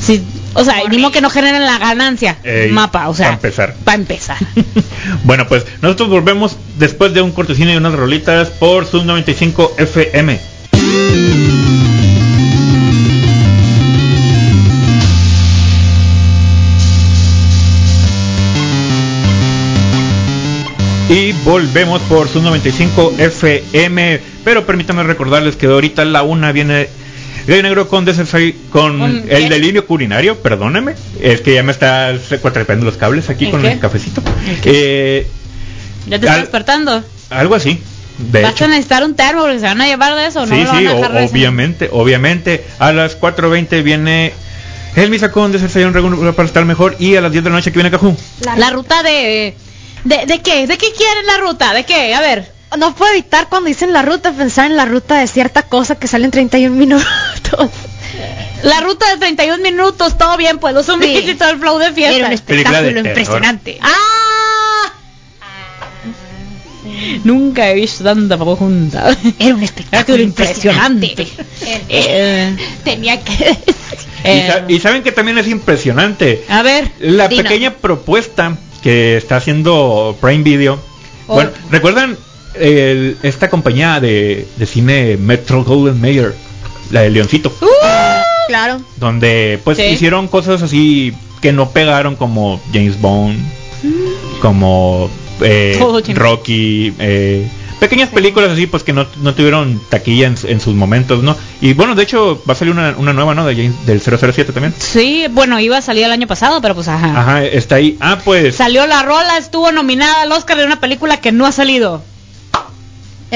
Sí, 0.01 0.23
o 0.55 0.65
sea, 0.65 0.77
mismo 0.89 1.11
que 1.11 1.21
no 1.21 1.31
generen 1.31 1.65
la 1.65 1.79
ganancia. 1.79 2.39
Ey, 2.43 2.71
mapa, 2.71 3.09
o 3.09 3.15
sea. 3.15 3.29
pa' 3.29 3.35
empezar. 3.35 3.75
Para 3.85 3.97
empezar. 3.97 4.39
bueno 5.25 5.47
pues 5.49 5.67
nosotros 5.83 6.09
volvemos 6.09 6.57
después 6.79 7.13
de 7.15 7.23
un 7.23 7.33
cortesino 7.33 7.73
y 7.73 7.77
unas 7.77 7.95
rolitas 7.95 8.51
por 8.51 8.87
Sub 8.87 9.05
95 9.05 9.75
FM 9.79 10.55
Y 21.09 21.33
volvemos 21.45 22.01
por 22.03 22.29
Sub 22.29 22.43
95 22.43 23.15
FM. 23.19 24.21
Pero 24.43 24.65
permítanme 24.65 25.03
recordarles 25.03 25.55
que 25.55 25.67
ahorita 25.67 26.05
la 26.05 26.23
una 26.23 26.51
viene 26.51 26.89
Gallo 27.47 27.63
Negro 27.63 27.89
con 27.89 28.05
con 28.71 28.99
¿Con 28.99 29.25
el 29.29 29.49
delirio 29.49 29.87
culinario, 29.87 30.39
perdóneme. 30.41 30.95
Es 31.21 31.41
que 31.43 31.55
ya 31.55 31.63
me 31.63 31.73
está 31.73 32.17
secuatrapando 32.19 32.87
los 32.87 32.97
cables 32.97 33.29
aquí 33.29 33.47
¿El 33.47 33.51
con 33.51 33.63
qué? 33.63 33.73
el 33.73 33.79
cafecito. 33.81 34.23
Eh, 34.65 35.27
¿Ya 36.07 36.19
te 36.19 36.27
estás 36.27 36.41
despertando? 36.43 37.05
algo 37.31 37.55
así. 37.55 37.79
De 38.19 38.43
¿Vas 38.43 38.53
hecho. 38.53 38.65
a 38.67 38.69
necesitar 38.69 39.03
un 39.05 39.15
termo 39.17 39.43
porque 39.43 39.59
se 39.59 39.65
van 39.67 39.81
a 39.81 39.87
llevar 39.87 40.15
de 40.15 40.27
eso? 40.27 40.47
¿No 40.47 40.55
sí, 40.55 40.63
sí, 40.79 40.87
o- 40.87 41.25
obviamente, 41.31 41.89
obviamente. 41.93 42.65
A 42.79 42.93
las 42.93 43.19
4.20 43.21 43.83
viene 43.83 44.33
el 44.97 45.11
misacón 45.11 45.51
de 45.51 45.59
Desert 45.59 45.93
regular 45.93 46.33
para 46.35 46.47
estar 46.47 46.65
mejor. 46.65 46.97
Y 47.01 47.17
a 47.17 47.21
las 47.21 47.33
10 47.33 47.43
de 47.45 47.51
la 47.51 47.57
noche 47.57 47.73
que 47.73 47.79
viene 47.79 47.91
Cajú. 47.91 48.17
La 48.57 48.71
ruta 48.71 49.03
de, 49.03 49.55
de... 50.05 50.27
¿De 50.27 50.39
qué? 50.43 50.67
¿De 50.69 50.79
qué 50.79 50.93
quieren 50.97 51.27
la 51.27 51.39
ruta? 51.39 51.75
¿De 51.75 51.85
qué? 51.85 52.15
A 52.15 52.21
ver. 52.21 52.54
No 52.79 52.95
puedo 52.95 53.13
evitar 53.13 53.49
cuando 53.49 53.69
dicen 53.69 53.93
la 53.93 54.03
ruta 54.03 54.33
pensar 54.33 54.71
en 54.71 54.77
la 54.77 54.85
ruta 54.85 55.19
de 55.19 55.27
cierta 55.29 55.63
cosa 55.63 55.95
que 55.95 56.09
sale 56.09 56.25
en 56.25 56.31
31 56.33 56.75
minutos. 56.75 57.05
La 58.63 58.81
ruta 58.81 59.07
de 59.13 59.19
31 59.19 59.59
minutos, 59.63 60.17
todo 60.17 60.37
bien, 60.39 60.59
pues 60.59 60.73
los 60.73 60.87
zombies 60.87 61.23
Sí. 61.25 61.31
y 61.33 61.35
todo 61.35 61.51
el 61.51 61.59
flow 61.59 61.77
de 61.79 61.93
fiesta. 61.93 62.17
Era 62.17 62.27
un 62.29 62.33
espectáculo 62.33 62.99
impresionante. 63.01 63.79
¡Ah! 63.83 64.93
Nunca 67.25 67.71
he 67.71 67.75
visto 67.75 68.05
tanta 68.05 68.39
poco 68.39 68.57
junta. 68.57 69.15
Era 69.39 69.55
un 69.55 69.63
espectáculo 69.63 70.23
impresionante. 70.23 71.27
Eh, 71.89 72.57
Tenía 72.85 73.21
que 73.23 73.33
Y, 73.35 74.29
eh, 74.29 74.49
sa- 74.51 74.65
y 74.73 74.81
saben 74.81 75.03
que 75.03 75.13
también 75.13 75.37
es 75.39 75.47
impresionante. 75.49 76.45
a 76.49 76.63
ver. 76.63 76.91
La 77.01 77.29
pequeña 77.29 77.73
propuesta 77.75 78.57
que 78.83 79.17
está 79.19 79.37
haciendo 79.37 80.17
Prime 80.21 80.43
Video. 80.43 80.79
Oh. 81.27 81.35
Bueno, 81.35 81.51
¿recuerdan 81.71 82.17
el- 82.59 83.17
esta 83.23 83.49
compañía 83.51 84.01
de, 84.01 84.47
de 84.57 84.67
cine 84.67 85.17
Metro 85.17 85.65
Golden 85.65 86.01
Mayer? 86.01 86.35
La 86.91 87.01
de 87.03 87.11
Leoncito. 87.11 87.53
Uh, 87.61 87.67
Claro. 88.49 88.81
donde 88.99 89.59
pues 89.65 89.79
Sí. 89.79 89.85
hicieron 89.85 90.29
cosas 90.29 90.63
así 90.63 91.15
que 91.41 91.51
no 91.53 91.71
pegaron 91.71 92.15
como 92.15 92.61
James 92.75 93.01
Bond, 93.01 93.39
como 94.41 95.11
eh, 95.41 95.79
Rocky, 96.15 96.93
eh, 96.99 97.49
pequeñas 97.81 98.11
películas 98.11 98.51
así 98.51 98.67
pues 98.67 98.83
que 98.83 98.93
no, 98.93 99.07
no 99.23 99.35
tuvieron 99.35 99.81
taquilla 99.89 100.27
en, 100.27 100.37
en 100.47 100.61
sus 100.61 100.75
momentos, 100.75 101.23
¿no? 101.23 101.37
Y 101.61 101.73
bueno, 101.75 101.95
de 101.95 102.03
hecho 102.03 102.43
va 102.49 102.53
a 102.53 102.57
salir 102.57 102.73
una, 102.75 102.95
una 102.99 103.13
nueva, 103.13 103.35
¿no? 103.35 103.47
De 103.47 103.55
James- 103.55 103.87
del 103.87 104.01
007 104.01 104.53
también. 104.53 104.75
sí, 104.79 105.27
bueno, 105.31 105.59
iba 105.61 105.79
a 105.79 105.83
salir 105.83 106.05
el 106.05 106.13
año 106.13 106.27
pasado, 106.27 106.61
pero 106.61 106.75
pues 106.75 106.89
ajá. 106.89 107.19
Ajá, 107.21 107.45
está 107.45 107.77
ahí. 107.77 107.97
Ah, 108.01 108.19
pues 108.25 108.57
Salió 108.57 108.87
la 108.87 109.03
rola, 109.03 109.39
estuvo 109.39 109.73
nominada 109.73 110.23
al 110.23 110.33
Oscar 110.33 110.59
de 110.59 110.65
una 110.67 110.81
película 110.81 111.19
que 111.21 111.33
no 111.33 111.47
ha 111.47 111.53
salido. 111.53 112.03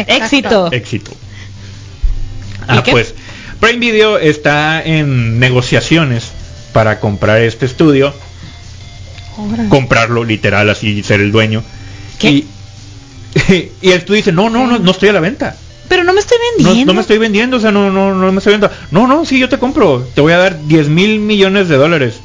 Exacto. 0.00 0.68
Éxito. 0.72 0.72
éxito. 0.72 1.10
¿Y 1.12 2.64
Ah, 2.70 2.82
pues 2.90 3.14
Prime 3.60 3.78
Video 3.78 4.18
está 4.18 4.82
en 4.82 5.38
negociaciones 5.38 6.30
para 6.72 7.00
comprar 7.00 7.40
este 7.40 7.64
estudio, 7.66 8.14
Órale. 9.36 9.68
comprarlo 9.68 10.24
literal 10.24 10.68
así 10.70 11.02
ser 11.02 11.20
el 11.20 11.32
dueño. 11.32 11.62
¿Qué? 12.18 12.30
Y, 12.30 12.46
y 13.80 13.90
el 13.90 13.98
estudio 13.98 14.16
dice, 14.16 14.32
no, 14.32 14.50
no, 14.50 14.66
no, 14.66 14.78
no 14.78 14.90
estoy 14.90 15.08
a 15.08 15.12
la 15.12 15.20
venta. 15.20 15.56
Pero 15.88 16.04
no 16.04 16.12
me 16.12 16.20
estoy 16.20 16.36
vendiendo. 16.56 16.92
no 16.92 16.94
me 16.94 17.00
estoy 17.00 17.16
vendiendo, 17.18 17.56
o 17.56 17.60
sea, 17.60 17.70
no, 17.70 17.90
no, 17.90 18.14
no 18.14 18.30
me 18.32 18.38
estoy 18.38 18.52
vendiendo. 18.52 18.76
No, 18.90 19.06
no, 19.06 19.24
sí, 19.24 19.38
yo 19.38 19.48
te 19.48 19.58
compro. 19.58 20.06
Te 20.14 20.20
voy 20.20 20.34
a 20.34 20.38
dar 20.38 20.66
10 20.66 20.88
mil 20.88 21.18
millones 21.18 21.68
de 21.68 21.76
dólares. 21.76 22.16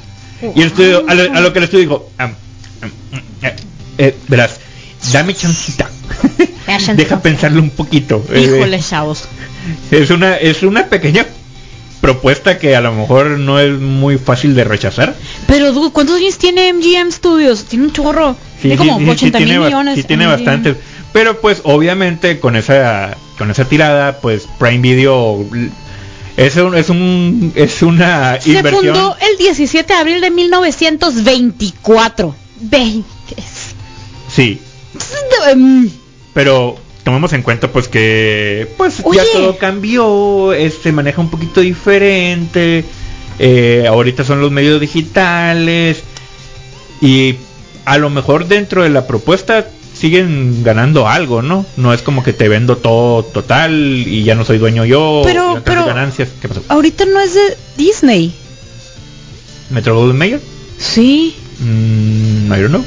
Y 0.55 0.61
el 0.61 0.67
estudio, 0.67 1.05
a 1.07 1.15
lo, 1.15 1.33
a 1.33 1.39
lo 1.39 1.53
que 1.53 1.59
el 1.59 1.63
estudio 1.65 1.81
dijo, 1.83 2.09
"Am, 2.17 2.35
am, 2.81 2.89
mm, 2.89 3.45
eh, 3.45 3.55
eh, 3.99 4.15
verás, 4.27 4.59
Dame 5.11 5.33
chancita. 5.35 5.89
Deja 6.95 7.21
pensarlo 7.21 7.61
un 7.61 7.69
poquito. 7.71 8.23
Eh, 8.31 8.41
Híjole, 8.55 8.79
chavos. 8.79 9.25
es 9.91 10.09
una 10.09 10.35
es 10.37 10.63
una 10.63 10.87
pequeña 10.87 11.25
propuesta 12.01 12.57
que 12.59 12.75
a 12.75 12.81
lo 12.81 12.91
mejor 12.93 13.31
no 13.39 13.59
es 13.59 13.77
muy 13.79 14.17
fácil 14.17 14.55
de 14.55 14.63
rechazar. 14.63 15.15
Pero, 15.47 15.71
dude, 15.71 15.91
¿cuántos 15.91 16.17
años 16.17 16.37
tiene 16.37 16.71
MGM 16.73 17.11
Studios? 17.11 17.65
Tiene 17.65 17.85
un 17.85 17.93
chorro. 17.93 18.35
tiene 18.61 18.77
como 18.77 19.11
80 19.11 19.37
tiene, 19.37 19.53
mil 19.53 19.61
millones. 19.65 19.95
sí 19.95 20.03
tiene 20.03 20.25
MGM. 20.25 20.31
bastantes. 20.35 20.77
Pero 21.11 21.39
pues 21.41 21.61
obviamente 21.63 22.39
con 22.39 22.55
esa 22.55 23.15
con 23.37 23.51
esa 23.51 23.65
tirada, 23.65 24.19
pues 24.19 24.47
Prime 24.59 24.79
Video 24.79 25.45
es 26.37 26.55
un, 26.55 26.75
es 26.75 26.89
un 26.89 27.51
es 27.55 27.81
una 27.83 28.39
Se 28.41 28.49
inversión. 28.51 28.85
fundó 28.95 29.15
el 29.21 29.37
17 29.37 29.93
de 29.93 29.99
abril 29.99 30.21
de 30.21 30.31
1924. 30.31 32.35
20. 32.61 33.03
Sí, 34.33 34.59
pero 36.33 36.75
tomemos 37.03 37.33
en 37.33 37.41
cuenta 37.43 37.67
pues 37.71 37.87
que 37.87 38.67
pues 38.77 39.01
Oye. 39.03 39.17
ya 39.19 39.23
todo 39.33 39.57
cambió, 39.57 40.53
es- 40.53 40.75
se 40.81 40.91
maneja 40.91 41.21
un 41.21 41.29
poquito 41.29 41.61
diferente. 41.61 42.85
eh, 43.39 43.85
ahorita 43.87 44.23
son 44.23 44.41
los 44.41 44.51
medios 44.51 44.79
digitales 44.79 46.03
y 47.01 47.35
a 47.85 47.97
lo 47.97 48.11
mejor 48.11 48.47
dentro 48.47 48.83
de 48.83 48.89
la 48.89 49.07
propuesta 49.07 49.67
siguen 49.99 50.63
ganando 50.63 51.07
algo, 51.07 51.41
¿no? 51.41 51.65
No 51.75 51.93
es 51.93 52.03
como 52.03 52.23
que 52.23 52.31
te 52.33 52.47
vendo 52.47 52.77
todo 52.77 53.23
total 53.23 53.73
y 54.07 54.23
ya 54.23 54.35
no 54.35 54.45
soy 54.45 54.59
dueño 54.59 54.85
yo. 54.85 55.21
Pero- 55.25 55.61
pero- 55.65 55.85
ganancias. 55.85 56.29
¿Qué 56.41 56.47
pasó? 56.47 56.61
Ahorita 56.69 57.05
no 57.05 57.19
es 57.19 57.33
de 57.33 57.57
Disney. 57.75 58.33
Metro 59.71 59.95
Golden 59.95 60.17
Mayer. 60.17 60.41
Sí. 60.77 61.35
Mm, 61.59 62.53
I 62.53 62.61
don't 62.61 62.69
know. 62.69 62.85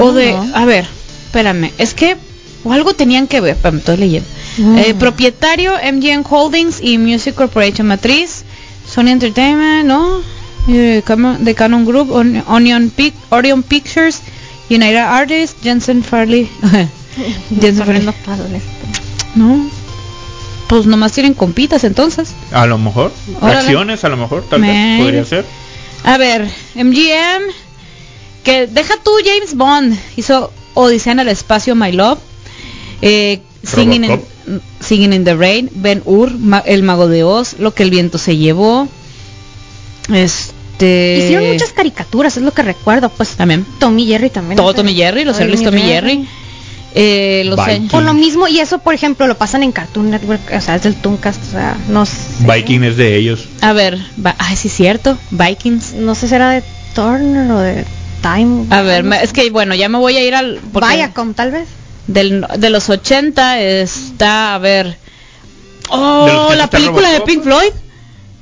O 0.00 0.12
de, 0.12 0.34
a 0.54 0.64
ver, 0.64 0.86
espérame, 1.26 1.70
es 1.78 1.94
que 1.94 2.16
o 2.64 2.72
algo 2.72 2.94
tenían 2.94 3.26
que 3.26 3.40
ver, 3.40 3.56
espérame, 3.56 3.78
estoy 3.78 3.96
leyendo. 3.96 4.28
Mm. 4.58 4.78
Eh, 4.78 4.94
propietario 4.94 5.72
MGM 5.92 6.24
Holdings 6.28 6.80
y 6.82 6.98
Music 6.98 7.34
Corporation 7.34 7.86
Matriz, 7.86 8.44
Sony 8.86 9.08
Entertainment, 9.08 9.86
¿no? 9.86 10.20
Eh, 10.68 11.02
The 11.44 11.54
Canon 11.54 11.84
Group, 11.84 12.12
On- 12.12 12.44
Onion 12.46 12.90
Pic- 12.90 13.14
Orion 13.30 13.62
Pictures, 13.62 14.20
United 14.70 14.96
Artists, 14.98 15.56
Jensen 15.62 16.04
Farley. 16.04 16.48
Jensen 17.60 17.84
Farley. 17.86 18.60
No. 19.34 19.68
Pues 20.68 20.86
nomás 20.86 21.12
tienen 21.12 21.34
compitas 21.34 21.84
entonces. 21.84 22.32
A 22.52 22.66
lo 22.66 22.78
mejor. 22.78 23.12
Órale. 23.40 23.58
Acciones, 23.60 24.04
a 24.04 24.08
lo 24.08 24.16
mejor, 24.16 24.44
tal 24.48 24.60
vez 24.62 25.00
podría 25.00 25.24
ser. 25.24 25.44
A 26.04 26.16
ver, 26.16 26.48
MGM, 26.74 27.42
que 28.42 28.66
deja 28.66 28.94
tú 29.02 29.10
James 29.24 29.54
Bond, 29.56 29.98
hizo 30.16 30.52
Odisea 30.74 31.12
en 31.12 31.20
el 31.20 31.28
espacio, 31.28 31.74
My 31.74 31.92
Love, 31.92 32.18
eh, 33.00 33.40
Singing, 33.62 34.04
in. 34.04 34.20
Singing 34.80 35.12
in 35.12 35.24
the 35.24 35.34
Rain, 35.34 35.70
Ben 35.74 36.02
Ma- 36.38 36.62
El 36.66 36.82
Mago 36.82 37.08
de 37.08 37.22
Oz, 37.24 37.54
Lo 37.58 37.74
que 37.74 37.82
el 37.84 37.90
viento 37.90 38.18
se 38.18 38.36
llevó, 38.36 38.88
este... 40.12 41.18
Hicieron 41.24 41.48
muchas 41.52 41.72
caricaturas, 41.72 42.36
es 42.36 42.42
lo 42.42 42.52
que 42.52 42.62
recuerdo. 42.62 43.08
Pues 43.10 43.30
También. 43.30 43.64
Tommy 43.78 44.06
Jerry 44.06 44.30
también. 44.30 44.56
Todo 44.56 44.74
Tommy 44.74 44.94
Jerry, 44.94 45.24
los 45.24 45.38
early 45.38 45.62
Tommy 45.62 45.82
Jerry. 45.82 46.26
Eh, 46.94 47.44
los. 47.46 47.58
Por 47.90 48.02
lo 48.02 48.12
mismo, 48.12 48.48
y 48.48 48.60
eso, 48.60 48.78
por 48.80 48.92
ejemplo, 48.92 49.26
lo 49.26 49.38
pasan 49.38 49.62
en 49.62 49.72
Cartoon 49.72 50.10
Network, 50.10 50.40
o 50.54 50.60
sea, 50.60 50.76
es 50.76 50.82
del 50.82 50.94
Tooncast, 50.96 51.42
o 51.48 51.50
sea, 51.52 51.76
no 51.88 52.04
sé. 52.04 52.12
Viking 52.40 52.82
es 52.84 52.96
de 52.96 53.16
ellos. 53.16 53.48
A 53.62 53.72
ver, 53.72 53.98
ay, 54.38 54.56
sí 54.56 54.68
es 54.68 54.74
cierto, 54.74 55.16
Vikings. 55.30 55.94
No 55.94 56.14
sé 56.14 56.28
si 56.28 56.34
era 56.34 56.50
de 56.50 56.62
Turner 56.94 57.50
o 57.50 57.58
de 57.60 57.84
Time. 58.22 58.66
A 58.70 58.82
ver, 58.82 59.02
me- 59.04 59.22
es 59.22 59.32
que 59.32 59.50
bueno, 59.50 59.74
ya 59.74 59.88
me 59.88 59.98
voy 59.98 60.16
a 60.16 60.24
ir 60.24 60.34
al... 60.34 60.60
Viacom, 60.72 61.34
tal 61.34 61.50
vez. 61.50 61.68
del, 62.06 62.46
de 62.58 62.70
los 62.70 62.88
80 62.88 63.60
está, 63.60 64.54
a 64.54 64.58
ver... 64.58 64.96
Oh, 65.90 66.26
los 66.26 66.36
80 66.46 66.56
la 66.56 66.70
película 66.70 67.10
de. 67.12 67.20
Pink 67.22 67.42
Floyd. 67.42 67.72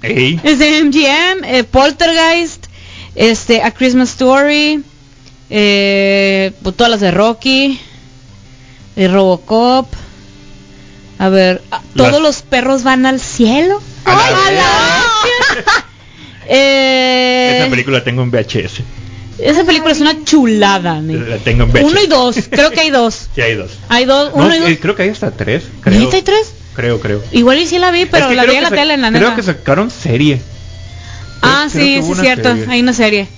Ey, 0.03 0.39
Es 0.45 0.59
de 0.59 0.85
MGM, 0.85 1.45
eh, 1.45 1.65
Poltergeist, 1.65 2.67
este, 3.17 3.63
A 3.63 3.71
Christmas 3.73 4.11
Story, 4.11 4.83
eh, 5.49 6.53
pues, 6.63 6.77
todas 6.77 6.91
las 6.91 7.01
de 7.01 7.11
Rocky, 7.11 7.81
eh, 8.97 9.09
Robocop. 9.09 9.89
A 11.19 11.29
ver, 11.29 11.63
ah, 11.71 11.81
Las- 11.95 12.11
todos 12.11 12.23
los 12.23 12.43
perros 12.43 12.83
van 12.83 13.05
al 13.07 13.21
cielo. 13.21 13.83
A 14.05 14.13
la 14.15 14.27
¡Ay, 14.27 14.35
a 14.35 14.51
la 14.53 15.05
bestia! 15.25 15.85
Eh, 16.53 17.59
esa 17.61 17.71
película 17.71 18.03
tengo 18.03 18.23
en 18.23 18.31
VHS. 18.33 18.81
Esa 19.43 19.65
película 19.65 19.93
es 19.93 20.01
una 20.01 20.25
chulada. 20.25 21.01
neta. 21.01 21.25
La 21.29 21.39
tengo 21.39 21.65
en. 21.75 21.85
Uno 21.85 22.01
y 22.03 22.07
dos, 22.07 22.37
creo 22.51 22.71
que 22.71 22.81
hay 22.81 22.91
dos. 22.91 23.29
Sí, 23.35 23.41
hay 23.41 23.55
dos. 23.55 23.71
Hay 23.89 24.05
dos, 24.05 24.31
No, 24.35 24.45
uno 24.45 24.55
y 24.55 24.59
dos. 24.59 24.69
eh, 24.71 24.79
creo 24.81 24.95
que 24.97 25.03
hay 25.05 25.09
hasta 25.11 25.31
tres. 25.31 25.65
Creo. 25.81 25.99
¿Neta 26.01 26.17
hay 26.17 26.23
tres? 26.23 26.53
Creo, 26.75 27.01
creo. 27.01 27.23
Igual 27.33 27.59
y 27.59 27.67
sí 27.67 27.79
la 27.79 27.91
vi, 27.91 28.07
pero 28.07 28.25
Es 28.27 28.31
que 28.31 28.37
la 28.37 28.43
creo 28.43 28.53
vi 28.53 28.57
en 28.59 28.63
la 28.65 28.71
tele, 28.71 28.95
en 28.95 29.03
la 29.03 29.09
Creo 29.11 29.21
neta. 29.23 29.37
que 29.37 29.43
sacaron 29.43 29.91
serie. 29.91 30.41
Ah, 31.43 31.67
creo 31.71 31.85
sí, 31.85 32.03
sí 32.03 32.13
es 32.13 32.21
cierto, 32.21 32.49
serie. 32.51 32.67
hay 32.69 32.81
una 32.81 32.93
serie. 32.93 33.29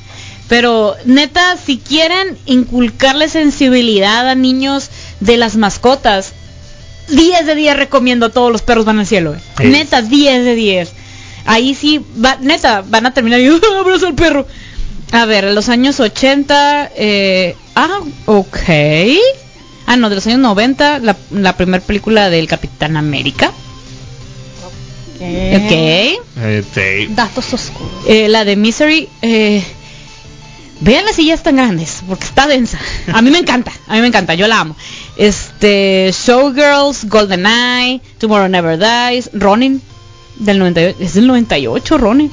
Pero 0.49 0.97
neta, 1.07 1.57
si 1.57 1.79
quieren 1.79 2.37
inculcarle 2.47 3.29
sensibilidad 3.29 4.29
a 4.29 4.35
niños 4.35 4.91
de 5.21 5.37
las 5.39 5.57
mascotas, 5.57 6.33
10 7.09 7.47
de 7.47 7.55
10 7.55 7.77
recomiendo 7.77 8.27
a 8.27 8.31
todos 8.31 8.53
los 8.53 8.63
perros 8.63 8.85
van 8.85 8.99
al 8.99 9.07
cielo. 9.07 9.35
eh. 9.35 9.39
Sí. 9.59 9.65
Neta, 9.69 10.03
10 10.03 10.45
de 10.45 10.55
10. 10.55 10.93
Ahí 11.47 11.75
sí, 11.75 12.01
va- 12.25 12.37
neta, 12.41 12.85
van 12.87 13.07
a 13.07 13.15
terminar 13.15 13.41
y 13.41 13.47
abrazo 13.49 14.07
al 14.09 14.15
perro. 14.15 14.47
A 15.13 15.27
ver, 15.27 15.45
los 15.45 15.69
años 15.69 16.01
80, 16.01 16.91
eh, 16.97 17.55
ah, 17.75 18.01
ok. 18.27 18.59
Ah, 19.87 19.97
no, 19.97 20.09
de 20.09 20.15
los 20.15 20.27
años 20.27 20.39
90, 20.39 21.01
la, 21.01 21.17
la 21.31 21.57
primera 21.57 21.85
película 21.85 22.31
del 22.31 22.47
Capitán 22.49 22.97
América. 22.97 23.53
Ok. 25.21 26.65
Sí. 26.75 27.07
Datos 27.11 27.53
oscuros. 27.53 27.93
Eh, 28.07 28.29
la 28.29 28.45
de 28.45 28.57
Misery, 28.57 29.09
eh, 29.21 29.63
vean 30.81 31.05
las 31.05 31.17
sillas 31.17 31.43
tan 31.43 31.57
grandes, 31.57 32.03
porque 32.09 32.25
está 32.25 32.47
densa. 32.47 32.79
A 33.13 33.23
mí 33.23 33.31
me 33.31 33.39
encanta, 33.39 33.73
a 33.87 33.95
mí 33.95 34.01
me 34.01 34.09
encanta, 34.09 34.35
yo 34.35 34.49
la 34.49 34.61
amo. 34.61 34.77
Este, 35.17 36.11
Showgirls, 36.13 37.05
GoldenEye, 37.05 38.01
Tomorrow 38.19 38.49
Never 38.49 38.79
Dies, 38.79 39.31
Ronin, 39.33 39.81
del 40.39 40.59
98, 40.59 40.97
es 41.01 41.15
del 41.15 41.27
98, 41.27 41.99
Ronin. 41.99 42.33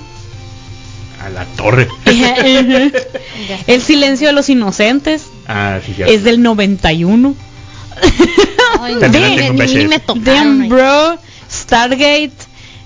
A 1.21 1.29
la 1.29 1.45
torre. 1.45 1.87
El 3.67 3.81
silencio 3.81 4.27
de 4.27 4.33
los 4.33 4.49
inocentes 4.49 5.23
ah, 5.47 5.79
sí, 5.85 5.93
ya. 5.97 6.05
es 6.07 6.23
del 6.23 6.41
91. 6.41 7.35
Ay, 8.79 8.95
tengo 8.99 9.17
en 9.17 9.55
ni- 9.57 9.85
me 9.87 9.99
tocaron 9.99 10.23
Damn. 10.23 10.69
Bro, 10.69 11.17
Stargate, 11.51 12.31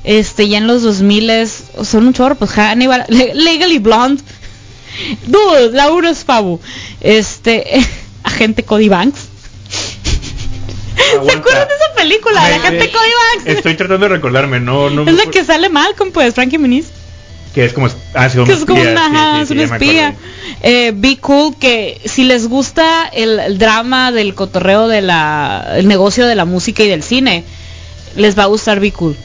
este 0.03 0.49
ya 0.49 0.57
en 0.57 0.67
los 0.67 0.81
2000 0.81 1.47
son 1.83 2.07
un 2.07 2.13
chorro, 2.13 2.35
pues 2.35 2.51
Hannibal, 2.51 3.05
Le- 3.09 3.35
Legally 3.35 3.79
Blonde. 3.79 4.21
Dude, 5.27 5.71
la 5.71 5.91
uno 5.91 6.09
es 6.09 6.23
Fabu. 6.23 6.59
Este, 7.01 7.85
agente 8.23 8.63
Cody 8.63 8.89
Banks. 8.89 9.19
¿Se 11.11 11.31
acuerdan 11.31 11.67
de 11.67 11.75
esa 11.75 11.95
película? 11.95 12.41
La 12.41 12.49
Me- 12.49 12.55
agente 12.55 12.91
Cody 12.91 13.11
Banks. 13.35 13.57
Estoy 13.57 13.75
tratando 13.75 14.07
de 14.07 14.15
recordarme, 14.15 14.59
no, 14.59 14.89
no. 14.89 15.03
Es 15.03 15.13
la 15.15 15.25
que 15.29 15.43
sale 15.45 15.69
Malcolm, 15.69 16.11
pues, 16.11 16.33
Frankie 16.33 16.57
Muniz. 16.57 16.87
Que 17.53 17.65
es 17.65 17.73
como. 17.73 17.87
Ah, 18.15 18.29
sí, 18.29 18.39
Que 18.45 18.53
es 18.53 18.65
como 18.65 18.79
espía, 18.81 18.91
una, 18.91 19.07
sí, 19.09 19.15
ajá, 19.15 19.35
sí, 19.35 19.41
es 19.41 19.47
sí, 19.47 19.53
una 19.53 19.63
espía. 19.63 20.15
Eh, 20.63 20.91
Be 20.95 21.17
Cool, 21.17 21.55
que 21.57 22.01
si 22.05 22.23
les 22.23 22.47
gusta 22.47 23.05
el, 23.13 23.39
el 23.39 23.57
drama 23.59 24.11
del 24.11 24.33
cotorreo 24.33 24.87
de 24.87 25.01
la, 25.01 25.73
el 25.75 25.87
negocio 25.87 26.25
de 26.25 26.35
la 26.35 26.45
música 26.45 26.83
y 26.83 26.87
del 26.87 27.03
cine, 27.03 27.43
les 28.15 28.37
va 28.37 28.43
a 28.43 28.47
gustar 28.47 28.79
Be 28.79 28.91
Cool. 28.91 29.15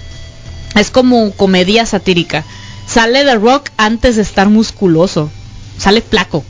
Es 0.74 0.90
como 0.90 1.30
comedia 1.32 1.86
satírica. 1.86 2.44
Sale 2.86 3.24
The 3.24 3.36
Rock 3.36 3.70
antes 3.76 4.16
de 4.16 4.22
estar 4.22 4.48
musculoso. 4.48 5.30
Sale 5.78 6.02
flaco. 6.02 6.44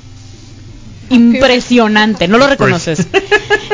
Impresionante, 1.11 2.29
no 2.29 2.39
lo 2.39 2.47
reconoces. 2.47 3.07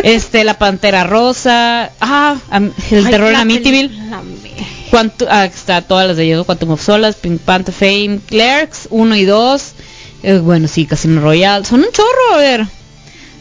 Este, 0.02 0.44
la 0.44 0.59
Pantera 0.59 1.05
Rosa, 1.05 1.90
ah, 2.00 2.36
el 2.52 2.72
Ay, 3.07 3.11
terror 3.11 3.28
en 3.28 3.32
la 3.34 3.40
Amityville. 3.40 3.88
película, 3.88 4.22
me- 4.22 4.55
Quantum, 4.95 5.26
ah, 5.28 5.45
está 5.45 5.82
todas 5.82 6.07
las 6.07 6.16
de 6.16 6.22
ellos, 6.22 6.47
Quantum 6.47 6.70
of 6.70 6.80
Solace, 6.80 7.18
Pink 7.20 7.40
Panther 7.40 7.74
Fame, 7.74 8.20
Clerks, 8.28 8.86
1 8.90 9.16
y 9.16 9.24
2. 9.24 9.72
Eh, 10.22 10.38
bueno, 10.38 10.68
sí, 10.68 10.86
Casino 10.86 11.20
Royale. 11.20 11.64
Son 11.64 11.80
un 11.80 11.90
chorro, 11.90 12.34
a 12.34 12.36
ver. 12.36 12.66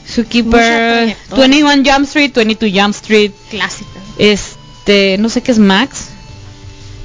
Zookeeper, 0.09 0.49
trayectoria. 0.49 1.47
21 1.47 1.83
Jump 1.85 2.07
Street, 2.07 2.31
22 2.33 2.71
Jump 2.73 2.95
Street. 2.95 3.31
Clásica. 3.51 3.99
Este, 4.17 5.19
no 5.19 5.29
sé 5.29 5.43
qué 5.43 5.51
es 5.51 5.59
Max. 5.59 6.07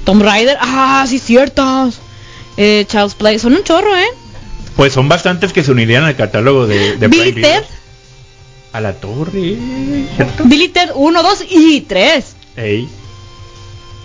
Tomb 0.03 0.23
Raider, 0.23 0.57
ah, 0.59 1.05
sí, 1.07 1.19
ciertas. 1.19 1.99
Eh, 2.57 2.85
Child's 2.89 3.13
Play, 3.13 3.37
son 3.37 3.53
un 3.53 3.63
chorro, 3.63 3.95
¿eh? 3.95 4.09
Pues 4.75 4.93
son 4.93 5.07
bastantes 5.07 5.53
que 5.53 5.63
se 5.63 5.71
unirían 5.71 6.05
al 6.05 6.15
catálogo 6.15 6.65
de, 6.65 6.97
de 6.97 7.07
Billy. 7.07 7.39
Ted, 7.39 7.65
A 8.73 8.81
la 8.81 8.93
torre. 8.93 9.57
¿Cierto? 10.15 10.43
Billy 10.45 10.69
Ted 10.69 10.89
1, 10.95 11.21
2 11.21 11.45
y 11.51 11.81
3. 11.81 12.25
Ey. 12.57 12.89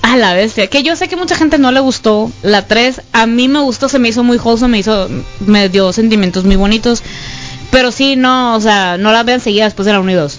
A 0.07 0.19
la 0.19 0.35
bestia, 0.35 0.67
que 0.67 0.83
yo 0.83 0.97
sé 0.97 1.09
que 1.09 1.17
mucha 1.17 1.35
gente 1.35 1.57
no 1.57 1.73
le 1.73 1.81
gustó 1.81 2.31
la 2.43 2.67
3, 2.67 3.01
a 3.13 3.25
mí 3.27 3.49
me 3.49 3.61
gustó, 3.61 3.89
se 3.89 3.99
me 3.99 4.09
hizo 4.11 4.23
muy 4.23 4.37
wholesome, 4.37 4.73
me 4.73 4.79
hizo 4.79 5.09
me 5.47 5.71
dio 5.71 5.95
sentimientos 5.95 6.45
muy 6.45 6.57
bonitos, 6.57 7.03
Pero 7.71 7.91
sí, 7.91 8.15
no, 8.15 8.55
o 8.55 8.61
sea, 8.61 8.99
no 8.99 9.13
las 9.13 9.25
vean 9.25 9.41
seguidas 9.41 9.69
después 9.69 9.87
de 9.87 9.93
la 9.95 10.01
1 10.01 10.11
y 10.11 10.15
2. 10.15 10.39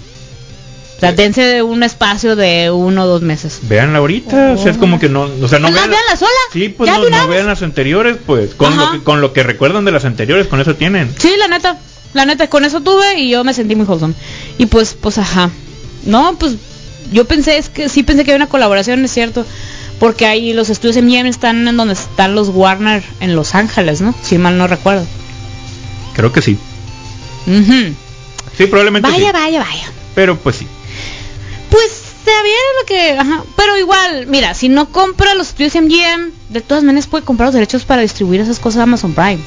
O 0.98 1.00
sea, 1.00 1.14
dense 1.14 1.64
un 1.64 1.82
espacio 1.82 2.36
de 2.36 2.70
uno 2.70 3.06
o 3.06 3.08
dos 3.08 3.24
meses. 3.24 3.60
Veanla 3.64 3.98
ahorita, 3.98 4.52
o 4.52 4.58
sea, 4.62 4.72
es 4.72 4.78
como 4.78 5.00
que 5.00 5.10
no, 5.10 5.24
o 5.24 5.48
sea, 5.48 5.58
no 5.58 5.68
Además, 5.68 5.90
vean, 5.90 5.90
véanla 5.90 6.16
sola. 6.16 6.32
Sí, 6.54 6.70
pues 6.70 6.92
no, 6.92 7.10
no 7.10 7.28
vean 7.28 7.48
las 7.48 7.64
anteriores, 7.64 8.18
pues, 8.24 8.54
con 8.54 8.78
lo, 8.78 8.92
que, 8.92 9.04
con 9.04 9.20
lo 9.20 9.34
que 9.34 9.42
recuerdan 9.42 9.84
de 9.84 9.92
las 9.92 10.06
anteriores, 10.06 10.46
con 10.46 10.62
eso 10.62 10.76
tienen. 10.76 11.12
Sí, 11.18 11.32
la 11.40 11.48
neta. 11.48 11.78
La 12.14 12.26
neta, 12.26 12.48
con 12.48 12.64
eso 12.64 12.82
tuve 12.82 13.20
y 13.20 13.32
yo 13.32 13.44
me 13.44 13.56
sentí 13.56 13.76
muy 13.76 13.88
wholesome. 13.88 14.14
Y 14.60 14.68
pues, 14.68 14.96
pues, 15.02 15.18
ajá. 15.18 15.50
No, 16.06 16.38
pues, 16.40 16.54
yo 17.12 17.26
pensé, 17.26 17.58
es 17.58 17.70
que 17.70 17.90
sí 17.90 18.04
pensé 18.04 18.24
que 18.24 18.32
había 18.32 18.44
una 18.44 18.50
colaboración, 18.50 19.04
es 19.06 19.12
cierto. 19.12 19.46
Porque 20.00 20.26
ahí 20.26 20.52
los 20.54 20.70
estudios 20.70 20.98
MGM 21.02 21.28
están 21.28 21.68
en 21.68 21.78
donde 21.78 21.94
están 21.94 22.36
los 22.36 22.50
Warner 22.50 23.02
en 23.22 23.36
Los 23.36 23.56
Ángeles, 23.56 24.02
¿no? 24.02 24.14
Si 24.22 24.38
mal 24.38 24.58
no 24.58 24.68
recuerdo. 24.68 25.06
Creo 26.14 26.34
que 26.34 26.42
sí. 26.42 26.58
Ujú. 27.48 27.94
Sí, 28.58 28.66
probablemente 28.68 29.10
Vaya, 29.10 29.28
sí. 29.28 29.32
vaya, 29.34 29.60
vaya. 29.60 29.92
Pero 30.14 30.38
pues 30.38 30.58
sí. 30.58 30.68
Pues 31.70 31.92
sabía 32.26 32.56
lo 32.82 32.86
que, 32.88 33.12
ajá, 33.12 33.44
pero 33.56 33.78
igual, 33.78 34.28
mira, 34.28 34.54
si 34.54 34.68
no 34.70 34.90
compra 34.92 35.36
los 35.36 35.50
estudios 35.50 35.76
MGM, 35.76 36.32
de 36.50 36.62
todas 36.62 36.84
maneras 36.84 37.08
puede 37.08 37.24
comprar 37.24 37.48
los 37.48 37.54
derechos 37.54 37.86
para 37.86 38.02
distribuir 38.02 38.42
esas 38.42 38.60
cosas 38.60 38.80
a 38.82 38.84
Amazon 38.84 39.14
Prime. 39.14 39.40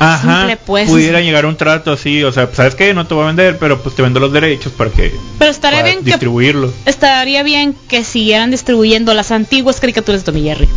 Ajá. 0.00 0.38
Simple, 0.40 0.56
pues. 0.64 0.88
Pudiera 0.88 1.20
llegar 1.20 1.44
a 1.44 1.48
un 1.48 1.56
trato 1.56 1.92
así, 1.92 2.22
o 2.22 2.32
sea, 2.32 2.48
¿sabes 2.52 2.74
qué? 2.74 2.94
No 2.94 3.06
te 3.06 3.14
voy 3.14 3.24
a 3.24 3.26
vender, 3.28 3.58
pero 3.58 3.82
pues 3.82 3.94
te 3.96 4.02
vendo 4.02 4.20
los 4.20 4.32
derechos 4.32 4.72
para 4.72 4.90
que 4.90 5.12
Pero 5.38 5.50
estaría 5.50 5.82
bien 5.82 5.98
que 5.98 6.04
distribuirlos. 6.04 6.72
estaría 6.86 7.42
bien 7.42 7.74
que 7.88 8.04
siguieran 8.04 8.50
distribuyendo 8.50 9.12
las 9.14 9.30
antiguas 9.32 9.80
caricaturas 9.80 10.20
de 10.22 10.24
Tommy 10.32 10.42
Jerry. 10.44 10.68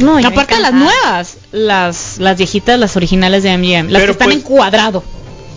No, 0.00 0.18
Aparte 0.18 0.56
de 0.56 0.60
las 0.60 0.72
nuevas, 0.74 1.36
las 1.52 2.18
las 2.18 2.36
viejitas, 2.36 2.78
las 2.78 2.96
originales 2.96 3.44
de 3.44 3.56
MGM, 3.56 3.90
las 3.90 4.00
Pero 4.00 4.06
que 4.06 4.10
están 4.12 4.26
pues- 4.28 4.36
en 4.36 4.42
cuadrado. 4.42 5.04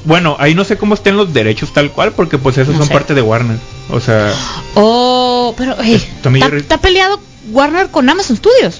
Bueno, 0.05 0.37
ahí 0.39 0.53
no 0.55 0.63
sé 0.63 0.77
cómo 0.77 0.93
estén 0.93 1.17
los 1.17 1.33
derechos 1.33 1.73
tal 1.73 1.91
cual, 1.91 2.13
porque 2.13 2.37
pues 2.37 2.57
esos 2.57 2.73
No 2.75 2.79
son 2.79 2.87
sé. 2.87 2.93
parte 2.93 3.13
de 3.13 3.21
Warner. 3.21 3.57
O 3.89 3.99
sea, 3.99 4.31
Oh, 4.75 5.53
pero 5.57 5.75
hey, 5.81 5.95
Es 5.95 6.21
Tommy 6.21 6.37
¿está, 6.39 6.45
Jerry. 6.49 6.61
está 6.61 6.77
peleado 6.77 7.19
Warner 7.51 7.87
con 7.89 8.07
Amazon 8.09 8.37
Studios? 8.37 8.79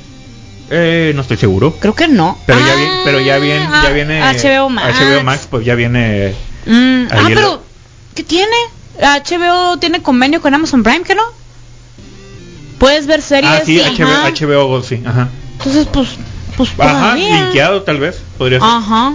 Eh, 0.70 1.11
no 1.15 1.22
estoy 1.22 1.38
seguro. 1.38 1.76
Creo 1.80 1.95
que 1.95 2.07
no. 2.07 2.38
Pero 2.45 2.59
ya 2.59 2.74
Ah, 2.74 2.76
viene, 2.76 2.93
pero 3.05 3.20
ya 3.20 3.38
viene, 3.39 3.63
ya 3.65 3.82
ah, 3.84 3.89
viene 3.91 4.22
HBO 4.22 4.70
Max. 4.70 4.97
HBO 4.99 5.24
Max, 5.24 5.47
pues 5.49 5.65
ya 5.65 5.76
viene. 5.76 6.34
Mm, 6.65 7.05
ah, 7.11 7.24
pero 7.28 7.41
lo- 7.41 7.63
¿qué 8.15 8.24
tiene? 8.24 8.55
HBO 8.99 9.78
tiene 9.80 10.01
convenio 10.01 10.41
con 10.41 10.53
Amazon 10.53 10.84
Prime, 10.84 11.03
¿que 11.03 11.15
no? 11.15 11.24
Puedes 12.80 13.07
ver 13.07 13.22
series. 13.22 13.51
Ah, 13.51 13.61
sí, 13.65 13.78
y- 13.78 13.82
HBO, 13.82 14.07
ajá. 14.07 14.28
HBO 14.30 14.82
sí, 14.84 15.01
ajá. 15.05 15.30
Entonces, 15.57 15.88
pues, 15.91 16.09
pues 16.55 16.70
Ajá, 16.78 16.91
todavía. 17.13 17.43
linkeado 17.45 17.84
tal 17.84 17.99
vez, 17.99 18.18
podría 18.38 18.59
ser. 18.59 18.68
Ajá. 18.70 19.13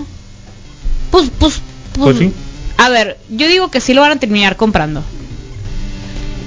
Pues, 1.10 1.30
pues, 1.38 1.60
Pues 1.98 2.16
sí. 2.18 2.32
A 2.78 2.88
ver, 2.88 3.18
yo 3.28 3.46
digo 3.48 3.70
que 3.70 3.80
sí 3.80 3.92
lo 3.94 4.00
van 4.00 4.12
a 4.12 4.16
terminar 4.16 4.56
comprando. 4.56 5.04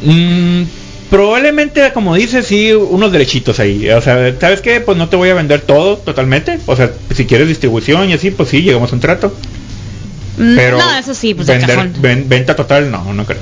Mm, 0.03 0.63
probablemente, 1.09 1.91
como 1.93 2.15
dices, 2.15 2.45
sí, 2.47 2.71
unos 2.73 3.11
derechitos 3.11 3.59
ahí. 3.59 3.89
O 3.89 4.01
sea, 4.01 4.33
¿sabes 4.39 4.61
qué? 4.61 4.81
Pues 4.81 4.97
no 4.97 5.09
te 5.09 5.15
voy 5.15 5.29
a 5.29 5.33
vender 5.33 5.61
todo 5.61 5.97
totalmente. 5.97 6.59
O 6.65 6.75
sea, 6.75 6.91
si 7.13 7.25
quieres 7.25 7.47
distribución 7.47 8.09
y 8.09 8.13
así, 8.13 8.31
pues 8.31 8.49
sí, 8.49 8.61
llegamos 8.61 8.91
a 8.91 8.95
un 8.95 9.01
trato. 9.01 9.33
Mm, 10.37 10.55
Pero 10.55 10.77
no, 10.77 10.97
eso 10.97 11.13
sí, 11.13 11.33
pues 11.33 11.47
de 11.47 11.57
vender- 11.59 11.91
ven- 11.99 12.27
venta 12.27 12.55
total, 12.55 12.91
no, 12.91 13.13
no 13.13 13.25
creo. 13.25 13.41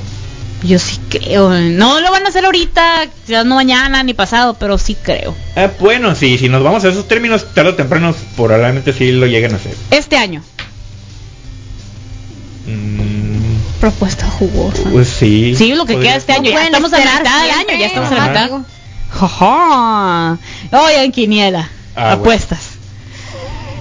Yo 0.63 0.79
sí 0.79 0.97
creo. 1.09 1.49
No 1.49 1.99
lo 1.99 2.09
van 2.11 2.25
a 2.25 2.29
hacer 2.29 2.45
ahorita, 2.45 3.07
quizás 3.25 3.45
no 3.45 3.55
mañana 3.55 4.01
ni 4.03 4.13
pasado, 4.13 4.55
pero 4.57 4.77
sí 4.77 4.95
creo. 5.01 5.35
Ah, 5.57 5.69
bueno, 5.79 6.15
sí, 6.15 6.37
si 6.37 6.47
nos 6.47 6.63
vamos 6.63 6.85
a 6.85 6.89
esos 6.89 7.07
términos, 7.07 7.53
tarde 7.53 7.71
o 7.71 7.75
temprano, 7.75 8.15
probablemente 8.37 8.93
sí 8.93 9.11
lo 9.11 9.25
lleguen 9.25 9.53
a 9.53 9.55
hacer. 9.57 9.73
Este 9.91 10.15
año. 10.15 10.41
Mm, 12.65 13.79
Propuesta 13.79 14.25
jugosa. 14.27 14.83
pues 14.91 15.07
sí. 15.09 15.55
Sí, 15.55 15.73
lo 15.73 15.85
que 15.85 15.93
podría 15.93 16.11
queda 16.11 16.17
este 16.19 16.33
año. 16.33 16.51
Ya 16.51 16.63
estamos 16.65 16.93
a 16.93 16.97
la 16.99 17.19
mitad 17.19 17.41
del 17.41 17.51
año, 17.51 17.79
ya 17.79 17.85
estamos 17.87 18.11
a 18.11 18.15
la 18.15 18.21
ajá. 18.23 18.29
mitad. 18.31 18.43
amigo. 18.43 18.65
Jaja. 19.11 20.37
Oye, 20.71 21.03
en 21.03 21.11
quiniela. 21.11 21.69
Ah, 21.95 22.13
Apuestas. 22.13 22.59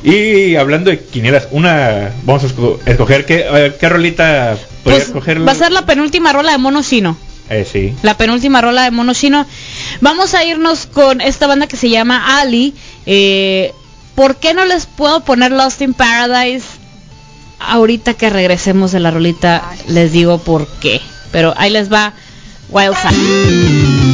Y 0.02 0.56
hablando 0.56 0.90
de 0.90 0.98
quinielas, 1.04 1.46
una, 1.52 2.10
vamos 2.24 2.42
a 2.42 2.48
esco- 2.48 2.78
escoger 2.86 3.24
qué, 3.24 3.46
a 3.46 3.52
ver, 3.52 3.78
qué 3.78 3.88
rolita 3.88 4.56
Pues 4.82 5.04
escoger. 5.04 5.46
va 5.46 5.52
a 5.52 5.54
ser 5.54 5.70
la 5.70 5.86
penúltima 5.86 6.32
rola 6.32 6.50
de 6.52 6.58
Mono 6.58 6.82
Chino. 6.82 7.16
Eh, 7.48 7.66
sí. 7.70 7.94
La 8.02 8.16
penúltima 8.16 8.60
rola 8.60 8.82
de 8.82 8.90
Mono 8.90 9.14
Chino. 9.14 9.46
Vamos 10.00 10.34
a 10.34 10.44
irnos 10.44 10.86
con 10.86 11.20
esta 11.20 11.46
banda 11.46 11.68
que 11.68 11.76
se 11.76 11.88
llama 11.88 12.40
Ali. 12.40 12.74
Eh, 13.06 13.72
¿Por 14.16 14.36
qué 14.36 14.54
no 14.54 14.64
les 14.64 14.86
puedo 14.86 15.20
poner 15.20 15.52
Lost 15.52 15.80
in 15.82 15.94
Paradise? 15.94 16.66
Ahorita 17.68 18.14
que 18.14 18.30
regresemos 18.30 18.92
de 18.92 19.00
la 19.00 19.10
rolita 19.10 19.62
les 19.88 20.12
digo 20.12 20.38
por 20.38 20.66
qué. 20.80 21.00
Pero 21.30 21.54
ahí 21.56 21.70
les 21.70 21.92
va 21.92 22.12
Wild 22.70 22.94
Side. 22.96 24.12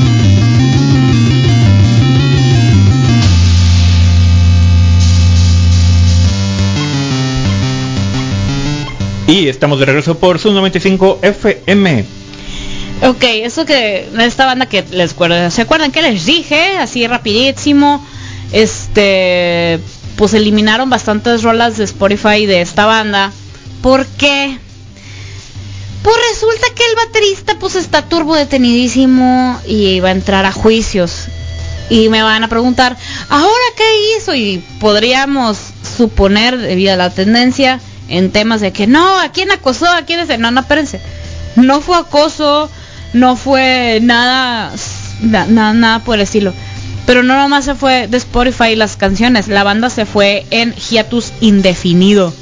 Y 9.29 9.47
estamos 9.49 9.79
de 9.79 9.85
regreso 9.85 10.19
por 10.19 10.39
Sub 10.39 10.53
95 10.55 11.19
FM. 11.21 12.05
Ok, 13.03 13.23
eso 13.25 13.67
que 13.67 14.09
esta 14.21 14.47
banda 14.47 14.67
que 14.67 14.83
les 14.91 15.13
acuerdo, 15.13 15.51
¿se 15.51 15.61
acuerdan 15.63 15.93
que 15.93 16.01
les 16.01 16.25
dije? 16.25 16.79
Así 16.79 17.07
rapidísimo. 17.07 18.05
Este, 18.53 19.79
pues 20.19 20.35
eliminaron 20.35 20.91
bastantes 20.91 21.43
rolas 21.43 21.79
de 21.79 21.85
Spotify 21.85 22.45
de 22.45 22.61
esta 22.61 22.85
banda. 22.85 23.33
¿Por 23.81 24.05
qué? 24.05 24.59
Pues 26.03 26.17
resulta 26.33 26.67
que 26.75 26.83
el 26.85 26.97
baterista 27.07 27.59
pues 27.59 27.75
está 27.77 28.03
turbo 28.03 28.35
detenidísimo 28.35 29.61
y 29.67 30.01
va 30.01 30.09
a 30.09 30.13
entrar 30.13 30.45
a 30.45 30.53
juicios. 30.53 31.27
Y 31.91 32.09
me 32.11 32.23
van 32.23 32.45
a 32.45 32.49
preguntar, 32.49 32.97
¿ahora 33.31 33.65
qué 33.77 33.85
hizo? 34.19 34.35
Y 34.35 34.63
podríamos 34.81 35.57
suponer, 35.97 36.59
debido 36.59 36.93
a 36.93 36.97
la 36.97 37.11
tendencia, 37.11 37.81
en 38.09 38.31
temas 38.31 38.61
de 38.61 38.73
que 38.73 38.87
no, 38.87 39.19
¿a 39.21 39.31
quién 39.33 39.51
acosó? 39.53 39.87
¿A 39.87 40.03
quién 40.03 40.21
es? 40.21 40.39
No, 40.39 40.51
no, 40.51 40.61
espérense. 40.61 41.01
No 41.57 41.81
fue 41.81 41.97
acoso, 41.97 42.71
no 43.15 43.37
fue 43.37 44.01
nada, 44.03 44.73
na- 45.23 45.47
na- 45.47 45.73
nada 45.73 45.99
por 46.01 46.17
el 46.17 46.23
estilo. 46.23 46.53
Pero 47.09 47.23
no 47.23 47.35
nomás 47.37 47.65
se 47.65 47.75
fue 47.75 48.07
de 48.07 48.19
Spotify 48.19 48.77
las 48.77 48.97
canciones, 48.99 49.49
la 49.49 49.65
banda 49.65 49.89
se 49.89 50.05
fue 50.05 50.45
en 50.51 50.75
hiatus 50.75 51.33
indefinido. 51.41 52.35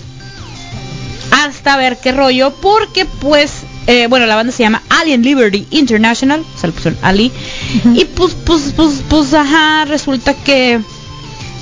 Hasta 1.30 1.76
ver 1.76 1.98
qué 1.98 2.10
rollo, 2.10 2.52
porque 2.60 3.04
pues, 3.04 3.52
eh, 3.86 4.08
bueno, 4.08 4.26
la 4.26 4.34
banda 4.34 4.52
se 4.52 4.64
llama 4.64 4.82
Alien 4.88 5.22
Liberty 5.22 5.68
International, 5.70 6.40
o 6.40 6.58
sea, 6.58 6.66
le 6.66 6.72
pusieron 6.72 6.98
Ali. 7.02 7.30
Y 7.94 8.06
pues, 8.06 8.34
pues, 8.44 8.72
pues, 8.74 9.02
pues, 9.08 9.34
ajá, 9.34 9.84
resulta 9.84 10.34
que, 10.34 10.80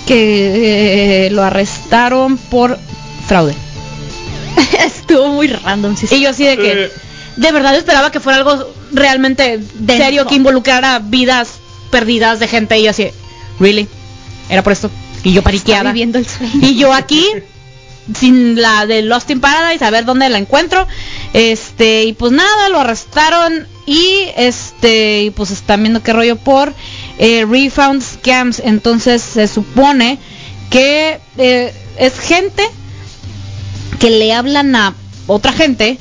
que 0.06 1.26
eh, 1.26 1.30
lo 1.30 1.42
arrestaron 1.42 2.38
por 2.38 2.78
fraude. 3.26 3.54
Estuvo 4.86 5.28
muy 5.28 5.48
random, 5.48 5.94
sí. 5.94 6.06
Y 6.10 6.22
yo 6.22 6.30
así 6.30 6.44
de 6.46 6.56
que, 6.56 6.84
Eh. 6.84 6.92
de 7.36 7.52
verdad 7.52 7.76
esperaba 7.76 8.10
que 8.10 8.20
fuera 8.20 8.38
algo 8.38 8.66
realmente 8.92 9.60
Denso. 9.74 10.04
serio 10.04 10.26
que 10.26 10.36
involucrara 10.36 11.00
vidas 11.00 11.58
perdidas 11.94 12.40
de 12.40 12.48
gente 12.48 12.76
y 12.76 12.82
yo 12.82 12.90
así, 12.90 13.06
really, 13.60 13.86
era 14.48 14.64
por 14.64 14.72
esto. 14.72 14.90
Y 15.22 15.32
yo 15.32 15.42
pariqueada. 15.42 15.92
viviendo 15.92 16.18
el 16.18 16.26
sueño. 16.26 16.52
Y 16.60 16.74
yo 16.74 16.92
aquí, 16.92 17.24
sin 18.18 18.60
la 18.60 18.84
de 18.84 19.02
Lost 19.02 19.30
in 19.30 19.40
Paradise, 19.40 19.84
a 19.84 19.90
ver 19.90 20.04
dónde 20.04 20.28
la 20.28 20.38
encuentro. 20.38 20.88
Este, 21.34 22.02
y 22.02 22.12
pues 22.12 22.32
nada, 22.32 22.68
lo 22.68 22.80
arrestaron 22.80 23.68
y 23.86 24.26
este, 24.36 25.22
y 25.22 25.30
pues 25.30 25.52
están 25.52 25.84
viendo 25.84 26.02
qué 26.02 26.12
rollo 26.12 26.34
por 26.34 26.74
eh, 27.18 27.46
refund 27.48 28.02
scams. 28.02 28.58
Entonces 28.64 29.22
se 29.22 29.46
supone 29.46 30.18
que 30.70 31.20
eh, 31.38 31.72
es 31.96 32.18
gente 32.18 32.64
que 34.00 34.10
le 34.10 34.32
hablan 34.32 34.74
a 34.74 34.94
otra 35.28 35.52
gente 35.52 35.96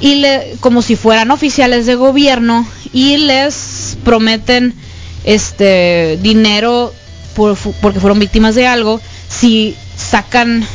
y 0.00 0.14
le 0.20 0.56
como 0.60 0.82
si 0.82 0.94
fueran 0.94 1.32
oficiales 1.32 1.84
de 1.84 1.96
gobierno 1.96 2.64
y 2.92 3.16
les 3.16 3.98
prometen 4.04 4.85
este 5.26 6.18
dinero 6.22 6.94
por- 7.34 7.56
porque 7.82 8.00
fueron 8.00 8.18
víctimas 8.18 8.54
de 8.54 8.66
algo 8.66 9.00
si 9.28 9.76
sacan 9.96 10.66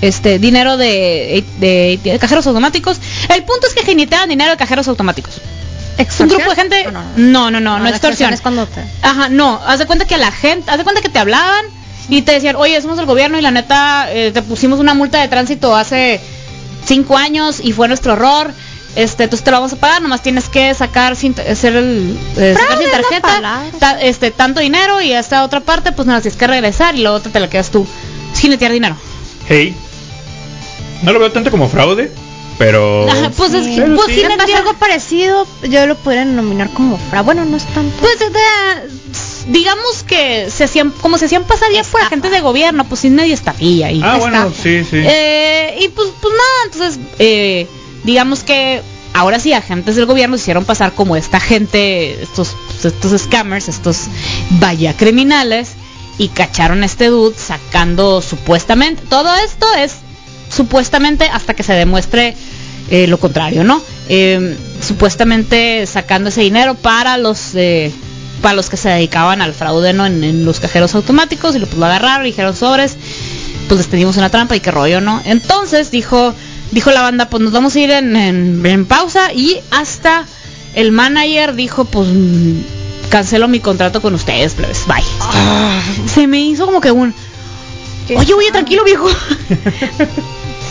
este 0.00 0.38
dinero 0.38 0.76
de, 0.76 1.44
de- 1.58 1.98
de 2.02 2.18
cajeros 2.18 2.46
automáticos 2.46 2.98
el 3.34 3.42
punto 3.42 3.66
es 3.66 3.74
que 3.74 3.82
generaban 3.84 4.28
dinero 4.28 4.50
de 4.52 4.56
cajeros 4.56 4.86
automáticos 4.88 5.40
es 5.98 6.20
un 6.20 6.28
grupo 6.28 6.48
de 6.50 6.54
gente 6.56 6.86
¿O 6.86 6.90
no? 6.92 7.02
no 7.16 7.50
no 7.50 7.60
no 7.60 7.78
no, 7.78 7.78
la 7.84 7.90
extorsión 7.90 8.32
es 8.32 8.40
cuando 8.40 8.66
te... 8.66 8.80
Ajá, 9.02 9.28
no, 9.28 9.60
haz 9.66 9.80
de 9.80 9.86
cuenta 9.86 10.04
que 10.04 10.16
la 10.16 10.30
gente, 10.30 10.70
haz 10.70 10.78
de 10.78 10.84
cuenta 10.84 11.02
que 11.02 11.08
te 11.08 11.18
hablaban 11.18 11.64
y 12.08 12.22
te 12.22 12.30
decían, 12.32 12.54
oye, 12.54 12.80
somos 12.80 13.00
el 13.00 13.06
gobierno 13.06 13.36
y 13.36 13.42
la 13.42 13.50
neta 13.50 14.06
eh, 14.12 14.30
te 14.32 14.40
pusimos 14.42 14.78
una 14.78 14.94
multa 14.94 15.20
de 15.20 15.26
tránsito 15.26 15.74
hace 15.74 16.20
cinco 16.86 17.16
años 17.16 17.58
y 17.62 17.72
fue 17.72 17.88
nuestro 17.88 18.12
error. 18.12 18.52
Este, 18.98 19.24
entonces 19.24 19.44
te 19.44 19.50
lo 19.52 19.58
vamos 19.58 19.72
a 19.72 19.76
pagar, 19.76 20.02
nomás 20.02 20.22
tienes 20.22 20.48
que 20.48 20.74
sacar 20.74 21.14
sin 21.14 21.32
hacer 21.38 21.76
el 21.76 22.18
eh, 22.36 22.54
sacar 22.58 22.76
Fraude 22.78 22.84
sin 22.84 22.92
la 22.92 23.00
tarjeta 23.00 23.62
ta- 23.78 24.00
este 24.02 24.30
tanto 24.32 24.60
dinero 24.60 25.00
y 25.00 25.12
esta 25.12 25.44
otra 25.44 25.60
parte 25.60 25.92
pues 25.92 26.06
nada, 26.08 26.20
tienes 26.20 26.36
que 26.36 26.46
regresar 26.48 26.96
y 26.96 27.02
luego 27.02 27.16
otra 27.18 27.30
te 27.30 27.38
la 27.38 27.48
quedas 27.48 27.70
tú 27.70 27.86
sin 28.34 28.50
netear 28.50 28.72
dinero. 28.72 28.96
Hey, 29.48 29.74
no 31.02 31.12
lo 31.12 31.20
veo 31.20 31.30
tanto 31.30 31.50
como 31.52 31.68
fraude, 31.68 32.10
pero 32.58 33.08
Ajá, 33.08 33.30
pues 33.36 33.54
es 33.54 33.68
que 33.68 33.82
pues 33.82 34.06
sí. 34.06 34.22
Si 34.46 34.52
algo 34.52 34.74
parecido, 34.74 35.46
yo 35.68 35.86
lo 35.86 35.94
pudiera 35.96 36.24
nominar 36.24 36.68
como 36.70 36.98
fra. 37.10 37.22
Bueno, 37.22 37.44
no 37.44 37.56
es 37.56 37.64
tanto. 37.66 37.94
Pues 38.00 38.18
de- 38.18 38.90
digamos 39.52 40.02
que 40.06 40.50
se 40.50 40.64
hacían 40.64 40.90
como 40.90 41.16
se 41.18 41.26
hacían 41.26 41.44
pasar 41.44 41.68
ya 41.72 41.82
por 41.84 42.02
agentes 42.02 42.30
de 42.32 42.40
gobierno, 42.40 42.84
pues 42.88 43.02
sin 43.02 43.14
nadie 43.14 43.32
estafía 43.32 43.86
ahí. 43.86 44.00
Ah, 44.02 44.16
bueno, 44.18 44.52
sí, 44.52 44.82
sí. 44.84 44.96
Eh, 45.04 45.78
y 45.82 45.88
pues, 45.88 46.08
pues 46.20 46.34
nada, 46.34 46.64
entonces, 46.72 47.00
eh, 47.20 47.66
digamos 48.04 48.42
que 48.42 48.82
ahora 49.14 49.40
sí, 49.40 49.52
agentes 49.52 49.96
del 49.96 50.06
gobierno 50.06 50.36
hicieron 50.36 50.64
pasar 50.64 50.92
como 50.92 51.16
esta 51.16 51.40
gente, 51.40 52.22
estos, 52.22 52.54
estos 52.84 53.20
scammers, 53.20 53.68
estos 53.68 54.04
vaya 54.60 54.96
criminales, 54.96 55.70
y 56.18 56.28
cacharon 56.28 56.82
a 56.82 56.86
este 56.86 57.06
dude 57.06 57.36
sacando 57.38 58.20
supuestamente, 58.20 59.02
todo 59.08 59.32
esto 59.36 59.66
es 59.78 59.96
supuestamente 60.50 61.26
hasta 61.26 61.54
que 61.54 61.62
se 61.62 61.72
demuestre 61.74 62.34
eh, 62.90 63.06
lo 63.06 63.18
contrario, 63.18 63.64
¿no? 63.64 63.82
Eh, 64.08 64.56
supuestamente 64.80 65.86
sacando 65.86 66.30
ese 66.30 66.40
dinero 66.40 66.74
para 66.74 67.18
los 67.18 67.54
eh, 67.54 67.92
para 68.40 68.54
los 68.54 68.70
que 68.70 68.76
se 68.76 68.88
dedicaban 68.88 69.42
al 69.42 69.52
fraude 69.52 69.92
¿no? 69.92 70.06
en, 70.06 70.22
en 70.22 70.44
los 70.44 70.60
cajeros 70.60 70.94
automáticos 70.94 71.56
y 71.56 71.58
lo, 71.58 71.66
pues, 71.66 71.76
lo 71.76 71.86
agarraron 71.86 72.24
dijeron 72.24 72.54
sobres 72.54 72.96
pues 73.68 73.78
les 73.78 73.86
pedimos 73.86 74.16
una 74.16 74.30
trampa 74.30 74.56
y 74.56 74.60
qué 74.60 74.70
rollo, 74.70 75.00
¿no? 75.00 75.20
Entonces 75.26 75.90
dijo, 75.90 76.34
dijo 76.70 76.90
la 76.90 77.02
banda, 77.02 77.28
pues 77.28 77.42
nos 77.42 77.52
vamos 77.52 77.74
a 77.74 77.80
ir 77.80 77.90
en, 77.90 78.16
en- 78.16 78.64
en 78.66 78.86
pausa 78.86 79.32
y 79.32 79.58
hasta 79.70 80.24
el 80.74 80.92
manager 80.92 81.54
dijo, 81.54 81.84
pues 81.84 82.08
mm, 82.08 82.60
cancelo 83.10 83.48
mi 83.48 83.60
contrato 83.60 84.00
con 84.02 84.14
ustedes, 84.14 84.54
plebes, 84.54 84.84
bye. 84.86 85.02
Se 86.12 86.26
me 86.26 86.40
hizo 86.40 86.66
como 86.66 86.80
que 86.80 86.90
un, 86.92 87.14
oye, 88.16 88.34
oye, 88.34 88.50
tranquilo 88.52 88.84
viejo. 88.84 89.08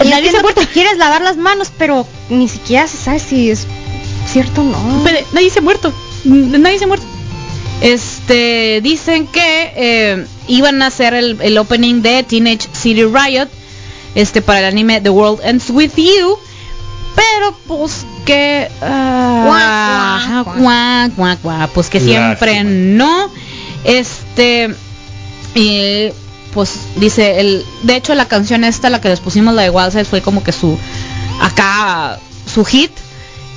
Y 0.03 0.07
Nadie 0.10 0.32
se 0.32 0.41
te 0.53 0.68
quieres 0.68 0.98
lavar 0.98 1.22
las 1.22 1.38
manos, 1.38 1.72
pero 1.78 2.06
ni 2.30 2.48
siquiera 2.48 2.88
se 2.88 2.98
sabe 2.98 3.19
si 3.19 3.49
es 3.49 3.65
cierto 4.32 4.61
o 4.61 4.64
no. 4.65 5.03
Nadie 5.34 5.49
se 5.49 5.60
ha 5.60 5.61
muerto. 5.64 5.91
Nadie 6.24 6.78
se 6.78 6.84
ha 6.84 6.88
muerto. 6.88 7.06
Este, 7.82 8.80
dicen 8.82 9.28
que 9.28 9.72
eh, 9.76 10.26
iban 10.48 10.82
a 10.82 10.88
hacer 10.88 11.14
el, 11.14 11.38
el 11.41 11.57
opening 11.57 12.02
de 12.02 12.24
Teenage 12.24 12.68
City 12.74 13.03
Riot, 13.03 13.48
este, 14.15 14.41
para 14.41 14.59
el 14.59 14.65
anime 14.65 15.01
The 15.01 15.09
World 15.09 15.41
Ends 15.43 15.69
With 15.69 15.91
You, 15.95 16.38
pero 17.15 17.55
pues 17.67 18.05
que, 18.25 18.69
Guau, 18.79 19.43
guau, 19.45 20.43
guau, 20.57 21.09
guau, 21.15 21.38
guau, 21.43 21.69
pues 21.73 21.89
que 21.89 21.99
siempre 21.99 22.53
Lástima. 22.53 22.69
no, 22.69 23.31
este, 23.84 24.73
y 25.55 26.09
pues 26.53 26.79
dice 26.95 27.39
el, 27.39 27.65
de 27.84 27.95
hecho 27.95 28.15
la 28.15 28.25
canción 28.25 28.63
esta, 28.63 28.89
la 28.89 29.01
que 29.01 29.09
les 29.09 29.19
pusimos 29.19 29.53
la 29.53 29.63
de 29.63 29.69
Wild 29.69 29.91
Side 29.91 30.05
fue 30.05 30.21
como 30.21 30.43
que 30.43 30.51
su, 30.51 30.77
acá 31.41 32.19
su 32.51 32.65
hit. 32.65 32.91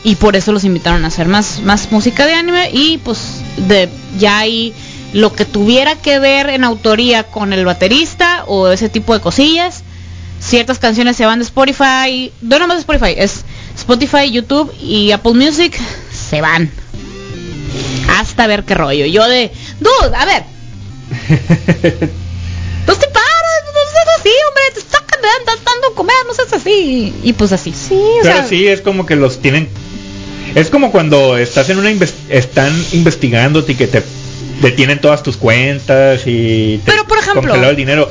Y 0.03 0.15
por 0.15 0.35
eso 0.35 0.53
los 0.53 0.65
invitaron 0.65 1.05
a 1.05 1.09
hacer 1.09 1.29
más 1.29 1.61
más 1.61 1.93
música 1.93 2.25
de 2.25 2.33
anime. 2.33 2.71
Y 2.73 2.97
pues 2.99 3.43
de 3.59 3.91
ya 4.19 4.39
ahí 4.39 4.73
lo 5.13 5.33
que 5.35 5.45
tuviera 5.45 5.95
que 5.97 6.19
ver 6.19 6.49
en 6.49 6.65
autoría 6.65 7.25
con 7.25 7.53
el 7.53 7.67
baterista 7.67 8.45
o 8.47 8.69
ese 8.69 8.89
tipo 8.89 9.13
de 9.13 9.21
cosillas 9.21 9.83
ciertas 10.41 10.79
canciones 10.79 11.17
se 11.17 11.27
van 11.27 11.39
de 11.39 11.45
Spotify 11.45 12.33
no 12.41 12.59
nomás 12.59 12.77
de 12.79 12.81
Spotify 12.81 13.15
es 13.17 13.45
Spotify 13.77 14.31
YouTube 14.31 14.73
y 14.83 15.13
Apple 15.13 15.35
Music 15.35 15.79
se 16.13 16.41
van 16.41 16.71
hasta 18.19 18.47
ver 18.47 18.65
qué 18.65 18.75
rollo 18.75 19.07
yo 19.07 19.29
de 19.29 19.53
dude 19.81 20.17
a 20.17 20.25
ver 20.25 20.43
no 22.87 22.95
te 22.97 23.07
paras 23.09 23.61
no 23.67 23.81
seas 23.93 24.09
así 24.19 24.31
hombre 24.49 24.63
te 24.75 24.81
estás 24.81 25.01
dando, 25.23 25.95
comer 25.95 26.15
no 26.27 26.35
seas 26.35 26.53
así 26.55 27.15
y 27.23 27.33
pues 27.35 27.53
así 27.53 27.73
Sí, 27.73 27.95
o 27.95 28.23
Pero 28.23 28.37
sea, 28.37 28.47
sí, 28.49 28.67
es 28.67 28.81
como 28.81 29.05
que 29.07 29.17
los 29.17 29.41
tienen. 29.41 29.69
Es 30.55 30.71
como 30.71 30.91
cuando 30.91 31.37
estás 31.37 31.69
en 31.69 31.79
una 31.79 31.91
inves- 31.91 32.15
están 32.29 32.73
investigándote 32.93 33.73
y 33.73 33.75
que 33.77 33.87
te 33.87 34.03
detienen 34.63 35.01
todas 35.01 35.23
tus 35.23 35.37
cuentas 35.37 36.23
y 36.27 36.79
te 36.85 36.91
Pero, 36.91 37.07
por 37.07 37.19
ejemplo- 37.19 37.55
el 37.55 37.77
dinero. 37.77 38.11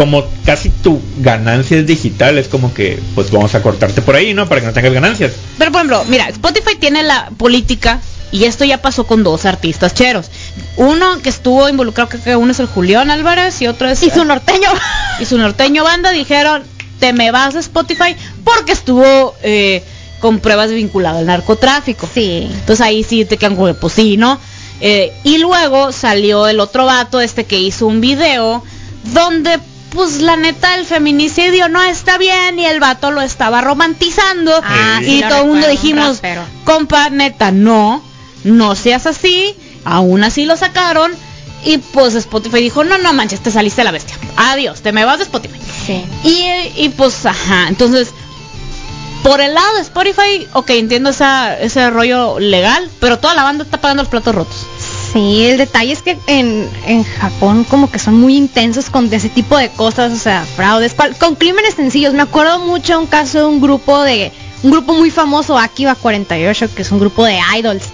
Como 0.00 0.24
casi 0.46 0.70
tu 0.70 0.98
ganancia 1.18 1.76
es 1.76 1.86
digital, 1.86 2.38
es 2.38 2.48
como 2.48 2.72
que 2.72 2.98
pues 3.14 3.30
vamos 3.30 3.54
a 3.54 3.62
cortarte 3.62 4.00
por 4.00 4.16
ahí, 4.16 4.32
¿no? 4.32 4.48
Para 4.48 4.62
que 4.62 4.66
no 4.66 4.72
tengas 4.72 4.94
ganancias. 4.94 5.32
Pero 5.58 5.70
por 5.70 5.80
ejemplo, 5.80 6.04
mira, 6.08 6.26
Spotify 6.30 6.76
tiene 6.80 7.02
la 7.02 7.28
política 7.36 8.00
y 8.32 8.44
esto 8.44 8.64
ya 8.64 8.80
pasó 8.80 9.06
con 9.06 9.22
dos 9.22 9.44
artistas 9.44 9.92
cheros. 9.92 10.30
Uno 10.78 11.20
que 11.22 11.28
estuvo 11.28 11.68
involucrado, 11.68 12.08
creo 12.08 12.22
que 12.22 12.36
uno 12.36 12.52
es 12.52 12.60
el 12.60 12.66
Julián 12.66 13.10
Álvarez 13.10 13.60
y 13.60 13.66
otro 13.66 13.88
es 13.88 14.02
y 14.02 14.08
su 14.08 14.24
norteño. 14.24 14.70
y 15.20 15.26
su 15.26 15.36
norteño 15.36 15.84
banda 15.84 16.12
dijeron 16.12 16.62
te 16.98 17.12
me 17.12 17.30
vas 17.30 17.52
de 17.52 17.60
Spotify 17.60 18.16
porque 18.42 18.72
estuvo 18.72 19.34
eh, 19.42 19.84
con 20.18 20.38
pruebas 20.38 20.70
vinculado 20.70 21.18
al 21.18 21.26
narcotráfico. 21.26 22.08
Sí. 22.10 22.48
Entonces 22.50 22.80
ahí 22.80 23.04
sí 23.04 23.26
te 23.26 23.36
quedan 23.36 23.54
como, 23.54 23.74
pues 23.74 23.92
sí, 23.92 24.16
¿no? 24.16 24.40
Eh, 24.80 25.12
y 25.24 25.36
luego 25.36 25.92
salió 25.92 26.48
el 26.48 26.58
otro 26.58 26.86
vato, 26.86 27.20
este 27.20 27.44
que 27.44 27.58
hizo 27.58 27.86
un 27.86 28.00
video 28.00 28.62
donde, 29.12 29.58
pues 29.90 30.20
la 30.20 30.36
neta, 30.36 30.76
el 30.76 30.86
feminicidio 30.86 31.68
no 31.68 31.82
está 31.82 32.18
bien 32.18 32.58
y 32.58 32.64
el 32.64 32.80
vato 32.80 33.10
lo 33.10 33.20
estaba 33.20 33.60
romantizando. 33.60 34.52
Ah, 34.62 35.00
y 35.02 35.20
todo 35.22 35.42
el 35.42 35.48
mundo 35.48 35.68
dijimos, 35.68 36.20
compa, 36.64 37.10
neta, 37.10 37.50
no, 37.50 38.02
no 38.44 38.74
seas 38.74 39.06
así. 39.06 39.54
Aún 39.84 40.24
así 40.24 40.44
lo 40.44 40.56
sacaron. 40.56 41.12
Y 41.64 41.78
pues 41.78 42.14
Spotify 42.14 42.60
dijo, 42.60 42.84
no, 42.84 42.98
no 42.98 43.12
manches, 43.12 43.40
te 43.40 43.50
saliste 43.50 43.84
la 43.84 43.90
bestia. 43.90 44.16
Adiós, 44.36 44.80
te 44.80 44.92
me 44.92 45.04
vas 45.04 45.18
de 45.18 45.24
Spotify. 45.24 45.60
Sí. 45.86 46.04
Y, 46.24 46.84
y 46.84 46.88
pues, 46.90 47.26
ajá, 47.26 47.68
entonces, 47.68 48.08
por 49.22 49.40
el 49.40 49.52
lado 49.54 49.74
de 49.74 49.82
Spotify, 49.82 50.48
ok, 50.54 50.70
entiendo 50.70 51.10
esa, 51.10 51.58
ese 51.58 51.90
rollo 51.90 52.38
legal, 52.38 52.88
pero 53.00 53.18
toda 53.18 53.34
la 53.34 53.42
banda 53.42 53.64
está 53.64 53.78
pagando 53.78 54.02
los 54.02 54.10
platos 54.10 54.34
rotos. 54.34 54.66
Sí, 55.12 55.44
el 55.44 55.58
detalle 55.58 55.92
es 55.92 56.02
que 56.02 56.16
en, 56.28 56.68
en 56.86 57.02
Japón 57.02 57.64
como 57.64 57.90
que 57.90 57.98
son 57.98 58.20
muy 58.20 58.36
intensos 58.36 58.90
con 58.90 59.12
ese 59.12 59.28
tipo 59.28 59.56
de 59.56 59.68
cosas, 59.70 60.12
o 60.12 60.16
sea, 60.16 60.44
fraudes, 60.44 60.94
con 61.18 61.34
crímenes 61.34 61.74
sencillos. 61.74 62.14
Me 62.14 62.22
acuerdo 62.22 62.60
mucho 62.60 62.98
un 62.98 63.06
caso 63.06 63.38
de 63.38 63.44
un 63.46 63.60
grupo 63.60 64.00
de 64.02 64.30
un 64.62 64.70
grupo 64.70 64.92
muy 64.92 65.10
famoso, 65.10 65.58
Akiba 65.58 65.94
48, 65.94 66.74
que 66.74 66.82
es 66.82 66.92
un 66.92 67.00
grupo 67.00 67.24
de 67.24 67.38
idols, 67.56 67.84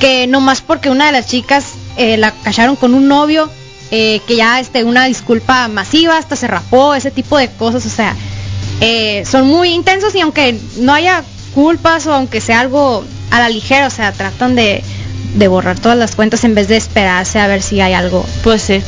que 0.00 0.26
nomás 0.26 0.62
porque 0.62 0.90
una 0.90 1.06
de 1.06 1.12
las 1.12 1.26
chicas 1.28 1.74
eh, 1.96 2.16
la 2.16 2.32
cacharon 2.32 2.76
con 2.76 2.94
un 2.94 3.06
novio, 3.06 3.48
eh, 3.90 4.20
que 4.26 4.36
ya 4.36 4.58
este 4.58 4.84
una 4.84 5.04
disculpa 5.04 5.68
masiva, 5.68 6.18
hasta 6.18 6.34
se 6.34 6.48
rapó, 6.48 6.94
ese 6.94 7.10
tipo 7.10 7.38
de 7.38 7.50
cosas, 7.50 7.86
o 7.86 7.90
sea, 7.90 8.16
eh, 8.80 9.24
son 9.26 9.46
muy 9.46 9.68
intensos 9.68 10.14
y 10.14 10.20
aunque 10.20 10.58
no 10.78 10.92
haya 10.92 11.22
culpas 11.54 12.06
o 12.06 12.14
aunque 12.14 12.40
sea 12.40 12.60
algo 12.60 13.04
a 13.30 13.38
la 13.38 13.48
ligera, 13.48 13.86
o 13.86 13.90
sea, 13.90 14.12
tratan 14.12 14.56
de, 14.56 14.82
de 15.34 15.48
borrar 15.48 15.78
todas 15.78 15.98
las 15.98 16.14
cuentas 16.14 16.44
en 16.44 16.54
vez 16.54 16.68
de 16.68 16.76
esperarse 16.76 17.38
a 17.38 17.46
ver 17.46 17.62
si 17.62 17.80
hay 17.80 17.92
algo. 17.92 18.24
Pues 18.42 18.62
sí. 18.62 18.80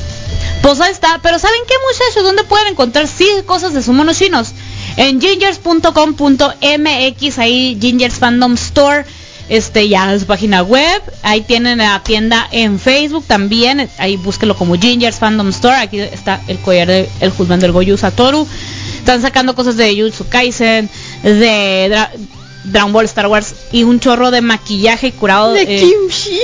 Pues 0.63 0.81
ahí 0.81 0.93
está, 0.93 1.21
pero 1.23 1.39
¿saben 1.39 1.61
qué 1.69 1.75
muchachos? 1.93 2.25
¿Dónde 2.25 2.45
pueden 2.45 2.69
encontrar 2.69 3.07
sí 3.07 3.29
cosas 3.45 3.75
de 3.75 3.93
monos 3.93 4.19
chinos? 4.19 4.53
En 4.97 5.21
gingers.com.mx, 5.21 7.39
ahí 7.39 7.77
Gingers 7.81 8.15
Fandom 8.15 8.55
Store, 8.55 9.05
este 9.49 9.89
ya 9.89 10.19
su 10.19 10.27
página 10.27 10.63
web, 10.63 11.03
ahí 11.23 11.43
tienen 11.43 11.79
la 11.79 12.03
tienda 12.03 12.49
en 12.51 12.81
Facebook 12.81 13.25
también, 13.27 13.89
ahí 13.99 14.17
búsquelo 14.17 14.57
como 14.57 14.77
Gingers 14.77 15.19
Fandom 15.19 15.51
Store, 15.51 15.77
aquí 15.77 16.01
está 16.01 16.41
el 16.49 16.59
collar 16.59 16.89
del 16.89 17.09
el 17.21 17.33
Hulman 17.37 17.61
del 17.61 17.73
Goyu 17.73 17.99
Satoru, 17.99 18.49
están 18.99 19.23
sacando 19.23 19.55
cosas 19.55 19.77
de 19.77 19.95
Jujutsu 19.95 20.29
Kaisen, 20.29 20.91
de 21.23 22.07
Dragon 22.67 22.93
Ball 22.93 23.05
Star 23.07 23.27
Wars 23.27 23.55
y 23.73 23.85
un 23.85 24.01
chorro 24.01 24.31
de 24.31 24.41
maquillaje 24.41 25.13
curado 25.13 25.55
eh, 25.57 25.67
kimchi. 25.67 26.39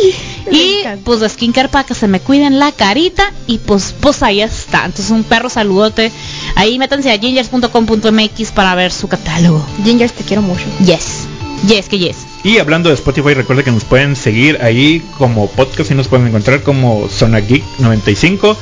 y 0.51 0.77
pues 1.05 1.21
de 1.21 1.29
skincare 1.29 1.69
para 1.69 1.85
que 1.85 1.95
se 1.95 2.09
me 2.09 2.21
cuiden 2.21 2.59
la 2.59 2.73
carita 2.73 3.33
y 3.47 3.59
pues 3.59 3.95
pues 4.01 4.23
ahí 4.23 4.41
está. 4.41 4.85
Entonces 4.85 5.11
un 5.11 5.25
perro 5.25 5.49
saludote. 5.49 6.11
Ahí 6.55 6.79
métanse 6.79 7.11
a 7.11 7.19
gingers.com.mx 7.19 8.53
para 8.53 8.75
ver 8.75 8.93
su 8.93 9.09
catálogo. 9.09 9.65
Gingers, 9.85 10.13
te 10.13 10.25
quiero 10.25 10.43
mucho. 10.43 10.65
Yes. 10.85 11.27
Yes, 11.67 11.89
que 11.89 11.99
yes. 11.99 12.17
Y 12.43 12.59
hablando 12.59 12.89
de 12.89 12.97
Spotify, 12.97 13.35
recuerda 13.35 13.63
que 13.63 13.71
nos 13.71 13.85
pueden 13.85 14.17
seguir 14.17 14.59
ahí 14.63 15.01
como 15.17 15.49
podcast 15.49 15.91
y 15.93 15.95
nos 15.95 16.09
pueden 16.09 16.27
encontrar 16.27 16.63
como 16.63 17.09
Zona 17.09 17.39
Geek 17.39 17.63
95. 17.79 18.57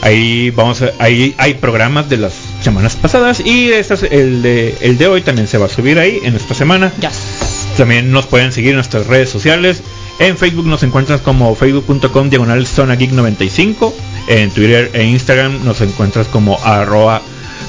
Ahí 0.00 0.50
vamos 0.50 0.80
a- 0.82 0.92
ahí 0.98 1.34
hay 1.38 1.54
programas 1.54 2.08
de 2.08 2.18
las 2.18 2.32
semanas 2.62 2.96
pasadas 2.96 3.40
y 3.44 3.70
este 3.72 3.94
es 3.94 4.02
el 4.04 4.42
de 4.42 4.74
el 4.80 4.96
de 4.98 5.06
hoy 5.08 5.22
también 5.22 5.48
se 5.48 5.58
va 5.58 5.66
a 5.66 5.68
subir 5.68 5.98
ahí 5.98 6.20
en 6.22 6.36
esta 6.36 6.54
semana. 6.54 6.92
Yes. 7.00 7.74
También 7.76 8.10
nos 8.12 8.26
pueden 8.26 8.52
seguir 8.52 8.70
en 8.70 8.76
nuestras 8.76 9.06
redes 9.06 9.28
sociales. 9.28 9.82
En 10.20 10.36
Facebook 10.36 10.66
nos 10.66 10.82
encuentras 10.82 11.20
como 11.20 11.54
facebook.com 11.54 12.28
diagonal 12.30 12.66
zona 12.66 12.94
geek 12.96 13.12
95. 13.12 13.94
En 14.28 14.50
Twitter 14.50 14.90
e 14.94 15.04
Instagram 15.04 15.64
nos 15.64 15.80
encuentras 15.80 16.26
como 16.28 16.58
arroba 16.64 17.22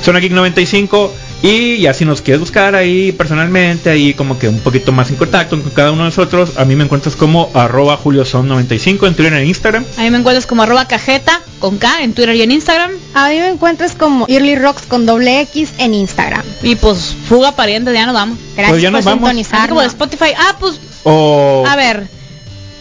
zona 0.03 0.19
geek 0.19 0.31
95. 0.31 1.13
Y 1.41 1.77
ya 1.79 1.93
si 1.93 2.03
nos 2.03 2.21
quieres 2.21 2.41
buscar 2.41 2.75
ahí 2.75 3.13
personalmente, 3.13 3.89
ahí 3.89 4.13
como 4.13 4.37
que 4.37 4.49
un 4.49 4.59
poquito 4.59 4.91
más 4.91 5.09
en 5.09 5.15
contacto 5.15 5.57
con 5.61 5.71
cada 5.71 5.91
uno 5.93 6.03
de 6.03 6.09
nosotros, 6.09 6.57
a 6.57 6.65
mí 6.65 6.75
me 6.75 6.83
encuentras 6.83 7.15
como 7.15 7.49
arroba 7.53 7.97
julioson95 7.97 9.07
en 9.07 9.15
Twitter 9.15 9.33
e 9.33 9.45
Instagram. 9.45 9.85
Ahí 9.97 10.11
me 10.11 10.17
encuentras 10.17 10.45
como 10.45 10.63
arroba 10.63 10.85
cajeta 10.89 11.41
con 11.59 11.77
K 11.77 12.03
en 12.03 12.11
Twitter 12.13 12.35
y 12.35 12.41
en 12.41 12.51
Instagram. 12.51 12.91
A 13.13 13.29
mí 13.29 13.35
me 13.39 13.47
encuentras 13.47 13.95
como 13.95 14.25
Early 14.27 14.55
Rocks 14.57 14.81
con 14.85 15.05
doble 15.05 15.39
X 15.41 15.69
en 15.77 15.93
Instagram. 15.93 16.43
Y 16.61 16.75
pues 16.75 17.15
fuga 17.29 17.53
pariente, 17.55 17.93
ya 17.93 18.05
nos 18.05 18.15
vamos. 18.15 18.37
Gracias 18.57 18.69
Pues 18.71 18.81
ya 18.81 18.91
por 18.91 19.03
vamos. 19.03 19.19
Sintonizar. 19.29 19.69
como 19.69 19.79
de 19.81 19.87
Spotify. 19.87 20.31
Ah, 20.37 20.57
pues, 20.59 20.79
O... 21.05 21.63
a 21.65 21.75
ver. 21.77 22.07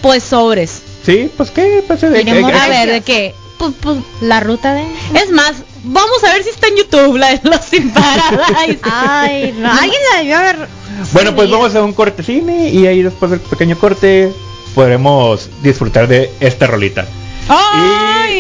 Pues 0.03 0.25
sobres. 0.25 0.83
Sí, 1.07 1.31
pues 1.37 1.53
qué, 1.53 1.83
pues 1.87 2.01
de- 2.01 2.11
Tenemos- 2.11 2.51
eh, 2.53 2.55
A 2.61 2.69
ver, 2.69 2.91
¿de 2.91 3.01
qué? 3.03 3.35
Pues, 3.59 3.73
pues, 3.81 3.99
La 4.21 4.41
ruta 4.41 4.73
de... 4.75 4.85
es 5.15 5.31
más, 5.31 5.55
vamos 5.83 6.23
a 6.25 6.33
ver 6.33 6.45
si 6.45 6.51
está 6.51 6.69
en 6.69 6.77
YouTube 6.77 7.17
la 7.17 7.37
de 7.37 7.41
los 7.49 7.61
sin 7.65 7.91
Paradise. 7.91 8.79
Ay, 8.83 9.55
no. 9.59 9.71
Alguien 9.71 10.01
la 10.13 10.19
debió 10.19 10.39
haber... 10.39 10.69
Bueno, 11.13 11.35
pues 11.35 11.51
vamos 11.51 11.75
a 11.75 11.83
un 11.83 11.93
corte 11.93 12.23
cine 12.23 12.71
y 12.71 12.87
ahí 12.87 13.03
después 13.03 13.31
del 13.31 13.41
pequeño 13.41 13.79
corte 13.79 14.33
podremos 14.75 15.49
disfrutar 15.63 16.09
de 16.09 16.31
esta 16.41 16.67
rolita. 16.67 17.07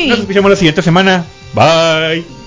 Y 0.05 0.09
nos 0.09 0.21
escuchamos 0.21 0.51
la 0.51 0.57
siguiente 0.57 0.83
semana. 0.83 1.25
Bye. 1.55 2.38